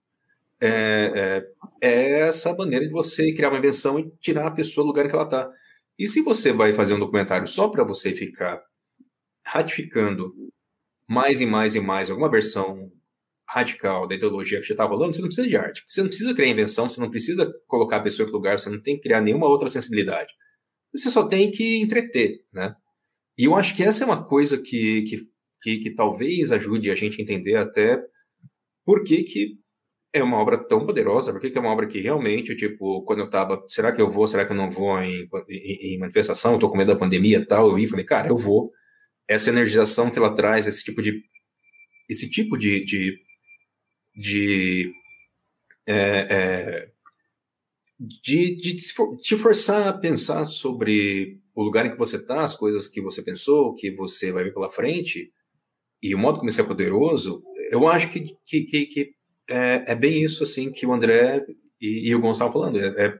é, 0.60 1.46
é, 1.82 1.90
é, 1.90 2.20
essa 2.28 2.54
maneira 2.54 2.86
de 2.86 2.92
você 2.92 3.34
criar 3.34 3.52
uma 3.52 3.58
invenção 3.58 3.98
e 3.98 4.12
tirar 4.20 4.48
a 4.48 4.52
pessoa 4.52 4.84
do 4.84 4.90
lugar 4.90 5.06
em 5.06 5.08
que 5.08 5.16
ela 5.16 5.24
está. 5.24 5.50
E 5.98 6.10
se 6.10 6.22
você 6.22 6.52
vai 6.52 6.74
fazer 6.74 6.94
um 6.94 7.00
documentário 7.00 7.48
só 7.48 7.70
para 7.70 7.86
você 7.86 8.12
ficar 8.12 8.62
ratificando 9.46 10.34
mais 11.08 11.40
e 11.40 11.46
mais 11.46 11.74
e 11.74 11.80
mais 11.80 12.10
alguma 12.10 12.30
versão 12.30 12.92
radical 13.48 14.10
da 14.10 14.16
ideologia 14.16 14.60
que 14.60 14.68
já 14.68 14.74
está 14.74 14.84
rolando, 14.84 15.16
você 15.16 15.22
não 15.22 15.30
precisa 15.30 15.48
de 15.48 15.56
arte. 15.56 15.86
Você 15.88 16.02
não 16.02 16.10
precisa 16.10 16.34
criar 16.34 16.50
invenção, 16.50 16.90
você 16.90 17.00
não 17.00 17.10
precisa 17.10 17.50
colocar 17.66 17.98
a 17.98 18.02
pessoa 18.02 18.28
em 18.28 18.32
lugar, 18.34 18.60
você 18.60 18.70
não 18.70 18.82
tem 18.82 18.98
que 18.98 19.04
criar 19.04 19.22
nenhuma 19.22 19.48
outra 19.48 19.70
sensibilidade. 19.70 20.34
Você 20.94 21.10
só 21.10 21.26
tem 21.26 21.50
que 21.50 21.78
entreter, 21.82 22.44
né? 22.52 22.76
E 23.38 23.45
eu 23.45 23.56
acho 23.56 23.76
que 23.76 23.84
essa 23.84 24.03
é 24.03 24.07
uma 24.07 24.24
coisa 24.24 24.57
que, 24.57 25.03
que, 25.03 25.30
que, 25.62 25.78
que 25.80 25.90
talvez 25.91 26.52
ajude 26.52 26.90
a 26.90 26.95
gente 26.95 27.20
a 27.20 27.24
entender 27.24 27.56
até 27.56 28.02
por 28.86 29.03
que, 29.03 29.24
que 29.24 29.60
é 30.14 30.24
uma 30.24 30.38
obra 30.38 30.57
tão 30.57 30.86
poderosa, 30.86 31.34
por 31.34 31.41
que, 31.41 31.57
é 31.57 31.60
uma 31.60 31.72
obra 31.72 31.88
que 31.88 31.99
realmente, 31.99 32.56
tipo, 32.56 33.03
quando 33.03 33.20
eu 33.20 33.30
tava, 33.30 33.62
será 33.68 33.91
que 33.91 34.02
eu 34.02 34.10
vou, 34.10 34.26
será 34.26 34.45
que 34.45 34.53
eu 34.53 34.56
não 34.56 34.70
vou 34.70 34.98
em, 35.02 35.28
em, 35.49 35.95
em 35.95 35.99
manifestação, 35.99 36.53
eu 36.53 36.60
tô 36.60 36.70
com 36.70 36.78
medo 36.78 36.94
da 36.94 36.99
pandemia 36.99 37.40
e 37.40 37.45
tal, 37.45 37.70
eu 37.70 37.80
ia 37.80 37.90
falei, 37.90 38.06
cara, 38.06 38.30
eu 38.30 38.38
vou. 38.38 38.72
Essa 39.28 39.49
energização 39.49 40.10
que 40.10 40.18
ela 40.18 40.34
traz, 40.34 40.68
esse 40.68 40.84
tipo 40.84 41.02
de, 41.02 41.22
esse 42.07 42.30
tipo 42.30 42.57
de, 42.57 42.86
de, 42.86 43.20
de 44.16 44.94
é, 45.88 46.28
é, 46.30 46.91
de, 47.99 48.56
de 48.56 48.76
te 49.22 49.38
forçar 49.38 49.88
a 49.88 49.94
pensar 49.94 50.45
sobre 50.45 51.41
o 51.56 51.64
lugar 51.64 51.86
em 51.86 51.91
que 51.91 51.98
você 51.98 52.18
está, 52.18 52.44
as 52.44 52.53
coisas 52.53 52.86
que 52.86 53.02
você 53.02 53.23
pensou, 53.23 53.73
que 53.73 53.90
você 53.90 54.32
vai 54.32 54.44
ver 54.44 54.53
pela 54.53 54.69
frente, 54.69 55.32
e 56.03 56.14
o 56.14 56.18
modo 56.18 56.38
como 56.38 56.49
isso 56.49 56.60
é 56.60 56.65
poderoso, 56.65 57.41
eu 57.72 57.88
acho 57.88 58.10
que, 58.10 58.36
que, 58.45 58.64
que, 58.64 58.86
que 58.86 59.15
é, 59.49 59.86
é, 59.88 59.95
bem 59.95 60.22
isso 60.22 60.44
assim 60.44 60.69
que 60.69 60.86
o 60.86 60.94
André 60.94 61.45
e, 61.80 62.10
e 62.10 62.15
o 62.15 62.19
Gonçalo 62.19 62.52
falando. 62.52 62.77
É, 62.77 63.06
é, 63.06 63.19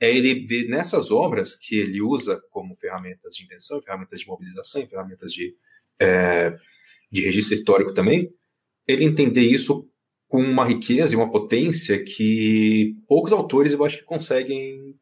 é, 0.00 0.16
ele 0.16 0.46
ver 0.46 0.68
nessas 0.68 1.10
obras 1.10 1.56
que 1.56 1.76
ele 1.76 2.00
usa 2.00 2.40
como 2.50 2.76
ferramentas 2.76 3.34
de 3.34 3.44
invenção, 3.44 3.82
ferramentas 3.82 4.20
de 4.20 4.26
mobilização, 4.28 4.86
ferramentas 4.86 5.32
de, 5.32 5.52
é, 5.98 6.56
de 7.10 7.22
registro 7.22 7.54
histórico 7.54 7.92
também, 7.92 8.32
ele 8.86 9.04
entender 9.04 9.42
isso 9.42 9.90
com 10.28 10.40
uma 10.40 10.64
riqueza 10.64 11.14
e 11.14 11.16
uma 11.16 11.30
potência 11.30 12.02
que 12.02 12.94
poucos 13.08 13.32
autores 13.32 13.72
eu 13.72 13.84
acho 13.84 13.98
que 13.98 14.04
conseguem, 14.04 14.94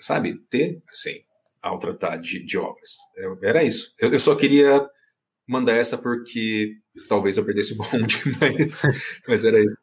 sabe, 0.00 0.36
ter, 0.50 0.82
assim 0.88 1.25
ao 1.66 1.78
tratar 1.78 2.16
de, 2.16 2.44
de 2.44 2.58
obras. 2.58 2.96
Eu, 3.16 3.38
era 3.42 3.62
isso. 3.64 3.92
Eu, 3.98 4.12
eu, 4.12 4.18
só 4.18 4.34
queria 4.34 4.88
mandar 5.46 5.74
essa 5.74 5.98
porque 5.98 6.74
talvez 7.08 7.36
eu 7.36 7.44
perdesse 7.44 7.74
o 7.74 7.76
bonde, 7.76 8.22
mas, 8.40 8.80
mas 9.26 9.44
era 9.44 9.60
isso. 9.60 9.76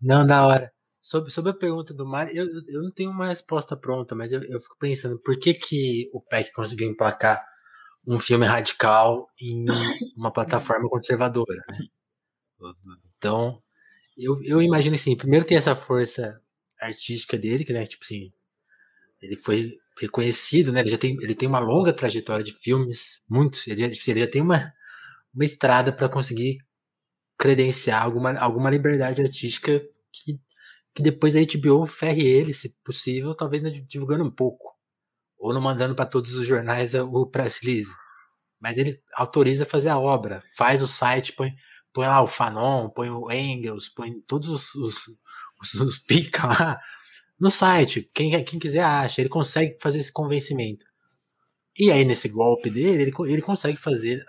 Não, 0.00 0.26
da 0.26 0.46
hora. 0.46 0.72
Sobre, 1.00 1.30
sobre 1.30 1.52
a 1.52 1.54
pergunta 1.54 1.94
do 1.94 2.04
Mário, 2.04 2.34
eu, 2.34 2.46
eu 2.66 2.82
não 2.82 2.90
tenho 2.90 3.10
uma 3.10 3.28
resposta 3.28 3.76
pronta, 3.76 4.14
mas 4.14 4.32
eu, 4.32 4.42
eu 4.42 4.60
fico 4.60 4.76
pensando, 4.78 5.18
por 5.18 5.38
que, 5.38 5.54
que 5.54 6.10
o 6.12 6.20
PEC 6.20 6.52
conseguiu 6.52 6.88
emplacar 6.88 7.44
um 8.06 8.18
filme 8.18 8.46
radical 8.46 9.28
em 9.40 9.64
uma 10.16 10.32
plataforma 10.32 10.88
conservadora, 10.88 11.62
né? 11.68 11.78
Então, 13.16 13.62
eu, 14.16 14.42
eu 14.42 14.62
imagino 14.62 14.96
assim, 14.96 15.16
primeiro 15.16 15.44
tem 15.44 15.56
essa 15.56 15.76
força 15.76 16.40
artística 16.80 17.36
dele, 17.36 17.64
que 17.64 17.72
né, 17.72 17.86
tipo 17.86 18.04
assim, 18.04 18.32
ele 19.20 19.36
foi 19.36 19.78
reconhecido, 19.98 20.72
né? 20.72 20.80
Ele 20.80 20.90
já 20.90 20.98
tem, 20.98 21.16
ele 21.20 21.34
tem 21.34 21.48
uma 21.48 21.58
longa 21.58 21.92
trajetória 21.92 22.44
de 22.44 22.52
filmes, 22.52 23.22
muitos. 23.28 23.66
Ele 23.66 23.80
já, 23.80 23.90
tipo, 23.90 24.10
ele 24.10 24.20
já 24.20 24.30
tem 24.30 24.42
uma, 24.42 24.72
uma 25.34 25.44
estrada 25.44 25.92
para 25.92 26.08
conseguir 26.08 26.58
credenciar 27.38 28.02
alguma, 28.02 28.38
alguma 28.38 28.70
liberdade 28.70 29.22
artística 29.22 29.80
que, 30.12 30.40
que 30.94 31.02
depois 31.02 31.36
a 31.36 31.40
HBO 31.40 31.86
ferre 31.86 32.22
ele, 32.26 32.52
se 32.52 32.74
possível, 32.84 33.34
talvez 33.34 33.62
né, 33.62 33.70
divulgando 33.70 34.24
um 34.24 34.30
pouco. 34.30 34.74
ou 35.38 35.52
não 35.54 35.60
mandando 35.60 35.94
para 35.94 36.06
todos 36.06 36.34
os 36.34 36.46
jornais 36.46 36.94
o 36.94 37.26
press 37.26 37.58
release. 37.62 37.90
Mas 38.60 38.78
ele 38.78 39.02
autoriza 39.14 39.66
fazer 39.66 39.90
a 39.90 39.98
obra, 39.98 40.42
faz 40.56 40.82
o 40.82 40.88
site, 40.88 41.32
põe, 41.34 41.52
põe 41.92 42.06
lá 42.06 42.22
o 42.22 42.26
Fanon, 42.26 42.88
põe 42.90 43.10
o 43.10 43.30
Engels, 43.30 43.88
põe 43.88 44.20
todos 44.22 44.48
os, 44.48 44.74
os, 44.74 44.96
os, 45.60 45.74
os 45.74 45.98
pica 45.98 46.46
lá 46.46 46.80
no 47.38 47.50
site. 47.50 48.10
Quem, 48.14 48.44
quem 48.44 48.58
quiser 48.58 48.82
acha, 48.82 49.20
ele 49.20 49.28
consegue 49.28 49.76
fazer 49.80 49.98
esse 49.98 50.12
convencimento. 50.12 50.84
E 51.78 51.90
aí, 51.90 52.04
nesse 52.04 52.28
golpe 52.28 52.70
dele, 52.70 53.02
ele, 53.02 53.12
ele 53.26 53.42
consegue 53.42 53.76
fazer, 53.76 54.24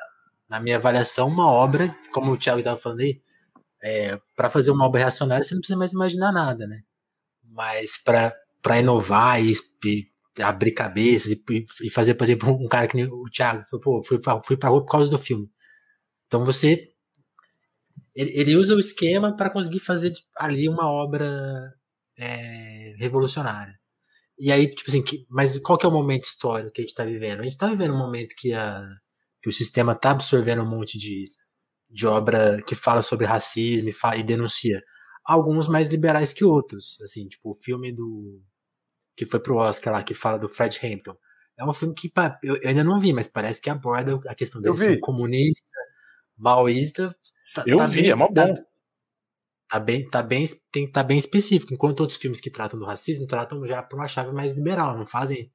na 0.49 0.59
minha 0.59 0.75
avaliação, 0.75 1.27
uma 1.27 1.49
obra, 1.49 1.95
como 2.11 2.31
o 2.31 2.37
Thiago 2.37 2.59
estava 2.59 2.77
falando 2.77 2.99
aí, 2.99 3.21
é, 3.81 4.19
para 4.35 4.49
fazer 4.49 4.71
uma 4.71 4.85
obra 4.85 5.01
reacionária, 5.01 5.43
você 5.43 5.53
não 5.53 5.61
precisa 5.61 5.79
mais 5.79 5.93
imaginar 5.93 6.31
nada, 6.31 6.67
né? 6.67 6.81
Mas 7.43 7.91
para 8.03 8.79
inovar 8.79 9.41
e, 9.41 9.53
e, 9.85 10.07
abrir 10.41 10.71
cabeças 10.71 11.31
e, 11.31 11.43
e, 11.83 11.89
fazer, 11.89 12.15
por 12.15 12.25
exemplo, 12.25 12.51
um 12.51 12.67
cara 12.67 12.87
que 12.87 12.97
nem 12.97 13.05
o 13.05 13.29
Thiago, 13.31 13.63
pô, 13.81 14.03
fui 14.03 14.19
pra, 14.19 14.41
fui 14.43 14.57
pra 14.57 14.69
rua 14.69 14.83
por 14.83 14.91
causa 14.91 15.09
do 15.09 15.17
filme. 15.17 15.49
Então 16.27 16.43
você. 16.43 16.91
Ele, 18.13 18.31
ele 18.33 18.55
usa 18.55 18.75
o 18.75 18.79
esquema 18.79 19.35
para 19.35 19.49
conseguir 19.49 19.79
fazer 19.79 20.11
ali 20.35 20.67
uma 20.67 20.91
obra 20.91 21.73
é, 22.17 22.95
revolucionária. 22.97 23.77
E 24.39 24.51
aí, 24.51 24.73
tipo 24.73 24.89
assim, 24.89 25.01
que, 25.01 25.25
mas 25.29 25.57
qual 25.59 25.77
que 25.77 25.85
é 25.85 25.89
o 25.89 25.91
momento 25.91 26.23
histórico 26.23 26.71
que 26.71 26.81
a 26.81 26.83
gente 26.83 26.91
está 26.91 27.03
vivendo? 27.03 27.39
A 27.39 27.43
gente 27.43 27.53
está 27.53 27.67
vivendo 27.67 27.93
um 27.93 27.97
momento 27.97 28.35
que, 28.37 28.53
a, 28.53 28.87
que 29.41 29.49
o 29.49 29.53
sistema 29.53 29.93
está 29.93 30.11
absorvendo 30.11 30.61
um 30.61 30.69
monte 30.69 30.97
de, 30.97 31.31
de 31.89 32.05
obra 32.05 32.61
que 32.63 32.75
fala 32.75 33.01
sobre 33.01 33.25
racismo 33.25 33.89
e, 33.89 33.93
fala, 33.93 34.17
e 34.17 34.23
denuncia. 34.23 34.81
Alguns 35.25 35.67
mais 35.67 35.89
liberais 35.89 36.31
que 36.33 36.45
outros. 36.45 36.99
Assim, 37.01 37.27
tipo, 37.27 37.51
o 37.51 37.55
filme 37.55 37.91
do. 37.91 38.41
que 39.15 39.25
foi 39.25 39.39
pro 39.39 39.57
Oscar 39.57 39.93
lá, 39.93 40.03
que 40.03 40.13
fala 40.13 40.37
do 40.37 40.47
Fred 40.47 40.79
Hampton. 40.83 41.17
É 41.57 41.65
um 41.65 41.73
filme 41.73 41.95
que 41.95 42.11
eu, 42.43 42.55
eu 42.57 42.69
ainda 42.69 42.83
não 42.83 42.99
vi, 42.99 43.11
mas 43.11 43.27
parece 43.27 43.59
que 43.59 43.69
aborda 43.69 44.19
a 44.27 44.35
questão 44.35 44.61
dele 44.61 44.77
ser 44.77 44.99
comunista, 44.99 45.65
maoísta. 46.37 47.15
Tá, 47.55 47.63
eu 47.65 47.79
tá 47.79 47.87
vi, 47.87 48.03
bem, 48.03 48.11
é 48.11 48.15
mó 48.15 48.27
bom. 48.27 48.33
Tá, 48.33 48.63
tá 49.69 49.79
bem, 49.79 50.09
tá 50.09 50.23
bem, 50.23 50.45
tem, 50.71 50.91
tá 50.91 51.03
bem 51.03 51.17
específico. 51.17 51.73
Enquanto 51.73 52.01
outros 52.01 52.19
filmes 52.19 52.39
que 52.39 52.49
tratam 52.49 52.79
do 52.79 52.85
racismo 52.85 53.27
tratam 53.27 53.65
já 53.65 53.83
por 53.83 53.97
uma 53.97 54.07
chave 54.07 54.31
mais 54.31 54.53
liberal, 54.53 54.97
não 54.97 55.05
fazem, 55.05 55.51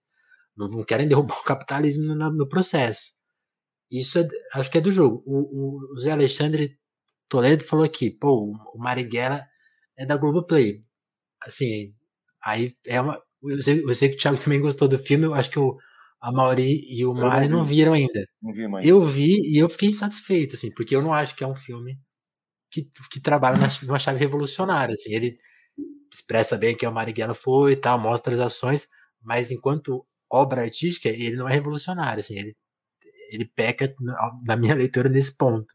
não, 0.57 0.69
não 0.69 0.85
querem 0.85 1.09
derrubar 1.09 1.39
o 1.41 1.45
capitalismo 1.45 2.15
no, 2.15 2.33
no, 2.33 2.49
processo. 2.49 3.13
Isso 3.91 4.19
é, 4.19 4.29
acho 4.55 4.71
que 4.71 4.79
é 4.79 4.81
do 4.81 4.93
jogo. 4.93 5.23
O, 5.27 5.93
o, 5.93 5.99
Zé 5.99 6.13
Alexandre 6.13 6.79
Toledo 7.29 7.65
falou 7.65 7.85
aqui, 7.85 8.11
pô, 8.11 8.53
o 8.75 8.79
Marighella 8.79 9.45
é 9.97 10.07
da 10.07 10.17
Globoplay. 10.17 10.83
Assim, 11.43 11.95
aí 12.43 12.77
é 12.87 13.01
uma. 13.01 13.21
Eu 13.43 13.63
sei, 13.63 13.83
eu 13.83 13.95
sei 13.95 14.09
que 14.11 14.15
o 14.17 14.19
Thiago 14.19 14.39
também 14.43 14.61
gostou 14.61 14.89
do 14.89 14.99
filme, 14.99 15.27
eu 15.27 15.35
acho 15.35 15.51
que 15.51 15.59
o, 15.59 15.77
a 16.21 16.31
Mauri 16.31 16.81
e 16.89 17.05
o 17.05 17.13
Mari 17.13 17.49
não, 17.49 17.59
não, 17.59 17.65
viram 17.65 17.93
ainda. 17.93 18.25
Não 18.41 18.53
vi, 18.53 18.69
mãe. 18.69 18.87
Eu 18.87 19.05
vi 19.05 19.41
e 19.43 19.59
eu 19.59 19.69
fiquei 19.69 19.89
insatisfeito, 19.89 20.55
assim, 20.55 20.71
porque 20.73 20.95
eu 20.95 21.03
não 21.03 21.13
acho 21.13 21.35
que 21.35 21.43
é 21.43 21.47
um 21.47 21.55
filme 21.55 21.99
que, 22.73 22.91
que 23.11 23.21
trabalha 23.21 23.59
numa 23.83 23.99
chave 23.99 24.19
revolucionária. 24.19 24.95
Assim, 24.95 25.13
ele 25.13 25.39
expressa 26.13 26.57
bem 26.57 26.77
que 26.77 26.87
o 26.87 26.93
Marighella 26.93 27.35
foi 27.35 27.73
e 27.73 27.77
tal, 27.77 27.99
mostra 27.99 28.35
as 28.35 28.41
ações, 28.41 28.89
mas 29.21 29.51
enquanto 29.51 30.05
obra 30.31 30.63
artística, 30.63 31.09
ele 31.09 31.37
não 31.37 31.49
é 31.49 31.53
revolucionário. 31.53 32.21
Assim, 32.21 32.39
ele, 32.39 32.57
ele 33.31 33.45
peca, 33.55 33.95
na 34.45 34.57
minha 34.57 34.75
leitura, 34.75 35.09
nesse 35.09 35.37
ponto. 35.37 35.67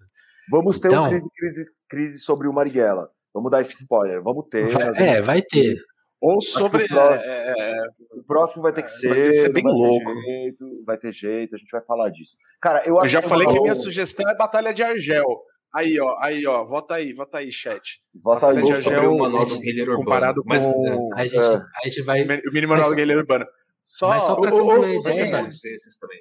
Vamos 0.50 0.80
ter 0.80 0.88
então, 0.88 1.06
um 1.06 1.10
crise, 1.10 1.30
crise, 1.36 1.66
crise 1.88 2.20
sobre 2.20 2.48
o 2.48 2.54
Marighella. 2.54 3.10
Vamos 3.34 3.52
dar 3.52 3.62
esse 3.62 3.74
spoiler. 3.74 4.24
Vamos 4.24 4.46
ter. 4.50 4.72
Vai, 4.72 4.88
é, 4.98 5.22
vai 5.22 5.42
ter. 5.42 5.76
Ou 6.20 6.42
sobre. 6.42 6.86
O 6.86 6.88
próximo, 6.88 7.32
é, 7.32 7.54
é, 7.58 7.86
o 8.14 8.24
próximo, 8.24 8.64
vai 8.64 8.74
ter 8.74 8.84
que 8.84 8.90
ser. 8.90 9.10
Vai 9.10 9.34
ser 9.34 9.54
bem 9.54 9.64
vai 9.64 9.74
louco. 9.74 10.14
Ter 10.14 10.22
jeito, 10.22 10.84
vai 10.86 10.98
ter 10.98 11.14
jeito, 11.14 11.56
a 11.56 11.58
gente 11.60 11.70
vai 11.70 11.86
falar 11.86 12.10
disso. 12.10 12.36
Cara, 12.60 12.84
eu, 12.88 12.96
eu 12.96 13.08
já 13.08 13.22
falei 13.22 13.46
que 13.46 13.60
minha 13.60 13.76
sugestão 13.76 14.28
é 14.30 14.36
Batalha 14.36 14.74
de 14.74 14.82
Argel. 14.82 15.28
Aí, 15.74 16.00
ó, 16.00 16.18
aí, 16.22 16.46
ó, 16.46 16.64
vota 16.64 16.96
aí, 16.96 17.14
vota 17.14 17.38
aí, 17.40 17.52
chat. 17.52 18.02
Vota 18.14 18.50
aí, 18.50 18.76
sobre 18.82 19.06
o 19.06 19.18
manual 19.18 19.46
do 19.46 19.60
guerreiro 19.60 19.96
comparado 19.96 20.42
Mas, 20.46 20.66
com 20.66 21.12
a 21.14 21.26
gente, 21.26 21.38
a 21.38 21.88
gente 21.88 22.02
vai 22.04 22.24
o 22.24 22.54
mini 22.54 22.66
manual 22.66 22.90
do 22.90 22.96
guerreiro 22.96 23.22
urbano. 23.22 23.46
Só, 23.84 24.10
mas 24.10 24.24
só 24.24 24.36
para 24.36 24.52
concluir 24.52 24.86
a 24.86 24.96
ideia, 24.96 25.50
esses 25.50 25.98
também. 25.98 26.20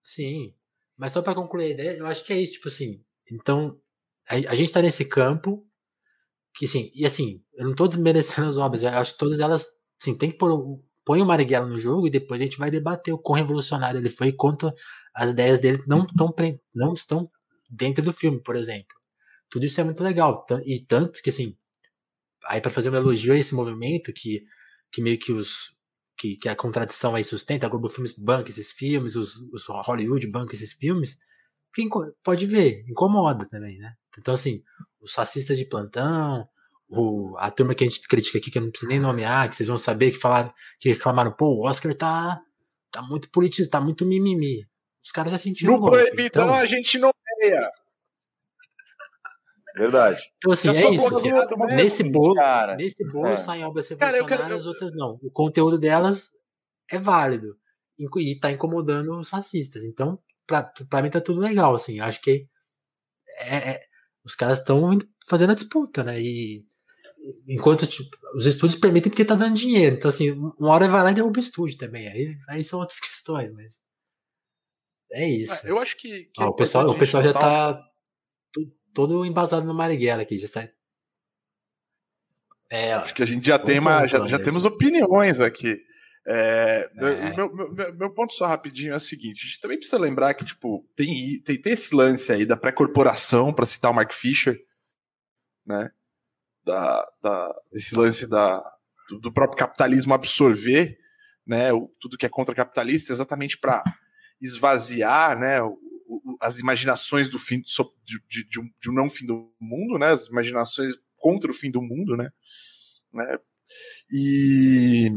Sim, 0.00 0.54
mas 0.96 1.12
só 1.12 1.22
para 1.22 1.34
concluir 1.34 1.64
a 1.64 1.70
ideia, 1.70 1.96
eu 1.96 2.06
acho 2.06 2.24
que 2.24 2.32
é 2.32 2.40
isso, 2.40 2.54
tipo 2.54 2.68
assim. 2.68 3.02
Então, 3.30 3.78
a, 4.28 4.34
a 4.34 4.54
gente 4.54 4.72
tá 4.72 4.82
nesse 4.82 5.04
campo 5.04 5.66
que, 6.54 6.64
assim, 6.64 6.90
e 6.94 7.06
assim, 7.06 7.42
eu 7.54 7.66
não 7.66 7.74
tô 7.74 7.86
desmerecendo 7.86 8.48
as 8.48 8.58
obras, 8.58 8.82
eu 8.82 8.90
acho 8.90 9.12
que 9.12 9.18
todas 9.18 9.38
elas, 9.38 9.66
assim, 10.00 10.16
tem 10.16 10.30
que 10.30 10.38
pôr 10.38 10.80
põe 11.08 11.22
o 11.22 11.24
Marighella 11.24 11.66
no 11.66 11.78
jogo 11.78 12.06
e 12.06 12.10
depois 12.10 12.38
a 12.38 12.44
gente 12.44 12.58
vai 12.58 12.70
debater 12.70 13.14
o 13.14 13.18
quão 13.18 13.34
revolucionário 13.34 13.98
ele 13.98 14.10
foi 14.10 14.30
quanto 14.30 14.70
as 15.14 15.30
ideias 15.30 15.58
dele 15.58 15.82
não 15.86 16.04
estão 16.04 16.34
não 16.74 16.92
estão 16.92 17.30
dentro 17.68 18.02
do 18.02 18.12
filme, 18.12 18.42
por 18.42 18.56
exemplo. 18.56 18.96
Tudo 19.50 19.66
isso 19.66 19.80
é 19.80 19.84
muito 19.84 20.02
legal. 20.02 20.46
E 20.64 20.84
tanto 20.84 21.22
que, 21.22 21.30
assim, 21.30 21.56
aí 22.46 22.60
para 22.60 22.70
fazer 22.70 22.90
um 22.90 22.96
elogio 22.96 23.32
a 23.32 23.36
esse 23.36 23.54
movimento, 23.54 24.12
que, 24.12 24.44
que 24.90 25.02
meio 25.02 25.18
que 25.18 25.32
os. 25.32 25.76
Que, 26.16 26.36
que 26.36 26.48
a 26.48 26.56
contradição 26.56 27.14
aí 27.14 27.22
sustenta, 27.22 27.64
a 27.64 27.68
Globo 27.68 27.88
Filmes 27.88 28.12
banca 28.18 28.50
esses 28.50 28.72
filmes, 28.72 29.14
os, 29.14 29.36
os 29.52 29.66
Hollywood 29.68 30.26
banca 30.26 30.52
esses 30.52 30.72
filmes, 30.72 31.16
quem 31.72 31.88
pode 32.24 32.44
ver, 32.44 32.84
incomoda 32.88 33.48
também, 33.48 33.78
né? 33.78 33.92
Então, 34.18 34.34
assim, 34.34 34.60
os 35.00 35.14
racistas 35.14 35.56
de 35.56 35.64
plantão, 35.64 36.44
o, 36.88 37.36
a 37.38 37.50
turma 37.52 37.72
que 37.72 37.84
a 37.84 37.88
gente 37.88 38.00
critica 38.08 38.38
aqui, 38.38 38.50
que 38.50 38.58
eu 38.58 38.62
não 38.62 38.70
preciso 38.70 38.90
nem 38.90 38.98
nomear, 38.98 39.48
que 39.48 39.54
vocês 39.54 39.68
vão 39.68 39.78
saber 39.78 40.10
que 40.10 40.18
falaram, 40.18 40.52
que 40.80 40.88
reclamaram, 40.88 41.32
pô, 41.32 41.46
o 41.46 41.68
Oscar 41.68 41.94
tá, 41.94 42.40
tá 42.90 43.00
muito 43.02 43.30
politizado, 43.30 43.70
tá 43.70 43.80
muito 43.80 44.04
mimimi. 44.04 44.66
Os 45.04 45.12
caras 45.12 45.32
já 45.32 45.38
sentiram. 45.38 45.74
No 45.74 45.86
Proibidão 45.88 46.44
então, 46.44 46.54
a 46.54 46.64
gente 46.64 46.98
nomeia. 47.40 47.70
Verdade. 49.76 50.20
Então, 50.38 50.52
assim, 50.52 50.68
é, 50.68 50.72
é 50.72 50.94
isso. 50.94 51.16
Assim, 51.16 51.76
nesse 51.76 52.02
bolo, 52.02 52.34
cara. 52.34 52.76
nesse 52.76 53.04
bolo 53.04 53.28
é. 53.28 53.36
saem 53.36 53.64
obras 53.64 53.88
revolucionárias, 53.88 54.26
quero... 54.26 54.56
as 54.56 54.66
outras 54.66 54.96
não. 54.96 55.18
O 55.22 55.30
conteúdo 55.30 55.78
delas 55.78 56.32
é 56.90 56.98
válido. 56.98 57.56
E 57.98 58.38
tá 58.38 58.50
incomodando 58.50 59.18
os 59.18 59.30
racistas. 59.30 59.84
Então, 59.84 60.18
pra, 60.46 60.62
pra 60.88 61.02
mim 61.02 61.10
tá 61.10 61.20
tudo 61.20 61.40
legal, 61.40 61.74
assim. 61.74 62.00
Acho 62.00 62.20
que 62.20 62.46
é, 63.38 63.70
é, 63.70 63.80
os 64.24 64.34
caras 64.34 64.58
estão 64.58 64.98
fazendo 65.26 65.50
a 65.50 65.54
disputa, 65.54 66.02
né? 66.02 66.20
E 66.20 66.64
enquanto 67.46 67.86
tipo, 67.86 68.16
os 68.34 68.46
estúdios 68.46 68.80
permitem 68.80 69.10
porque 69.10 69.24
tá 69.24 69.34
dando 69.34 69.54
dinheiro. 69.56 69.96
Então, 69.96 70.08
assim, 70.08 70.32
uma 70.32 70.70
hora 70.70 70.88
vai 70.88 71.02
lá 71.02 71.10
e 71.12 71.14
derruba 71.14 71.38
o 71.38 71.42
estúdio 71.42 71.78
também. 71.78 72.08
Aí, 72.08 72.36
aí 72.48 72.64
são 72.64 72.80
outras 72.80 72.98
questões, 73.00 73.52
mas. 73.52 73.87
É 75.12 75.28
isso. 75.28 75.66
Eu 75.66 75.78
acho 75.78 75.96
que. 75.96 76.24
que 76.26 76.42
ah, 76.42 76.48
o 76.48 76.54
pessoal, 76.54 76.86
o 76.88 76.98
pessoal 76.98 77.22
já 77.22 77.32
tá 77.32 77.82
todo 78.92 79.24
embasado 79.24 79.66
no 79.66 79.74
Marighella 79.74 80.22
aqui, 80.22 80.38
já 80.38 80.48
sai. 80.48 80.70
É, 82.70 82.92
Acho 82.92 83.14
que 83.14 83.22
a 83.22 83.26
gente 83.26 83.46
já 83.46 83.58
tem 83.58 83.78
uma, 83.78 84.06
já, 84.06 84.26
já 84.26 84.38
temos 84.38 84.64
opiniões 84.64 85.40
aqui. 85.40 85.80
É, 86.26 86.90
é. 86.98 87.36
Meu, 87.36 87.54
meu, 87.54 87.94
meu, 87.94 88.10
ponto 88.12 88.34
só 88.34 88.46
rapidinho 88.46 88.92
é 88.92 88.96
o 88.96 89.00
seguinte: 89.00 89.40
a 89.40 89.48
gente 89.48 89.60
também 89.60 89.78
precisa 89.78 89.98
lembrar 89.98 90.34
que 90.34 90.44
tipo, 90.44 90.86
tem, 90.94 91.40
tem, 91.42 91.60
tem 91.60 91.72
esse 91.72 91.94
lance 91.94 92.30
aí 92.30 92.44
da 92.44 92.56
pré-corporação, 92.56 93.52
para 93.52 93.64
citar 93.64 93.90
o 93.90 93.94
Mark 93.94 94.12
Fisher, 94.12 94.60
né? 95.64 95.90
Da, 96.62 97.10
da, 97.22 97.54
esse 97.72 97.96
lance 97.96 98.28
da, 98.28 98.62
do, 99.08 99.18
do 99.18 99.32
próprio 99.32 99.58
capitalismo 99.58 100.12
absorver 100.12 100.98
né, 101.46 101.72
o, 101.72 101.88
tudo 101.98 102.18
que 102.18 102.26
é 102.26 102.28
contra-capitalista, 102.28 103.10
exatamente 103.10 103.56
para 103.56 103.82
esvaziar 104.40 105.38
né, 105.38 105.62
o, 105.62 105.78
as 106.40 106.58
imaginações 106.58 107.28
do 107.28 107.38
fim 107.38 107.60
de, 108.04 108.20
de, 108.28 108.48
de, 108.48 108.60
um, 108.60 108.70
de 108.80 108.90
um 108.90 108.94
não 108.94 109.10
fim 109.10 109.26
do 109.26 109.52
mundo, 109.60 109.98
né? 109.98 110.08
As 110.08 110.26
imaginações 110.26 110.94
contra 111.16 111.50
o 111.50 111.54
fim 111.54 111.70
do 111.70 111.82
mundo, 111.82 112.16
né? 112.16 112.30
né? 113.12 113.38
E 114.10 115.10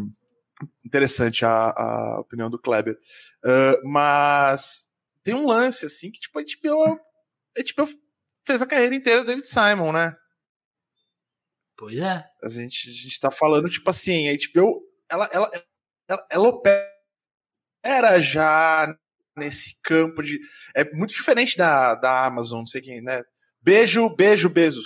interessante 0.85 1.45
a, 1.45 1.71
a 1.71 2.19
opinião 2.19 2.49
do 2.49 2.59
Kleber. 2.59 2.97
Uh, 3.45 3.87
mas 3.87 4.89
tem 5.23 5.33
um 5.33 5.47
lance 5.47 5.85
assim 5.85 6.11
que 6.11 6.19
tipo 6.19 6.39
a 6.39 6.43
HBO, 6.43 6.99
a 7.57 7.61
HBO 7.61 7.99
fez 8.43 8.61
a 8.61 8.67
carreira 8.67 8.95
inteira 8.95 9.21
do 9.21 9.27
David 9.27 9.47
Simon, 9.47 9.91
né? 9.91 10.15
Pois 11.77 11.99
é. 11.99 12.23
A 12.43 12.49
gente, 12.49 12.89
a 12.89 12.91
gente 12.91 13.19
tá 13.19 13.31
falando, 13.31 13.69
tipo 13.69 13.89
assim, 13.89 14.29
a 14.29 14.33
HBO, 14.33 14.83
ela, 15.09 15.29
ela, 15.33 15.51
ela, 16.07 16.27
ela 16.29 16.47
opera 16.49 18.19
já 18.19 18.95
nesse 19.35 19.79
campo 19.81 20.21
de. 20.21 20.39
É 20.75 20.83
muito 20.93 21.13
diferente 21.13 21.57
da, 21.57 21.95
da 21.95 22.25
Amazon, 22.25 22.59
não 22.59 22.65
sei 22.65 22.81
quem, 22.81 23.01
né? 23.01 23.21
Beijo, 23.61 24.09
beijo, 24.15 24.49
Bezos. 24.49 24.85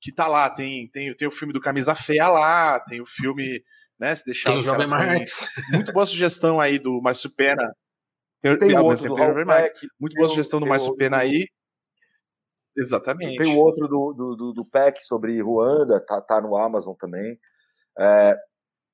Que 0.00 0.12
tá 0.12 0.28
lá, 0.28 0.48
tem, 0.48 0.88
tem, 0.90 1.14
tem 1.14 1.28
o 1.28 1.32
filme 1.32 1.52
do 1.52 1.60
Camisa 1.60 1.94
Feia 1.94 2.28
lá, 2.28 2.78
tem 2.80 3.00
o 3.00 3.06
filme, 3.06 3.62
né? 3.98 4.14
Se 4.14 4.24
deixar 4.24 4.50
tem 4.50 4.58
o 4.58 4.62
Jovem 4.62 4.86
Marx. 4.86 5.46
Muito 5.72 5.92
boa 5.92 6.06
sugestão 6.06 6.60
aí 6.60 6.78
do 6.78 7.00
Márcio 7.02 7.30
Pena. 7.30 7.74
Tem, 8.40 8.56
tem, 8.56 8.68
tem 8.68 8.78
outro 8.78 9.08
do 9.08 9.16
Jovem 9.16 9.44
Marx. 9.44 9.70
Muito 9.98 10.14
boa 10.14 10.28
sugestão 10.28 10.60
do 10.60 10.66
Márcio 10.66 10.94
Pena 10.96 11.18
aí. 11.18 11.48
Exatamente. 12.76 13.36
Tem 13.36 13.56
o 13.56 13.58
outro 13.58 13.88
do, 13.88 14.14
do, 14.16 14.36
do, 14.36 14.52
do 14.52 14.64
PEC 14.64 15.00
sobre 15.02 15.42
Ruanda, 15.42 16.00
tá, 16.04 16.20
tá 16.20 16.40
no 16.40 16.56
Amazon 16.56 16.94
também. 16.94 17.36
É, 17.98 18.36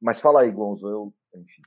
mas 0.00 0.20
fala 0.20 0.40
aí, 0.40 0.50
Gonzo, 0.50 0.88
eu, 0.88 1.14
enfim. 1.34 1.60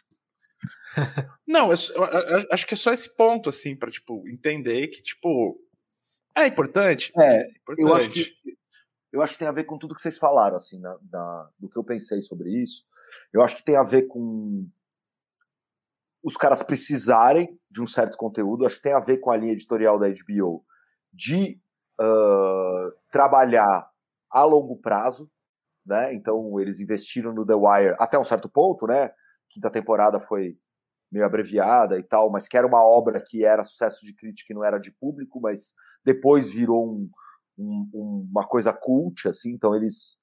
Não, 1.48 1.72
eu, 1.72 1.78
eu, 1.96 2.40
eu, 2.40 2.48
acho 2.52 2.66
que 2.66 2.74
é 2.74 2.78
só 2.78 2.92
esse 2.92 3.16
ponto, 3.16 3.50
assim, 3.50 3.76
para 3.76 3.92
tipo, 3.92 4.28
entender 4.28 4.88
que, 4.88 5.02
tipo, 5.02 5.60
é 6.36 6.48
importante. 6.48 7.12
É, 7.18 7.42
é 7.42 7.50
importante. 7.50 7.82
eu 7.82 7.96
acho 7.96 8.10
que 8.12 8.58
eu 9.12 9.22
acho 9.22 9.34
que 9.34 9.40
tem 9.40 9.48
a 9.48 9.54
ver 9.54 9.64
com 9.64 9.78
tudo 9.78 9.96
que 9.96 10.02
vocês 10.02 10.18
falaram, 10.18 10.58
assim, 10.58 10.80
na, 10.80 10.98
na, 11.12 11.50
do 11.58 11.70
que 11.70 11.78
eu 11.78 11.84
pensei 11.84 12.22
sobre 12.22 12.50
isso. 12.50 12.84
Eu 13.34 13.42
acho 13.42 13.56
que 13.56 13.64
tem 13.64 13.76
a 13.76 13.84
ver 13.84 14.04
com 14.04 14.68
os 16.24 16.36
caras 16.36 16.62
precisarem 16.62 17.58
de 17.72 17.82
um 17.82 17.88
certo 17.88 18.18
conteúdo. 18.18 18.64
Eu 18.64 18.68
acho 18.68 18.76
que 18.76 18.84
tem 18.84 18.94
a 18.94 19.00
ver 19.00 19.18
com 19.18 19.32
a 19.32 19.38
linha 19.38 19.54
editorial 19.54 19.98
da 19.98 20.08
HBO 20.08 20.64
de 21.14 21.60
uh, 22.00 22.92
trabalhar 23.10 23.90
a 24.30 24.44
longo 24.44 24.78
prazo, 24.78 25.32
né? 25.86 26.14
Então 26.14 26.60
eles 26.60 26.80
investiram 26.80 27.34
no 27.34 27.46
The 27.46 27.56
Wire 27.56 27.96
até 27.98 28.20
um 28.20 28.26
certo 28.26 28.50
ponto, 28.50 28.86
né? 28.86 29.10
Quinta 29.49 29.69
temporada 29.69 30.19
foi 30.19 30.57
meio 31.11 31.26
abreviada 31.26 31.98
e 31.98 32.03
tal, 32.03 32.30
mas 32.30 32.48
que 32.48 32.57
era 32.57 32.68
uma 32.68 32.84
obra 32.84 33.24
que 33.26 33.45
era 33.45 33.64
sucesso 33.64 34.06
de 34.06 34.14
crítica 34.14 34.52
e 34.52 34.56
não 34.56 34.64
era 34.64 34.78
de 34.78 34.91
público, 34.91 35.40
mas 35.40 35.74
depois 36.03 36.52
virou 36.52 36.86
um, 36.86 37.10
um, 37.57 38.28
uma 38.30 38.45
coisa 38.45 38.74
cult, 38.74 39.28
assim, 39.28 39.52
então 39.52 39.76
eles 39.76 40.22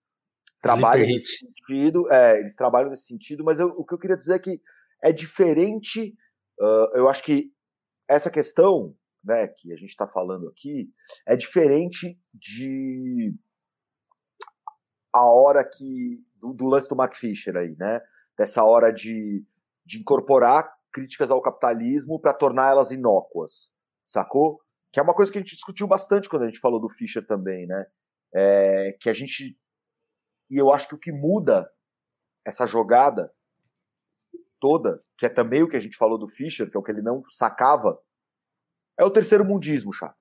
trabalham 0.60 1.06
nesse 1.06 1.38
sentido, 1.38 2.10
é, 2.10 2.38
eles 2.40 2.54
trabalham 2.54 2.90
nesse 2.90 3.06
sentido, 3.06 3.44
mas 3.44 3.60
eu, 3.60 3.68
o 3.68 3.84
que 3.84 3.94
eu 3.94 3.98
queria 3.98 4.16
dizer 4.16 4.34
é 4.34 4.38
que 4.38 4.60
é 5.02 5.12
diferente, 5.12 6.14
uh, 6.60 6.96
eu 6.96 7.08
acho 7.08 7.22
que 7.22 7.52
essa 8.08 8.30
questão, 8.30 8.94
né, 9.22 9.48
que 9.48 9.72
a 9.72 9.76
gente 9.76 9.90
está 9.90 10.06
falando 10.06 10.48
aqui, 10.48 10.90
é 11.26 11.36
diferente 11.36 12.18
de 12.32 13.34
a 15.14 15.24
hora 15.24 15.64
que, 15.64 16.24
do, 16.36 16.52
do 16.52 16.66
lance 16.66 16.88
do 16.88 16.96
Mark 16.96 17.14
Fisher 17.14 17.56
aí, 17.56 17.74
né, 17.78 18.00
dessa 18.36 18.64
hora 18.64 18.92
de, 18.92 19.44
de 19.84 19.98
incorporar 19.98 20.72
críticas 20.92 21.30
ao 21.30 21.42
capitalismo 21.42 22.20
para 22.20 22.32
tornar 22.32 22.70
elas 22.70 22.90
inócuas, 22.90 23.72
sacou? 24.02 24.60
Que 24.92 25.00
é 25.00 25.02
uma 25.02 25.14
coisa 25.14 25.32
que 25.32 25.38
a 25.38 25.40
gente 25.40 25.54
discutiu 25.54 25.88
bastante 25.88 26.28
quando 26.28 26.42
a 26.42 26.46
gente 26.46 26.60
falou 26.60 26.80
do 26.80 26.88
Fischer 26.88 27.26
também, 27.26 27.66
né? 27.66 27.86
É, 28.32 28.92
que 29.00 29.10
a 29.10 29.12
gente. 29.12 29.58
E 30.50 30.56
eu 30.56 30.72
acho 30.72 30.88
que 30.88 30.94
o 30.94 30.98
que 30.98 31.12
muda 31.12 31.68
essa 32.46 32.66
jogada 32.66 33.32
toda, 34.60 35.04
que 35.18 35.26
é 35.26 35.28
também 35.28 35.62
o 35.62 35.68
que 35.68 35.76
a 35.76 35.80
gente 35.80 35.96
falou 35.96 36.18
do 36.18 36.28
Fischer, 36.28 36.70
que 36.70 36.76
é 36.76 36.80
o 36.80 36.82
que 36.82 36.90
ele 36.90 37.02
não 37.02 37.22
sacava, 37.30 38.00
é 38.98 39.04
o 39.04 39.10
terceiro 39.10 39.44
mundismo, 39.44 39.92
chato. 39.92 40.16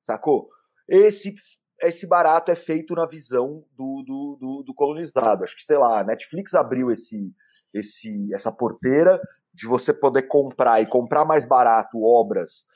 Sacou? 0.00 0.48
Esse, 0.88 1.34
esse 1.82 2.06
barato 2.06 2.50
é 2.50 2.56
feito 2.56 2.94
na 2.94 3.06
visão 3.06 3.64
do, 3.76 4.02
do, 4.06 4.38
do, 4.40 4.62
do 4.62 4.74
colonizado. 4.74 5.44
Acho 5.44 5.56
que, 5.56 5.62
sei 5.62 5.78
lá, 5.78 6.00
a 6.00 6.04
Netflix 6.04 6.54
abriu 6.54 6.90
esse, 6.90 7.34
esse, 7.72 8.32
essa 8.32 8.52
porteira 8.52 9.20
de 9.52 9.66
você 9.66 9.92
poder 9.92 10.22
comprar 10.22 10.80
e 10.80 10.86
comprar 10.86 11.24
mais 11.24 11.44
barato 11.44 12.02
obras 12.02 12.66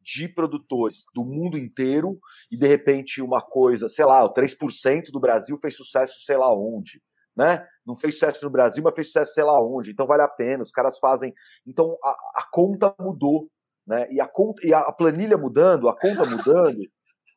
de 0.00 0.28
produtores 0.28 1.04
do 1.14 1.24
mundo 1.24 1.56
inteiro 1.56 2.18
e 2.50 2.56
de 2.56 2.66
repente 2.66 3.22
uma 3.22 3.40
coisa, 3.40 3.88
sei 3.88 4.04
lá, 4.04 4.22
o 4.24 4.32
3% 4.32 5.10
do 5.10 5.18
Brasil 5.18 5.56
fez 5.56 5.76
sucesso 5.76 6.20
sei 6.24 6.36
lá 6.36 6.52
onde, 6.52 7.02
né? 7.34 7.66
Não 7.86 7.96
fez 7.96 8.14
sucesso 8.14 8.44
no 8.44 8.50
Brasil, 8.50 8.82
mas 8.84 8.94
fez 8.94 9.06
sucesso 9.06 9.32
sei 9.32 9.44
lá 9.44 9.58
onde, 9.62 9.90
então 9.90 10.06
vale 10.06 10.22
a 10.22 10.28
pena, 10.28 10.62
os 10.62 10.70
caras 10.70 10.98
fazem. 10.98 11.32
Então 11.66 11.96
a, 12.04 12.10
a 12.36 12.48
conta 12.52 12.94
mudou, 13.00 13.48
né? 13.86 14.06
E 14.10 14.20
a, 14.20 14.28
conta, 14.28 14.66
e 14.66 14.74
a 14.74 14.92
planilha 14.92 15.38
mudando, 15.38 15.88
a 15.88 15.98
conta 15.98 16.26
mudando, 16.26 16.80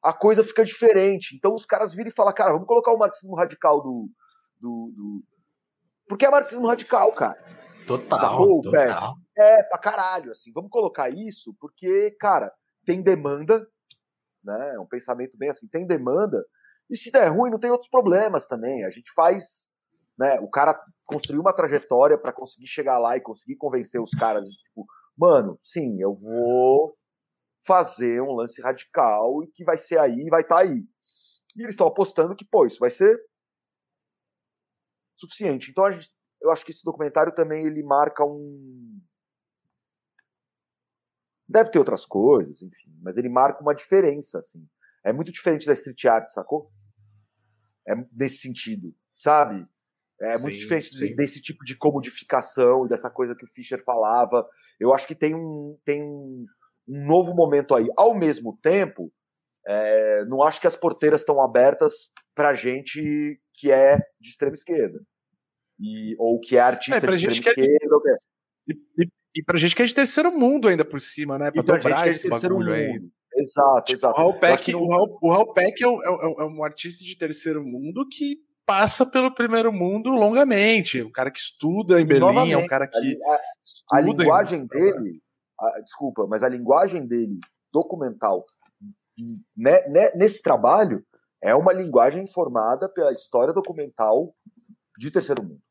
a 0.01 0.13
coisa 0.13 0.43
fica 0.43 0.63
diferente. 0.63 1.35
Então 1.35 1.53
os 1.55 1.65
caras 1.65 1.93
viram 1.93 2.09
e 2.09 2.13
falam, 2.13 2.33
cara, 2.33 2.53
vamos 2.53 2.67
colocar 2.67 2.91
o 2.91 2.97
marxismo 2.97 3.35
radical 3.35 3.81
do. 3.81 4.09
do, 4.59 4.91
do... 4.95 5.23
Porque 6.07 6.25
é 6.25 6.31
marxismo 6.31 6.67
radical, 6.67 7.11
cara. 7.13 7.37
Total, 7.85 8.19
Sacou, 8.19 8.61
total. 8.61 9.15
É, 9.37 9.63
pra 9.63 9.79
caralho, 9.79 10.31
assim. 10.31 10.51
Vamos 10.53 10.69
colocar 10.69 11.09
isso 11.09 11.55
porque, 11.59 12.11
cara, 12.19 12.51
tem 12.85 13.01
demanda, 13.01 13.67
né? 14.43 14.73
É 14.75 14.79
um 14.79 14.85
pensamento 14.85 15.37
bem 15.37 15.49
assim, 15.49 15.67
tem 15.67 15.87
demanda. 15.87 16.45
E 16.89 16.97
se 16.97 17.11
der 17.11 17.29
ruim, 17.29 17.49
não 17.49 17.59
tem 17.59 17.71
outros 17.71 17.89
problemas 17.89 18.45
também. 18.45 18.85
A 18.85 18.89
gente 18.89 19.11
faz, 19.13 19.69
né? 20.17 20.39
O 20.39 20.49
cara 20.49 20.79
construiu 21.05 21.41
uma 21.41 21.53
trajetória 21.53 22.17
para 22.17 22.33
conseguir 22.33 22.67
chegar 22.67 22.97
lá 22.99 23.15
e 23.17 23.21
conseguir 23.21 23.55
convencer 23.55 24.01
os 24.01 24.11
caras, 24.11 24.47
tipo, 24.47 24.85
mano, 25.17 25.57
sim, 25.61 26.01
eu 26.01 26.13
vou 26.13 26.95
fazer 27.67 28.21
um 28.21 28.33
lance 28.33 28.61
radical 28.61 29.43
e 29.43 29.51
que 29.51 29.63
vai 29.63 29.77
ser 29.77 29.99
aí, 29.99 30.29
vai 30.29 30.41
estar 30.41 30.55
tá 30.55 30.61
aí. 30.61 30.87
E 31.55 31.61
eles 31.61 31.73
estão 31.73 31.87
apostando 31.87 32.35
que, 32.35 32.45
pô, 32.45 32.65
isso 32.65 32.79
vai 32.79 32.89
ser 32.89 33.19
suficiente. 35.15 35.69
Então 35.69 35.85
a 35.85 35.91
gente 35.91 36.09
eu 36.41 36.51
acho 36.51 36.63
que 36.63 36.71
esse 36.71 36.83
documentário 36.83 37.33
também 37.33 37.65
ele 37.65 37.83
marca 37.83 38.23
um. 38.23 39.01
Deve 41.47 41.71
ter 41.71 41.79
outras 41.79 42.05
coisas, 42.05 42.61
enfim, 42.61 42.93
mas 43.01 43.17
ele 43.17 43.29
marca 43.29 43.61
uma 43.61 43.73
diferença, 43.73 44.39
assim. 44.39 44.67
É 45.03 45.13
muito 45.13 45.31
diferente 45.31 45.65
da 45.65 45.73
street 45.73 46.05
art, 46.05 46.27
sacou? 46.29 46.71
É 47.87 47.95
nesse 48.11 48.39
sentido, 48.39 48.93
sabe? 49.13 49.65
É 50.19 50.35
sim, 50.35 50.43
muito 50.43 50.57
diferente 50.57 50.95
sim. 50.95 51.15
desse 51.15 51.41
tipo 51.41 51.63
de 51.63 51.77
comodificação 51.77 52.85
e 52.85 52.89
dessa 52.89 53.09
coisa 53.09 53.35
que 53.35 53.45
o 53.45 53.47
Fischer 53.47 53.81
falava. 53.83 54.47
Eu 54.79 54.93
acho 54.93 55.07
que 55.07 55.15
tem 55.15 55.33
um, 55.33 55.79
tem 55.85 56.03
um, 56.03 56.45
um 56.87 57.05
novo 57.05 57.33
momento 57.33 57.75
aí. 57.75 57.87
Ao 57.97 58.13
mesmo 58.13 58.57
tempo, 58.61 59.11
é, 59.67 60.25
não 60.25 60.41
acho 60.43 60.61
que 60.61 60.67
as 60.67 60.75
porteiras 60.75 61.21
estão 61.21 61.41
abertas 61.41 62.09
pra 62.33 62.53
gente 62.53 63.39
que 63.53 63.71
é 63.71 63.97
de 64.19 64.29
extrema 64.29 64.53
esquerda 64.53 64.99
e, 65.79 66.15
ou 66.19 66.39
que 66.39 66.57
é 66.57 66.61
artista 66.61 67.05
é, 67.05 67.11
de 67.11 67.17
gente 67.17 67.41
que 67.41 67.49
é 67.49 67.53
de... 67.53 67.63
E, 68.67 68.73
e, 69.03 69.07
e 69.35 69.43
pra 69.43 69.57
gente 69.57 69.75
que 69.75 69.81
é 69.81 69.85
de 69.85 69.93
terceiro 69.93 70.31
mundo 70.31 70.67
ainda 70.67 70.85
por 70.85 70.99
cima, 70.99 71.37
né? 71.37 71.51
Pra, 71.51 71.63
pra 71.63 71.77
dobrar 71.77 72.07
é 72.07 72.09
esse 72.09 72.29
bagulho 72.29 72.73
aí. 72.73 72.99
Exato, 73.35 73.83
tipo, 73.85 73.99
exato. 73.99 74.15
O 74.15 74.17
Raul 74.17 74.39
Peck, 74.39 74.75
o 74.75 74.87
Raul, 74.89 75.19
o 75.21 75.31
Raul 75.31 75.53
Peck 75.53 75.83
é, 75.83 75.87
um, 75.87 76.01
é, 76.01 76.41
é, 76.41 76.45
um 76.45 76.63
artista 76.63 77.03
de 77.03 77.15
terceiro 77.15 77.63
mundo 77.63 78.07
que 78.09 78.37
passa 78.65 79.05
pelo 79.05 79.33
primeiro 79.33 79.71
mundo 79.71 80.09
longamente. 80.09 81.03
Um 81.03 81.11
cara 81.11 81.29
que 81.29 81.39
estuda 81.39 82.01
em 82.01 82.05
Berlim, 82.05 82.51
é 82.51 82.57
um 82.57 82.67
cara 82.67 82.87
que. 82.87 83.17
A, 83.23 83.97
a 83.97 84.01
linguagem 84.01 84.61
em... 84.61 84.67
dele, 84.67 85.21
a, 85.59 85.81
desculpa, 85.81 86.27
mas 86.27 86.43
a 86.43 86.49
linguagem 86.49 87.07
dele, 87.07 87.39
documental, 87.73 88.45
né, 89.55 89.81
né, 89.87 90.11
nesse 90.15 90.41
trabalho, 90.41 91.03
é 91.41 91.55
uma 91.55 91.73
linguagem 91.73 92.25
formada 92.27 92.91
pela 92.91 93.11
história 93.11 93.53
documental 93.53 94.33
de 94.97 95.11
terceiro 95.11 95.43
mundo. 95.43 95.61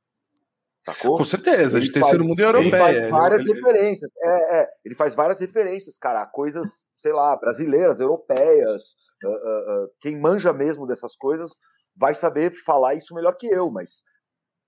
Sacou? 0.87 1.17
Com 1.17 1.25
certeza, 1.25 1.79
ele 1.79 1.87
de 1.87 1.93
terceiro 1.93 2.19
faz, 2.19 2.29
mundo 2.29 2.39
e 2.39 2.45
europeia. 2.45 2.91
Ele 2.91 3.01
faz 3.01 3.11
várias 3.11 3.41
ele, 3.45 3.55
referências. 3.55 4.11
É, 4.23 4.61
é, 4.61 4.69
ele 4.85 4.95
faz 4.95 5.15
várias 5.17 5.41
referências, 5.41 5.99
cara, 5.99 6.23
a 6.23 6.27
coisas, 6.27 6.85
sei 6.95 7.13
lá, 7.13 7.37
brasileiras, 7.37 7.99
europeias. 7.99 8.95
Uh, 9.25 9.29
uh, 9.29 9.85
uh, 9.85 9.91
quem 10.01 10.21
manja 10.21 10.53
mesmo 10.53 10.87
dessas 10.87 11.17
coisas 11.17 11.57
vai 11.97 12.15
saber 12.15 12.53
falar 12.65 12.95
isso 12.95 13.15
melhor 13.15 13.37
que 13.37 13.49
eu, 13.49 13.69
mas, 13.71 14.05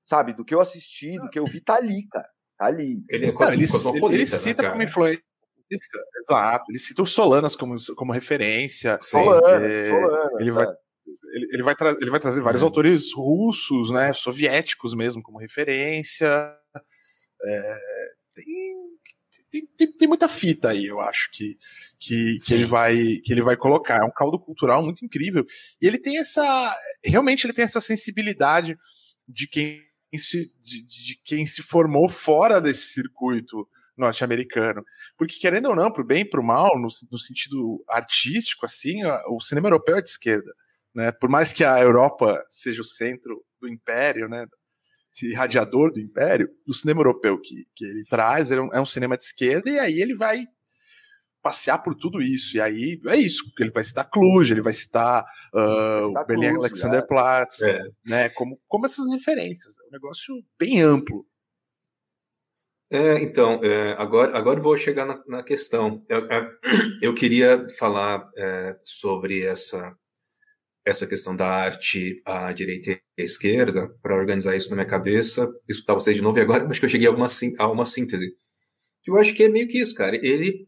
sabe, 0.05 0.33
do 0.33 0.45
que 0.45 0.55
eu 0.55 0.61
assisti, 0.61 1.19
do 1.21 1.29
que 1.31 1.39
eu 1.39 1.45
vi, 1.45 1.61
tá 1.61 1.77
ali, 1.77 2.09
cara. 2.09 2.29
Tá 2.59 2.67
ali. 2.67 3.03
Ele 3.09 3.27
é 3.27 3.29
ele, 3.29 3.55
ele, 3.55 4.15
ele 4.15 4.27
cita 4.27 4.63
né, 4.63 4.71
como 4.71 4.83
influência. 4.83 5.23
Exato, 5.71 6.65
ele 6.71 6.79
cita 6.79 7.03
o 7.03 7.07
Solanas 7.07 7.55
como, 7.55 7.77
como 7.95 8.13
referência. 8.13 8.99
Solanas, 9.03 9.63
é, 9.63 9.91
Solanas, 9.91 10.41
ele 10.41 10.51
vai, 10.51 10.67
é 10.67 10.71
ele, 11.33 11.47
ele, 11.53 11.63
vai 11.63 11.75
ele 12.01 12.11
vai 12.11 12.21
trazer 12.21 12.41
vários 12.41 12.63
uhum. 12.63 12.69
autores 12.69 13.13
russos, 13.13 13.91
né, 13.91 14.13
soviéticos 14.13 14.95
mesmo, 14.95 15.23
como 15.23 15.39
referência. 15.39 16.55
É, 17.45 17.75
tem, 18.35 18.45
tem, 19.51 19.67
tem, 19.77 19.93
tem, 19.93 20.09
muita 20.09 20.29
fita 20.29 20.71
aí, 20.71 20.87
eu 20.87 21.01
acho, 21.01 21.31
que, 21.33 21.57
que, 21.99 22.39
que, 22.45 22.55
ele 22.55 22.65
vai, 22.65 22.97
que 23.23 23.33
ele 23.33 23.43
vai 23.43 23.57
colocar. 23.57 23.99
É 23.99 24.05
um 24.05 24.13
caldo 24.13 24.39
cultural 24.39 24.83
muito 24.83 25.05
incrível. 25.05 25.45
E 25.81 25.87
ele 25.87 25.99
tem 25.99 26.19
essa. 26.19 26.77
Realmente 27.05 27.47
ele 27.47 27.53
tem 27.53 27.65
essa 27.65 27.81
sensibilidade 27.81 28.77
de 29.29 29.47
quem 29.47 29.88
de, 30.13 30.87
de 30.87 31.21
quem 31.25 31.45
se 31.45 31.63
formou 31.63 32.09
fora 32.09 32.61
desse 32.61 32.93
circuito 32.93 33.69
norte-americano. 33.97 34.83
Porque, 35.17 35.39
querendo 35.39 35.67
ou 35.67 35.77
não, 35.77 35.93
pro 35.93 36.05
bem 36.05 36.21
e 36.21 36.29
pro 36.29 36.43
mal, 36.43 36.79
no, 36.79 36.89
no 37.11 37.19
sentido 37.19 37.85
artístico, 37.89 38.65
assim, 38.65 39.05
o 39.29 39.41
cinema 39.41 39.69
europeu 39.69 39.97
é 39.97 40.03
de 40.03 40.09
esquerda. 40.09 40.53
Né? 40.95 41.13
Por 41.13 41.29
mais 41.29 41.53
que 41.53 41.65
a 41.65 41.81
Europa 41.81 42.45
seja 42.49 42.81
o 42.81 42.85
centro 42.85 43.45
do 43.61 43.69
império, 43.69 44.29
né? 44.29 44.47
esse 45.13 45.35
radiador 45.35 45.93
do 45.93 46.01
império, 46.01 46.49
o 46.67 46.73
cinema 46.73 47.01
europeu 47.01 47.41
que, 47.41 47.67
que 47.75 47.85
ele 47.85 48.05
traz 48.05 48.53
é 48.53 48.61
um, 48.61 48.69
é 48.73 48.81
um 48.81 48.87
cinema 48.87 49.17
de 49.17 49.25
esquerda, 49.25 49.69
e 49.69 49.79
aí 49.79 50.01
ele 50.01 50.15
vai 50.15 50.47
passear 51.43 51.79
por 51.83 51.95
tudo 51.95 52.21
isso. 52.21 52.57
E 52.57 52.61
aí 52.61 53.01
é 53.09 53.17
isso, 53.17 53.45
ele 53.59 53.71
vai 53.71 53.85
citar 53.85 54.09
Cluj, 54.09 54.51
ele 54.51 54.63
vai 54.63 54.73
citar, 54.73 55.25
uh, 55.55 56.07
o 56.07 56.27
Berlin 56.27 56.57
Alexanderplatz, 56.57 57.63
é. 57.63 57.81
né, 58.05 58.29
como, 58.31 58.61
como 58.67 58.87
essas 58.87 59.11
referências. 59.13 59.79
É 59.79 59.89
um 59.89 59.91
negócio 59.91 60.35
bem 60.59 60.81
amplo. 60.83 61.27
É, 62.91 63.21
então, 63.21 63.63
é, 63.63 63.93
agora, 63.99 64.37
agora 64.37 64.61
vou 64.61 64.77
chegar 64.77 65.05
na, 65.05 65.23
na 65.27 65.43
questão. 65.43 66.05
Eu, 66.09 66.27
eu, 67.03 67.15
queria 67.15 67.67
falar 67.79 68.29
é, 68.37 68.79
sobre 68.83 69.45
essa 69.45 69.95
essa 70.87 71.07
questão 71.07 71.37
da 71.37 71.47
arte 71.47 72.23
à 72.25 72.51
direita 72.51 72.93
e 72.93 73.21
à 73.21 73.25
esquerda, 73.25 73.95
para 74.03 74.17
organizar 74.17 74.57
isso 74.57 74.71
na 74.71 74.77
minha 74.77 74.87
cabeça, 74.87 75.47
escutar 75.69 75.93
vocês 75.93 76.17
de 76.17 76.23
novo 76.23 76.39
e 76.39 76.41
agora, 76.41 76.65
acho 76.71 76.81
que 76.81 76.87
eu 76.87 76.91
cheguei 76.91 77.07
a 77.07 77.11
uma, 77.11 77.27
a 77.59 77.71
uma 77.71 77.85
síntese. 77.85 78.35
Eu 79.07 79.17
acho 79.17 79.35
que 79.35 79.45
é 79.45 79.49
meio 79.49 79.69
que 79.69 79.81
isso, 79.81 79.95
cara. 79.95 80.17
Ele, 80.17 80.68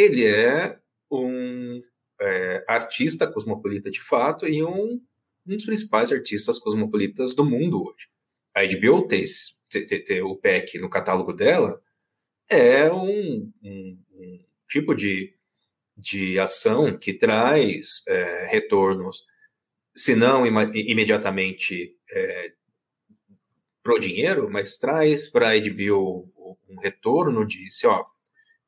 ele 0.00 0.26
é 0.26 0.78
um 1.10 1.82
é, 2.20 2.64
artista 2.68 3.26
cosmopolita 3.26 3.90
de 3.90 4.00
fato 4.00 4.46
e 4.46 4.62
um, 4.62 5.00
um 5.46 5.56
dos 5.56 5.64
principais 5.64 6.12
artistas 6.12 6.58
cosmopolitas 6.58 7.34
do 7.34 7.44
mundo 7.44 7.82
hoje. 7.82 8.08
A 8.54 8.62
HBO 8.64 9.06
ter, 9.06 9.24
ter, 9.68 10.04
ter 10.04 10.22
o 10.22 10.36
PEC 10.36 10.78
no 10.78 10.90
catálogo 10.90 11.32
dela 11.32 11.80
é 12.48 12.90
um, 12.92 13.52
um, 13.62 13.98
um 14.12 14.44
tipo 14.68 14.94
de, 14.94 15.34
de 15.96 16.38
ação 16.38 16.98
que 16.98 17.14
traz 17.14 18.02
é, 18.08 18.46
retornos, 18.50 19.24
se 19.94 20.16
não 20.16 20.46
im 20.46 20.54
imediatamente 20.74 21.96
é, 22.10 22.52
pro 23.82 23.98
dinheiro, 23.98 24.50
mas 24.50 24.76
traz 24.76 25.28
para 25.28 25.50
a 25.50 25.58
HBO 25.58 26.28
um 26.68 26.78
retorno 26.80 27.46
de, 27.46 27.70
se, 27.70 27.86
ó, 27.86 28.04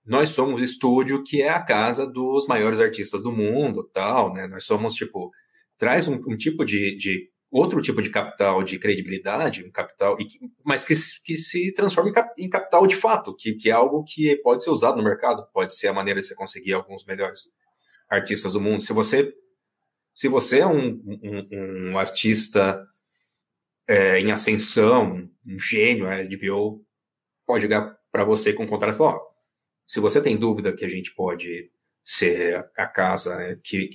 nós 0.04 0.30
somos 0.30 0.62
estúdio 0.62 1.22
que 1.22 1.42
é 1.42 1.48
a 1.48 1.62
casa 1.62 2.06
dos 2.06 2.46
maiores 2.46 2.80
artistas 2.80 3.22
do 3.22 3.32
mundo, 3.32 3.88
tal, 3.92 4.32
né? 4.32 4.46
Nós 4.46 4.64
somos 4.64 4.94
tipo 4.94 5.30
traz 5.78 6.06
um, 6.08 6.14
um 6.28 6.36
tipo 6.36 6.64
de, 6.64 6.96
de, 6.96 7.30
outro 7.50 7.82
tipo 7.82 8.00
de 8.00 8.10
capital 8.10 8.62
de 8.62 8.78
credibilidade, 8.78 9.64
um 9.64 9.70
capital, 9.70 10.16
mas 10.64 10.84
que, 10.84 10.94
que 11.24 11.36
se 11.36 11.72
transforma 11.72 12.10
em, 12.10 12.12
cap, 12.12 12.32
em, 12.38 12.48
capital 12.48 12.86
de 12.86 12.96
fato, 12.96 13.34
que, 13.34 13.54
que 13.54 13.68
é 13.68 13.72
algo 13.72 14.04
que 14.04 14.36
pode 14.36 14.62
ser 14.62 14.70
usado 14.70 14.96
no 14.96 15.02
mercado, 15.04 15.46
pode 15.52 15.74
ser 15.74 15.88
a 15.88 15.92
maneira 15.92 16.20
de 16.20 16.26
você 16.26 16.34
conseguir 16.34 16.72
alguns 16.72 17.04
melhores 17.04 17.48
artistas 18.08 18.52
do 18.52 18.60
mundo. 18.60 18.82
Se 18.82 18.92
você 18.92 19.34
se 20.14 20.28
você 20.28 20.60
é 20.60 20.66
um, 20.66 21.02
um, 21.04 21.90
um 21.90 21.98
artista 21.98 22.86
é, 23.88 24.18
em 24.20 24.30
ascensão, 24.30 25.28
um 25.46 25.58
gênio, 25.58 26.06
a 26.06 26.22
HBO 26.22 26.84
pode 27.46 27.62
ligar 27.62 27.96
para 28.10 28.24
você 28.24 28.52
com 28.52 28.64
um 28.64 28.68
contrato 28.68 28.94
e 28.94 28.98
falar, 28.98 29.16
ó, 29.16 29.31
se 29.92 30.00
você 30.00 30.22
tem 30.22 30.38
dúvida 30.38 30.72
que 30.72 30.86
a 30.86 30.88
gente 30.88 31.14
pode 31.14 31.70
ser 32.02 32.66
a 32.74 32.86
casa 32.86 33.60
que 33.62 33.90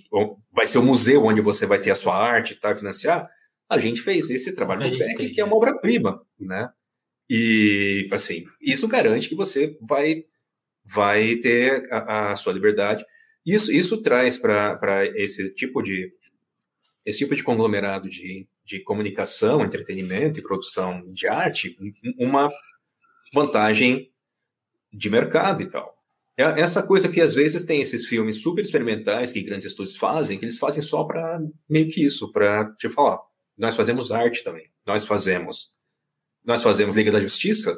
vai 0.54 0.68
ser 0.68 0.78
o 0.78 0.84
museu 0.84 1.26
onde 1.26 1.42
você 1.42 1.66
vai 1.66 1.82
ter 1.82 1.90
a 1.90 1.96
sua 1.96 2.16
arte 2.16 2.54
e 2.54 2.56
tá, 2.56 2.76
financiar, 2.76 3.28
a 3.68 3.80
gente 3.80 4.00
fez 4.02 4.30
esse 4.30 4.54
trabalho 4.54 4.92
no 4.92 4.96
PEC, 4.96 5.30
que 5.32 5.42
é 5.42 5.44
uma 5.44 5.56
obra-prima, 5.56 6.24
né? 6.40 6.70
E, 7.28 8.08
assim, 8.12 8.46
isso 8.62 8.88
garante 8.88 9.28
que 9.28 9.34
você 9.34 9.76
vai, 9.82 10.24
vai 10.86 11.38
ter 11.38 11.92
a, 11.92 12.32
a 12.32 12.36
sua 12.36 12.54
liberdade. 12.54 13.04
Isso, 13.44 13.72
isso 13.72 14.00
traz 14.00 14.38
para 14.38 15.04
esse 15.16 15.52
tipo 15.56 15.82
de 15.82 16.14
esse 17.04 17.20
tipo 17.20 17.34
de 17.34 17.44
conglomerado 17.44 18.08
de, 18.08 18.48
de 18.64 18.82
comunicação, 18.82 19.66
entretenimento 19.66 20.40
e 20.40 20.44
produção 20.44 21.12
de 21.12 21.28
arte 21.28 21.76
uma 22.20 22.52
vantagem 23.34 24.12
de 24.92 25.10
mercado 25.10 25.62
e 25.62 25.70
tal. 25.70 25.98
É 26.38 26.62
essa 26.62 26.84
coisa 26.84 27.10
que 27.10 27.20
às 27.20 27.34
vezes 27.34 27.64
tem 27.64 27.82
esses 27.82 28.06
filmes 28.06 28.44
super 28.44 28.62
experimentais 28.62 29.34
que 29.34 29.42
grandes 29.42 29.66
estúdios 29.66 29.98
fazem, 29.98 30.38
que 30.38 30.46
eles 30.46 30.60
fazem 30.60 30.84
só 30.84 31.04
para 31.04 31.42
meio 31.68 31.90
que 31.90 32.06
isso, 32.06 32.32
para 32.32 32.72
te 32.76 32.88
falar. 32.88 33.20
Nós 33.58 33.76
fazemos 33.76 34.12
arte 34.12 34.44
também. 34.44 34.70
Nós 34.86 35.04
fazemos. 35.04 35.72
Nós 36.46 36.62
fazemos 36.62 36.96
Liga 36.96 37.12
da 37.12 37.20
Justiça, 37.20 37.76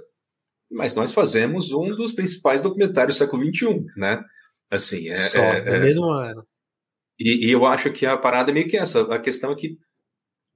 mas 0.70 0.94
nós 0.94 1.14
fazemos 1.14 1.72
um 1.72 1.96
dos 1.96 2.12
principais 2.12 2.62
documentários 2.62 3.16
do 3.16 3.20
século 3.20 3.44
XXI, 3.44 3.86
né? 3.96 4.22
Assim, 4.70 5.10
é. 5.10 5.16
Só, 5.16 5.42
é, 5.42 5.60
é, 5.60 5.80
mesmo 5.80 6.06
ano. 6.12 6.46
E, 7.18 7.48
e, 7.48 7.52
eu 7.52 7.66
acho 7.66 7.92
que 7.92 8.06
a 8.06 8.18
parada 8.18 8.52
é 8.52 8.54
meio 8.54 8.68
que 8.68 8.78
essa. 8.78 9.02
A 9.14 9.20
questão 9.20 9.54
é 9.54 9.56
que 9.56 9.78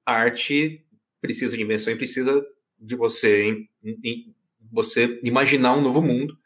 a 0.05 0.13
arte 0.13 0.85
precisa 1.21 1.55
de 1.55 1.63
invenção 1.63 1.93
e 1.93 1.97
precisa 1.97 2.45
de 2.77 2.95
você, 2.95 3.45
em, 3.45 3.69
em, 4.03 4.35
você 4.71 5.19
imaginar 5.23 5.75
um 5.75 5.81
novo 5.81 6.01
mundo 6.01 6.38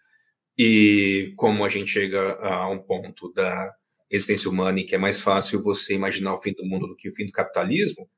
e 0.58 1.34
como 1.36 1.64
a 1.64 1.70
gente 1.70 1.92
chega 1.92 2.34
a 2.40 2.70
um 2.70 2.80
ponto 2.80 3.32
da 3.34 3.74
existência 4.10 4.50
humana 4.50 4.80
em 4.80 4.86
que 4.86 4.96
é 4.96 4.98
mais 4.98 5.22
fácil 5.22 5.62
você 5.62 5.94
imaginar 5.94 6.34
o 6.34 6.42
fim 6.42 6.54
do 6.54 6.66
mundo 6.66 6.88
do 6.88 6.96
que 6.96 7.10
o 7.10 7.14
fim 7.14 7.26
do 7.26 7.32
capitalismo, 7.32 8.10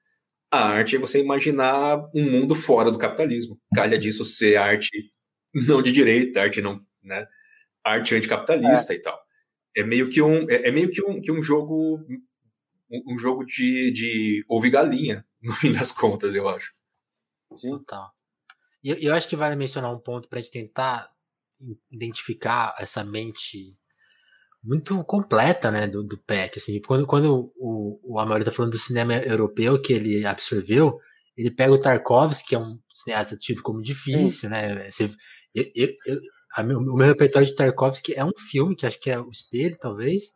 a 0.52 0.66
arte 0.68 0.96
é 0.96 1.00
você 1.00 1.20
imaginar 1.22 1.98
um 2.14 2.32
mundo 2.32 2.56
fora 2.56 2.92
do 2.92 2.98
capitalismo. 2.98 3.60
Calha 3.74 3.98
disso 3.98 4.24
ser 4.24 4.56
arte 4.56 5.12
não 5.54 5.82
de 5.82 5.92
direita, 5.92 6.42
arte 6.42 6.62
não, 6.62 6.84
né? 7.04 7.28
Arte 7.84 8.16
anticapitalista 8.16 8.94
é. 8.94 8.96
e 8.96 9.02
tal. 9.02 9.20
É 9.76 9.84
meio 9.84 10.10
que 10.10 10.22
um, 10.22 10.50
é, 10.50 10.68
é 10.68 10.72
meio 10.72 10.90
que 10.90 11.04
um, 11.04 11.22
que 11.22 11.32
um 11.32 11.42
jogo 11.42 12.00
um, 12.92 13.18
jogo 13.18 13.46
de, 13.46 13.92
de 13.92 14.46
ouvir 14.48 14.72
galinha, 14.72 15.26
no 15.42 15.54
fim 15.54 15.72
das 15.72 15.92
contas, 15.92 16.34
eu 16.34 16.48
acho. 16.48 16.74
Sim. 17.56 17.72
Total. 17.72 18.12
E 18.84 18.90
eu, 18.90 18.98
eu 18.98 19.14
acho 19.14 19.28
que 19.28 19.36
vale 19.36 19.56
mencionar 19.56 19.94
um 19.94 20.00
ponto 20.00 20.28
para 20.28 20.40
a 20.40 20.42
gente 20.42 20.52
tentar 20.52 21.12
identificar 21.92 22.76
essa 22.80 23.04
mente 23.04 23.76
muito 24.64 25.02
completa, 25.06 25.72
né, 25.72 25.88
do, 25.88 26.04
do 26.04 26.18
Peck, 26.18 26.60
assim, 26.60 26.82
quando, 26.82 27.06
quando 27.06 27.52
o, 27.58 28.00
o 28.04 28.20
Amaury 28.20 28.44
tá 28.44 28.52
falando 28.52 28.74
do 28.74 28.80
cinema 28.80 29.16
europeu 29.16 29.82
que 29.82 29.94
ele 29.94 30.26
absorveu, 30.26 31.00
ele 31.38 31.50
pega 31.50 31.72
o 31.72 31.80
Tarkovsky, 31.80 32.50
que 32.50 32.56
é 32.56 32.60
um 32.60 32.78
cineasta 32.92 33.38
tido 33.38 33.62
como 33.62 33.82
difícil, 33.82 34.42
Sim. 34.42 34.50
né, 34.50 34.92
Você, 34.92 35.12
eu, 35.56 35.66
eu, 35.74 35.90
eu, 36.06 36.64
meu, 36.66 36.80
o 36.80 36.96
meu 36.96 37.08
repertório 37.08 37.48
de 37.48 37.56
Tarkovsky 37.56 38.14
é 38.14 38.26
um 38.26 38.34
filme, 38.38 38.76
que 38.76 38.86
acho 38.86 39.00
que 39.00 39.10
é 39.10 39.20
O 39.20 39.30
Espelho, 39.30 39.78
talvez, 39.80 40.34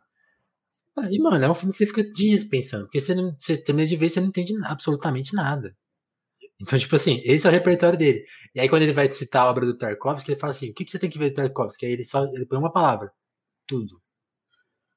e, 1.10 1.20
mano, 1.20 1.44
é 1.44 1.50
um 1.50 1.56
filme 1.56 1.72
que 1.72 1.78
você 1.78 1.88
fica 1.88 2.04
dias 2.04 2.44
pensando, 2.44 2.84
porque 2.84 3.02
você, 3.02 3.16
não, 3.16 3.36
você 3.38 3.58
termina 3.58 3.88
de 3.88 3.96
ver 3.96 4.10
você 4.10 4.22
não 4.22 4.28
entende 4.28 4.54
absolutamente 4.64 5.34
nada. 5.34 5.76
Então, 6.64 6.80
tipo 6.80 6.96
assim, 6.96 7.22
esse 7.26 7.46
é 7.46 7.50
o 7.50 7.54
repertório 7.54 8.00
dele. 8.00 8.26
E 8.56 8.60
aí, 8.60 8.70
quando 8.70 8.84
ele 8.84 8.94
vai 8.94 9.12
citar 9.12 9.44
a 9.44 9.50
obra 9.50 9.66
do 9.66 9.78
Tarkovsky, 9.78 10.32
ele 10.32 10.40
fala 10.40 10.52
assim: 10.52 10.70
o 10.70 10.74
que, 10.74 10.86
que 10.86 10.92
você 10.92 10.98
tem 10.98 11.10
que 11.10 11.20
ver 11.20 11.32
do 11.32 11.36
Tarkovsky? 11.36 11.86
Aí 11.86 11.92
ele 11.92 12.04
só 12.04 12.24
ele 12.26 12.46
põe 12.46 12.58
uma 12.58 12.72
palavra: 12.72 13.12
tudo. 13.68 14.02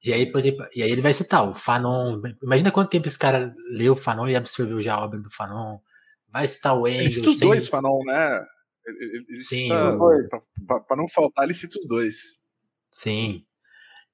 E 0.04 0.12
aí, 0.12 0.30
por 0.30 0.38
exemplo, 0.38 0.64
e 0.74 0.82
aí 0.82 0.90
ele 0.90 1.02
vai 1.02 1.12
citar 1.12 1.48
o 1.48 1.54
Fanon. 1.54 2.22
Imagina 2.40 2.70
quanto 2.70 2.90
tempo 2.90 3.08
esse 3.08 3.18
cara 3.18 3.52
leu 3.70 3.94
o 3.94 3.96
Fanon 3.96 4.28
e 4.28 4.36
absorveu 4.36 4.80
já 4.80 4.94
a 4.94 5.04
obra 5.04 5.18
do 5.18 5.28
Fanon. 5.28 5.80
Vai 6.28 6.46
citar 6.46 6.78
o 6.78 6.86
Engels. 6.86 7.00
Ele 7.00 7.10
cita 7.10 7.30
os 7.30 7.38
sem... 7.38 7.48
dois 7.48 7.68
Fanon, 7.68 8.04
né? 8.04 8.46
Ele, 8.86 9.24
ele 9.28 9.42
Sim, 9.42 9.62
cita, 9.64 9.88
os 9.88 9.98
dois. 9.98 10.30
Pra, 10.66 10.80
pra, 10.80 10.96
não 10.96 11.08
faltar, 11.08 11.44
ele 11.44 11.54
cita 11.54 11.78
os 11.80 11.88
dois. 11.88 12.38
Sim. 12.92 13.44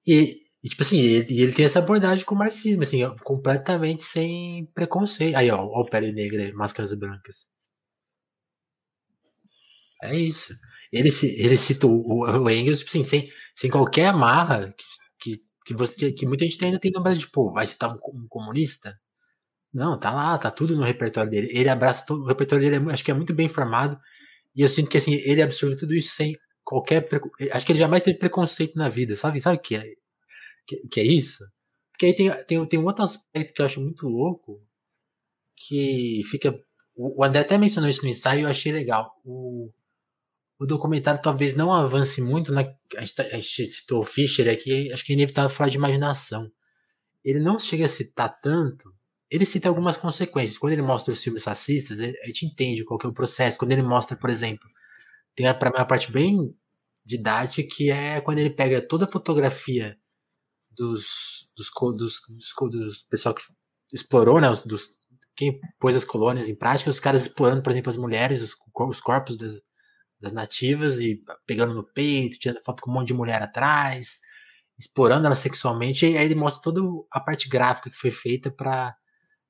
E, 0.07 0.42
e 0.63 0.69
tipo 0.69 0.83
assim, 0.83 1.01
ele, 1.01 1.41
ele 1.43 1.53
tem 1.53 1.65
essa 1.65 1.81
abordagem 1.81 2.25
com 2.25 2.35
o 2.35 2.39
marxismo, 2.39 2.83
assim, 2.85 3.01
completamente 3.25 4.05
sem 4.05 4.67
preconceito. 4.67 5.35
Aí, 5.37 5.51
ó, 5.51 5.61
ó 5.61 5.85
Pele 5.85 6.13
Negra, 6.13 6.53
Máscaras 6.55 6.95
Brancas. 6.95 7.49
É 10.03 10.17
isso. 10.17 10.55
Ele, 10.93 11.09
ele 11.37 11.57
cita 11.57 11.87
o, 11.87 12.21
o 12.45 12.51
Engels, 12.51 12.81
tipo 12.81 12.91
assim, 12.91 13.05
sem, 13.05 13.31
sem 13.57 13.71
qualquer 13.71 14.07
amarra 14.07 14.73
que, 14.77 14.85
que, 15.21 15.43
que, 15.67 15.75
você, 15.75 16.13
que 16.13 16.27
muita 16.27 16.45
gente 16.45 16.65
ainda 16.65 16.79
tem 16.79 16.93
no 16.93 17.03
Brasil, 17.03 17.23
tipo, 17.23 17.53
vai 17.53 17.67
citar 17.67 17.91
um, 17.91 17.95
um, 17.95 18.27
comunista? 18.29 18.97
Não, 19.73 19.99
tá 19.99 20.13
lá, 20.13 20.39
tá 20.39 20.51
tudo 20.51 20.77
no 20.77 20.85
repertório 20.85 21.31
dele. 21.31 21.49
Ele 21.53 21.69
abraça 21.69 22.07
todo 22.07 22.23
o 22.25 22.27
repertório 22.27 22.71
dele, 22.71 22.91
é 22.91 22.93
acho 22.93 23.05
que 23.05 23.11
é 23.11 23.15
muito 23.15 23.35
bem 23.35 23.49
formado. 23.49 23.99
E 24.55 24.63
eu 24.63 24.69
sinto 24.69 24.91
que 24.91 24.99
assim, 24.99 25.15
ele 25.15 25.43
absorve 25.43 25.77
tudo 25.77 25.95
isso 25.95 26.15
sem 26.15 26.37
qualquer. 26.65 27.09
Acho 27.53 27.67
que 27.67 27.73
ele 27.73 27.79
jamais 27.79 28.03
teve 28.03 28.19
preconceito 28.19 28.77
na 28.77 28.89
vida, 28.89 29.17
sabe? 29.17 29.41
Sabe 29.41 29.59
o 29.59 29.61
que 29.61 29.77
é? 29.77 30.02
Que, 30.67 30.77
que 30.89 31.01
é 31.01 31.05
isso. 31.05 31.45
Porque 31.93 32.07
aí 32.07 32.15
tem, 32.15 32.45
tem, 32.45 32.67
tem 32.67 32.79
um 32.79 32.85
outro 32.85 33.05
aspecto 33.05 33.55
que 33.55 33.63
eu 33.63 33.67
acho 33.67 33.81
muito 33.81 34.09
louco, 34.09 34.61
que 35.57 36.23
fica. 36.31 36.59
O 36.95 37.25
André 37.25 37.41
até 37.41 37.57
mencionou 37.57 37.89
isso 37.89 38.03
no 38.03 38.09
ensaio 38.09 38.41
e 38.41 38.43
eu 38.43 38.49
achei 38.49 38.73
legal. 38.73 39.15
O, 39.25 39.71
o 40.59 40.67
documentário 40.67 41.21
talvez 41.23 41.55
não 41.55 41.73
avance 41.73 42.21
muito, 42.21 42.53
né? 42.53 42.75
A 42.97 43.01
gente, 43.01 43.15
tá, 43.15 43.23
a 43.25 43.37
gente 43.37 43.67
citou 43.67 44.01
o 44.01 44.05
Fischer 44.05 44.49
aqui, 44.53 44.93
acho 44.93 45.05
que 45.05 45.13
é 45.13 45.15
inevitável 45.15 45.51
falar 45.51 45.71
de 45.71 45.77
imaginação. 45.77 46.51
Ele 47.25 47.41
não 47.41 47.59
chega 47.59 47.85
a 47.85 47.89
citar 47.89 48.41
tanto, 48.41 48.93
ele 49.31 49.47
cita 49.47 49.69
algumas 49.69 49.97
consequências. 49.97 50.59
Quando 50.59 50.73
ele 50.75 50.83
mostra 50.83 51.13
os 51.13 51.23
filmes 51.23 51.45
racistas, 51.45 52.01
a 52.01 52.27
gente 52.27 52.47
entende 52.47 52.85
qual 52.85 52.99
que 52.99 53.07
é 53.07 53.09
o 53.09 53.15
processo. 53.15 53.59
Quando 53.59 53.73
ele 53.73 53.83
mostra, 53.83 54.17
por 54.17 54.29
exemplo, 54.29 54.69
tem 55.35 55.47
para 55.55 55.71
mim 55.71 55.77
uma 55.77 55.87
parte 55.87 56.13
bem 56.13 56.55
didática 57.05 57.67
que 57.75 57.91
é 57.91 58.21
quando 58.21 58.39
ele 58.39 58.51
pega 58.51 58.81
toda 58.81 59.05
a 59.05 59.09
fotografia 59.09 59.99
dos, 60.77 61.49
dos, 61.57 61.71
dos, 61.97 62.21
dos, 62.37 62.71
dos 62.71 62.99
pessoal 63.05 63.35
que 63.35 63.43
explorou, 63.93 64.41
né, 64.41 64.51
os, 64.51 64.63
dos, 64.63 64.99
quem 65.37 65.61
pôs 65.79 65.97
as 65.97 66.05
colônias 66.05 66.49
em 66.49 66.55
prática, 66.55 66.91
os 66.91 67.01
caras 67.01 67.27
explorando, 67.27 67.63
por 67.63 67.71
exemplo, 67.71 67.91
as 67.91 67.97
mulheres, 67.97 68.43
os, 68.43 68.55
os 68.89 69.01
corpos 69.01 69.37
das, 69.37 69.63
das 70.21 70.33
nativas 70.33 71.01
e 71.01 71.23
pegando 71.47 71.75
no 71.75 71.85
peito, 71.85 72.39
tirando 72.39 72.63
foto 72.63 72.83
com 72.83 72.91
um 72.91 72.95
monte 72.95 73.09
de 73.09 73.15
mulher 73.15 73.43
atrás, 73.43 74.21
explorando 74.79 75.27
elas 75.27 75.39
sexualmente, 75.39 76.07
e 76.07 76.17
aí 76.17 76.25
ele 76.25 76.35
mostra 76.35 76.63
toda 76.63 76.81
a 77.11 77.21
parte 77.21 77.49
gráfica 77.49 77.91
que 77.91 77.97
foi 77.97 78.11
feita 78.11 78.51
para 78.51 78.97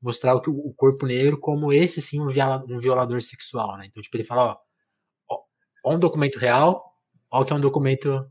mostrar 0.01 0.35
o, 0.35 0.41
o 0.49 0.75
corpo 0.75 1.07
negro 1.07 1.39
como 1.39 1.73
esse 1.73 2.03
sim 2.03 2.21
um, 2.21 2.29
viola, 2.29 2.65
um 2.69 2.79
violador 2.79 3.21
sexual, 3.23 3.77
né? 3.79 3.87
Então, 3.87 4.03
tipo, 4.03 4.17
ele 4.17 4.25
fala, 4.25 4.53
ó, 4.53 4.57
ó, 5.31 5.41
ó 5.85 5.95
um 5.95 5.99
documento 5.99 6.39
real, 6.39 6.85
ó 7.31 7.45
que 7.45 7.53
é 7.53 7.57
um 7.57 7.61
documento 7.61 8.27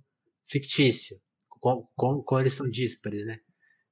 fictício 0.47 1.20
com, 1.61 2.23
com, 2.23 2.39
eles 2.39 2.55
são 2.55 2.69
díspares, 2.69 3.25
né? 3.25 3.39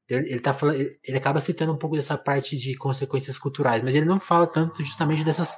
Ele, 0.07 0.27
ele 0.31 0.39
tá 0.39 0.53
falando, 0.53 0.75
ele, 0.75 0.99
ele 1.03 1.17
acaba 1.17 1.39
citando 1.39 1.71
um 1.71 1.77
pouco 1.77 1.95
dessa 1.95 2.17
parte 2.17 2.57
de 2.57 2.75
consequências 2.75 3.37
culturais, 3.37 3.83
mas 3.83 3.95
ele 3.95 4.07
não 4.07 4.19
fala 4.19 4.47
tanto 4.47 4.83
justamente 4.83 5.23
dessas 5.23 5.55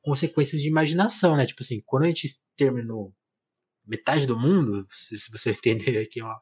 consequências 0.00 0.62
de 0.62 0.68
imaginação, 0.68 1.36
né? 1.36 1.44
Tipo 1.44 1.62
assim, 1.62 1.82
quando 1.84 2.04
a 2.04 2.06
gente 2.06 2.28
terminou 2.56 3.12
metade 3.84 4.26
do 4.26 4.38
mundo, 4.38 4.86
se, 4.90 5.18
se 5.18 5.30
você 5.30 5.50
entender 5.58 5.98
aqui, 5.98 6.22
ó, 6.22 6.32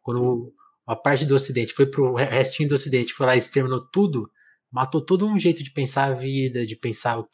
quando 0.00 0.54
uma 0.86 0.96
parte 0.96 1.24
do 1.24 1.34
Ocidente 1.34 1.72
foi 1.72 1.86
pro 1.86 2.14
restinho 2.14 2.68
do 2.68 2.76
Ocidente, 2.76 3.12
foi 3.12 3.26
lá 3.26 3.34
e 3.34 3.38
exterminou 3.38 3.84
tudo, 3.90 4.30
matou 4.70 5.04
todo 5.04 5.26
um 5.26 5.38
jeito 5.38 5.62
de 5.64 5.72
pensar 5.72 6.04
a 6.04 6.14
vida, 6.14 6.64
de 6.64 6.76
pensar 6.76 7.18
o, 7.18 7.28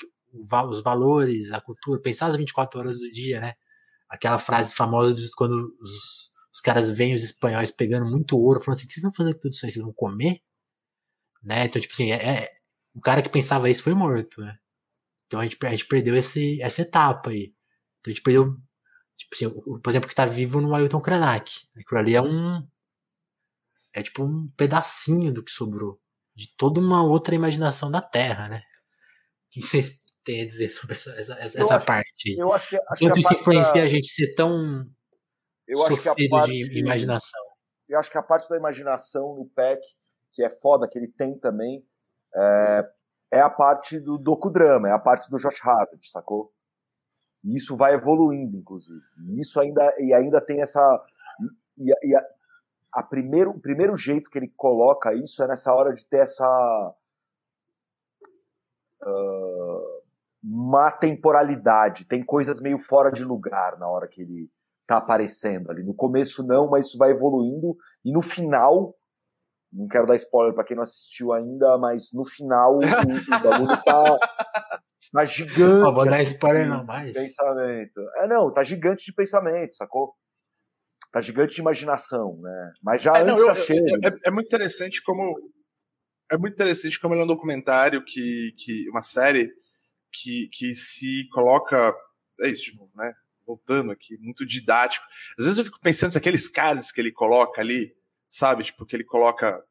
os 0.71 0.83
valores, 0.83 1.53
a 1.53 1.61
cultura, 1.61 2.01
pensar 2.01 2.29
as 2.29 2.37
24 2.37 2.81
horas 2.81 2.99
do 2.99 3.11
dia, 3.11 3.41
né? 3.41 3.55
Aquela 4.09 4.39
frase 4.39 4.75
famosa 4.75 5.15
de 5.15 5.29
quando 5.37 5.75
os, 5.81 6.30
os 6.53 6.61
caras 6.61 6.91
veem 6.91 7.15
os 7.15 7.23
espanhóis 7.23 7.71
pegando 7.71 8.07
muito 8.07 8.39
ouro, 8.39 8.61
falando 8.61 8.79
assim, 8.79 8.89
vocês 8.89 9.03
vão 9.03 9.13
fazer 9.13 9.35
tudo 9.35 9.53
isso 9.53 9.65
aí, 9.65 9.73
vocês 9.73 9.85
vão 9.85 9.95
comer? 9.95 10.43
Né? 11.43 11.65
Então, 11.65 11.81
tipo 11.81 11.95
assim, 11.95 12.13
é, 12.13 12.17
é, 12.17 12.53
o 12.95 13.01
cara 13.01 13.23
que 13.23 13.29
pensava 13.29 13.71
isso 13.71 13.83
foi 13.83 13.95
morto, 13.95 14.41
né? 14.41 14.59
Então 15.27 15.39
a 15.39 15.45
gente, 15.45 15.57
a 15.65 15.71
gente 15.71 15.87
perdeu 15.87 16.17
esse, 16.17 16.61
essa 16.61 16.83
etapa 16.83 17.31
aí. 17.31 17.55
Então 18.01 18.11
a 18.11 18.11
gente 18.11 18.23
perdeu, 18.23 18.57
tipo 19.17 19.35
assim, 19.35 19.47
o, 19.47 19.79
por 19.79 19.91
exemplo, 19.91 20.09
que 20.09 20.15
tá 20.15 20.27
vivo 20.27 20.61
no 20.61 20.75
Ailton 20.75 21.01
Krenak. 21.01 21.53
Aquilo 21.77 22.01
ali 22.01 22.15
é 22.17 22.23
um. 22.23 22.67
É 23.93 24.03
tipo 24.03 24.25
um 24.25 24.49
pedacinho 24.57 25.33
do 25.33 25.43
que 25.43 25.53
sobrou. 25.53 26.01
De 26.35 26.53
toda 26.57 26.81
uma 26.81 27.03
outra 27.05 27.35
imaginação 27.35 27.91
da 27.91 28.03
Terra, 28.03 28.49
né? 28.49 28.59
O 28.59 29.51
que 29.51 29.63
vocês 29.63 30.01
têm 30.25 30.43
a 30.43 30.47
dizer 30.47 30.71
sobre 30.71 30.97
essa, 30.97 31.13
essa, 31.13 31.35
essa 31.41 31.81
parte? 31.81 32.37
Eu 32.37 32.53
acho 32.53 32.69
que, 32.69 32.77
acho 32.77 33.01
Quanto 33.01 33.15
que 33.15 33.21
isso 33.21 33.35
influencia 33.35 33.81
da... 33.81 33.83
a 33.83 33.89
gente 33.89 34.09
ser 34.09 34.35
tão 34.35 34.85
eu 35.71 35.85
acho 35.85 36.03
que 36.03 36.09
a 36.09 36.15
parte, 36.29 36.53
de 36.53 36.81
imaginação? 36.81 37.41
Eu 37.89 38.01
acho 38.01 38.11
que 38.11 38.19
a 38.19 38.23
parte 38.23 38.49
da 38.49 38.57
imaginação 38.57 39.37
no 39.37 39.47
PEC, 39.47 39.81
que 40.31 40.43
é 40.43 40.51
foda, 40.51 40.89
que 40.89 40.99
ele 40.99 41.09
tem 41.09 41.39
também, 41.39 41.87
é, 42.35 42.91
é 43.35 43.41
a 43.41 43.49
parte 43.51 44.01
do 44.01 44.19
docudrama, 44.19 44.89
é 44.89 44.93
a 44.93 44.99
parte 44.99 45.31
do 45.31 45.39
Josh 45.39 45.65
Hartnett, 45.65 46.11
sacou? 46.11 46.53
E 47.45 47.57
isso 47.57 47.77
vai 47.77 47.95
evoluindo, 47.95 48.57
inclusive. 48.57 49.01
E 49.29 49.41
isso 49.41 49.61
ainda, 49.61 49.83
e 49.99 50.13
ainda 50.13 50.45
tem 50.45 50.61
essa. 50.61 50.81
E, 51.79 51.91
e 52.03 52.17
a, 52.17 52.23
a, 52.95 53.03
primeiro, 53.03 53.51
o 53.51 53.61
primeiro 53.61 53.97
jeito 53.97 54.29
que 54.29 54.39
ele 54.39 54.53
coloca 54.57 55.15
isso 55.15 55.43
é 55.43 55.47
nessa 55.47 55.73
hora 55.73 55.93
de 55.95 56.05
ter 56.07 56.19
essa. 56.19 56.95
Uh, 59.03 60.01
má 60.43 60.91
temporalidade. 60.91 62.07
Tem 62.07 62.25
coisas 62.25 62.61
meio 62.61 62.79
fora 62.79 63.11
de 63.11 63.25
lugar 63.25 63.79
na 63.79 63.89
hora 63.89 64.09
que 64.09 64.23
ele 64.23 64.51
tá 64.91 64.99
aparecendo 64.99 65.71
ali. 65.71 65.85
No 65.85 65.95
começo 65.95 66.45
não, 66.45 66.69
mas 66.69 66.87
isso 66.87 66.99
vai 66.99 67.13
evoluindo. 67.13 67.77
E 68.05 68.13
no 68.13 68.21
final 68.21 68.93
não 69.73 69.87
quero 69.87 70.05
dar 70.05 70.17
spoiler 70.17 70.53
para 70.53 70.65
quem 70.65 70.77
não 70.77 70.83
assistiu 70.83 71.33
ainda, 71.33 71.79
mas 71.79 72.13
no 72.13 72.25
final 72.25 72.75
o, 72.75 72.79
o 72.79 73.41
bagulho 73.41 73.85
tá, 73.85 74.19
tá 75.15 75.25
gigante. 75.25 75.85
Não 75.85 75.95
vou 75.95 76.05
dar 76.05 76.17
assim, 76.21 76.33
spoiler 76.33 76.69
não 76.69 76.85
mais. 76.85 77.17
Pensamento. 77.17 78.01
É, 78.17 78.27
não, 78.27 78.53
tá 78.53 78.65
gigante 78.65 79.05
de 79.05 79.13
pensamento, 79.13 79.77
sacou? 79.77 80.13
Tá 81.13 81.21
gigante 81.21 81.55
de 81.55 81.61
imaginação, 81.61 82.37
né? 82.41 82.73
Mas 82.83 83.03
já 83.03 83.17
é, 83.17 83.23
antes 83.23 83.33
não, 83.33 83.39
eu, 83.39 83.49
é, 83.49 84.09
é, 84.09 84.19
é, 84.27 84.31
muito 84.33 84.47
interessante 84.47 85.01
como 85.05 85.39
é 86.33 86.37
muito 86.37 86.55
interessante 86.55 86.99
como 86.99 87.15
ele 87.15 87.21
é 87.21 87.25
um 87.25 87.29
documentário 87.29 88.05
que, 88.05 88.53
que 88.59 88.89
uma 88.91 89.03
série 89.03 89.53
que, 90.13 90.49
que 90.53 90.75
se 90.75 91.29
coloca 91.33 91.95
é 92.41 92.49
isso 92.49 92.73
de 92.73 92.77
novo, 92.77 92.91
né? 92.97 93.13
Voltando 93.51 93.91
aqui, 93.91 94.17
muito 94.19 94.47
didático. 94.47 95.05
Às 95.39 95.45
vezes 95.45 95.59
eu 95.59 95.65
fico 95.65 95.81
pensando 95.81 96.13
se 96.13 96.19
aqueles 96.19 96.49
caras 96.49 96.93
que 96.93 97.01
ele 97.01 97.11
coloca 97.11 97.61
ali 97.61 97.95
sabe? 98.31 98.63
Tipo, 98.63 98.87
que 98.87 98.95
ele 98.95 99.05
coloca 99.05 99.63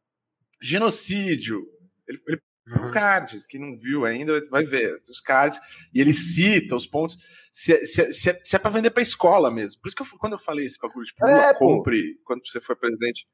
genocídio. 0.61 1.65
Ele, 2.06 2.22
ele 2.27 2.41
uhum. 2.68 2.91
cards, 2.91 3.47
quem 3.47 3.61
não 3.61 3.76
viu 3.76 4.06
ainda 4.06 4.39
vai 4.51 4.65
ver 4.65 4.99
os 5.10 5.22
cards, 5.22 5.60
e 5.93 6.01
ele 6.01 6.14
cita 6.14 6.76
os 6.76 6.85
pontos. 6.85 7.18
Se, 7.51 7.88
se, 7.88 8.14
se, 8.14 8.30
é, 8.30 8.41
se 8.43 8.56
é 8.56 8.60
pra 8.60 8.69
vender 8.69 8.91
pra 8.91 9.01
escola 9.01 9.49
mesmo. 9.49 9.81
Por 9.81 9.88
isso 9.88 9.95
que 9.95 10.03
eu, 10.03 10.19
quando 10.19 10.34
eu 10.34 10.39
falei 10.39 10.65
esse 10.65 10.77
bagulho, 10.77 11.06
tipo, 11.06 11.26
é, 11.26 11.53
compre 11.53 12.15
pô. 12.15 12.22
quando 12.26 12.45
você 12.45 12.60
for 12.60 12.76
presidente. 12.76 13.26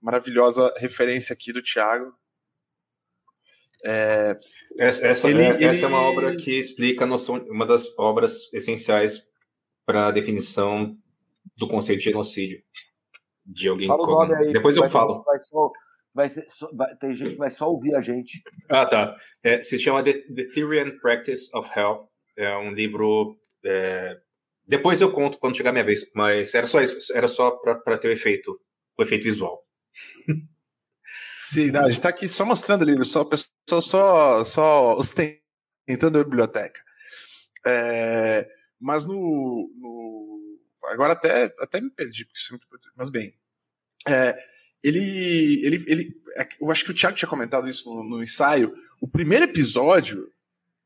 Maravilhosa 0.00 0.72
referência 0.76 1.32
aqui 1.32 1.52
do 1.52 1.62
Thiago. 1.62 2.12
É, 3.84 4.36
essa, 4.78 5.06
essa, 5.06 5.30
ele, 5.30 5.42
é, 5.42 5.50
ele... 5.50 5.64
essa 5.64 5.86
é 5.86 5.88
uma 5.88 6.02
obra 6.02 6.36
que 6.36 6.58
explica 6.58 7.04
a 7.04 7.06
noção, 7.06 7.36
uma 7.48 7.66
das 7.66 7.86
obras 7.98 8.52
essenciais 8.52 9.28
para 9.86 10.08
a 10.08 10.12
definição 10.12 10.96
do 11.56 11.68
conceito 11.68 12.00
de 12.00 12.06
genocídio 12.06 12.62
de 13.48 13.68
alguém 13.68 13.88
Fala 13.88 14.02
o 14.02 14.06
nome 14.06 14.34
aí, 14.36 14.52
Depois 14.52 14.76
eu 14.76 14.88
falo. 14.90 15.22
Vai 15.24 15.38
só, 15.38 15.72
vai 16.14 16.28
ser, 16.28 16.46
vai, 16.74 16.94
tem 16.96 17.14
gente 17.14 17.30
que 17.30 17.36
vai 17.36 17.50
só 17.50 17.66
ouvir 17.68 17.94
a 17.94 18.02
gente. 18.02 18.42
Ah, 18.68 18.84
tá. 18.84 19.16
É, 19.42 19.62
se 19.62 19.78
chama 19.78 20.02
The, 20.02 20.12
The, 20.12 20.44
Theory 20.54 20.80
and 20.80 20.98
Practice 21.00 21.48
of 21.54 21.70
Hell. 21.74 22.08
É 22.36 22.56
um 22.56 22.72
livro. 22.72 23.36
É... 23.64 24.18
Depois 24.66 25.00
eu 25.00 25.10
conto 25.10 25.38
quando 25.38 25.56
chegar 25.56 25.70
a 25.70 25.72
minha 25.72 25.84
vez, 25.84 26.06
mas 26.14 26.54
era 26.54 26.66
só 26.66 26.82
isso, 26.82 27.10
era 27.16 27.26
só 27.26 27.52
para 27.52 27.96
ter 27.96 28.08
o 28.08 28.12
efeito, 28.12 28.60
o 28.98 29.02
efeito 29.02 29.24
visual. 29.24 29.64
Sim, 31.50 31.70
não, 31.70 31.86
a 31.86 31.90
gente 31.90 32.02
tá 32.02 32.10
aqui 32.10 32.28
só 32.28 32.44
mostrando 32.44 32.82
o 32.82 32.84
livro, 32.84 33.06
só 33.06 33.24
pessoa 33.24 33.80
só, 33.80 34.44
só 34.44 34.94
ostentando 34.96 36.18
a 36.18 36.24
biblioteca. 36.24 36.78
É, 37.66 38.46
mas 38.78 39.06
no, 39.06 39.72
no, 39.74 40.58
agora 40.88 41.14
até, 41.14 41.44
até 41.58 41.80
me 41.80 41.88
perdi, 41.88 42.26
porque 42.26 42.38
isso 42.38 42.50
é 42.50 42.52
muito 42.52 42.66
importante. 42.66 42.92
Mas 42.94 43.08
bem, 43.08 43.34
é, 44.06 44.36
ele, 44.82 45.64
ele, 45.64 45.84
ele, 45.86 46.22
é, 46.36 46.46
eu 46.60 46.70
acho 46.70 46.84
que 46.84 46.90
o 46.90 46.94
Thiago 46.94 47.16
tinha 47.16 47.30
comentado 47.30 47.66
isso 47.66 47.88
no, 47.94 48.04
no, 48.04 48.22
ensaio. 48.22 48.74
O 49.00 49.08
primeiro 49.08 49.46
episódio 49.46 50.30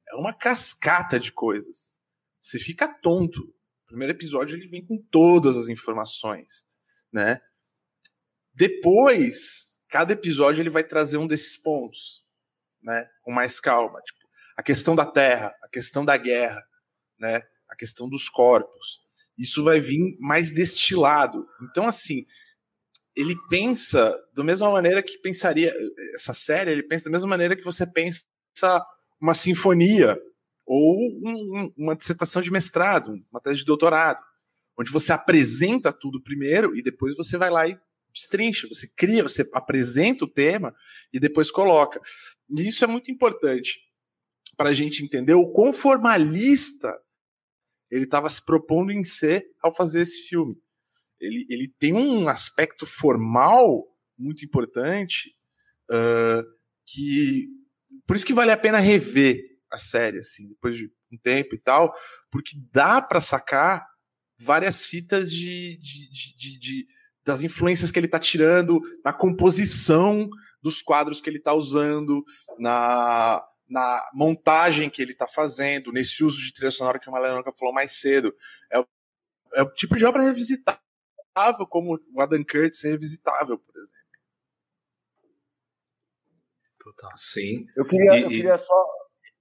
é 0.08 0.14
uma 0.14 0.32
cascata 0.32 1.18
de 1.18 1.32
coisas. 1.32 2.00
Você 2.40 2.60
fica 2.60 2.86
tonto. 2.86 3.42
O 3.84 3.86
primeiro 3.88 4.12
episódio 4.12 4.56
ele 4.56 4.68
vem 4.68 4.86
com 4.86 4.96
todas 5.10 5.56
as 5.56 5.68
informações, 5.68 6.66
né? 7.12 7.40
Depois, 8.54 9.71
cada 9.92 10.14
episódio 10.14 10.62
ele 10.62 10.70
vai 10.70 10.82
trazer 10.82 11.18
um 11.18 11.26
desses 11.26 11.56
pontos, 11.56 12.24
né? 12.82 13.06
Com 13.22 13.30
mais 13.30 13.60
calma, 13.60 14.00
tipo 14.00 14.22
a 14.56 14.62
questão 14.62 14.94
da 14.94 15.06
terra, 15.06 15.54
a 15.62 15.68
questão 15.68 16.04
da 16.04 16.16
guerra, 16.16 16.62
né? 17.18 17.42
A 17.68 17.76
questão 17.76 18.08
dos 18.08 18.28
corpos. 18.28 19.00
Isso 19.36 19.64
vai 19.64 19.80
vir 19.80 20.16
mais 20.20 20.50
destilado. 20.52 21.46
Então, 21.70 21.86
assim, 21.86 22.24
ele 23.16 23.34
pensa 23.48 24.18
da 24.34 24.44
mesma 24.44 24.70
maneira 24.70 25.02
que 25.02 25.18
pensaria 25.18 25.72
essa 26.14 26.34
série, 26.34 26.70
ele 26.70 26.82
pensa 26.82 27.04
da 27.04 27.10
mesma 27.10 27.28
maneira 27.28 27.56
que 27.56 27.64
você 27.64 27.86
pensa 27.86 28.24
uma 29.20 29.34
sinfonia 29.34 30.18
ou 30.66 30.96
um, 31.24 31.72
uma 31.76 31.96
dissertação 31.96 32.40
de 32.42 32.50
mestrado, 32.50 33.14
uma 33.30 33.40
tese 33.40 33.58
de 33.58 33.64
doutorado, 33.64 34.22
onde 34.78 34.90
você 34.90 35.12
apresenta 35.12 35.92
tudo 35.92 36.22
primeiro 36.22 36.76
e 36.76 36.82
depois 36.82 37.16
você 37.16 37.36
vai 37.36 37.50
lá 37.50 37.66
e 37.66 37.78
destrincha, 38.12 38.68
você 38.68 38.88
cria, 38.96 39.22
você 39.22 39.48
apresenta 39.52 40.24
o 40.24 40.30
tema 40.30 40.74
e 41.12 41.18
depois 41.18 41.50
coloca. 41.50 42.00
E 42.56 42.68
isso 42.68 42.84
é 42.84 42.86
muito 42.86 43.10
importante 43.10 43.80
para 44.56 44.70
a 44.70 44.74
gente 44.74 45.04
entender 45.04 45.34
o 45.34 45.50
quão 45.52 45.72
formalista 45.72 46.92
ele 47.90 48.04
estava 48.04 48.28
se 48.28 48.44
propondo 48.44 48.92
em 48.92 49.04
ser 49.04 49.46
ao 49.62 49.74
fazer 49.74 50.02
esse 50.02 50.28
filme 50.28 50.56
ele, 51.22 51.46
ele 51.48 51.68
tem 51.78 51.94
um 51.94 52.28
aspecto 52.28 52.84
formal 52.84 53.86
muito 54.18 54.44
importante 54.44 55.34
uh, 55.90 56.44
que 56.84 57.48
por 58.06 58.16
isso 58.16 58.26
que 58.26 58.34
vale 58.34 58.50
a 58.50 58.56
pena 58.56 58.80
rever 58.80 59.40
a 59.70 59.78
série 59.78 60.18
assim 60.18 60.48
depois 60.48 60.76
de 60.76 60.92
um 61.12 61.16
tempo 61.22 61.54
e 61.54 61.58
tal 61.58 61.94
porque 62.30 62.56
dá 62.72 63.00
para 63.00 63.20
sacar 63.20 63.86
várias 64.36 64.84
fitas 64.84 65.30
de, 65.32 65.76
de, 65.76 66.10
de, 66.10 66.58
de, 66.58 66.86
das 67.24 67.42
influências 67.42 67.90
que 67.90 67.98
ele 67.98 68.06
está 68.06 68.18
tirando 68.18 68.80
na 69.04 69.12
composição 69.12 70.28
dos 70.62 70.80
quadros 70.80 71.20
que 71.20 71.28
ele 71.28 71.38
está 71.38 71.52
usando 71.52 72.24
na 72.58 73.44
na 73.68 74.10
montagem 74.12 74.90
que 74.90 75.00
ele 75.00 75.12
está 75.12 75.26
fazendo, 75.26 75.92
nesse 75.92 76.22
uso 76.22 76.38
de 76.38 76.52
trilha 76.52 76.70
sonora 76.70 76.98
que 76.98 77.08
o 77.08 77.12
Malenoca 77.12 77.50
falou 77.58 77.72
mais 77.72 77.98
cedo. 77.98 78.34
É, 78.70 78.84
é 79.54 79.62
o 79.62 79.72
tipo 79.72 79.96
de 79.96 80.04
obra 80.04 80.22
revisitar 80.22 80.78
como 81.70 81.98
o 82.14 82.22
Adam 82.22 82.44
Curtis 82.44 82.84
é 82.84 82.88
revisitável, 82.88 83.58
por 83.58 83.76
exemplo. 83.76 84.02
Total. 86.78 87.10
Sim. 87.16 87.66
Eu 87.76 87.84
queria, 87.86 88.18
e, 88.18 88.22
eu 88.22 88.28
queria 88.28 88.58
só. 88.58 88.86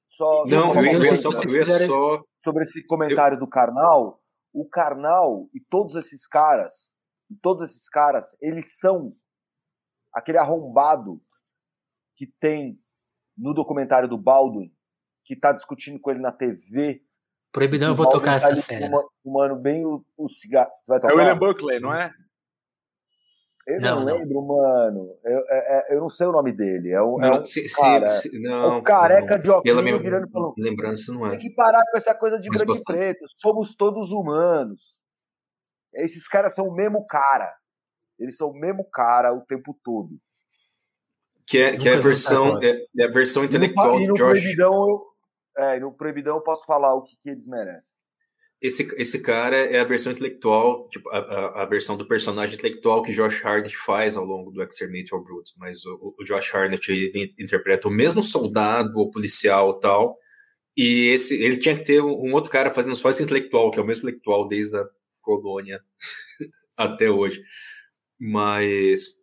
só 0.06 0.46
não, 0.46 0.76
eu 0.76 1.04
ia, 1.04 1.16
só, 1.16 1.32
eu 1.32 1.56
ia 1.56 1.88
só. 1.88 2.24
Sobre 2.44 2.64
esse 2.64 2.86
comentário 2.86 3.36
eu... 3.36 3.40
do 3.40 3.50
Karnal, 3.50 4.22
o 4.54 4.68
Karnal 4.68 5.50
e 5.54 5.60
todos 5.60 5.96
esses 5.96 6.28
caras, 6.28 6.91
todos 7.36 7.70
esses 7.70 7.88
caras, 7.90 8.36
eles 8.42 8.80
são 8.80 9.16
aquele 10.14 10.38
arrombado 10.38 11.22
que 12.16 12.28
tem 12.28 12.80
no 13.38 13.54
documentário 13.54 14.08
do 14.08 14.18
Baldwin, 14.18 14.74
que 15.24 15.36
tá 15.36 15.52
discutindo 15.52 16.00
com 16.00 16.12
ele 16.12 16.20
na 16.20 16.32
TV 16.32 17.04
Proibidão, 17.52 17.90
eu 17.90 17.96
vou 17.96 18.10
tocar 18.10 18.40
tá 18.40 18.50
essa 18.50 18.62
cena. 18.62 18.88
Fumando, 18.88 19.08
fumando 19.22 19.56
bem 19.58 19.86
o, 19.86 20.04
o 20.18 20.30
cigarro. 20.30 20.72
é 20.90 21.14
o 21.14 21.18
William 21.18 21.38
Buckley, 21.38 21.80
não 21.82 21.94
é? 21.94 22.14
Eu 23.68 23.82
não, 23.82 24.00
não 24.00 24.06
lembro, 24.06 24.42
mano. 24.42 25.20
Eu, 25.24 25.40
eu, 25.40 25.46
é, 25.50 25.78
é, 25.78 25.96
eu, 25.96 26.00
não 26.00 26.10
sei 26.10 26.28
o 26.28 26.32
nome 26.32 26.52
dele. 26.52 26.92
É 26.92 27.02
um, 27.02 27.18
não, 27.18 27.36
é 27.36 27.42
um 27.42 27.46
se, 27.46 27.72
cara, 27.76 28.08
se, 28.08 28.30
se, 28.30 28.40
não, 28.40 28.64
é 28.64 28.78
um 28.78 28.82
careca 28.82 29.38
de 29.38 29.50
óculos 29.50 30.02
virando 30.02 30.28
e 30.28 30.32
falando. 30.32 30.54
Lembrança 30.58 31.14
não 31.14 31.28
é. 31.28 31.32
Tem 31.32 31.40
que 31.40 31.54
parar 31.54 31.82
com 31.92 31.98
essa 31.98 32.16
coisa 32.16 32.40
de 32.40 32.50
Mas 32.50 32.62
branco 32.62 32.80
e 32.80 32.84
preto. 32.84 33.20
Somos 33.38 33.76
todos 33.76 34.12
humanos. 34.12 35.04
Esses 35.94 36.28
caras 36.28 36.54
são 36.56 36.66
o 36.68 36.74
mesmo 36.74 37.06
cara. 37.06 37.52
Eles 38.20 38.38
são 38.38 38.50
o 38.50 38.60
mesmo 38.60 38.90
cara 38.90 39.34
o 39.34 39.42
tempo 39.46 39.78
todo. 39.84 40.20
Que 41.48 41.58
é, 41.58 41.78
que 41.78 41.90
é 41.90 41.96
a 41.96 42.00
versão, 42.00 42.62
é, 42.62 42.86
é, 42.98 43.06
a 43.06 43.12
versão 43.12 43.44
intelectual 43.44 44.00
e 44.00 44.00
no, 44.00 44.04
e 44.04 44.08
no 44.08 44.16
Josh. 44.16 44.30
Proibidão 44.30 44.74
eu, 44.74 45.06
é, 45.58 45.80
no 45.80 45.94
Proibidão 45.94 46.36
eu 46.36 46.44
posso 46.44 46.66
falar 46.66 46.94
o 46.94 47.04
que, 47.04 47.18
que 47.22 47.30
eles 47.30 47.48
merecem 47.48 47.96
esse, 48.62 48.88
esse 48.96 49.20
cara 49.20 49.56
é 49.56 49.80
a 49.80 49.84
versão 49.84 50.12
intelectual, 50.12 50.88
tipo, 50.90 51.10
a, 51.10 51.18
a, 51.18 51.64
a, 51.64 51.66
versão 51.66 51.98
do 51.98 52.08
personagem 52.08 52.54
intelectual 52.56 53.02
que 53.02 53.12
Josh 53.12 53.44
Hartnett 53.44 53.76
faz 53.76 54.16
ao 54.16 54.24
longo 54.24 54.52
do 54.52 54.62
Exterminator 54.62 55.22
Brutes, 55.24 55.56
mas 55.58 55.84
o, 55.84 56.14
o 56.18 56.24
Josh 56.24 56.54
Hartnett 56.54 56.92
ele 56.92 57.34
interpreta 57.40 57.88
o 57.88 57.92
mesmo 57.92 58.22
soldado 58.22 59.00
ou 59.00 59.10
policial 59.10 59.80
tal, 59.80 60.16
e 60.78 61.08
esse 61.08 61.42
ele 61.44 61.58
tinha 61.58 61.76
que 61.76 61.84
ter 61.84 62.02
um, 62.04 62.12
um 62.12 62.34
outro 62.34 62.52
cara 62.52 62.70
fazendo 62.70 62.96
só 62.96 63.10
esse 63.10 63.24
intelectual, 63.24 63.72
que 63.72 63.80
é 63.80 63.82
o 63.82 63.86
mesmo 63.86 64.08
intelectual 64.08 64.48
desde 64.48 64.78
a 64.78 64.86
colônia 65.40 65.82
até 66.78 67.10
hoje. 67.10 67.42
Mas 68.20 69.22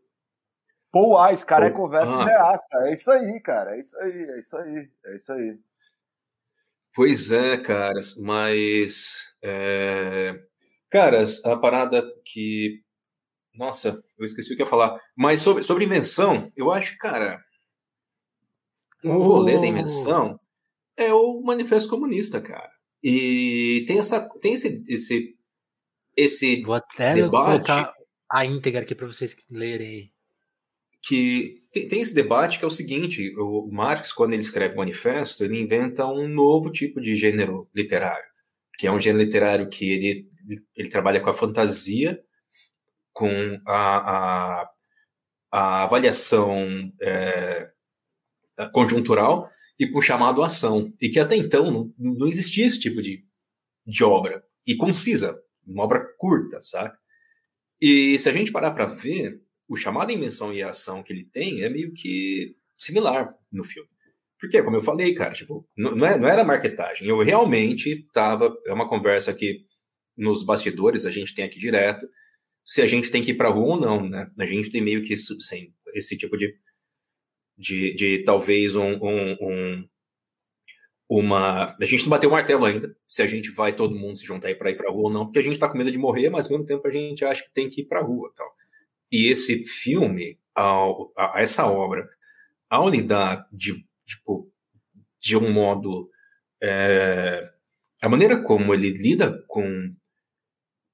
Paul 0.91 1.21
Wise, 1.21 1.45
cara, 1.45 1.67
é 1.67 1.71
conversa 1.71 2.15
ah. 2.15 2.25
reaça. 2.25 2.89
É 2.89 2.93
isso 2.93 3.11
aí, 3.11 3.41
cara. 3.43 3.77
É 3.77 3.81
isso 3.81 3.99
aí, 3.99 4.13
é 4.13 4.39
isso 4.39 4.57
aí, 4.57 4.91
é 5.05 5.15
isso 5.15 5.33
aí. 5.33 5.59
Pois 6.95 7.31
é, 7.31 7.57
caras, 7.59 8.17
mas. 8.17 9.35
É... 9.43 10.35
Caras, 10.91 11.45
a 11.45 11.57
parada 11.57 12.03
que. 12.25 12.83
Nossa, 13.55 14.03
eu 14.19 14.25
esqueci 14.25 14.53
o 14.53 14.57
que 14.57 14.63
ia 14.63 14.67
falar. 14.67 14.99
Mas 15.17 15.41
sobre, 15.41 15.63
sobre 15.63 15.85
invenção, 15.85 16.51
eu 16.57 16.73
acho 16.73 16.93
que, 16.93 16.99
cara. 16.99 17.43
O 19.05 19.19
rolê 19.19 19.55
da 19.55 19.61
oh. 19.61 19.65
invenção 19.67 20.41
é 20.97 21.13
o 21.13 21.41
Manifesto 21.43 21.89
Comunista, 21.89 22.41
cara. 22.41 22.73
E 23.03 23.85
tem, 23.87 24.01
essa, 24.01 24.29
tem 24.41 24.55
esse, 24.55 24.83
esse, 24.89 25.38
esse 26.19 26.61
Vou 26.63 26.75
até 26.75 27.15
debate. 27.15 27.65
colocar 27.65 27.95
a 28.29 28.45
íntegra 28.45 28.83
aqui 28.83 28.95
para 28.95 29.07
vocês 29.07 29.37
lerem 29.49 30.13
que 31.01 31.63
tem, 31.73 31.87
tem, 31.87 32.01
esse 32.01 32.15
debate 32.15 32.59
que 32.59 32.65
é 32.65 32.69
o 32.69 32.73
seguinte: 32.73 33.33
o 33.39 33.69
Marx, 33.71 34.13
quando 34.13 34.33
ele 34.33 34.43
escreve 34.43 34.75
o 34.75 34.79
manifesto, 34.79 35.45
ele 35.45 35.61
inventa 35.61 36.07
um 36.07 36.29
novo 36.29 36.71
tipo 36.73 37.01
de 37.01 37.15
gênero 37.15 37.71
literário, 37.75 38.29
que 38.77 38.87
é 38.87 38.93
um 38.93 39.01
gênero 39.01 39.23
literário 39.23 39.69
que 39.69 39.91
ele, 39.91 40.29
ele 40.75 40.91
trabalha 40.91 41.21
com 41.21 41.31
a 41.31 41.35
fantasia, 41.35 42.21
com 43.13 43.31
a, 43.67 44.63
a, 44.63 44.71
a 45.53 45.83
avaliação 45.85 46.93
é, 47.01 47.71
conjuntural 48.73 49.49
e 49.79 49.87
com 49.87 50.01
o 50.01 50.03
chamado 50.03 50.43
ação, 50.43 50.93
e 51.01 51.09
que 51.09 51.21
até 51.21 51.37
então 51.37 51.71
não, 51.71 51.95
não 51.97 52.27
existia 52.27 52.67
esse 52.67 52.81
tipo 52.81 53.01
de, 53.01 53.25
de 53.87 54.03
obra, 54.03 54.43
e 54.67 54.77
concisa, 54.77 55.41
uma 55.69 55.85
obra 55.85 56.05
curta, 56.17 56.61
sabe? 56.61 56.97
E 57.81 58.19
se 58.19 58.29
a 58.29 58.33
gente 58.33 58.51
parar 58.51 58.73
para 58.73 58.87
ver, 58.87 59.41
o 59.69 59.77
chamado 59.77 60.11
invenção 60.11 60.53
e 60.53 60.63
a 60.63 60.71
ação 60.71 61.03
que 61.03 61.13
ele 61.13 61.25
tem 61.25 61.63
é 61.63 61.69
meio 61.69 61.93
que 61.93 62.57
similar 62.77 63.35
no 63.53 63.63
filme. 63.63 63.89
Porque, 64.41 64.63
como 64.63 64.77
eu 64.77 64.83
falei, 64.83 65.13
cara, 65.15 65.35
tipo, 65.35 65.69
não, 65.77 66.07
é, 66.07 66.17
não 66.17 66.29
era 66.29 66.45
marketagem. 66.45 67.09
Eu 67.09 67.21
realmente 67.23 68.07
tava. 68.13 68.57
É 68.67 68.73
uma 68.73 68.89
conversa 68.89 69.35
que 69.35 69.67
nos 70.17 70.45
bastidores 70.45 71.05
a 71.05 71.11
gente 71.11 71.35
tem 71.35 71.45
aqui 71.45 71.59
direto. 71.59 72.09
Se 72.65 72.81
a 72.81 72.87
gente 72.87 73.11
tem 73.11 73.21
que 73.23 73.33
ir 73.33 73.37
pra 73.37 73.49
rua 73.49 73.75
ou 73.75 73.81
não, 73.81 74.09
né? 74.09 74.31
A 74.39 74.47
gente 74.47 74.71
tem 74.71 74.81
meio 74.81 75.03
que 75.03 75.15
assim, 75.15 75.73
esse 75.95 76.17
tipo 76.17 76.37
de. 76.37 76.55
De, 77.61 77.93
de 77.95 78.23
talvez 78.23 78.77
um, 78.77 78.93
um, 79.03 79.37
um 79.41 79.89
uma. 81.09 81.75
A 81.81 81.85
gente 81.87 82.03
não 82.03 82.11
bateu 82.11 82.29
o 82.29 82.33
martelo 82.33 82.65
ainda, 82.65 82.95
se 83.07 83.23
a 83.23 83.27
gente 83.27 83.51
vai 83.51 83.75
todo 83.75 83.95
mundo 83.95 84.17
se 84.17 84.27
juntar 84.27 84.49
aí 84.49 84.55
para 84.55 84.71
ir 84.71 84.77
pra 84.77 84.91
rua 84.91 85.05
ou 85.05 85.13
não, 85.13 85.25
porque 85.25 85.39
a 85.39 85.43
gente 85.43 85.59
tá 85.59 85.69
com 85.69 85.79
medo 85.79 85.91
de 85.91 85.99
morrer, 85.99 86.29
mas 86.29 86.47
ao 86.47 86.53
mesmo 86.53 86.67
tempo 86.67 86.87
a 86.87 86.91
gente 86.91 87.25
acha 87.25 87.43
que 87.43 87.53
tem 87.53 87.69
que 87.69 87.81
ir 87.81 87.85
pra 87.85 88.03
rua 88.03 88.31
tal. 88.37 88.49
E 89.11 89.29
esse 89.29 89.65
filme, 89.65 90.39
ao, 90.55 91.13
a, 91.17 91.41
essa 91.41 91.67
obra, 91.67 92.07
ao 92.69 92.91
lidar 92.91 93.49
de, 93.53 93.85
tipo, 94.05 94.51
de 95.21 95.37
um 95.37 95.51
modo. 95.51 96.11
É, 96.63 97.49
a 98.03 98.09
maneira 98.09 98.43
como 98.43 98.75
ele 98.75 98.91
lida 98.91 99.43
com, 99.47 99.95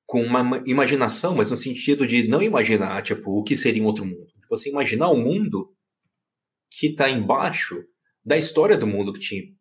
com 0.06 0.22
uma 0.22 0.62
imaginação, 0.66 1.34
mas 1.34 1.50
no 1.50 1.56
sentido 1.56 2.06
de 2.06 2.28
não 2.28 2.42
imaginar, 2.42 3.02
tipo, 3.02 3.30
o 3.32 3.42
que 3.42 3.56
seria 3.56 3.82
um 3.82 3.86
outro 3.86 4.04
mundo. 4.04 4.28
Você 4.48 4.70
imaginar 4.70 5.10
um 5.10 5.22
mundo 5.22 5.74
que 6.70 6.88
está 6.88 7.10
embaixo 7.10 7.84
da 8.24 8.36
história 8.36 8.76
do 8.76 8.86
mundo 8.86 9.12
que 9.12 9.20
te, 9.20 9.56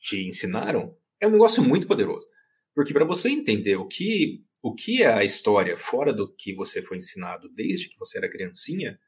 te 0.00 0.26
ensinaram, 0.26 0.96
é 1.20 1.26
um 1.26 1.30
negócio 1.30 1.62
muito 1.62 1.86
poderoso. 1.86 2.26
Porque 2.74 2.92
para 2.92 3.04
você 3.04 3.28
entender 3.28 3.76
o 3.76 3.86
que 3.86 4.44
o 4.62 4.74
que 4.74 5.02
é 5.02 5.12
a 5.12 5.24
história 5.24 5.76
fora 5.76 6.12
do 6.12 6.32
que 6.34 6.52
você 6.52 6.82
foi 6.82 6.96
ensinado 6.96 7.48
desde 7.48 7.88
que 7.88 7.98
você 7.98 8.18
era 8.18 8.28
criancinha 8.28 8.98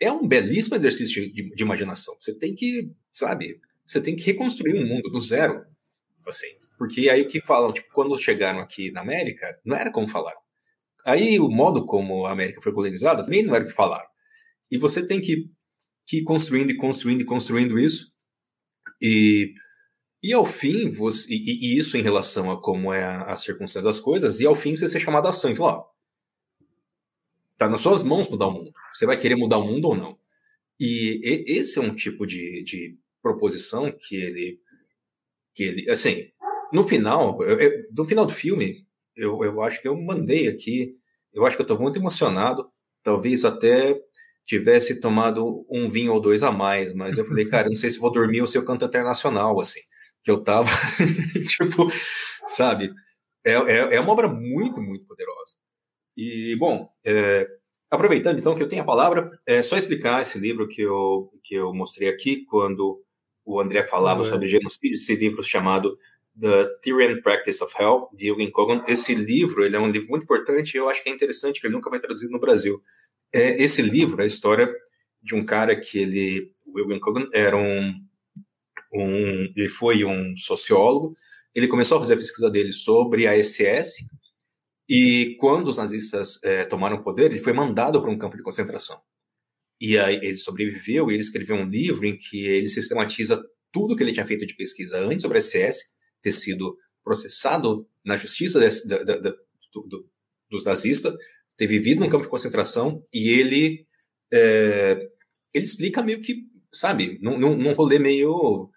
é 0.00 0.10
um 0.10 0.26
belíssimo 0.26 0.76
exercício 0.76 1.32
de, 1.32 1.54
de, 1.54 1.62
imaginação. 1.62 2.16
Você 2.20 2.36
tem 2.36 2.54
que, 2.54 2.90
sabe, 3.10 3.60
você 3.86 4.00
tem 4.00 4.16
que 4.16 4.22
reconstruir 4.24 4.74
um 4.74 4.86
mundo 4.86 5.10
do 5.10 5.20
zero, 5.20 5.64
assim. 6.26 6.56
Porque 6.78 7.08
aí 7.08 7.22
o 7.22 7.28
que 7.28 7.40
falam, 7.40 7.72
tipo, 7.72 7.88
quando 7.92 8.16
chegaram 8.18 8.60
aqui 8.60 8.90
na 8.90 9.00
América, 9.00 9.60
não 9.64 9.76
era 9.76 9.92
como 9.92 10.08
falaram. 10.08 10.40
Aí 11.04 11.38
o 11.38 11.48
modo 11.48 11.84
como 11.84 12.26
a 12.26 12.32
América 12.32 12.60
foi 12.60 12.72
colonizada 12.72 13.24
também 13.24 13.42
não 13.42 13.54
era 13.54 13.64
o 13.64 13.66
que 13.66 13.72
falaram. 13.72 14.08
E 14.70 14.78
você 14.78 15.06
tem 15.06 15.20
que, 15.20 15.50
que 16.06 16.18
ir 16.18 16.24
construindo 16.24 16.70
e 16.70 16.76
construindo 16.76 17.20
e 17.20 17.24
construindo 17.24 17.78
isso. 17.78 18.10
E 19.00 19.52
e 20.22 20.32
ao 20.32 20.46
fim, 20.46 20.88
você, 20.88 21.34
e, 21.34 21.74
e, 21.74 21.78
isso 21.78 21.96
em 21.96 22.02
relação 22.02 22.50
a 22.50 22.60
como 22.60 22.92
é 22.92 23.02
a, 23.02 23.22
a, 23.22 23.36
circunstância 23.36 23.82
das 23.82 23.98
coisas, 23.98 24.38
e 24.38 24.46
ao 24.46 24.54
fim 24.54 24.76
você 24.76 24.88
ser 24.88 25.00
chamado 25.00 25.26
a 25.26 25.30
ação 25.30 25.50
e 25.50 25.56
falar, 25.56 25.78
ó, 25.78 25.86
tá 27.58 27.68
nas 27.68 27.80
suas 27.80 28.04
mãos 28.04 28.28
mudar 28.28 28.46
o 28.46 28.52
mundo. 28.52 28.72
Você 28.94 29.04
vai 29.04 29.18
querer 29.18 29.34
mudar 29.34 29.58
o 29.58 29.66
mundo 29.66 29.88
ou 29.88 29.96
não? 29.96 30.16
E, 30.78 31.20
e 31.24 31.58
esse 31.58 31.78
é 31.78 31.82
um 31.82 31.94
tipo 31.94 32.24
de, 32.24 32.62
de 32.62 32.96
proposição 33.20 33.90
que 33.90 34.14
ele, 34.14 34.60
que 35.54 35.64
ele, 35.64 35.90
assim, 35.90 36.30
no 36.72 36.84
final, 36.84 37.42
eu, 37.42 37.58
eu, 37.58 37.84
no 37.92 38.04
final 38.04 38.24
do 38.24 38.32
filme, 38.32 38.86
eu, 39.16 39.42
eu 39.42 39.60
acho 39.60 39.82
que 39.82 39.88
eu 39.88 40.00
mandei 40.00 40.46
aqui, 40.46 40.96
eu 41.32 41.44
acho 41.44 41.56
que 41.56 41.62
eu 41.62 41.66
tô 41.66 41.76
muito 41.78 41.98
emocionado, 41.98 42.70
talvez 43.02 43.44
até 43.44 44.00
tivesse 44.46 45.00
tomado 45.00 45.66
um 45.68 45.88
vinho 45.88 46.12
ou 46.12 46.20
dois 46.20 46.44
a 46.44 46.52
mais, 46.52 46.92
mas 46.92 47.18
eu 47.18 47.24
falei, 47.24 47.46
cara, 47.46 47.68
não 47.68 47.76
sei 47.76 47.90
se 47.90 47.98
vou 47.98 48.12
dormir 48.12 48.40
ou 48.40 48.46
se 48.46 48.56
eu 48.56 48.64
canto 48.64 48.84
internacional, 48.84 49.60
assim 49.60 49.80
que 50.22 50.30
eu 50.30 50.42
tava, 50.42 50.70
tipo, 51.48 51.88
sabe? 52.46 52.92
É, 53.44 53.52
é, 53.52 53.96
é, 53.96 54.00
uma 54.00 54.12
obra 54.12 54.28
muito, 54.28 54.80
muito 54.80 55.04
poderosa. 55.04 55.56
E, 56.16 56.56
bom, 56.58 56.88
é, 57.04 57.46
aproveitando 57.90 58.38
então 58.38 58.54
que 58.54 58.62
eu 58.62 58.68
tenho 58.68 58.82
a 58.82 58.86
palavra, 58.86 59.30
é 59.46 59.62
só 59.62 59.76
explicar 59.76 60.20
esse 60.22 60.38
livro 60.38 60.68
que 60.68 60.82
eu, 60.82 61.32
que 61.42 61.54
eu 61.54 61.74
mostrei 61.74 62.08
aqui, 62.08 62.44
quando 62.44 63.02
o 63.44 63.60
André 63.60 63.86
falava 63.86 64.20
uhum. 64.20 64.26
sobre 64.26 64.48
genocídio, 64.48 64.94
esse 64.94 65.14
livro 65.16 65.42
chamado 65.42 65.98
The 66.40 66.64
Theory 66.82 67.12
and 67.12 67.22
Practice 67.22 67.62
of 67.62 67.74
Hell, 67.78 68.08
de 68.12 68.28
Eugen 68.28 68.50
Kogan. 68.50 68.84
Esse 68.86 69.14
livro, 69.14 69.64
ele 69.64 69.76
é 69.76 69.80
um 69.80 69.90
livro 69.90 70.08
muito 70.08 70.22
importante 70.22 70.74
e 70.74 70.78
eu 70.78 70.88
acho 70.88 71.02
que 71.02 71.10
é 71.10 71.12
interessante 71.12 71.60
que 71.60 71.66
ele 71.66 71.74
nunca 71.74 71.90
vai 71.90 71.98
traduzir 71.98 72.28
no 72.28 72.38
Brasil. 72.38 72.82
É, 73.32 73.62
esse 73.62 73.82
livro 73.82 74.20
é 74.20 74.24
a 74.24 74.26
história 74.26 74.72
de 75.22 75.34
um 75.34 75.44
cara 75.44 75.78
que 75.78 75.98
ele, 75.98 76.52
o 76.66 76.78
Eugen 76.78 77.00
Kogan, 77.00 77.28
era 77.32 77.56
um 77.56 77.94
um, 78.92 79.52
ele 79.56 79.68
foi 79.68 80.04
um 80.04 80.36
sociólogo, 80.36 81.16
ele 81.54 81.68
começou 81.68 81.96
a 81.96 82.00
fazer 82.00 82.14
a 82.14 82.16
pesquisa 82.16 82.50
dele 82.50 82.72
sobre 82.72 83.26
a 83.26 83.42
SS, 83.42 84.04
e 84.88 85.36
quando 85.38 85.68
os 85.68 85.78
nazistas 85.78 86.42
é, 86.42 86.64
tomaram 86.64 86.96
o 86.96 87.02
poder, 87.02 87.30
ele 87.30 87.38
foi 87.38 87.52
mandado 87.52 88.00
para 88.00 88.10
um 88.10 88.18
campo 88.18 88.36
de 88.36 88.42
concentração. 88.42 89.00
E 89.80 89.98
aí 89.98 90.16
ele 90.22 90.36
sobreviveu 90.36 91.10
e 91.10 91.14
ele 91.14 91.20
escreveu 91.20 91.56
um 91.56 91.68
livro 91.68 92.06
em 92.06 92.16
que 92.16 92.46
ele 92.46 92.68
sistematiza 92.68 93.42
tudo 93.72 93.96
que 93.96 94.02
ele 94.02 94.12
tinha 94.12 94.26
feito 94.26 94.46
de 94.46 94.54
pesquisa 94.54 95.00
antes 95.00 95.22
sobre 95.22 95.38
a 95.38 95.40
SS, 95.40 95.86
ter 96.20 96.30
sido 96.30 96.76
processado 97.02 97.88
na 98.04 98.16
justiça 98.16 98.60
desse, 98.60 98.86
da, 98.86 99.02
da, 99.02 99.18
da, 99.18 99.30
do, 99.30 99.82
do, 99.88 100.10
dos 100.50 100.64
nazistas, 100.64 101.14
ter 101.56 101.66
vivido 101.66 102.00
num 102.00 102.08
campo 102.08 102.24
de 102.24 102.30
concentração, 102.30 103.04
e 103.12 103.28
ele, 103.30 103.86
é, 104.32 105.08
ele 105.54 105.64
explica 105.64 106.02
meio 106.02 106.20
que, 106.20 106.44
sabe, 106.72 107.18
num, 107.20 107.38
num, 107.38 107.72
rolê 107.72 107.98
meio 107.98 108.70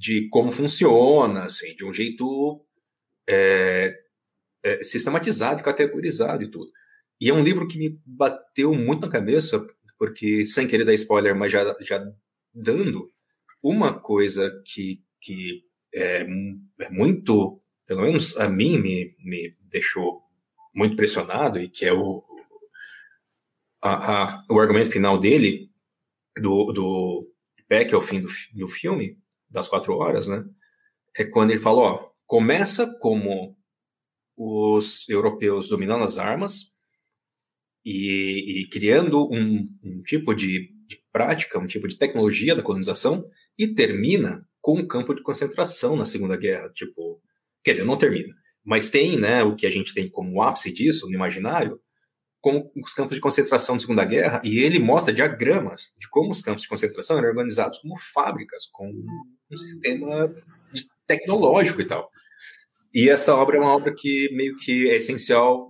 de 0.00 0.28
como 0.30 0.50
funciona, 0.50 1.42
assim, 1.42 1.76
de 1.76 1.84
um 1.84 1.92
jeito 1.92 2.64
é, 3.28 3.94
é, 4.64 4.82
sistematizado, 4.82 5.62
categorizado 5.62 6.42
e 6.42 6.50
tudo. 6.50 6.72
E 7.20 7.28
é 7.28 7.34
um 7.34 7.44
livro 7.44 7.68
que 7.68 7.76
me 7.76 8.00
bateu 8.06 8.72
muito 8.74 9.02
na 9.02 9.12
cabeça, 9.12 9.62
porque, 9.98 10.46
sem 10.46 10.66
querer 10.66 10.86
dar 10.86 10.94
spoiler, 10.94 11.36
mas 11.36 11.52
já, 11.52 11.76
já 11.82 12.02
dando, 12.54 13.10
uma 13.62 13.92
coisa 13.92 14.50
que, 14.64 15.02
que 15.20 15.64
é, 15.94 16.22
é 16.80 16.88
muito, 16.88 17.62
pelo 17.86 18.00
menos 18.00 18.38
a 18.38 18.48
mim, 18.48 18.78
me, 18.78 19.14
me 19.18 19.54
deixou 19.70 20.22
muito 20.74 20.96
pressionado, 20.96 21.60
e 21.60 21.68
que 21.68 21.84
é 21.84 21.92
o, 21.92 22.24
a, 23.82 24.12
a, 24.12 24.46
o 24.50 24.58
argumento 24.58 24.90
final 24.90 25.20
dele, 25.20 25.70
do, 26.40 26.72
do 26.72 27.30
Peck 27.68 27.94
ao 27.94 28.00
fim 28.00 28.22
do, 28.22 28.28
do 28.54 28.66
filme, 28.66 29.19
das 29.50 29.68
quatro 29.68 29.94
horas, 29.94 30.28
né? 30.28 30.44
É 31.16 31.24
quando 31.24 31.50
ele 31.50 31.60
fala, 31.60 31.80
ó, 31.80 32.10
começa 32.26 32.96
como 33.00 33.56
os 34.36 35.08
europeus 35.08 35.68
dominando 35.68 36.04
as 36.04 36.18
armas 36.18 36.72
e, 37.84 38.62
e 38.62 38.68
criando 38.68 39.28
um, 39.30 39.68
um 39.82 40.02
tipo 40.02 40.34
de, 40.34 40.70
de, 40.86 41.02
prática, 41.12 41.58
um 41.58 41.66
tipo 41.66 41.88
de 41.88 41.98
tecnologia 41.98 42.54
da 42.54 42.62
colonização 42.62 43.24
e 43.58 43.68
termina 43.68 44.46
com 44.60 44.78
um 44.78 44.86
campo 44.86 45.14
de 45.14 45.22
concentração 45.22 45.96
na 45.96 46.04
Segunda 46.04 46.36
Guerra. 46.36 46.70
Tipo, 46.70 47.20
quer 47.64 47.72
dizer, 47.72 47.84
não 47.84 47.98
termina, 47.98 48.34
mas 48.64 48.90
tem, 48.90 49.18
né, 49.18 49.42
o 49.42 49.54
que 49.54 49.66
a 49.66 49.70
gente 49.70 49.92
tem 49.92 50.08
como 50.08 50.40
ápice 50.42 50.72
disso 50.72 51.06
no 51.06 51.14
imaginário, 51.14 51.80
com 52.40 52.70
os 52.82 52.94
campos 52.94 53.14
de 53.14 53.20
concentração 53.20 53.76
da 53.76 53.80
Segunda 53.80 54.04
Guerra, 54.04 54.40
e 54.42 54.58
ele 54.60 54.78
mostra 54.78 55.12
diagramas 55.12 55.92
de 55.98 56.08
como 56.08 56.30
os 56.30 56.40
campos 56.40 56.62
de 56.62 56.68
concentração 56.68 57.18
eram 57.18 57.28
organizados 57.28 57.78
como 57.78 57.98
fábricas, 57.98 58.66
com 58.72 58.86
um 59.50 59.56
sistema 59.56 60.32
tecnológico 61.06 61.80
e 61.82 61.86
tal. 61.86 62.08
E 62.94 63.08
essa 63.08 63.34
obra 63.34 63.56
é 63.56 63.60
uma 63.60 63.74
obra 63.74 63.94
que 63.94 64.30
meio 64.32 64.54
que 64.58 64.88
é 64.88 64.96
essencial 64.96 65.68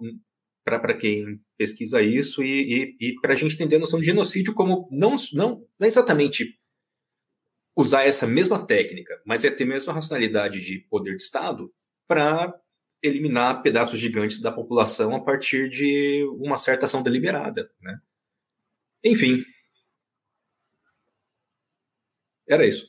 para 0.64 0.94
quem 0.94 1.40
pesquisa 1.58 2.00
isso 2.00 2.42
e, 2.42 2.96
e, 3.00 3.08
e 3.08 3.14
para 3.20 3.34
a 3.34 3.36
gente 3.36 3.54
entender 3.54 3.76
a 3.76 3.80
noção 3.80 3.98
de 3.98 4.06
genocídio 4.06 4.54
como 4.54 4.88
não, 4.90 5.16
não, 5.32 5.66
não 5.78 5.86
exatamente 5.86 6.56
usar 7.76 8.04
essa 8.04 8.26
mesma 8.26 8.64
técnica, 8.64 9.20
mas 9.26 9.44
é 9.44 9.50
ter 9.50 9.64
a 9.64 9.68
mesma 9.68 9.92
racionalidade 9.92 10.60
de 10.60 10.86
poder 10.88 11.16
de 11.16 11.22
Estado 11.22 11.72
para 12.06 12.54
eliminar 13.02 13.62
pedaços 13.62 13.98
gigantes 13.98 14.40
da 14.40 14.52
população 14.52 15.14
a 15.14 15.20
partir 15.20 15.68
de 15.68 16.24
uma 16.38 16.56
certa 16.56 16.86
ação 16.86 17.02
deliberada. 17.02 17.70
Né? 17.80 17.98
Enfim. 19.04 19.42
Era 22.48 22.66
isso. 22.66 22.86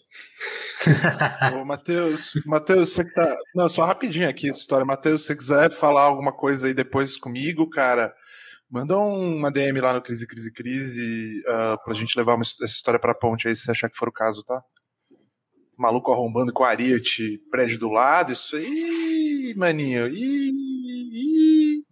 Ô, 1.53 1.63
Matheus, 1.63 2.33
Matheus, 2.45 2.89
você 2.93 3.05
que 3.05 3.13
tá. 3.13 3.38
Não, 3.53 3.69
só 3.69 3.85
rapidinho 3.85 4.27
aqui 4.27 4.49
essa 4.49 4.59
história. 4.59 4.85
Matheus, 4.85 5.21
se 5.21 5.27
você 5.27 5.35
quiser 5.35 5.69
falar 5.69 6.03
alguma 6.03 6.33
coisa 6.33 6.67
aí 6.67 6.73
depois 6.73 7.15
comigo, 7.15 7.69
cara, 7.69 8.11
manda 8.69 8.97
uma 8.97 9.51
DM 9.51 9.79
lá 9.79 9.93
no 9.93 10.01
Crise, 10.01 10.25
Crise, 10.25 10.51
Crise 10.51 11.41
uh, 11.41 11.83
pra 11.83 11.93
gente 11.93 12.17
levar 12.17 12.33
uma, 12.33 12.41
essa 12.41 12.65
história 12.65 12.99
pra 12.99 13.13
ponte 13.13 13.47
aí, 13.47 13.55
se 13.55 13.69
achar 13.69 13.89
que 13.89 13.97
for 13.97 14.09
o 14.09 14.13
caso, 14.13 14.43
tá? 14.43 14.63
Maluco 15.77 16.11
arrombando 16.11 16.51
com 16.53 16.63
a 16.63 16.69
Ariete, 16.69 17.39
prédio 17.51 17.77
do 17.77 17.89
lado, 17.89 18.31
isso 18.31 18.55
aí, 18.55 19.10
maninho. 19.56 20.07
Ih, 20.07 20.52
ih. 21.14 21.84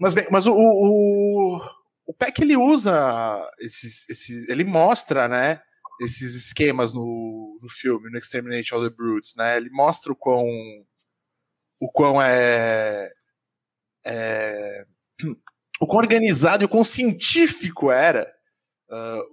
Mas 0.00 0.14
bem, 0.14 0.26
mas 0.30 0.46
o, 0.46 0.52
o, 0.54 1.60
o 2.06 2.14
PEC 2.14 2.42
ele 2.42 2.56
usa 2.56 3.50
esses, 3.60 4.08
esses. 4.08 4.48
Ele 4.48 4.64
mostra, 4.64 5.28
né? 5.28 5.60
esses 6.00 6.34
esquemas 6.34 6.92
no, 6.92 7.58
no 7.62 7.68
filme, 7.68 8.10
no 8.10 8.18
Exterminate 8.18 8.72
All 8.74 8.82
the 8.82 8.94
Brutes, 8.94 9.34
né? 9.36 9.56
Ele 9.56 9.70
mostra 9.70 10.12
o 10.12 10.16
quão 10.16 10.44
o 11.80 11.90
quão 11.92 12.20
é, 12.20 13.12
é 14.06 14.86
o 15.80 15.86
quão 15.86 15.98
organizado 15.98 16.64
e 16.64 16.66
o 16.66 16.68
quão 16.68 16.84
científico 16.84 17.90
era 17.90 18.32
uh, 18.90 19.24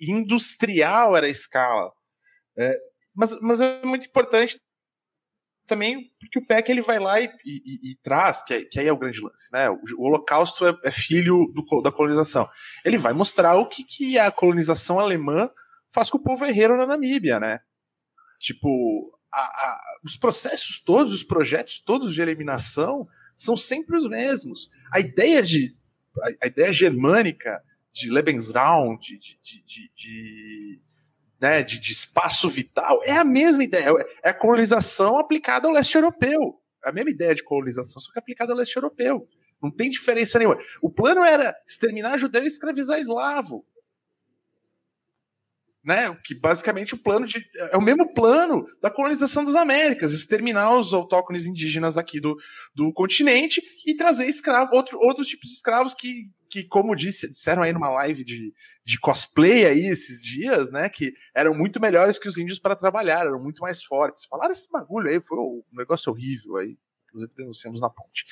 industrial 0.00 1.16
era 1.16 1.26
a 1.26 1.30
escala. 1.30 1.92
É, 2.58 2.78
mas, 3.14 3.38
mas 3.40 3.60
é 3.60 3.84
muito 3.84 4.06
importante 4.06 4.60
também 5.66 6.10
porque 6.20 6.38
o 6.38 6.46
Peck 6.46 6.70
ele 6.70 6.82
vai 6.82 6.98
lá 6.98 7.20
e, 7.20 7.30
e, 7.44 7.90
e, 7.90 7.96
traz, 8.02 8.42
que, 8.42 8.54
é, 8.54 8.64
que 8.64 8.78
aí 8.78 8.88
é 8.88 8.92
o 8.92 8.96
grande 8.96 9.20
lance, 9.20 9.52
né? 9.52 9.70
O, 9.70 9.78
o 9.98 10.04
Holocausto 10.04 10.66
é, 10.66 10.78
é 10.84 10.90
filho 10.90 11.52
do, 11.54 11.82
da 11.82 11.92
colonização. 11.92 12.48
Ele 12.84 12.98
vai 12.98 13.12
mostrar 13.12 13.56
o 13.56 13.68
que, 13.68 13.84
que 13.84 14.18
a 14.18 14.30
colonização 14.30 14.98
alemã 14.98 15.50
faz 15.90 16.10
com 16.10 16.18
o 16.18 16.22
povo 16.22 16.44
herreiro 16.44 16.76
na 16.76 16.86
Namíbia, 16.86 17.38
né? 17.38 17.60
Tipo, 18.40 18.68
a, 19.32 19.40
a, 19.40 19.80
os 20.04 20.16
processos 20.16 20.80
todos, 20.80 21.12
os 21.12 21.22
projetos 21.22 21.80
todos 21.80 22.14
de 22.14 22.20
eliminação 22.20 23.06
são 23.36 23.56
sempre 23.56 23.96
os 23.96 24.08
mesmos. 24.08 24.70
A 24.92 25.00
ideia 25.00 25.42
de 25.42 25.76
a, 26.20 26.44
a 26.44 26.46
ideia 26.46 26.72
germânica 26.72 27.62
de 27.92 28.10
Lebensraum, 28.10 28.96
de, 28.96 29.18
de, 29.18 29.62
de, 29.64 29.92
de 29.94 30.82
né, 31.42 31.64
de, 31.64 31.80
de, 31.80 31.90
espaço 31.90 32.48
vital, 32.48 32.96
é 33.04 33.16
a 33.16 33.24
mesma 33.24 33.64
ideia. 33.64 33.92
É 34.22 34.30
a 34.30 34.34
colonização 34.34 35.18
aplicada 35.18 35.66
ao 35.66 35.74
leste 35.74 35.96
europeu. 35.96 36.60
É 36.84 36.90
a 36.90 36.92
mesma 36.92 37.10
ideia 37.10 37.34
de 37.34 37.42
colonização, 37.42 38.00
só 38.00 38.12
que 38.12 38.18
aplicada 38.18 38.52
ao 38.52 38.58
leste 38.58 38.76
europeu. 38.76 39.28
Não 39.60 39.68
tem 39.70 39.90
diferença 39.90 40.38
nenhuma. 40.38 40.56
O 40.80 40.88
plano 40.88 41.24
era 41.24 41.52
exterminar 41.66 42.16
judeu 42.16 42.44
e 42.44 42.46
escravizar 42.46 43.00
eslavo 43.00 43.64
né? 45.84 46.16
Que 46.24 46.34
basicamente 46.34 46.94
o 46.94 46.98
plano 46.98 47.26
de. 47.26 47.44
É 47.72 47.76
o 47.76 47.82
mesmo 47.82 48.12
plano 48.14 48.64
da 48.80 48.90
colonização 48.90 49.44
das 49.44 49.56
Américas, 49.56 50.12
exterminar 50.12 50.78
os 50.78 50.94
autóctones 50.94 51.46
indígenas 51.46 51.98
aqui 51.98 52.20
do, 52.20 52.36
do 52.74 52.92
continente 52.92 53.60
e 53.86 53.94
trazer 53.94 54.28
escravos, 54.28 54.72
outro, 54.74 54.98
outros 55.00 55.26
tipos 55.26 55.48
de 55.48 55.54
escravos 55.56 55.94
que, 55.94 56.22
que 56.52 56.64
como 56.64 56.94
disse, 56.94 57.30
disseram 57.30 57.62
aí 57.62 57.72
numa 57.72 57.88
live 57.88 58.22
de, 58.22 58.52
de 58.84 59.00
cosplay 59.00 59.64
aí 59.64 59.86
esses 59.86 60.22
dias, 60.22 60.70
né? 60.70 60.90
Que 60.90 61.14
eram 61.34 61.54
muito 61.54 61.80
melhores 61.80 62.18
que 62.18 62.28
os 62.28 62.36
índios 62.36 62.58
para 62.58 62.76
trabalhar, 62.76 63.20
eram 63.20 63.42
muito 63.42 63.62
mais 63.62 63.82
fortes. 63.82 64.26
Falaram 64.26 64.52
esse 64.52 64.70
bagulho 64.70 65.08
aí, 65.08 65.18
foi 65.18 65.38
um 65.38 65.64
negócio 65.72 66.12
horrível 66.12 66.58
aí. 66.58 66.76
Inclusive 67.06 67.32
denunciamos 67.34 67.80
na 67.80 67.88
ponte. 67.88 68.26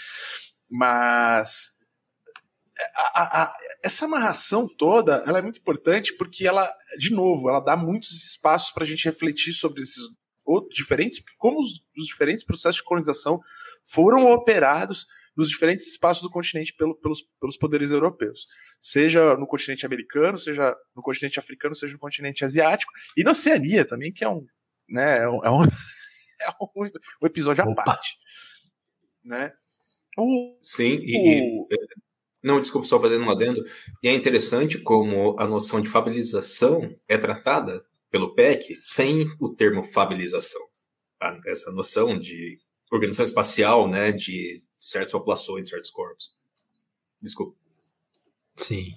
Mas 0.69 1.71
a, 2.95 3.43
a, 3.43 3.57
essa 3.83 4.05
amarração 4.05 4.69
toda 4.69 5.25
ela 5.27 5.39
é 5.39 5.43
muito 5.43 5.59
importante 5.59 6.15
porque 6.15 6.47
ela, 6.47 6.71
de 6.99 7.11
novo, 7.13 7.49
ela 7.49 7.61
dá 7.61 7.75
muitos 7.75 8.11
espaços 8.23 8.71
para 8.71 8.85
a 8.85 8.87
gente 8.87 9.07
refletir 9.07 9.55
sobre 9.55 9.81
esses 9.81 10.03
outros 10.45 10.75
diferentes, 10.75 11.23
como 11.39 11.59
os, 11.59 11.83
os, 11.97 12.07
diferentes 12.07 12.45
processos 12.45 12.77
de 12.77 12.85
colonização 12.85 13.41
foram 13.83 14.31
operados 14.31 15.07
nos 15.41 15.49
diferentes 15.49 15.87
espaços 15.87 16.23
do 16.23 16.31
continente 16.31 16.75
pelo, 16.75 16.95
pelos, 16.95 17.23
pelos 17.41 17.57
poderes 17.57 17.93
europeus, 17.93 18.47
seja 18.79 19.35
no 19.37 19.47
continente 19.47 19.87
americano, 19.87 20.37
seja 20.37 20.77
no 20.95 21.03
continente 21.03 21.39
africano, 21.39 21.75
seja 21.75 21.95
no 21.95 21.99
continente 21.99 22.45
asiático 22.45 22.93
e 23.17 23.25
na 23.25 23.31
Oceania 23.31 23.87
também, 23.87 24.13
que 24.13 24.23
é 24.23 24.29
um, 24.29 24.45
né, 24.87 25.23
é 25.23 25.29
um, 25.29 25.43
é 25.43 25.51
um, 25.51 25.65
é 25.65 26.51
um 27.23 27.27
episódio 27.27 27.65
à 27.65 27.75
parte, 27.75 28.19
né? 29.25 29.51
O, 30.19 30.59
Sim, 30.61 30.99
e, 31.03 31.17
o, 31.17 31.67
e 31.71 31.77
não, 32.43 32.61
desculpa, 32.61 32.87
só 32.87 33.01
fazendo 33.01 33.25
um 33.25 33.31
adendo. 33.31 33.65
E 34.03 34.09
é 34.09 34.13
interessante 34.13 34.79
como 34.79 35.39
a 35.39 35.47
noção 35.47 35.81
de 35.81 35.89
fabilização 35.89 36.95
é 37.09 37.17
tratada 37.17 37.83
pelo 38.11 38.35
PEC 38.35 38.79
sem 38.83 39.27
o 39.41 39.55
termo 39.55 39.83
fabilização. 39.83 40.61
Essa 41.47 41.71
noção 41.73 42.19
de 42.19 42.59
organização 42.91 43.25
espacial, 43.25 43.89
né, 43.89 44.13
de 44.13 44.55
certas 44.77 45.13
populações, 45.13 45.65
de 45.65 45.71
certos 45.71 45.91
corpos. 45.91 46.35
Desculpa. 47.21 47.57
Sim. 48.57 48.95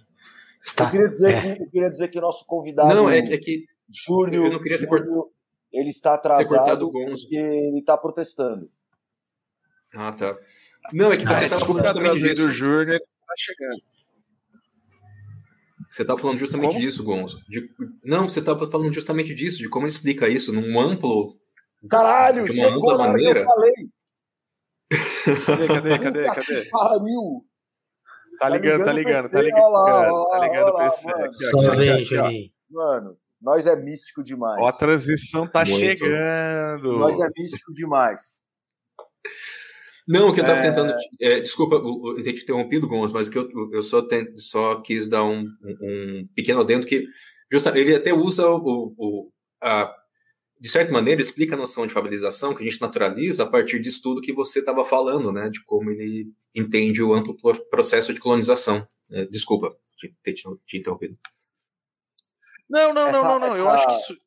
Está... 0.61 0.85
Eu, 0.85 0.91
queria 0.91 1.09
dizer 1.09 1.33
é. 1.33 1.41
que, 1.41 1.63
eu 1.63 1.69
queria 1.69 1.89
dizer 1.89 2.07
que 2.09 2.17
o 2.17 2.21
nosso 2.21 2.45
convidado. 2.45 2.93
Não, 2.93 3.09
é, 3.09 3.19
é 3.19 3.37
que. 3.37 3.65
Júlio, 3.89 4.45
eu 4.45 4.51
não 4.53 4.61
queria 4.61 4.79
ter 4.79 4.87
Júlio, 4.87 5.31
ele 5.71 5.89
está 5.89 6.13
atrasado 6.13 6.91
porque 6.91 7.35
ele 7.35 7.79
está 7.79 7.97
protestando. 7.97 8.71
Ah, 9.93 10.11
tá. 10.11 10.37
Não, 10.91 11.11
é 11.11 11.17
que 11.17 11.25
você 11.25 11.43
estava 11.43 11.65
falando 11.65 12.35
do 12.35 12.49
Júnior 12.49 12.99
tá 12.99 13.33
chegando. 13.37 13.81
Você 15.89 16.01
estava 16.01 16.19
falando 16.19 16.39
justamente 16.39 16.69
como? 16.69 16.79
disso, 16.79 17.03
Gonzo. 17.03 17.39
De... 17.47 17.69
Não, 18.03 18.27
você 18.27 18.39
estava 18.39 18.69
falando 18.69 18.91
justamente 18.93 19.33
disso, 19.35 19.59
de 19.59 19.69
como 19.69 19.85
ele 19.85 19.91
explica 19.91 20.27
isso 20.27 20.51
num 20.51 20.79
amplo. 20.79 21.37
Caralho, 21.89 22.51
chegou 22.51 22.97
na 22.97 23.09
maneira. 23.09 23.33
que 23.33 23.39
eu 23.39 23.45
falei. 23.45 23.73
Cadê, 25.45 25.67
cadê, 25.67 25.99
cadê, 25.99 26.25
cadê? 26.25 26.69
Pariu! 26.69 27.45
Tá 28.39 28.49
ligando, 28.49 28.85
tá 28.85 28.91
ligando, 28.91 29.29
tá 29.29 29.41
ligando. 29.41 30.27
Tá 30.29 30.39
ligando 30.39 30.67
o 30.69 30.77
PC. 30.77 31.31
Só 31.49 31.75
vem, 31.75 32.03
Juninho. 32.03 32.49
Mano, 32.69 33.17
nós 33.41 33.65
é 33.65 33.75
místico 33.75 34.23
demais. 34.23 34.61
Ó, 34.61 34.67
a 34.67 34.73
transição 34.73 35.47
tá 35.47 35.65
Muito. 35.65 35.79
chegando. 35.79 36.97
Nós 36.97 37.19
é 37.19 37.27
místico 37.37 37.71
demais. 37.73 38.41
Não, 40.07 40.29
o 40.29 40.33
que 40.33 40.39
eu 40.39 40.43
estava 40.43 40.59
é... 40.59 40.63
tentando. 40.63 40.93
É, 41.21 41.39
desculpa 41.39 41.75
eu 41.75 42.15
ter 42.23 42.33
te 42.33 42.43
interrompido, 42.43 42.87
Gonçalves, 42.87 43.11
mas 43.11 43.29
que 43.29 43.37
eu, 43.37 43.47
eu 43.71 43.83
só, 43.83 44.01
tento, 44.01 44.39
só 44.39 44.81
quis 44.81 45.07
dar 45.07 45.23
um, 45.23 45.45
um 45.81 46.27
pequeno 46.35 46.61
adendo 46.61 46.85
que 46.85 47.05
justamente, 47.51 47.87
ele 47.87 47.95
até 47.95 48.13
usa 48.13 48.49
o, 48.49 48.93
o 48.97 49.31
a, 49.61 49.93
de 50.59 50.69
certa 50.69 50.91
maneira, 50.91 51.21
explica 51.21 51.55
a 51.55 51.57
noção 51.57 51.85
de 51.85 51.93
fabilização 51.93 52.53
que 52.53 52.63
a 52.63 52.69
gente 52.69 52.81
naturaliza 52.81 53.43
a 53.43 53.49
partir 53.49 53.79
disso 53.79 54.01
tudo 54.01 54.21
que 54.21 54.33
você 54.33 54.59
estava 54.59 54.85
falando, 54.85 55.31
né? 55.31 55.49
De 55.49 55.63
como 55.65 55.89
ele 55.89 56.33
entende 56.55 57.01
o 57.01 57.13
amplo 57.13 57.35
processo 57.69 58.13
de 58.13 58.19
colonização. 58.19 58.87
É, 59.11 59.25
desculpa 59.25 59.75
ter 60.23 60.33
te, 60.33 60.43
te, 60.65 60.77
interrompido. 60.77 61.17
Não, 62.69 62.93
não, 62.93 63.07
essa, 63.07 63.21
não, 63.21 63.39
não, 63.39 63.39
não. 63.39 63.47
Essa... 63.47 63.57
Eu 63.57 63.69
acho 63.69 63.87
que 63.87 63.93
isso. 63.93 64.17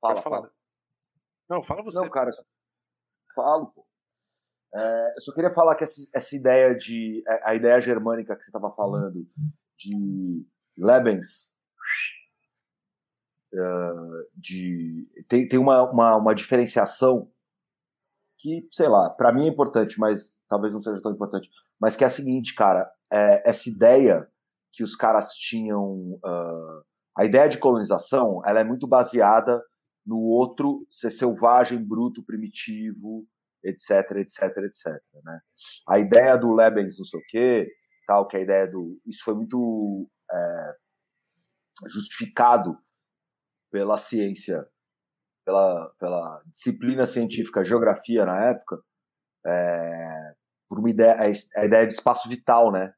Fala, 0.00 0.22
fala. 0.22 0.52
Não, 1.48 1.62
fala 1.62 1.82
você. 1.82 2.00
Não, 2.00 2.10
cara, 2.10 2.30
falo, 3.34 3.66
pô. 3.68 3.86
É, 4.74 5.14
eu 5.16 5.20
só 5.20 5.32
queria 5.32 5.50
falar 5.50 5.76
que 5.76 5.84
essa, 5.84 6.00
essa 6.14 6.36
ideia 6.36 6.74
de. 6.74 7.22
A 7.42 7.54
ideia 7.54 7.80
germânica 7.80 8.36
que 8.36 8.42
você 8.42 8.50
estava 8.50 8.70
falando, 8.70 9.24
de 9.76 10.46
Lebens, 10.76 11.54
de, 14.34 15.06
tem, 15.28 15.48
tem 15.48 15.58
uma, 15.58 15.90
uma, 15.90 16.16
uma 16.16 16.34
diferenciação 16.34 17.30
que, 18.38 18.66
sei 18.70 18.88
lá, 18.88 19.10
para 19.10 19.32
mim 19.32 19.46
é 19.46 19.48
importante, 19.48 19.98
mas 19.98 20.36
talvez 20.48 20.72
não 20.72 20.80
seja 20.80 21.02
tão 21.02 21.12
importante. 21.12 21.48
Mas 21.80 21.96
que 21.96 22.04
é 22.04 22.06
a 22.06 22.10
seguinte, 22.10 22.54
cara, 22.54 22.90
é, 23.12 23.48
essa 23.48 23.68
ideia 23.68 24.28
que 24.72 24.82
os 24.82 24.94
caras 24.94 25.32
tinham. 25.32 26.18
Uh, 26.24 26.84
a 27.16 27.24
ideia 27.24 27.48
de 27.48 27.58
colonização 27.58 28.40
ela 28.46 28.60
é 28.60 28.64
muito 28.64 28.86
baseada 28.86 29.60
no 30.06 30.18
outro 30.18 30.86
ser 30.88 31.10
selvagem, 31.10 31.84
bruto, 31.84 32.24
primitivo, 32.24 33.26
etc, 33.64 34.18
etc, 34.18 34.42
etc. 34.58 35.02
Né? 35.24 35.40
A 35.88 35.98
ideia 35.98 36.36
do 36.36 36.54
Lebens, 36.54 36.96
não 36.96 37.04
sei 37.04 37.18
o 37.18 37.22
quê, 37.28 37.68
tal, 38.06 38.26
que 38.28 38.36
a 38.36 38.40
ideia 38.40 38.70
do. 38.70 39.00
Isso 39.04 39.24
foi 39.24 39.34
muito 39.34 40.08
é, 40.32 40.74
justificado 41.88 42.78
pela 43.70 43.98
ciência, 43.98 44.66
pela, 45.44 45.90
pela 45.98 46.42
disciplina 46.46 47.06
científica 47.06 47.64
geografia 47.64 48.24
na 48.24 48.50
época, 48.50 48.80
é, 49.46 50.34
por 50.68 50.78
uma 50.78 50.90
ideia, 50.90 51.16
a 51.56 51.64
ideia 51.64 51.86
de 51.86 51.94
espaço 51.94 52.28
vital, 52.28 52.70
né? 52.70 52.92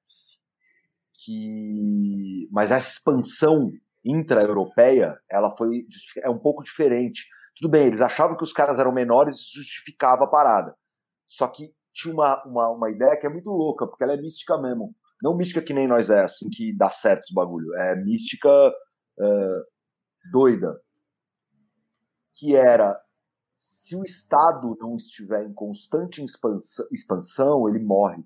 Que, 1.24 2.48
mas 2.50 2.70
essa 2.70 2.90
expansão 2.90 3.70
intra-europeia, 4.04 5.20
ela 5.30 5.54
foi 5.56 5.86
é 6.22 6.30
um 6.30 6.38
pouco 6.38 6.62
diferente 6.62 7.26
tudo 7.60 7.70
bem, 7.70 7.86
eles 7.86 8.00
achavam 8.00 8.38
que 8.38 8.42
os 8.42 8.54
caras 8.54 8.78
eram 8.78 8.90
menores 8.90 9.36
e 9.36 9.58
justificava 9.58 10.24
a 10.24 10.26
parada. 10.28 10.74
Só 11.28 11.46
que 11.46 11.70
tinha 11.92 12.14
uma, 12.14 12.42
uma, 12.46 12.70
uma 12.70 12.90
ideia 12.90 13.18
que 13.18 13.26
é 13.26 13.30
muito 13.30 13.50
louca, 13.50 13.86
porque 13.86 14.02
ela 14.02 14.14
é 14.14 14.16
mística 14.16 14.56
mesmo. 14.58 14.94
Não 15.22 15.36
mística 15.36 15.60
que 15.60 15.74
nem 15.74 15.86
nós 15.86 16.08
é, 16.08 16.20
assim, 16.20 16.48
que 16.48 16.74
dá 16.74 16.90
certo 16.90 17.24
os 17.24 17.34
bagulho. 17.34 17.74
É 17.76 17.94
mística 17.96 18.48
uh, 18.48 19.64
doida. 20.30 20.80
Que 22.32 22.56
era, 22.56 22.98
se 23.50 23.94
o 23.96 24.04
Estado 24.04 24.76
não 24.80 24.94
estiver 24.94 25.44
em 25.44 25.52
constante 25.52 26.24
expansão, 26.90 27.68
ele 27.68 27.78
morre. 27.78 28.24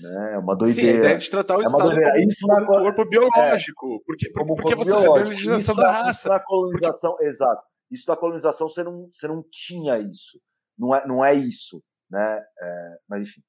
Né? 0.00 0.34
É 0.34 0.38
uma 0.38 0.56
doideira. 0.56 0.90
Sim, 0.90 0.96
a 0.96 1.00
ideia 1.00 1.18
de 1.18 1.30
tratar 1.30 1.56
o 1.56 1.60
é 1.60 1.64
Estado 1.64 1.94
como, 1.94 2.16
isso 2.16 2.46
um 2.46 2.66
corpo 2.66 3.08
biológico. 3.08 3.94
É, 3.94 4.04
porque, 4.04 4.32
como 4.32 4.56
porque 4.56 4.74
você 4.74 4.90
biológico. 4.92 5.28
a 5.28 5.30
legislação 5.30 5.76
da 5.76 5.90
raça. 5.90 6.10
Isso 6.10 6.28
na 6.28 6.40
colonização, 6.40 7.10
porque... 7.12 7.26
exato. 7.26 7.62
Isso 7.90 8.06
da 8.06 8.16
colonização 8.16 8.68
você 8.68 8.84
não, 8.84 9.08
você 9.10 9.28
não 9.28 9.42
tinha 9.50 9.98
isso. 9.98 10.40
Não 10.78 10.94
é, 10.94 11.06
não 11.06 11.24
é 11.24 11.34
isso. 11.34 11.82
Né? 12.10 12.40
É, 12.60 12.98
mas 13.08 13.22
enfim. 13.22 13.42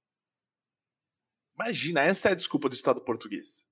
Imagina, 1.56 2.02
essa 2.02 2.30
é 2.30 2.32
a 2.32 2.36
desculpa 2.36 2.68
do 2.68 2.76
Estado 2.76 3.04
português. 3.04 3.66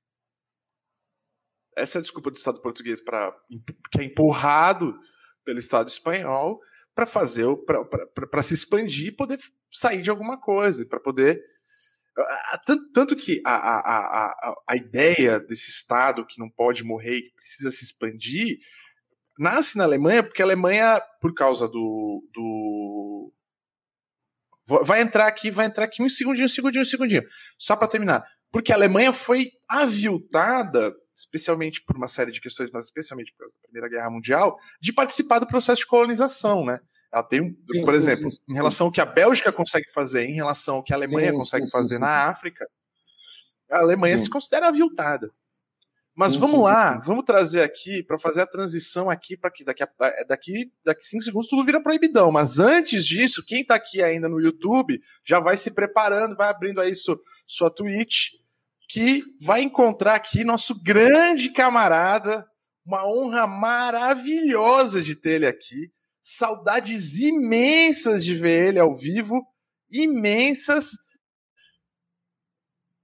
Essa 1.76 1.98
é 1.98 2.00
a 2.00 2.02
desculpa 2.02 2.32
do 2.32 2.38
Estado 2.38 2.62
português 2.62 3.02
para 3.02 3.34
que 3.92 4.02
é 4.02 4.04
empurrado 4.04 4.98
pelo 5.46 5.60
Estado 5.60 5.88
espanhol 5.88 6.60
para 6.94 7.06
fazer 7.06 7.46
para 8.30 8.44
se 8.44 8.54
expandir 8.54 9.08
e 9.08 9.16
poder 9.16 9.40
sair 9.72 10.02
de 10.02 10.10
alguma 10.10 10.40
coisa, 10.40 10.86
para 10.86 11.00
poder 11.00 11.42
tanto, 12.66 12.92
tanto 12.92 13.16
que 13.16 13.42
a, 13.46 13.54
a, 13.54 13.80
a, 13.80 14.54
a 14.70 14.76
ideia 14.76 15.40
desse 15.40 15.70
Estado 15.70 16.26
que 16.26 16.40
não 16.40 16.50
pode 16.50 16.84
morrer 16.84 17.22
que 17.22 17.34
precisa 17.36 17.72
se 17.72 17.86
expandir 17.86 18.58
nasce 19.40 19.78
na 19.78 19.86
Alemanha 19.86 20.22
porque 20.22 20.42
a 20.42 20.46
Alemanha, 20.46 21.02
por 21.22 21.34
causa 21.34 21.68
do, 21.68 22.28
do. 22.34 23.34
Vai 24.84 25.02
entrar 25.02 25.26
aqui, 25.26 25.50
vai 25.50 25.66
entrar 25.66 25.86
aqui 25.86 26.04
um 26.04 26.10
segundinho, 26.10 26.46
um 26.46 26.50
segundinho, 26.50 26.84
um 26.84 26.86
segundinho. 26.86 27.24
Só 27.58 27.76
para 27.76 27.88
terminar. 27.88 28.24
Porque 28.52 28.72
a 28.72 28.76
Alemanha 28.76 29.14
foi 29.14 29.50
aviltada, 29.70 30.94
especialmente 31.20 31.84
por 31.84 31.96
uma 31.96 32.08
série 32.08 32.32
de 32.32 32.42
questões, 32.42 32.70
mas 32.72 32.86
especialmente 32.86 33.32
por 33.34 33.40
causa 33.40 33.56
da 33.56 33.62
Primeira 33.64 33.90
Guerra 33.90 34.10
Mundial, 34.10 34.58
de 34.82 34.94
participar 34.94 35.40
do 35.40 35.48
processo 35.48 35.82
de 35.82 35.88
colonização, 35.88 36.66
né? 36.66 36.80
Ela 37.12 37.24
tem, 37.24 37.44
sim, 37.74 37.82
por 37.84 37.92
sim, 37.92 37.98
exemplo, 37.98 38.32
sim, 38.32 38.38
em 38.50 38.54
relação 38.54 38.88
ao 38.88 38.92
que 38.92 39.02
a 39.02 39.06
Bélgica 39.06 39.52
consegue 39.52 39.92
fazer, 39.92 40.26
em 40.26 40.36
relação 40.36 40.78
ao 40.78 40.84
que 40.84 40.94
a 40.94 40.96
Alemanha 40.96 41.34
consegue 41.34 41.70
fazer 41.70 42.00
na 42.00 42.30
África, 42.30 42.66
a 43.70 43.80
Alemanha 43.80 44.18
se 44.18 44.30
considera 44.30 44.68
aviltada. 44.68 45.32
Mas 46.16 46.36
vamos 46.36 46.62
lá, 46.62 47.00
vamos 47.00 47.24
trazer 47.24 47.64
aqui 47.64 48.04
para 48.04 48.20
fazer 48.20 48.42
a 48.42 48.46
transição 48.46 49.10
aqui 49.10 49.38
para 49.38 49.50
que 49.50 49.64
daqui 49.64 49.84
a, 49.84 49.90
é, 50.02 50.26
daqui 50.26 50.70
daqui 50.84 51.06
cinco 51.06 51.24
segundos 51.24 51.48
tudo 51.50 51.64
vira 51.64 51.82
proibidão. 51.82 52.30
Mas 52.30 52.60
antes 52.60 53.06
disso, 53.06 53.42
quem 53.46 53.62
está 53.62 53.76
aqui 53.76 54.04
ainda 54.04 54.28
no 54.28 54.42
YouTube 54.42 55.00
já 55.24 55.40
vai 55.40 55.56
se 55.56 55.72
preparando, 55.72 56.36
vai 56.36 56.50
abrindo 56.50 56.82
aí 56.82 56.94
sua, 56.94 57.18
sua 57.48 57.74
Twitch, 57.74 58.32
que 58.90 59.24
vai 59.40 59.62
encontrar 59.62 60.16
aqui 60.16 60.44
nosso 60.44 60.82
grande 60.84 61.54
camarada, 61.54 62.46
uma 62.86 63.08
honra 63.08 63.48
maravilhosa 63.48 65.02
de 65.02 65.16
ter 65.16 65.36
ele 65.36 65.48
aqui 65.48 65.92
Saudades 66.32 67.20
imensas 67.20 68.24
de 68.24 68.36
ver 68.36 68.68
ele 68.68 68.80
ao 68.80 68.96
vivo. 68.96 69.44
Imensas. 69.90 70.92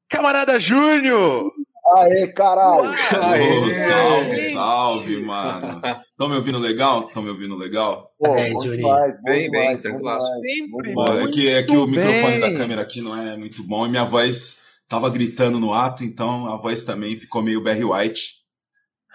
Camarada 0.08 0.60
Júnior! 0.60 1.52
Aê, 1.98 2.28
caralho! 2.28 2.88
Aê, 2.88 3.74
salve, 3.74 4.40
salve, 4.52 5.18
mano. 5.18 5.82
Estão 6.04 6.30
me 6.30 6.36
ouvindo 6.36 6.60
legal? 6.60 7.08
Estão 7.08 7.24
me 7.24 7.30
ouvindo 7.30 7.56
legal? 7.56 8.12
Pô, 8.20 8.36
é, 8.36 8.52
bom 8.52 8.60
demais, 8.60 9.18
bom 9.18 9.24
bem, 9.24 9.50
demais, 9.50 9.82
bem, 9.82 10.00
bom 10.00 10.22
Sempre 10.22 10.94
bom, 10.94 11.20
é 11.20 11.32
que, 11.32 11.50
é 11.50 11.64
que 11.64 11.76
o 11.76 11.88
microfone 11.88 12.40
da 12.40 12.54
câmera 12.54 12.82
aqui 12.84 13.02
não 13.02 13.20
é 13.20 13.36
muito 13.36 13.64
bom 13.64 13.88
e 13.88 13.90
minha 13.90 14.06
voz 14.06 14.60
tava 14.88 15.10
gritando 15.10 15.60
no 15.60 15.74
ato, 15.74 16.04
então 16.04 16.48
a 16.48 16.58
voz 16.58 16.84
também 16.84 17.16
ficou 17.16 17.42
meio 17.42 17.64
Barry 17.64 17.84
White. 17.84 18.46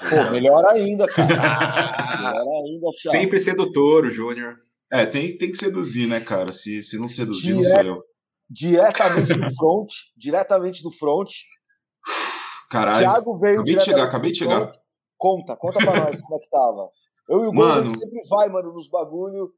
Pô, 0.09 0.31
melhor 0.31 0.65
ainda, 0.67 1.07
cara. 1.07 1.27
melhor 1.27 2.65
ainda, 2.65 2.87
cara. 3.05 3.11
Sempre 3.11 3.39
sedutor, 3.39 4.07
o 4.07 4.11
Júnior. 4.11 4.57
É, 4.93 5.07
tem, 5.07 5.37
tem 5.37 5.51
que 5.51 5.59
seduzir, 5.59 6.07
né, 6.09 6.21
cara? 6.21 6.53
Se, 6.53 6.83
se 6.83 6.99
não 6.99 7.07
seduzir, 7.07 7.55
Dire... 7.55 7.57
não 7.57 7.65
sou 7.65 7.83
eu. 7.83 8.03
Diretamente 8.49 9.35
do 9.35 9.55
front, 9.55 9.93
diretamente 10.17 10.83
do 10.83 10.91
front. 10.91 11.31
Caralho. 12.71 12.99
Thiago 12.99 13.39
veio 13.39 13.61
acabei 13.61 13.77
de 13.77 13.85
chegar, 13.85 14.05
acabei 14.05 14.33
de 14.33 14.39
chegar. 14.39 14.73
Conta, 15.17 15.57
conta 15.57 15.79
pra 15.79 16.05
nós 16.05 16.21
como 16.21 16.37
é 16.37 16.39
que 16.39 16.51
tava. 16.51 16.89
Eu 17.29 17.45
e 17.45 17.47
o 17.49 17.53
mano, 17.53 17.97
sempre 17.97 18.29
vai, 18.29 18.49
mano, 18.49 18.73
nos 18.73 18.89
bagulho. 18.89 19.53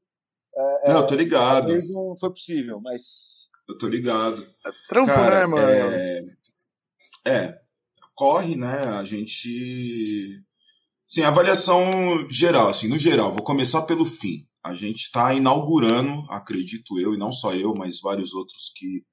É, 0.55 0.93
não, 0.93 1.01
eu 1.01 1.07
tô 1.07 1.15
ligado. 1.15 1.67
Às 1.69 1.73
vezes 1.73 1.95
não 1.95 2.15
foi 2.19 2.31
possível, 2.31 2.81
mas. 2.83 3.42
Eu 3.69 3.79
tô 3.79 3.89
ligado. 3.89 4.43
É 4.67 4.71
trampo, 4.89 5.07
Cara, 5.07 5.41
né, 5.41 5.47
mano? 5.47 5.67
É... 5.67 6.25
é, 7.27 7.59
corre, 8.15 8.57
né? 8.57 8.85
A 8.99 9.05
gente. 9.05 10.43
Sim, 11.07 11.23
avaliação 11.23 12.29
geral, 12.31 12.69
assim, 12.69 12.89
no 12.89 12.99
geral, 12.99 13.33
vou 13.33 13.45
começar 13.45 13.83
pelo 13.83 14.05
fim. 14.05 14.47
A 14.65 14.75
gente 14.75 15.03
está 15.03 15.35
inaugurando, 15.35 16.25
acredito 16.31 16.99
eu, 16.99 17.15
e 17.15 17.19
não 17.19 17.33
só 17.33 17.55
eu, 17.55 17.75
mas 17.75 18.01
vários 18.01 18.33
outros 18.33 18.73
que, 18.75 19.05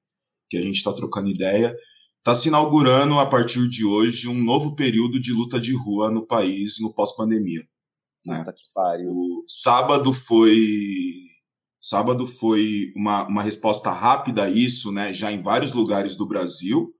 que 0.48 0.56
a 0.56 0.62
gente 0.62 0.76
está 0.76 0.92
trocando 0.92 1.28
ideia, 1.28 1.76
está 2.18 2.34
se 2.34 2.48
inaugurando 2.48 3.18
a 3.18 3.26
partir 3.26 3.68
de 3.68 3.84
hoje 3.84 4.28
um 4.28 4.42
novo 4.42 4.74
período 4.74 5.20
de 5.20 5.32
luta 5.32 5.60
de 5.60 5.74
rua 5.74 6.10
no 6.10 6.26
país 6.26 6.80
no 6.80 6.94
pós-pandemia. 6.94 7.62
Né? 8.24 8.38
Puta 8.38 8.52
que 8.52 8.62
pariu. 8.72 9.10
O 9.10 9.44
sábado 9.46 10.12
foi 10.14 11.29
sábado 11.80 12.26
foi 12.26 12.92
uma, 12.94 13.26
uma 13.26 13.42
resposta 13.42 13.90
rápida 13.90 14.44
a 14.44 14.50
isso, 14.50 14.92
né? 14.92 15.12
Já 15.12 15.32
em 15.32 15.42
vários 15.42 15.72
lugares 15.72 16.16
do 16.16 16.26
Brasil, 16.26 16.92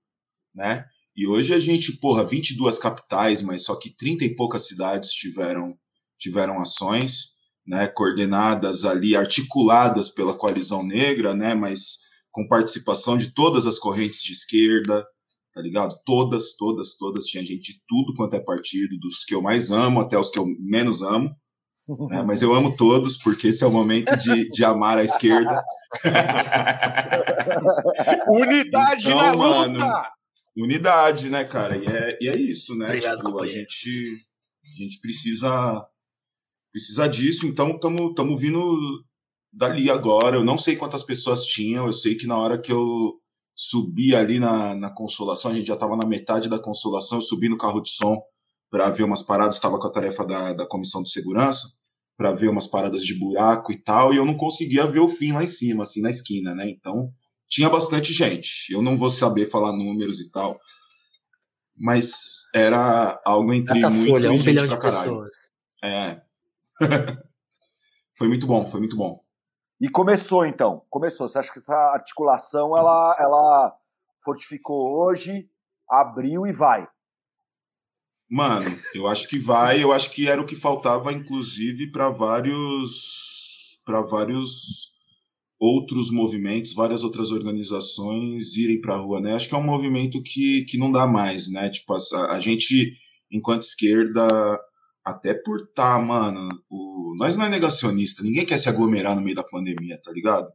né? 0.55 0.85
E 1.17 1.27
hoje 1.27 1.53
a 1.53 1.61
gente, 1.61 1.99
porra, 1.99 2.25
22 2.25 2.79
capitais, 2.79 3.43
mas 3.43 3.65
só 3.65 3.75
que 3.75 3.95
30 3.95 4.25
e 4.25 4.35
poucas 4.35 4.67
cidades 4.67 5.11
tiveram, 5.11 5.77
tiveram 6.19 6.61
ações, 6.61 7.35
né, 7.67 7.87
coordenadas 7.89 8.85
ali, 8.85 9.15
articuladas 9.15 10.09
pela 10.09 10.35
coalizão 10.35 10.83
negra, 10.83 11.35
né, 11.35 11.55
mas 11.55 11.99
com 12.31 12.49
participação 12.49 13.19
de 13.19 13.33
todas 13.35 13.67
as 13.67 13.79
correntes 13.79 14.23
de 14.23 14.33
esquerda, 14.33 15.07
tá 15.53 15.61
ligado? 15.61 15.95
Todas, 16.05 16.57
todas, 16.57 16.97
todas, 16.97 17.27
tinha 17.27 17.43
gente 17.43 17.73
de 17.75 17.83
tudo 17.89 18.15
quanto 18.15 18.35
é 18.35 18.41
partido, 18.41 18.99
dos 18.99 19.25
que 19.25 19.35
eu 19.35 19.43
mais 19.43 19.71
amo 19.71 20.01
até 20.01 20.19
os 20.19 20.31
que 20.31 20.39
eu 20.39 20.47
menos 20.59 21.03
amo, 21.03 21.35
né, 22.11 22.23
mas 22.23 22.43
eu 22.43 22.55
amo 22.55 22.77
todos, 22.77 23.17
porque 23.17 23.49
esse 23.49 23.65
é 23.65 23.67
o 23.67 23.73
momento 23.73 24.17
de, 24.17 24.49
de 24.51 24.65
amar 24.65 24.99
a 24.99 25.05
esquerda. 25.05 25.63
Unidade 28.29 29.05
então, 29.05 29.17
na 29.17 29.33
luta! 29.33 29.87
Mano, 29.87 30.07
unidade, 30.57 31.31
né, 31.31 31.45
cara? 31.45 31.77
E 31.77 31.87
é, 31.87 32.19
e 32.21 32.29
é 32.29 32.37
isso, 32.37 32.77
né? 32.77 32.87
Obrigado, 32.87 33.25
tipo, 33.25 33.41
a 33.41 33.47
gente, 33.47 34.19
a 34.65 34.83
gente 34.83 35.01
precisa, 35.01 35.87
precisa 36.73 37.09
disso, 37.09 37.47
então 37.47 37.77
estamos 37.77 38.41
vindo 38.41 38.61
dali 39.53 39.91
agora. 39.91 40.37
Eu 40.37 40.45
não 40.45 40.59
sei 40.59 40.77
quantas 40.77 41.03
pessoas 41.03 41.45
tinham, 41.45 41.87
eu 41.87 41.93
sei 41.93 42.15
que 42.15 42.27
na 42.27 42.37
hora 42.37 42.61
que 42.61 42.73
eu 42.73 43.15
subi 43.55 44.15
ali 44.15 44.39
na, 44.39 44.75
na 44.75 44.91
consolação, 44.91 45.51
a 45.51 45.55
gente 45.55 45.67
já 45.67 45.75
estava 45.75 45.97
na 45.97 46.07
metade 46.07 46.49
da 46.49 46.59
consolação, 46.59 47.19
eu 47.19 47.23
subi 47.23 47.49
no 47.49 47.59
carro 47.59 47.81
de 47.81 47.91
som 47.91 48.21
para 48.71 48.89
ver 48.91 49.03
umas 49.03 49.23
paradas, 49.23 49.57
estava 49.57 49.79
com 49.79 49.87
a 49.87 49.93
tarefa 49.93 50.25
da, 50.25 50.53
da 50.53 50.67
comissão 50.67 51.03
de 51.03 51.11
segurança, 51.11 51.69
para 52.17 52.33
ver 52.33 52.49
umas 52.49 52.67
paradas 52.67 53.03
de 53.03 53.19
buraco 53.19 53.73
e 53.73 53.83
tal, 53.83 54.13
e 54.13 54.17
eu 54.17 54.25
não 54.25 54.37
conseguia 54.37 54.87
ver 54.87 55.01
o 55.01 55.09
fim 55.09 55.33
lá 55.33 55.43
em 55.43 55.49
cima, 55.49 55.83
assim, 55.83 56.01
na 56.01 56.11
esquina, 56.11 56.55
né? 56.55 56.69
Então, 56.69 57.11
tinha 57.49 57.69
bastante 57.69 58.13
gente. 58.13 58.73
Eu 58.73 58.81
não 58.81 58.97
vou 58.97 59.11
saber 59.11 59.51
falar 59.51 59.73
números 59.73 60.21
e 60.21 60.31
tal, 60.31 60.59
mas 61.77 62.13
era 62.55 63.21
algo 63.25 63.53
entre 63.53 63.81
Data 63.81 63.93
muito 63.93 64.11
Folha, 64.11 64.27
e 64.27 64.31
um 64.31 64.33
gente 64.35 64.45
bilhão 64.45 64.67
pra 64.67 64.77
de 64.77 64.83
caralho. 64.83 65.11
pessoas. 65.11 65.35
É. 65.83 66.23
foi 68.17 68.29
muito 68.29 68.47
bom, 68.47 68.67
foi 68.67 68.81
muito 68.81 68.97
bom. 68.97 69.21
E 69.81 69.89
começou 69.89 70.45
então, 70.45 70.85
começou. 70.91 71.27
Você 71.27 71.39
acha 71.39 71.51
que 71.51 71.59
essa 71.59 71.75
articulação 71.95 72.77
ela, 72.77 73.17
ela 73.19 73.75
fortificou 74.23 75.07
hoje, 75.07 75.49
abriu 75.89 76.47
e 76.47 76.53
vai? 76.53 76.87
Mano, 78.31 78.65
eu 78.95 79.09
acho 79.09 79.29
que 79.29 79.41
vai, 79.41 79.83
eu 79.83 79.93
acho 79.93 80.13
que 80.13 80.29
era 80.29 80.41
o 80.41 80.47
que 80.47 80.55
faltava, 80.55 81.13
inclusive, 81.13 81.91
para 81.91 82.11
vários, 82.11 83.77
para 83.85 84.03
vários 84.03 84.91
outros 85.59 86.13
movimentos, 86.13 86.73
várias 86.73 87.03
outras 87.03 87.33
organizações 87.33 88.57
irem 88.57 88.81
para 88.81 88.95
a 88.95 88.99
rua, 88.99 89.21
né? 89.21 89.35
Acho 89.35 89.49
que 89.49 89.55
é 89.55 89.59
um 89.59 89.65
movimento 89.65 90.23
que, 90.23 90.65
que 90.65 90.79
não 90.79 90.93
dá 90.93 91.09
mais, 91.09 91.51
né? 91.51 91.69
Tipo, 91.71 91.95
a, 91.95 92.37
a 92.37 92.41
gente, 92.41 92.93
enquanto 93.33 93.63
esquerda, 93.65 94.29
até 95.05 95.35
por 95.35 95.67
tá, 95.75 95.99
mano, 95.99 96.49
o, 96.71 97.17
nós 97.19 97.35
não 97.35 97.47
é 97.47 97.49
negacionista, 97.49 98.23
ninguém 98.23 98.47
quer 98.47 98.59
se 98.59 98.69
aglomerar 98.69 99.17
no 99.17 99.23
meio 99.23 99.35
da 99.35 99.43
pandemia, 99.43 100.01
tá 100.01 100.13
ligado? 100.13 100.49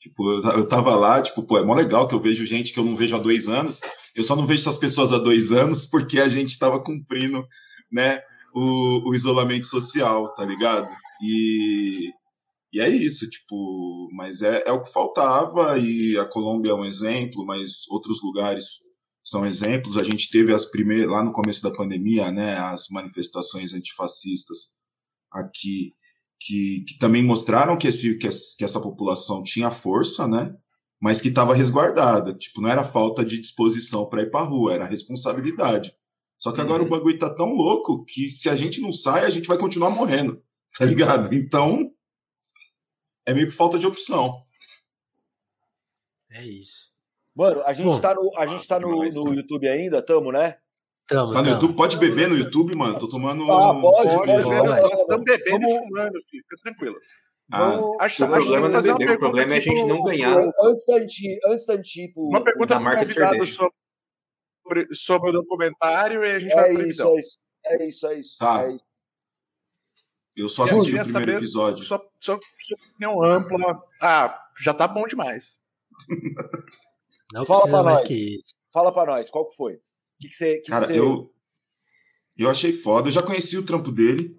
Tipo, 0.00 0.30
eu, 0.30 0.42
eu 0.52 0.68
tava 0.68 0.96
lá, 0.96 1.20
tipo, 1.20 1.42
pô, 1.42 1.58
é 1.58 1.62
mó 1.62 1.74
legal 1.74 2.08
que 2.08 2.14
eu 2.14 2.20
vejo 2.20 2.46
gente 2.46 2.72
que 2.72 2.80
eu 2.80 2.84
não 2.84 2.96
vejo 2.96 3.14
há 3.14 3.18
dois 3.18 3.48
anos. 3.48 3.80
Eu 4.16 4.24
só 4.24 4.34
não 4.34 4.46
vejo 4.46 4.62
essas 4.62 4.78
pessoas 4.78 5.12
há 5.12 5.18
dois 5.18 5.52
anos 5.52 5.84
porque 5.84 6.18
a 6.18 6.28
gente 6.28 6.58
tava 6.58 6.82
cumprindo, 6.82 7.46
né, 7.92 8.20
o, 8.54 9.10
o 9.10 9.14
isolamento 9.14 9.66
social, 9.66 10.32
tá 10.34 10.42
ligado? 10.42 10.88
E, 11.22 12.10
e 12.72 12.80
é 12.80 12.88
isso, 12.88 13.28
tipo, 13.28 14.08
mas 14.14 14.40
é, 14.40 14.62
é 14.66 14.72
o 14.72 14.82
que 14.82 14.90
faltava 14.90 15.78
e 15.78 16.16
a 16.16 16.24
Colômbia 16.24 16.70
é 16.70 16.74
um 16.74 16.84
exemplo, 16.84 17.44
mas 17.44 17.86
outros 17.90 18.22
lugares 18.22 18.78
são 19.22 19.46
exemplos. 19.46 19.98
A 19.98 20.02
gente 20.02 20.30
teve 20.30 20.54
as 20.54 20.64
primeiras, 20.64 21.10
lá 21.10 21.22
no 21.22 21.32
começo 21.32 21.62
da 21.62 21.76
pandemia, 21.76 22.32
né, 22.32 22.56
as 22.58 22.88
manifestações 22.90 23.74
antifascistas 23.74 24.76
aqui 25.30 25.92
que, 26.40 26.84
que 26.88 26.98
também 26.98 27.22
mostraram 27.22 27.76
que, 27.76 27.86
esse, 27.86 28.16
que, 28.16 28.28
que 28.56 28.64
essa 28.64 28.80
população 28.80 29.42
tinha 29.42 29.70
força, 29.70 30.26
né? 30.26 30.56
Mas 30.98 31.20
que 31.20 31.28
estava 31.28 31.54
resguardada. 31.54 32.34
Tipo, 32.34 32.62
não 32.62 32.70
era 32.70 32.82
falta 32.82 33.24
de 33.24 33.38
disposição 33.38 34.08
para 34.08 34.22
ir 34.22 34.30
para 34.30 34.44
rua, 34.46 34.72
era 34.74 34.86
responsabilidade. 34.86 35.94
Só 36.38 36.52
que 36.52 36.60
agora 36.60 36.82
Uhum. 36.82 36.88
o 36.88 36.90
bagulho 36.90 37.18
tá 37.18 37.28
tão 37.34 37.52
louco 37.54 38.04
que 38.06 38.30
se 38.30 38.48
a 38.48 38.56
gente 38.56 38.80
não 38.80 38.92
sai, 38.92 39.24
a 39.26 39.30
gente 39.30 39.46
vai 39.46 39.58
continuar 39.58 39.90
morrendo, 39.90 40.42
tá 40.78 40.86
ligado? 40.86 41.34
Então, 41.34 41.90
é 43.26 43.34
meio 43.34 43.46
que 43.48 43.52
falta 43.52 43.78
de 43.78 43.86
opção. 43.86 44.42
É 46.30 46.46
isso. 46.46 46.90
Mano, 47.34 47.62
a 47.64 47.72
gente 47.74 47.86
Bom, 47.86 48.00
tá 48.00 48.14
no, 48.14 48.32
a 48.36 48.46
gente 48.46 48.54
nossa, 48.56 48.68
tá 48.68 48.80
no, 48.80 49.04
no? 49.04 49.34
YouTube 49.34 49.68
ainda, 49.68 50.00
tamo, 50.02 50.32
né? 50.32 50.56
Tamo, 51.06 51.32
Tá 51.32 51.38
no 51.38 51.44
tamo. 51.44 51.54
YouTube? 51.56 51.76
Pode 51.76 51.96
beber 51.98 52.28
no 52.28 52.36
YouTube, 52.36 52.76
mano? 52.76 52.98
Tô 52.98 53.08
tomando. 53.08 53.50
Ah, 53.50 53.72
um 53.72 53.80
pode, 53.80 54.08
de 54.08 54.14
Pode, 54.16 54.32
pode, 54.42 54.66
nós 54.66 55.00
estamos 55.00 55.24
bebendo 55.24 55.64
e 55.68 55.78
fumando, 55.78 56.12
filho. 56.28 56.44
Fica 56.48 56.56
tranquilo. 56.62 56.96
Ah, 57.52 57.80
Acho, 58.00 58.24
O 58.26 58.28
problema 58.28 58.68
não 58.68 58.78
é 58.78 58.82
beber, 58.82 59.16
o 59.16 59.18
problema 59.18 59.54
é 59.54 59.56
a 59.56 59.60
gente 59.60 59.84
não 59.84 60.04
ganhar. 60.04 60.36
Antes 60.62 60.84
da 60.86 61.00
gente, 61.00 61.40
antes 61.46 61.66
da 61.66 61.76
gente 61.76 62.02
ir 62.04 62.12
pro, 62.12 62.22
Uma 62.28 62.44
pergunta 62.44 62.74
da 62.74 62.80
marca 62.80 63.02
convidado 63.02 63.44
sobre, 63.44 63.74
sobre 64.94 65.30
o 65.30 65.32
documentário 65.32 66.24
e 66.24 66.30
a 66.30 66.38
gente 66.38 66.54
vai 66.54 66.70
É 66.70 66.74
pra 66.74 66.86
isso, 66.86 67.02
é 67.08 67.18
isso. 67.18 67.38
É 67.66 67.84
isso, 67.88 68.06
é 68.06 68.20
isso. 68.20 68.38
Tá. 68.38 68.62
é 68.62 68.70
isso. 68.70 68.84
eu 70.36 70.48
só 70.48 70.62
Eu 70.62 70.66
assisti 70.66 70.84
queria 70.92 71.02
o 71.02 71.04
primeiro 71.04 71.26
saber 71.26 71.36
episódio. 71.38 71.84
Sua, 71.84 72.00
sua 72.20 72.38
opinião 72.92 73.20
ampla. 73.20 73.82
Ah, 74.00 74.40
já 74.62 74.72
tá 74.72 74.86
bom 74.86 75.04
demais. 75.08 75.58
Não 77.32 77.44
Fala 77.44 77.64
pra 77.68 77.82
nós. 77.82 78.00
que. 78.02 78.38
Fala 78.72 78.92
pra 78.92 79.06
nós, 79.06 79.28
qual 79.28 79.48
que 79.48 79.56
foi? 79.56 79.80
O 80.20 80.22
que, 80.22 80.28
que 80.28 80.34
você. 80.34 80.56
Que 80.56 80.62
que 80.62 80.70
Cara, 80.70 80.86
você... 80.86 80.98
eu, 80.98 81.32
eu 82.36 82.50
achei 82.50 82.72
foda. 82.72 83.08
Eu 83.08 83.12
já 83.12 83.22
conheci 83.22 83.56
o 83.56 83.64
trampo 83.64 83.90
dele, 83.90 84.36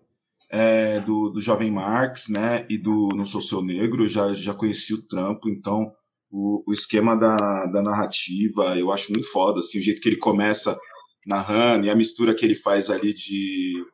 é, 0.49 0.99
do, 0.99 1.29
do 1.29 1.41
Jovem 1.41 1.71
Marx, 1.71 2.29
né? 2.29 2.65
E 2.69 2.77
do 2.77 3.09
Não 3.15 3.25
Sou 3.25 3.41
Seu 3.41 3.63
Negro. 3.63 4.03
Eu 4.03 4.09
já, 4.09 4.33
já 4.33 4.53
conheci 4.53 4.93
o 4.93 5.01
trampo, 5.01 5.49
então 5.49 5.91
o, 6.29 6.63
o 6.67 6.73
esquema 6.73 7.15
da, 7.15 7.65
da 7.65 7.81
narrativa 7.81 8.77
eu 8.77 8.91
acho 8.91 9.11
muito 9.11 9.29
foda. 9.31 9.59
Assim, 9.59 9.79
o 9.79 9.81
jeito 9.81 10.01
que 10.01 10.09
ele 10.09 10.17
começa 10.17 10.79
narrando 11.25 11.85
e 11.85 11.89
a 11.89 11.95
mistura 11.95 12.35
que 12.35 12.45
ele 12.45 12.55
faz 12.55 12.89
ali 12.89 13.13
de, 13.13 13.85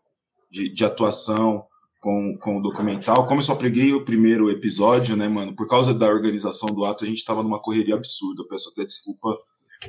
de, 0.51 0.73
de 0.73 0.85
atuação 0.85 1.65
com, 1.99 2.37
com 2.39 2.57
o 2.57 2.61
documental. 2.61 3.25
Como 3.25 3.39
eu 3.39 3.45
só 3.45 3.55
preguei 3.55 3.93
o 3.93 4.05
primeiro 4.05 4.49
episódio, 4.49 5.15
né, 5.15 5.27
mano? 5.27 5.55
Por 5.55 5.67
causa 5.67 5.93
da 5.93 6.07
organização 6.07 6.69
do 6.69 6.85
ato, 6.85 7.03
a 7.03 7.07
gente 7.07 7.25
tava 7.25 7.43
numa 7.43 7.61
correria 7.61 7.95
absurda. 7.95 8.43
Eu 8.43 8.47
peço 8.47 8.69
até 8.69 8.85
desculpa, 8.85 9.37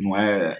não 0.00 0.16
é. 0.16 0.58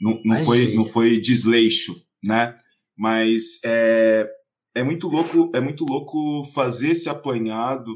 Não, 0.00 0.20
não, 0.24 0.36
foi, 0.44 0.74
não 0.74 0.84
foi 0.84 1.20
desleixo, 1.20 1.94
né? 2.22 2.54
Mas 2.96 3.58
é, 3.64 4.28
é 4.74 4.82
muito 4.82 5.08
louco, 5.08 5.50
é 5.54 5.60
muito 5.60 5.84
louco 5.84 6.44
fazer 6.54 6.90
esse 6.90 7.08
apanhado, 7.08 7.94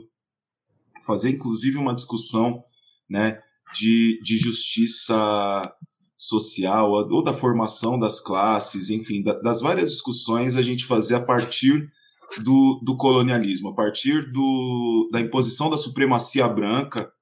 fazer 1.05 1.31
inclusive 1.31 1.77
uma 1.77 1.95
discussão, 1.95 2.63
né, 3.09 3.41
de, 3.75 4.21
de 4.23 4.37
justiça 4.37 5.73
social 6.17 6.91
ou 6.93 7.23
da 7.23 7.33
formação 7.33 7.99
das 7.99 8.21
classes, 8.21 8.91
enfim, 8.91 9.23
da- 9.23 9.41
das 9.41 9.61
várias 9.61 9.91
discussões 9.91 10.55
a 10.57 10.63
gente 10.63 10.85
fazer 10.85 11.17
a 11.17 11.21
partir 11.25 11.89
do, 12.43 12.81
do 12.85 12.97
colonialismo, 12.97 13.71
a 13.71 13.75
partir 13.75 14.31
do, 14.31 15.09
da 15.13 15.21
imposição 15.21 15.69
da 15.69 15.77
supremacia 15.77 16.49
branca, 16.49 17.13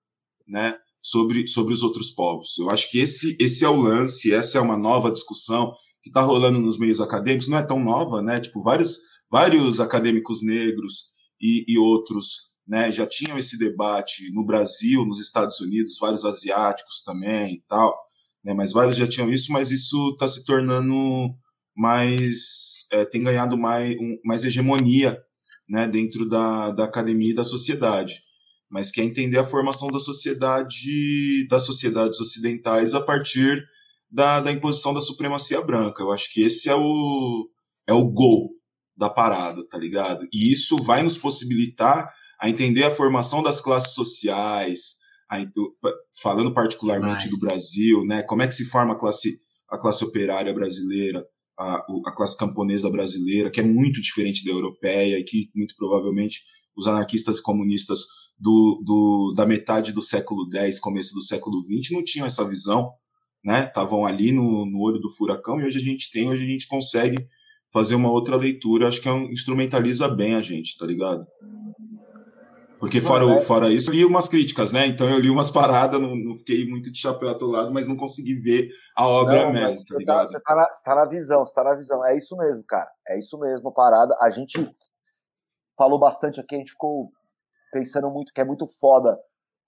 né, 0.46 0.76
sobre, 1.02 1.46
sobre 1.46 1.72
os 1.72 1.82
outros 1.82 2.10
povos. 2.10 2.58
Eu 2.58 2.70
acho 2.70 2.90
que 2.90 2.98
esse, 2.98 3.36
esse 3.40 3.64
é 3.64 3.68
o 3.68 3.80
lance, 3.80 4.32
essa 4.32 4.58
é 4.58 4.60
uma 4.60 4.76
nova 4.76 5.10
discussão 5.10 5.72
que 6.02 6.10
está 6.10 6.20
rolando 6.20 6.58
nos 6.58 6.78
meios 6.78 7.00
acadêmicos, 7.00 7.48
não 7.48 7.58
é 7.58 7.62
tão 7.62 7.82
nova, 7.82 8.22
né? 8.22 8.40
Tipo, 8.40 8.62
vários, 8.62 8.98
vários 9.30 9.80
acadêmicos 9.80 10.42
negros 10.42 11.10
e, 11.40 11.64
e 11.68 11.78
outros 11.78 12.50
né, 12.66 12.92
já 12.92 13.06
tinham 13.06 13.36
esse 13.36 13.58
debate 13.58 14.32
no 14.32 14.44
Brasil, 14.44 15.04
nos 15.04 15.20
Estados 15.20 15.60
Unidos, 15.60 15.98
vários 16.00 16.24
asiáticos 16.24 17.02
também 17.02 17.54
e 17.54 17.62
tal, 17.66 17.98
né, 18.44 18.54
mas 18.54 18.72
vários 18.72 18.96
já 18.96 19.08
tinham 19.08 19.28
isso, 19.28 19.50
mas 19.50 19.72
isso 19.72 20.10
está 20.12 20.28
se 20.28 20.44
tornando 20.44 20.94
mais, 21.76 22.86
é, 22.92 23.04
tem 23.04 23.24
ganhado 23.24 23.58
mais, 23.58 23.96
um, 23.96 24.16
mais 24.24 24.44
hegemonia 24.44 25.18
né, 25.68 25.88
dentro 25.88 26.28
da, 26.28 26.70
da 26.70 26.84
academia 26.84 27.30
e 27.30 27.34
da 27.34 27.42
sociedade 27.42 28.20
mas 28.70 28.92
quer 28.92 29.02
entender 29.02 29.38
a 29.38 29.46
formação 29.46 29.88
da 29.88 29.98
sociedade, 29.98 31.46
das 31.48 31.66
sociedades 31.66 32.20
ocidentais 32.20 32.94
a 32.94 33.00
partir 33.00 33.66
da, 34.08 34.40
da 34.40 34.52
imposição 34.52 34.94
da 34.94 35.00
supremacia 35.00 35.60
branca. 35.60 36.02
Eu 36.02 36.12
acho 36.12 36.32
que 36.32 36.42
esse 36.42 36.68
é 36.68 36.74
o, 36.74 37.48
é 37.86 37.92
o 37.92 38.08
gol 38.10 38.50
da 38.96 39.10
parada, 39.10 39.66
tá 39.68 39.76
ligado? 39.76 40.26
E 40.32 40.52
isso 40.52 40.76
vai 40.76 41.02
nos 41.02 41.16
possibilitar 41.16 42.08
a 42.38 42.48
entender 42.48 42.84
a 42.84 42.94
formação 42.94 43.42
das 43.42 43.60
classes 43.60 43.94
sociais, 43.94 44.96
a, 45.30 45.38
falando 46.22 46.54
particularmente 46.54 47.28
do 47.28 47.38
Brasil, 47.38 48.04
né? 48.04 48.22
Como 48.22 48.42
é 48.42 48.46
que 48.46 48.54
se 48.54 48.66
forma 48.66 48.94
a 48.94 48.98
classe, 48.98 49.38
a 49.68 49.76
classe 49.76 50.04
operária 50.04 50.54
brasileira, 50.54 51.24
a, 51.58 51.84
a 52.06 52.14
classe 52.14 52.36
camponesa 52.36 52.88
brasileira, 52.88 53.50
que 53.50 53.60
é 53.60 53.64
muito 53.64 54.00
diferente 54.00 54.44
da 54.44 54.52
europeia 54.52 55.18
e 55.18 55.24
que 55.24 55.50
muito 55.54 55.74
provavelmente 55.76 56.42
os 56.76 56.86
anarquistas 56.86 57.38
e 57.38 57.42
comunistas 57.42 58.00
do, 58.40 58.82
do, 58.84 59.34
da 59.36 59.44
metade 59.44 59.92
do 59.92 60.00
século 60.00 60.48
X, 60.50 60.80
começo 60.80 61.14
do 61.14 61.22
século 61.22 61.62
XX, 61.62 61.90
não 61.92 62.02
tinham 62.02 62.26
essa 62.26 62.48
visão, 62.48 62.92
né? 63.44 63.66
Estavam 63.66 64.06
ali 64.06 64.32
no, 64.32 64.64
no 64.64 64.80
olho 64.80 64.98
do 64.98 65.10
furacão 65.10 65.60
e 65.60 65.64
hoje 65.64 65.78
a 65.78 65.82
gente 65.82 66.10
tem, 66.10 66.28
hoje 66.28 66.44
a 66.44 66.48
gente 66.48 66.66
consegue 66.66 67.18
fazer 67.70 67.94
uma 67.94 68.10
outra 68.10 68.36
leitura. 68.36 68.88
Acho 68.88 69.00
que 69.00 69.08
é 69.08 69.12
um, 69.12 69.30
instrumentaliza 69.30 70.08
bem 70.08 70.34
a 70.34 70.40
gente, 70.40 70.76
tá 70.78 70.86
ligado? 70.86 71.26
Porque 72.78 72.98
fora, 73.02 73.26
o- 73.26 73.30
é- 73.32 73.40
fora 73.42 73.70
isso, 73.70 73.90
eu 73.90 73.94
li 73.94 74.04
umas 74.06 74.26
críticas, 74.26 74.72
né? 74.72 74.86
Então 74.86 75.06
eu 75.08 75.20
li 75.20 75.28
umas 75.28 75.50
paradas, 75.52 76.00
não, 76.00 76.16
não 76.16 76.34
fiquei 76.34 76.66
muito 76.66 76.90
de 76.90 76.98
chapéu 76.98 77.28
atolado, 77.28 77.70
mas 77.70 77.86
não 77.86 77.94
consegui 77.94 78.34
ver 78.36 78.70
a 78.96 79.06
obra 79.06 79.44
Não, 79.44 79.52
mesmo, 79.52 79.84
tá 79.84 79.94
tá, 79.94 79.98
ligado? 79.98 80.26
você, 80.28 80.40
tá 80.40 80.54
na, 80.54 80.64
você 80.64 80.82
tá 80.82 80.94
na 80.94 81.06
visão, 81.06 81.44
você 81.44 81.54
tá 81.54 81.64
na 81.64 81.74
visão. 81.74 82.06
É 82.06 82.16
isso 82.16 82.34
mesmo, 82.38 82.64
cara. 82.64 82.90
É 83.06 83.18
isso 83.18 83.38
mesmo, 83.38 83.68
a 83.68 83.72
parada. 83.72 84.16
A 84.22 84.30
gente 84.30 84.58
falou 85.76 85.98
bastante 85.98 86.40
aqui, 86.40 86.54
a 86.54 86.58
gente 86.58 86.70
ficou 86.72 87.12
pensando 87.70 88.10
muito 88.10 88.32
que 88.32 88.40
é 88.40 88.44
muito 88.44 88.66
foda 88.78 89.18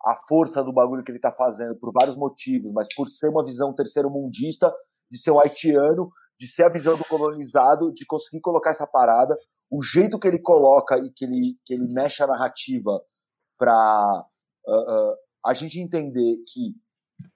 a 0.05 0.15
força 0.29 0.63
do 0.65 0.73
bagulho 0.73 1.05
que 1.05 1.13
ele 1.13 1.21
tá 1.21 1.31
fazendo 1.31 1.77
por 1.79 1.93
vários 1.93 2.17
motivos, 2.17 2.73
mas 2.73 2.89
por 2.95 3.09
ser 3.09 3.29
uma 3.29 3.45
visão 3.45 3.75
terceiro 3.75 4.11
mundista, 4.11 4.73
de 5.11 5.19
ser 5.19 5.31
um 5.31 5.39
haitiano, 5.39 6.11
de 6.39 6.47
ser 6.47 6.65
a 6.65 6.69
visão 6.69 6.97
do 6.97 7.05
colonizado, 7.05 7.93
de 7.93 8.05
conseguir 8.05 8.41
colocar 8.41 8.71
essa 8.71 8.87
parada, 8.87 9.37
o 9.71 9.83
jeito 9.83 10.19
que 10.19 10.27
ele 10.27 10.41
coloca 10.41 10.99
e 10.99 11.11
que 11.13 11.25
ele, 11.25 11.57
que 11.65 11.75
ele 11.75 11.87
mexe 11.93 12.23
a 12.23 12.27
narrativa 12.27 13.01
pra 13.57 13.73
ah, 13.73 14.25
ah, 14.69 15.15
a 15.47 15.55
gente 15.55 15.79
entender 15.79 16.37
que, 16.47 16.75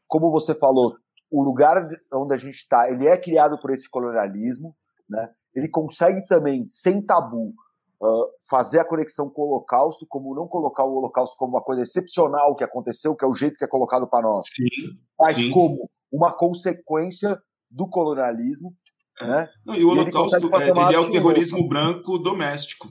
como 0.09 0.31
você 0.31 0.55
falou, 0.55 0.97
o 1.31 1.43
lugar 1.43 1.87
onde 2.15 2.35
a 2.35 2.39
gente 2.39 2.55
está, 2.55 2.89
ele 2.91 3.07
é 3.07 3.17
criado 3.17 3.59
por 3.61 3.71
esse 3.73 3.89
colonialismo, 3.89 4.77
né? 5.09 5.29
Ele 5.55 5.69
consegue 5.69 6.25
também, 6.27 6.69
sem 6.69 7.05
tabu, 7.05 7.55
uh, 8.03 8.27
fazer 8.49 8.79
a 8.81 8.85
conexão 8.89 9.31
com 9.31 9.43
o 9.43 9.47
Holocausto, 9.47 10.07
como 10.09 10.35
não 10.35 10.47
colocar 10.47 10.85
o 10.85 10.97
Holocausto 10.97 11.37
como 11.37 11.55
uma 11.55 11.63
coisa 11.63 11.83
excepcional 11.83 12.55
que 12.57 12.65
aconteceu, 12.65 13.15
que 13.17 13.25
é 13.25 13.29
o 13.29 13.35
jeito 13.35 13.57
que 13.57 13.65
é 13.65 13.69
colocado 13.69 14.09
para 14.09 14.23
nós, 14.23 14.47
Sim, 14.55 14.67
mas 15.19 15.37
sim. 15.37 15.51
como 15.51 15.89
uma 16.13 16.37
consequência 16.37 17.41
do 17.71 17.89
colonialismo, 17.89 18.75
É. 19.21 19.27
né? 19.27 19.49
Não, 19.65 19.75
e 19.75 19.85
o 19.85 19.91
ele 19.93 20.01
Holocausto 20.03 20.49
fazer 20.49 20.77
é, 20.77 20.83
ele 20.83 20.95
é 20.95 21.01
o 21.01 21.11
terrorismo 21.11 21.69
branco 21.69 22.19
doméstico. 22.19 22.89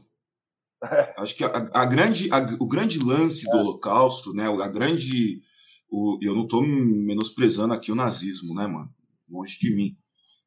Acho 1.18 1.36
que 1.36 1.44
a, 1.44 1.50
a 1.74 1.86
grande, 1.86 2.30
a- 2.32 2.46
o 2.60 2.68
grande 2.68 3.00
lance 3.00 3.50
do 3.50 3.58
Holocausto, 3.58 4.34
né? 4.34 4.46
A 4.48 4.68
grande. 4.68 5.42
O, 5.90 6.20
eu 6.22 6.36
não 6.36 6.44
estou 6.44 6.62
menosprezando 6.62 7.74
aqui 7.74 7.92
o 7.92 7.96
nazismo, 7.96 8.54
né, 8.54 8.68
mano? 8.68 8.90
Longe 9.30 9.58
de 9.60 9.74
mim. 9.74 9.96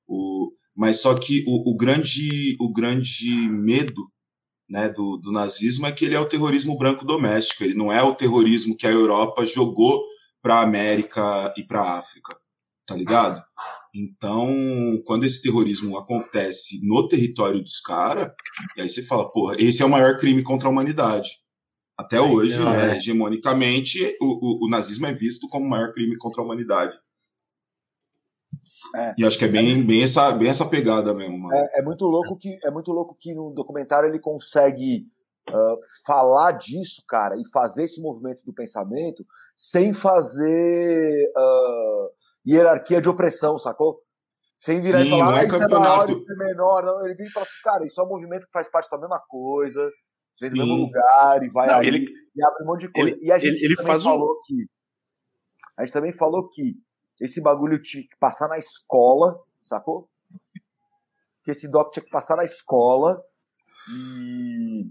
O, 0.07 0.53
mas 0.77 1.01
só 1.01 1.15
que 1.15 1.45
o, 1.49 1.71
o 1.73 1.77
grande, 1.77 2.57
o 2.61 2.73
grande 2.73 3.49
medo 3.49 4.11
né, 4.69 4.89
do, 4.89 5.16
do 5.16 5.32
nazismo 5.32 5.86
é 5.86 5.93
que 5.93 6.05
ele 6.05 6.15
é 6.15 6.20
o 6.20 6.28
terrorismo 6.28 6.77
branco 6.77 7.05
doméstico. 7.05 7.65
Ele 7.65 7.74
não 7.74 7.93
é 7.93 8.03
o 8.03 8.15
terrorismo 8.15 8.77
que 8.77 8.86
a 8.86 8.90
Europa 8.90 9.45
jogou 9.45 10.03
para 10.43 10.57
a 10.57 10.62
América 10.62 11.53
e 11.57 11.65
para 11.65 11.81
a 11.81 11.99
África, 11.99 12.36
tá 12.86 12.95
ligado? 12.95 13.43
Então, 13.95 15.03
quando 15.05 15.24
esse 15.24 15.43
terrorismo 15.43 15.97
acontece 15.97 16.86
no 16.86 17.09
território 17.09 17.61
dos 17.61 17.81
caras, 17.81 18.31
e 18.77 18.82
aí 18.82 18.89
você 18.89 19.03
fala, 19.03 19.31
porra, 19.32 19.57
esse 19.59 19.82
é 19.82 19.86
o 19.86 19.90
maior 19.90 20.16
crime 20.19 20.43
contra 20.43 20.69
a 20.69 20.70
humanidade. 20.70 21.31
Até 21.97 22.20
hoje, 22.20 22.57
não, 22.59 22.70
né, 22.70 22.93
é. 22.93 22.97
hegemonicamente, 22.97 24.16
o, 24.20 24.27
o, 24.27 24.66
o 24.66 24.70
nazismo 24.70 25.07
é 25.07 25.12
visto 25.12 25.49
como 25.49 25.66
o 25.66 25.69
maior 25.69 25.93
crime 25.93 26.16
contra 26.16 26.40
a 26.40 26.45
humanidade. 26.45 26.97
É. 28.94 29.15
E 29.19 29.24
acho 29.24 29.39
que 29.39 29.44
é 29.44 29.48
bem, 29.48 29.85
bem, 29.86 30.02
essa, 30.02 30.31
bem 30.32 30.48
essa 30.48 30.65
pegada 30.69 31.12
mesmo, 31.15 31.39
mano. 31.39 31.55
É, 31.55 31.81
é 31.81 31.82
muito 31.82 32.05
louco 32.06 32.36
que 32.39 32.59
é 32.65 32.70
muito 32.70 32.90
louco 32.93 33.16
que 33.19 33.35
no 33.35 33.52
documentário 33.52 34.09
ele 34.09 34.19
consegue 34.19 35.06
ah, 35.51 35.74
falar 36.06 36.52
disso, 36.52 37.02
cara, 37.09 37.35
e 37.36 37.43
fazer 37.52 37.85
esse 37.85 38.01
movimento 38.01 38.43
do 38.44 38.52
pensamento 38.55 39.24
sem 39.56 39.93
fazer 39.93 41.32
ah, 41.36 42.06
hierarquia 42.47 43.01
de 43.01 43.09
opressão, 43.09 43.59
sacou? 43.59 44.01
Sem 44.56 44.81
virar 44.81 45.02
e 45.02 45.05
Sim, 45.05 45.10
falar, 45.10 45.24
não 45.27 45.36
é 45.36 45.40
ah, 45.40 45.44
isso 45.47 45.56
é 45.56 45.59
campeonato." 45.60 45.89
maior, 45.89 46.10
isso 46.10 46.24
é 46.32 46.47
menor. 46.48 46.82
Não, 46.85 47.05
ele 47.05 47.15
vira 47.15 47.28
e 47.28 47.32
fala 47.32 47.47
assim, 47.47 47.60
cara, 47.62 47.86
isso 47.86 48.01
é 48.01 48.05
um 48.05 48.09
movimento 48.09 48.44
que 48.47 48.52
faz 48.52 48.69
parte 48.70 48.90
da 48.90 48.98
mesma 48.98 49.20
coisa, 49.28 49.89
vem 50.40 50.51
do 50.51 50.56
mesmo 50.56 50.74
lugar 50.74 51.43
e 51.43 51.48
vai 51.51 51.66
Não, 51.69 51.78
aí 51.78 51.86
ele- 51.86 52.06
e 52.35 52.43
abre 52.44 52.65
um 52.65 52.66
monte 52.66 52.81
de 52.81 52.90
coisa. 52.90 53.10
ele- 53.10 53.19
e 53.24 53.31
a 53.31 53.39
gente 53.39 53.55
ele- 53.55 53.65
ele 53.66 53.77
também 53.77 53.93
faz 53.93 54.02
um- 54.02 54.09
falou 54.10 54.35
que 54.44 54.66
a 55.78 55.85
gente 55.85 55.93
também 55.93 56.12
falou 56.12 56.48
que 56.48 56.74
esse 57.20 57.40
bagulho 57.40 57.81
tinha 57.82 58.03
que 58.03 58.16
passar 58.19 58.49
na 58.49 58.59
escola, 58.59 59.40
sacou? 59.61 60.09
Que 61.43 61.51
esse 61.51 61.69
doc 61.70 61.93
tinha 61.93 62.05
que 62.05 62.11
passar 62.11 62.36
na 62.36 62.45
escola 62.45 63.23
e 63.90 64.90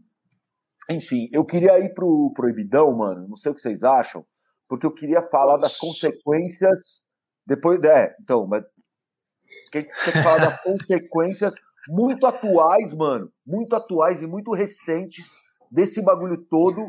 enfim, 0.89 1.29
eu 1.33 1.45
queria 1.45 1.77
ir 1.79 1.93
pro 1.93 2.31
proibidão, 2.33 2.95
mano. 2.95 3.27
Não 3.27 3.35
sei 3.35 3.51
o 3.51 3.55
que 3.55 3.61
vocês 3.61 3.83
acham, 3.83 4.25
porque 4.67 4.85
eu 4.85 4.93
queria 4.93 5.21
falar 5.21 5.57
das 5.57 5.77
consequências 5.77 7.05
depois, 7.45 7.81
é, 7.83 8.15
então, 8.21 8.45
mas 8.47 8.63
que 9.71 9.77
a 9.77 9.81
gente 9.81 9.93
tinha 10.01 10.13
que 10.15 10.23
falar 10.23 10.39
das 10.39 10.59
consequências 10.63 11.55
muito 11.87 12.25
atuais, 12.25 12.93
mano, 12.93 13.31
muito 13.45 13.75
atuais 13.75 14.21
e 14.21 14.27
muito 14.27 14.53
recentes 14.53 15.37
desse 15.71 16.01
bagulho 16.01 16.37
todo 16.49 16.85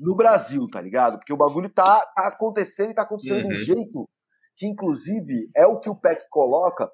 no 0.00 0.16
Brasil, 0.16 0.66
tá 0.72 0.80
ligado? 0.80 1.18
Porque 1.18 1.32
o 1.32 1.36
bagulho 1.36 1.70
tá, 1.70 2.00
tá 2.14 2.26
acontecendo 2.28 2.90
e 2.90 2.94
tá 2.94 3.02
acontecendo 3.02 3.42
de 3.42 3.46
um 3.48 3.50
Uhum. 3.50 3.54
jeito 3.54 4.08
que, 4.56 4.66
inclusive, 4.66 5.50
é 5.56 5.66
o 5.66 5.80
que 5.80 5.90
o 5.90 5.96
PEC 5.96 6.28
coloca, 6.30 6.90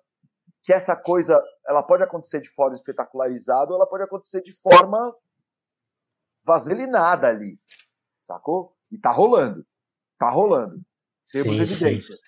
que 0.63 0.73
essa 0.73 0.97
coisa, 0.97 1.43
ela 1.67 1.83
pode 1.83 2.03
acontecer 2.03 2.41
de 2.41 2.49
forma 2.49 2.77
espetacularizada 2.77 3.71
ou 3.71 3.77
ela 3.77 3.89
pode 3.89 4.05
acontecer 4.05 4.43
de 4.43 4.53
forma 4.61 4.99
vaselinada 6.45 7.29
ali, 7.29 7.59
sacou? 8.19 8.75
E 8.91 8.99
tá 8.99 9.11
rolando, 9.11 9.65
tá 10.19 10.29
rolando. 10.29 10.81
Temos 11.31 11.57
Sim, 11.57 11.67
sim. 11.67 11.85
evidências. 11.87 12.21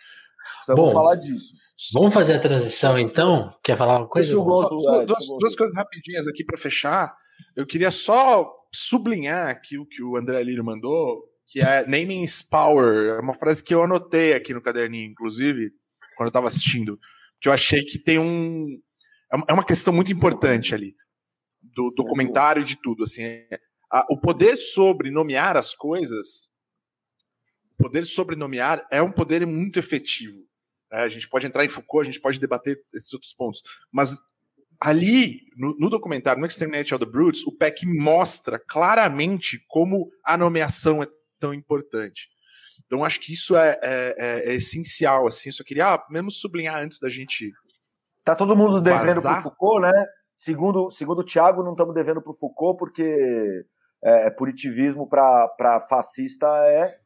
Precisamos 0.57 0.87
Bom, 0.87 0.93
falar 0.93 1.17
disso. 1.17 1.55
Vamos 1.93 2.15
fazer 2.15 2.35
a 2.35 2.41
transição 2.41 2.99
então? 2.99 3.53
Quer 3.65 3.77
falar 3.77 3.99
uma 3.99 4.09
coisa? 4.09 4.33
Eu 4.33 4.43
é, 4.43 4.45
duas, 4.45 5.07
duas 5.07 5.27
gosto. 5.27 5.57
coisas 5.57 5.75
rapidinhas 5.75 6.29
aqui 6.29 6.45
para 6.45 6.57
fechar. 6.57 7.13
Eu 7.57 7.67
queria 7.67 7.91
só 7.91 8.49
sublinhar 8.73 9.49
aqui 9.49 9.79
o 9.79 9.87
que 9.87 10.03
o 10.03 10.17
André 10.17 10.43
Lírio 10.43 10.65
mandou, 10.65 11.25
que 11.53 11.61
é 11.61 11.87
naming 11.87 12.23
is 12.25 12.41
power. 12.41 13.19
É 13.19 13.21
uma 13.21 13.35
frase 13.35 13.63
que 13.63 13.75
eu 13.75 13.83
anotei 13.83 14.33
aqui 14.33 14.55
no 14.55 14.63
caderninho, 14.63 15.11
inclusive, 15.11 15.71
quando 16.17 16.29
eu 16.29 16.31
estava 16.31 16.49
assistindo, 16.49 16.99
que 17.39 17.47
eu 17.47 17.53
achei 17.53 17.85
que 17.85 17.99
tem 17.99 18.19
um 18.19 18.81
é 19.31 19.37
uma- 19.55 19.63
é 19.63 19.65
questão 19.67 19.93
muito 19.93 20.11
importante 20.11 20.75
ali 20.75 20.95
do 21.63 21.91
documentário 21.91 22.63
e 22.63 22.65
de 22.65 22.77
tudo, 22.83 23.05
assim, 23.05 23.23
é, 23.23 23.61
a- 23.91 24.07
o 24.11 24.19
poder 24.19 24.57
sobre 24.57 25.11
nomear 25.11 25.57
as 25.57 25.75
coisas, 25.75 26.51
o 27.79 27.83
poder 27.85 28.05
sobre 28.07 28.35
nomear 28.35 28.87
é 28.91 29.03
um 29.03 29.13
poder 29.13 29.47
muito 29.47 29.79
efetivo. 29.79 30.39
né? 30.91 30.99
a 30.99 31.09
gente 31.09 31.27
pode 31.29 31.47
entrar 31.47 31.65
em 31.65 31.69
Foucault, 31.69 32.07
a 32.07 32.11
gente 32.13 32.21
pode 32.21 32.39
debater 32.39 32.77
esses 32.95 33.11
outros 33.15 33.33
pontos, 33.33 33.63
mas 33.91 34.19
ali, 34.79 35.41
no, 35.57 35.75
no 35.79 35.89
documentário, 35.89 36.39
no 36.41 36.47
Exterminate 36.47 36.95
of 36.95 37.03
the 37.03 37.11
Brutes, 37.11 37.43
o 37.47 37.53
Peck 37.57 37.87
mostra 37.87 38.59
claramente 38.59 39.65
como 39.69 40.11
a 40.23 40.37
nomeação 40.37 41.03
é 41.03 41.07
tão 41.43 41.53
importante. 41.53 42.29
Então, 42.87 43.05
acho 43.05 43.19
que 43.21 43.33
isso 43.33 43.57
é, 43.57 43.77
é- 43.83 44.15
é- 44.19 44.51
é 44.51 44.55
essencial, 44.55 45.27
assim. 45.27 45.49
Eu 45.49 45.55
só 45.55 45.65
queria 45.65 45.95
ah, 45.95 46.07
mesmo 46.11 46.31
sublinhar 46.31 46.81
antes 46.81 46.99
da 47.01 47.09
gente. 47.09 47.51
Tá 48.25 48.37
todo 48.37 48.57
mundo 48.57 48.81
devendo 48.81 49.21
pro 49.21 49.43
Foucault, 49.43 49.81
né? 49.83 50.07
Segundo, 50.35 50.91
segundo 50.91 51.19
o 51.21 51.25
Thiago, 51.25 51.63
não 51.63 51.73
estamos 51.73 51.95
devendo 51.95 52.23
pro 52.23 52.33
Foucault 52.33 52.79
porque 52.79 53.65
é, 54.03 54.31
punitivismo 54.31 55.09
pra, 55.09 55.49
pra 55.49 55.81
fascista 55.81 56.47
é. 56.69 56.99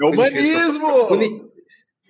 É 0.00 0.06
humanismo! 0.06 1.06
Puni- 1.08 1.52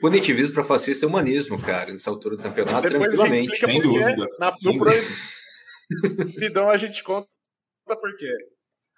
Punitivismo 0.01 0.55
para 0.55 0.65
fascista 0.65 1.07
é 1.07 1.09
humanismo, 1.09 1.61
cara, 1.61 1.93
nessa 1.93 2.11
altura 2.11 2.37
do 2.37 2.43
campeonato, 2.43 2.89
Depois 2.89 3.19
a 3.21 3.27
gente 3.29 3.47
tranquilamente. 3.49 3.61
Sem 3.61 3.81
dúvida. 3.83 4.27
Na, 4.39 4.57
Sem 4.57 4.73
no 4.77 4.85
proibidão 4.85 6.69
a 6.71 6.77
gente 6.77 7.03
conta 7.05 7.29
por 7.87 8.17
quê. 8.17 8.33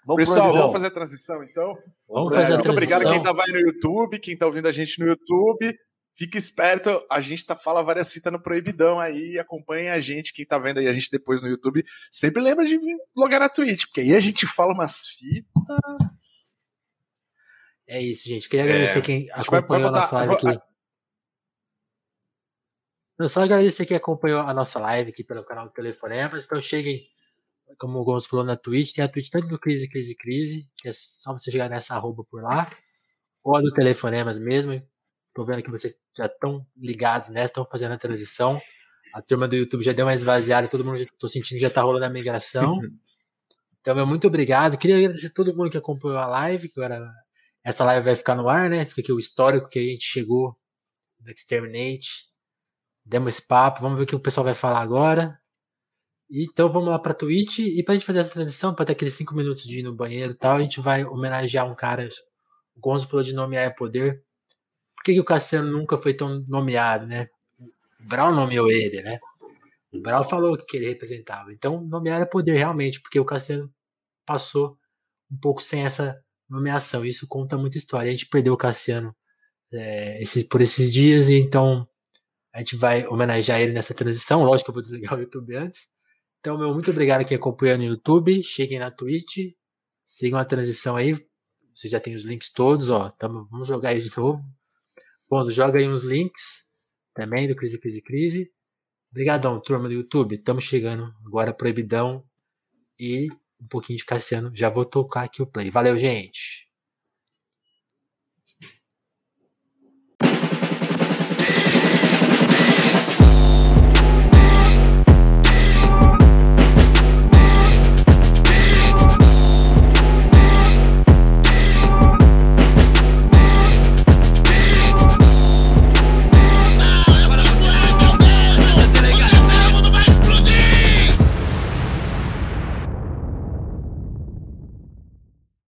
Vamos 0.06 0.20
Pessoal, 0.22 0.36
proibidão. 0.40 0.60
vamos 0.62 0.72
fazer 0.74 0.86
a 0.86 0.90
transição 0.90 1.42
então? 1.42 1.78
Vamos 2.08 2.32
É, 2.32 2.36
fazer 2.36 2.52
a 2.52 2.56
muito 2.56 2.70
obrigado 2.70 3.00
a 3.00 3.04
quem 3.10 3.22
transição. 3.22 3.36
tá 3.36 3.44
aí 3.46 3.52
no 3.52 3.60
YouTube, 3.60 4.18
quem 4.20 4.36
tá 4.36 4.46
ouvindo 4.46 4.68
a 4.68 4.72
gente 4.72 4.98
no 5.00 5.06
YouTube. 5.06 5.78
Fique 6.16 6.38
esperto, 6.38 7.04
a 7.10 7.20
gente 7.20 7.44
tá 7.44 7.56
fala 7.56 7.82
várias 7.82 8.12
fitas 8.12 8.32
no 8.32 8.40
Proibidão 8.40 9.00
aí, 9.00 9.36
acompanha 9.36 9.94
a 9.94 9.98
gente, 9.98 10.32
quem 10.32 10.46
tá 10.46 10.56
vendo 10.58 10.78
aí 10.78 10.86
a 10.86 10.92
gente 10.92 11.10
depois 11.10 11.42
no 11.42 11.48
YouTube, 11.48 11.82
sempre 12.10 12.40
lembra 12.40 12.64
de 12.64 12.78
vir 12.78 12.96
logar 13.16 13.40
na 13.40 13.48
Twitch, 13.48 13.86
porque 13.86 14.00
aí 14.02 14.14
a 14.14 14.20
gente 14.20 14.46
fala 14.46 14.72
umas 14.72 15.08
fitas. 15.08 15.50
É 17.88 18.00
isso, 18.00 18.28
gente. 18.28 18.48
Queria 18.48 18.64
agradecer 18.64 19.02
quem 19.02 19.26
vai- 19.26 19.42
vai 19.44 19.58
acompanhou 19.60 19.86
a 19.88 19.90
botar- 19.90 20.00
nossa 20.02 20.16
live 20.16 20.34
aqui. 20.34 20.60
Eu 23.18 23.30
só 23.30 23.42
agradecer 23.42 23.86
quem 23.86 23.96
acompanhou 23.96 24.40
a 24.40 24.54
nossa 24.54 24.78
live 24.78 25.10
aqui 25.10 25.22
pelo 25.24 25.44
canal 25.44 25.66
do 25.66 25.72
Telefonemas. 25.72 26.44
Então 26.44 26.60
cheguem, 26.62 27.08
como 27.78 27.98
o 27.98 28.04
Gonçalo 28.04 28.30
falou 28.30 28.44
na 28.44 28.56
Twitch, 28.56 28.94
tem 28.94 29.04
a 29.04 29.08
Twitch 29.08 29.30
tanto 29.30 29.48
do 29.48 29.58
Crise, 29.58 29.88
Crise, 29.88 30.14
Crise, 30.14 30.70
que 30.76 30.88
é 30.88 30.92
só 30.92 31.32
você 31.32 31.50
chegar 31.50 31.68
nessa 31.68 31.94
arroba 31.94 32.24
por 32.24 32.42
lá, 32.42 32.70
ou 33.42 33.56
a 33.56 33.60
do 33.60 33.72
Telefonemas 33.72 34.38
mesmo. 34.38 34.82
Tô 35.34 35.44
vendo 35.44 35.62
que 35.62 35.70
vocês 35.70 36.00
já 36.16 36.26
estão 36.26 36.66
ligados 36.76 37.30
nessa, 37.30 37.46
estão 37.46 37.66
fazendo 37.66 37.92
a 37.94 37.98
transição. 37.98 38.60
A 39.12 39.20
turma 39.22 39.48
do 39.48 39.56
YouTube 39.56 39.82
já 39.82 39.92
deu 39.92 40.06
uma 40.06 40.14
esvaziada, 40.14 40.68
todo 40.68 40.84
mundo 40.84 40.98
já, 40.98 41.06
tô 41.18 41.28
sentindo 41.28 41.58
que 41.58 41.62
já 41.62 41.70
tá 41.70 41.82
rolando 41.82 42.04
a 42.04 42.10
migração. 42.10 42.78
Então, 43.84 43.94
meu 43.94 44.06
muito 44.06 44.26
obrigado. 44.26 44.78
Queria 44.78 44.96
agradecer 44.96 45.26
a 45.26 45.30
todo 45.30 45.54
mundo 45.54 45.68
que 45.68 45.76
acompanhou 45.76 46.16
a 46.16 46.24
live, 46.24 46.70
que 46.70 46.80
agora 46.80 47.06
essa 47.62 47.84
live 47.84 48.02
vai 48.02 48.16
ficar 48.16 48.34
no 48.34 48.48
ar, 48.48 48.70
né? 48.70 48.82
Fica 48.86 49.02
aqui 49.02 49.12
o 49.12 49.18
histórico 49.18 49.68
que 49.68 49.78
a 49.78 49.82
gente 49.82 50.02
chegou 50.02 50.58
do 51.20 51.30
Exterminate. 51.30 52.30
Demos 53.04 53.34
esse 53.34 53.46
papo, 53.46 53.82
vamos 53.82 53.98
ver 53.98 54.04
o 54.04 54.06
que 54.06 54.16
o 54.16 54.20
pessoal 54.20 54.42
vai 54.44 54.54
falar 54.54 54.80
agora. 54.80 55.38
Então 56.30 56.68
vamos 56.70 56.88
lá 56.88 56.98
pra 56.98 57.14
Twitch 57.14 57.58
e 57.58 57.82
pra 57.82 57.94
gente 57.94 58.06
fazer 58.06 58.20
essa 58.20 58.32
transição, 58.32 58.74
pra 58.74 58.84
ter 58.84 58.92
aqueles 58.92 59.14
5 59.14 59.34
minutos 59.34 59.64
de 59.64 59.80
ir 59.80 59.82
no 59.82 59.94
banheiro 59.94 60.32
e 60.32 60.36
tal, 60.36 60.56
a 60.56 60.60
gente 60.60 60.80
vai 60.80 61.04
homenagear 61.04 61.70
um 61.70 61.74
cara. 61.74 62.08
O 62.76 62.80
Gonzo 62.80 63.08
falou 63.08 63.22
de 63.22 63.32
nomear 63.32 63.66
é 63.66 63.70
poder. 63.70 64.22
Por 64.96 65.04
que, 65.04 65.14
que 65.14 65.20
o 65.20 65.24
Cassiano 65.24 65.70
nunca 65.70 65.98
foi 65.98 66.14
tão 66.14 66.44
nomeado, 66.48 67.06
né? 67.06 67.28
O 67.60 68.04
Brown 68.08 68.34
nomeou 68.34 68.70
ele, 68.70 69.02
né? 69.02 69.18
O 69.92 70.00
Brown 70.00 70.24
falou 70.24 70.56
que 70.56 70.76
ele 70.76 70.88
representava. 70.88 71.52
Então, 71.52 71.80
nomear 71.82 72.20
é 72.20 72.24
poder 72.24 72.56
realmente, 72.56 73.00
porque 73.00 73.20
o 73.20 73.24
Cassiano 73.24 73.72
passou 74.26 74.76
um 75.30 75.36
pouco 75.36 75.62
sem 75.62 75.84
essa 75.84 76.20
nomeação. 76.48 77.04
Isso 77.04 77.26
conta 77.28 77.56
muita 77.56 77.78
história. 77.78 78.08
A 78.08 78.10
gente 78.10 78.26
perdeu 78.26 78.54
o 78.54 78.56
Cassiano 78.56 79.14
é, 79.72 80.20
por 80.50 80.60
esses 80.60 80.92
dias, 80.92 81.28
e 81.28 81.34
então 81.34 81.86
a 82.52 82.58
gente 82.58 82.76
vai 82.76 83.06
homenagear 83.06 83.60
ele 83.60 83.72
nessa 83.72 83.94
transição. 83.94 84.42
Lógico 84.42 84.66
que 84.66 84.70
eu 84.70 84.74
vou 84.74 84.82
desligar 84.82 85.14
o 85.14 85.20
YouTube 85.20 85.56
antes. 85.56 85.93
Então, 86.44 86.58
meu 86.58 86.74
muito 86.74 86.90
obrigado 86.90 87.24
quem 87.24 87.38
acompanhou 87.38 87.78
no 87.78 87.84
YouTube. 87.84 88.42
Cheguem 88.42 88.78
na 88.78 88.90
Twitch. 88.90 89.54
Sigam 90.04 90.38
a 90.38 90.44
transição 90.44 90.94
aí. 90.94 91.14
Você 91.74 91.88
já 91.88 91.98
tem 91.98 92.14
os 92.14 92.22
links 92.22 92.52
todos, 92.52 92.90
ó. 92.90 93.08
Tamo, 93.08 93.48
vamos 93.50 93.66
jogar 93.66 93.88
aí 93.88 94.02
de 94.02 94.14
novo. 94.14 94.44
Bom, 95.26 95.48
joga 95.48 95.78
aí 95.78 95.88
uns 95.88 96.02
links 96.02 96.68
também 97.14 97.48
do 97.48 97.56
Crise, 97.56 97.80
Crise, 97.80 98.02
Crise. 98.02 98.52
Obrigadão, 99.10 99.58
turma 99.58 99.88
do 99.88 99.94
YouTube. 99.94 100.34
Estamos 100.34 100.64
chegando 100.64 101.14
agora 101.24 101.54
proibidão. 101.54 102.22
E 103.00 103.28
um 103.58 103.66
pouquinho 103.66 103.96
de 103.96 104.04
Cassiano. 104.04 104.54
Já 104.54 104.68
vou 104.68 104.84
tocar 104.84 105.24
aqui 105.24 105.40
o 105.40 105.46
play. 105.46 105.70
Valeu, 105.70 105.96
gente! 105.96 106.63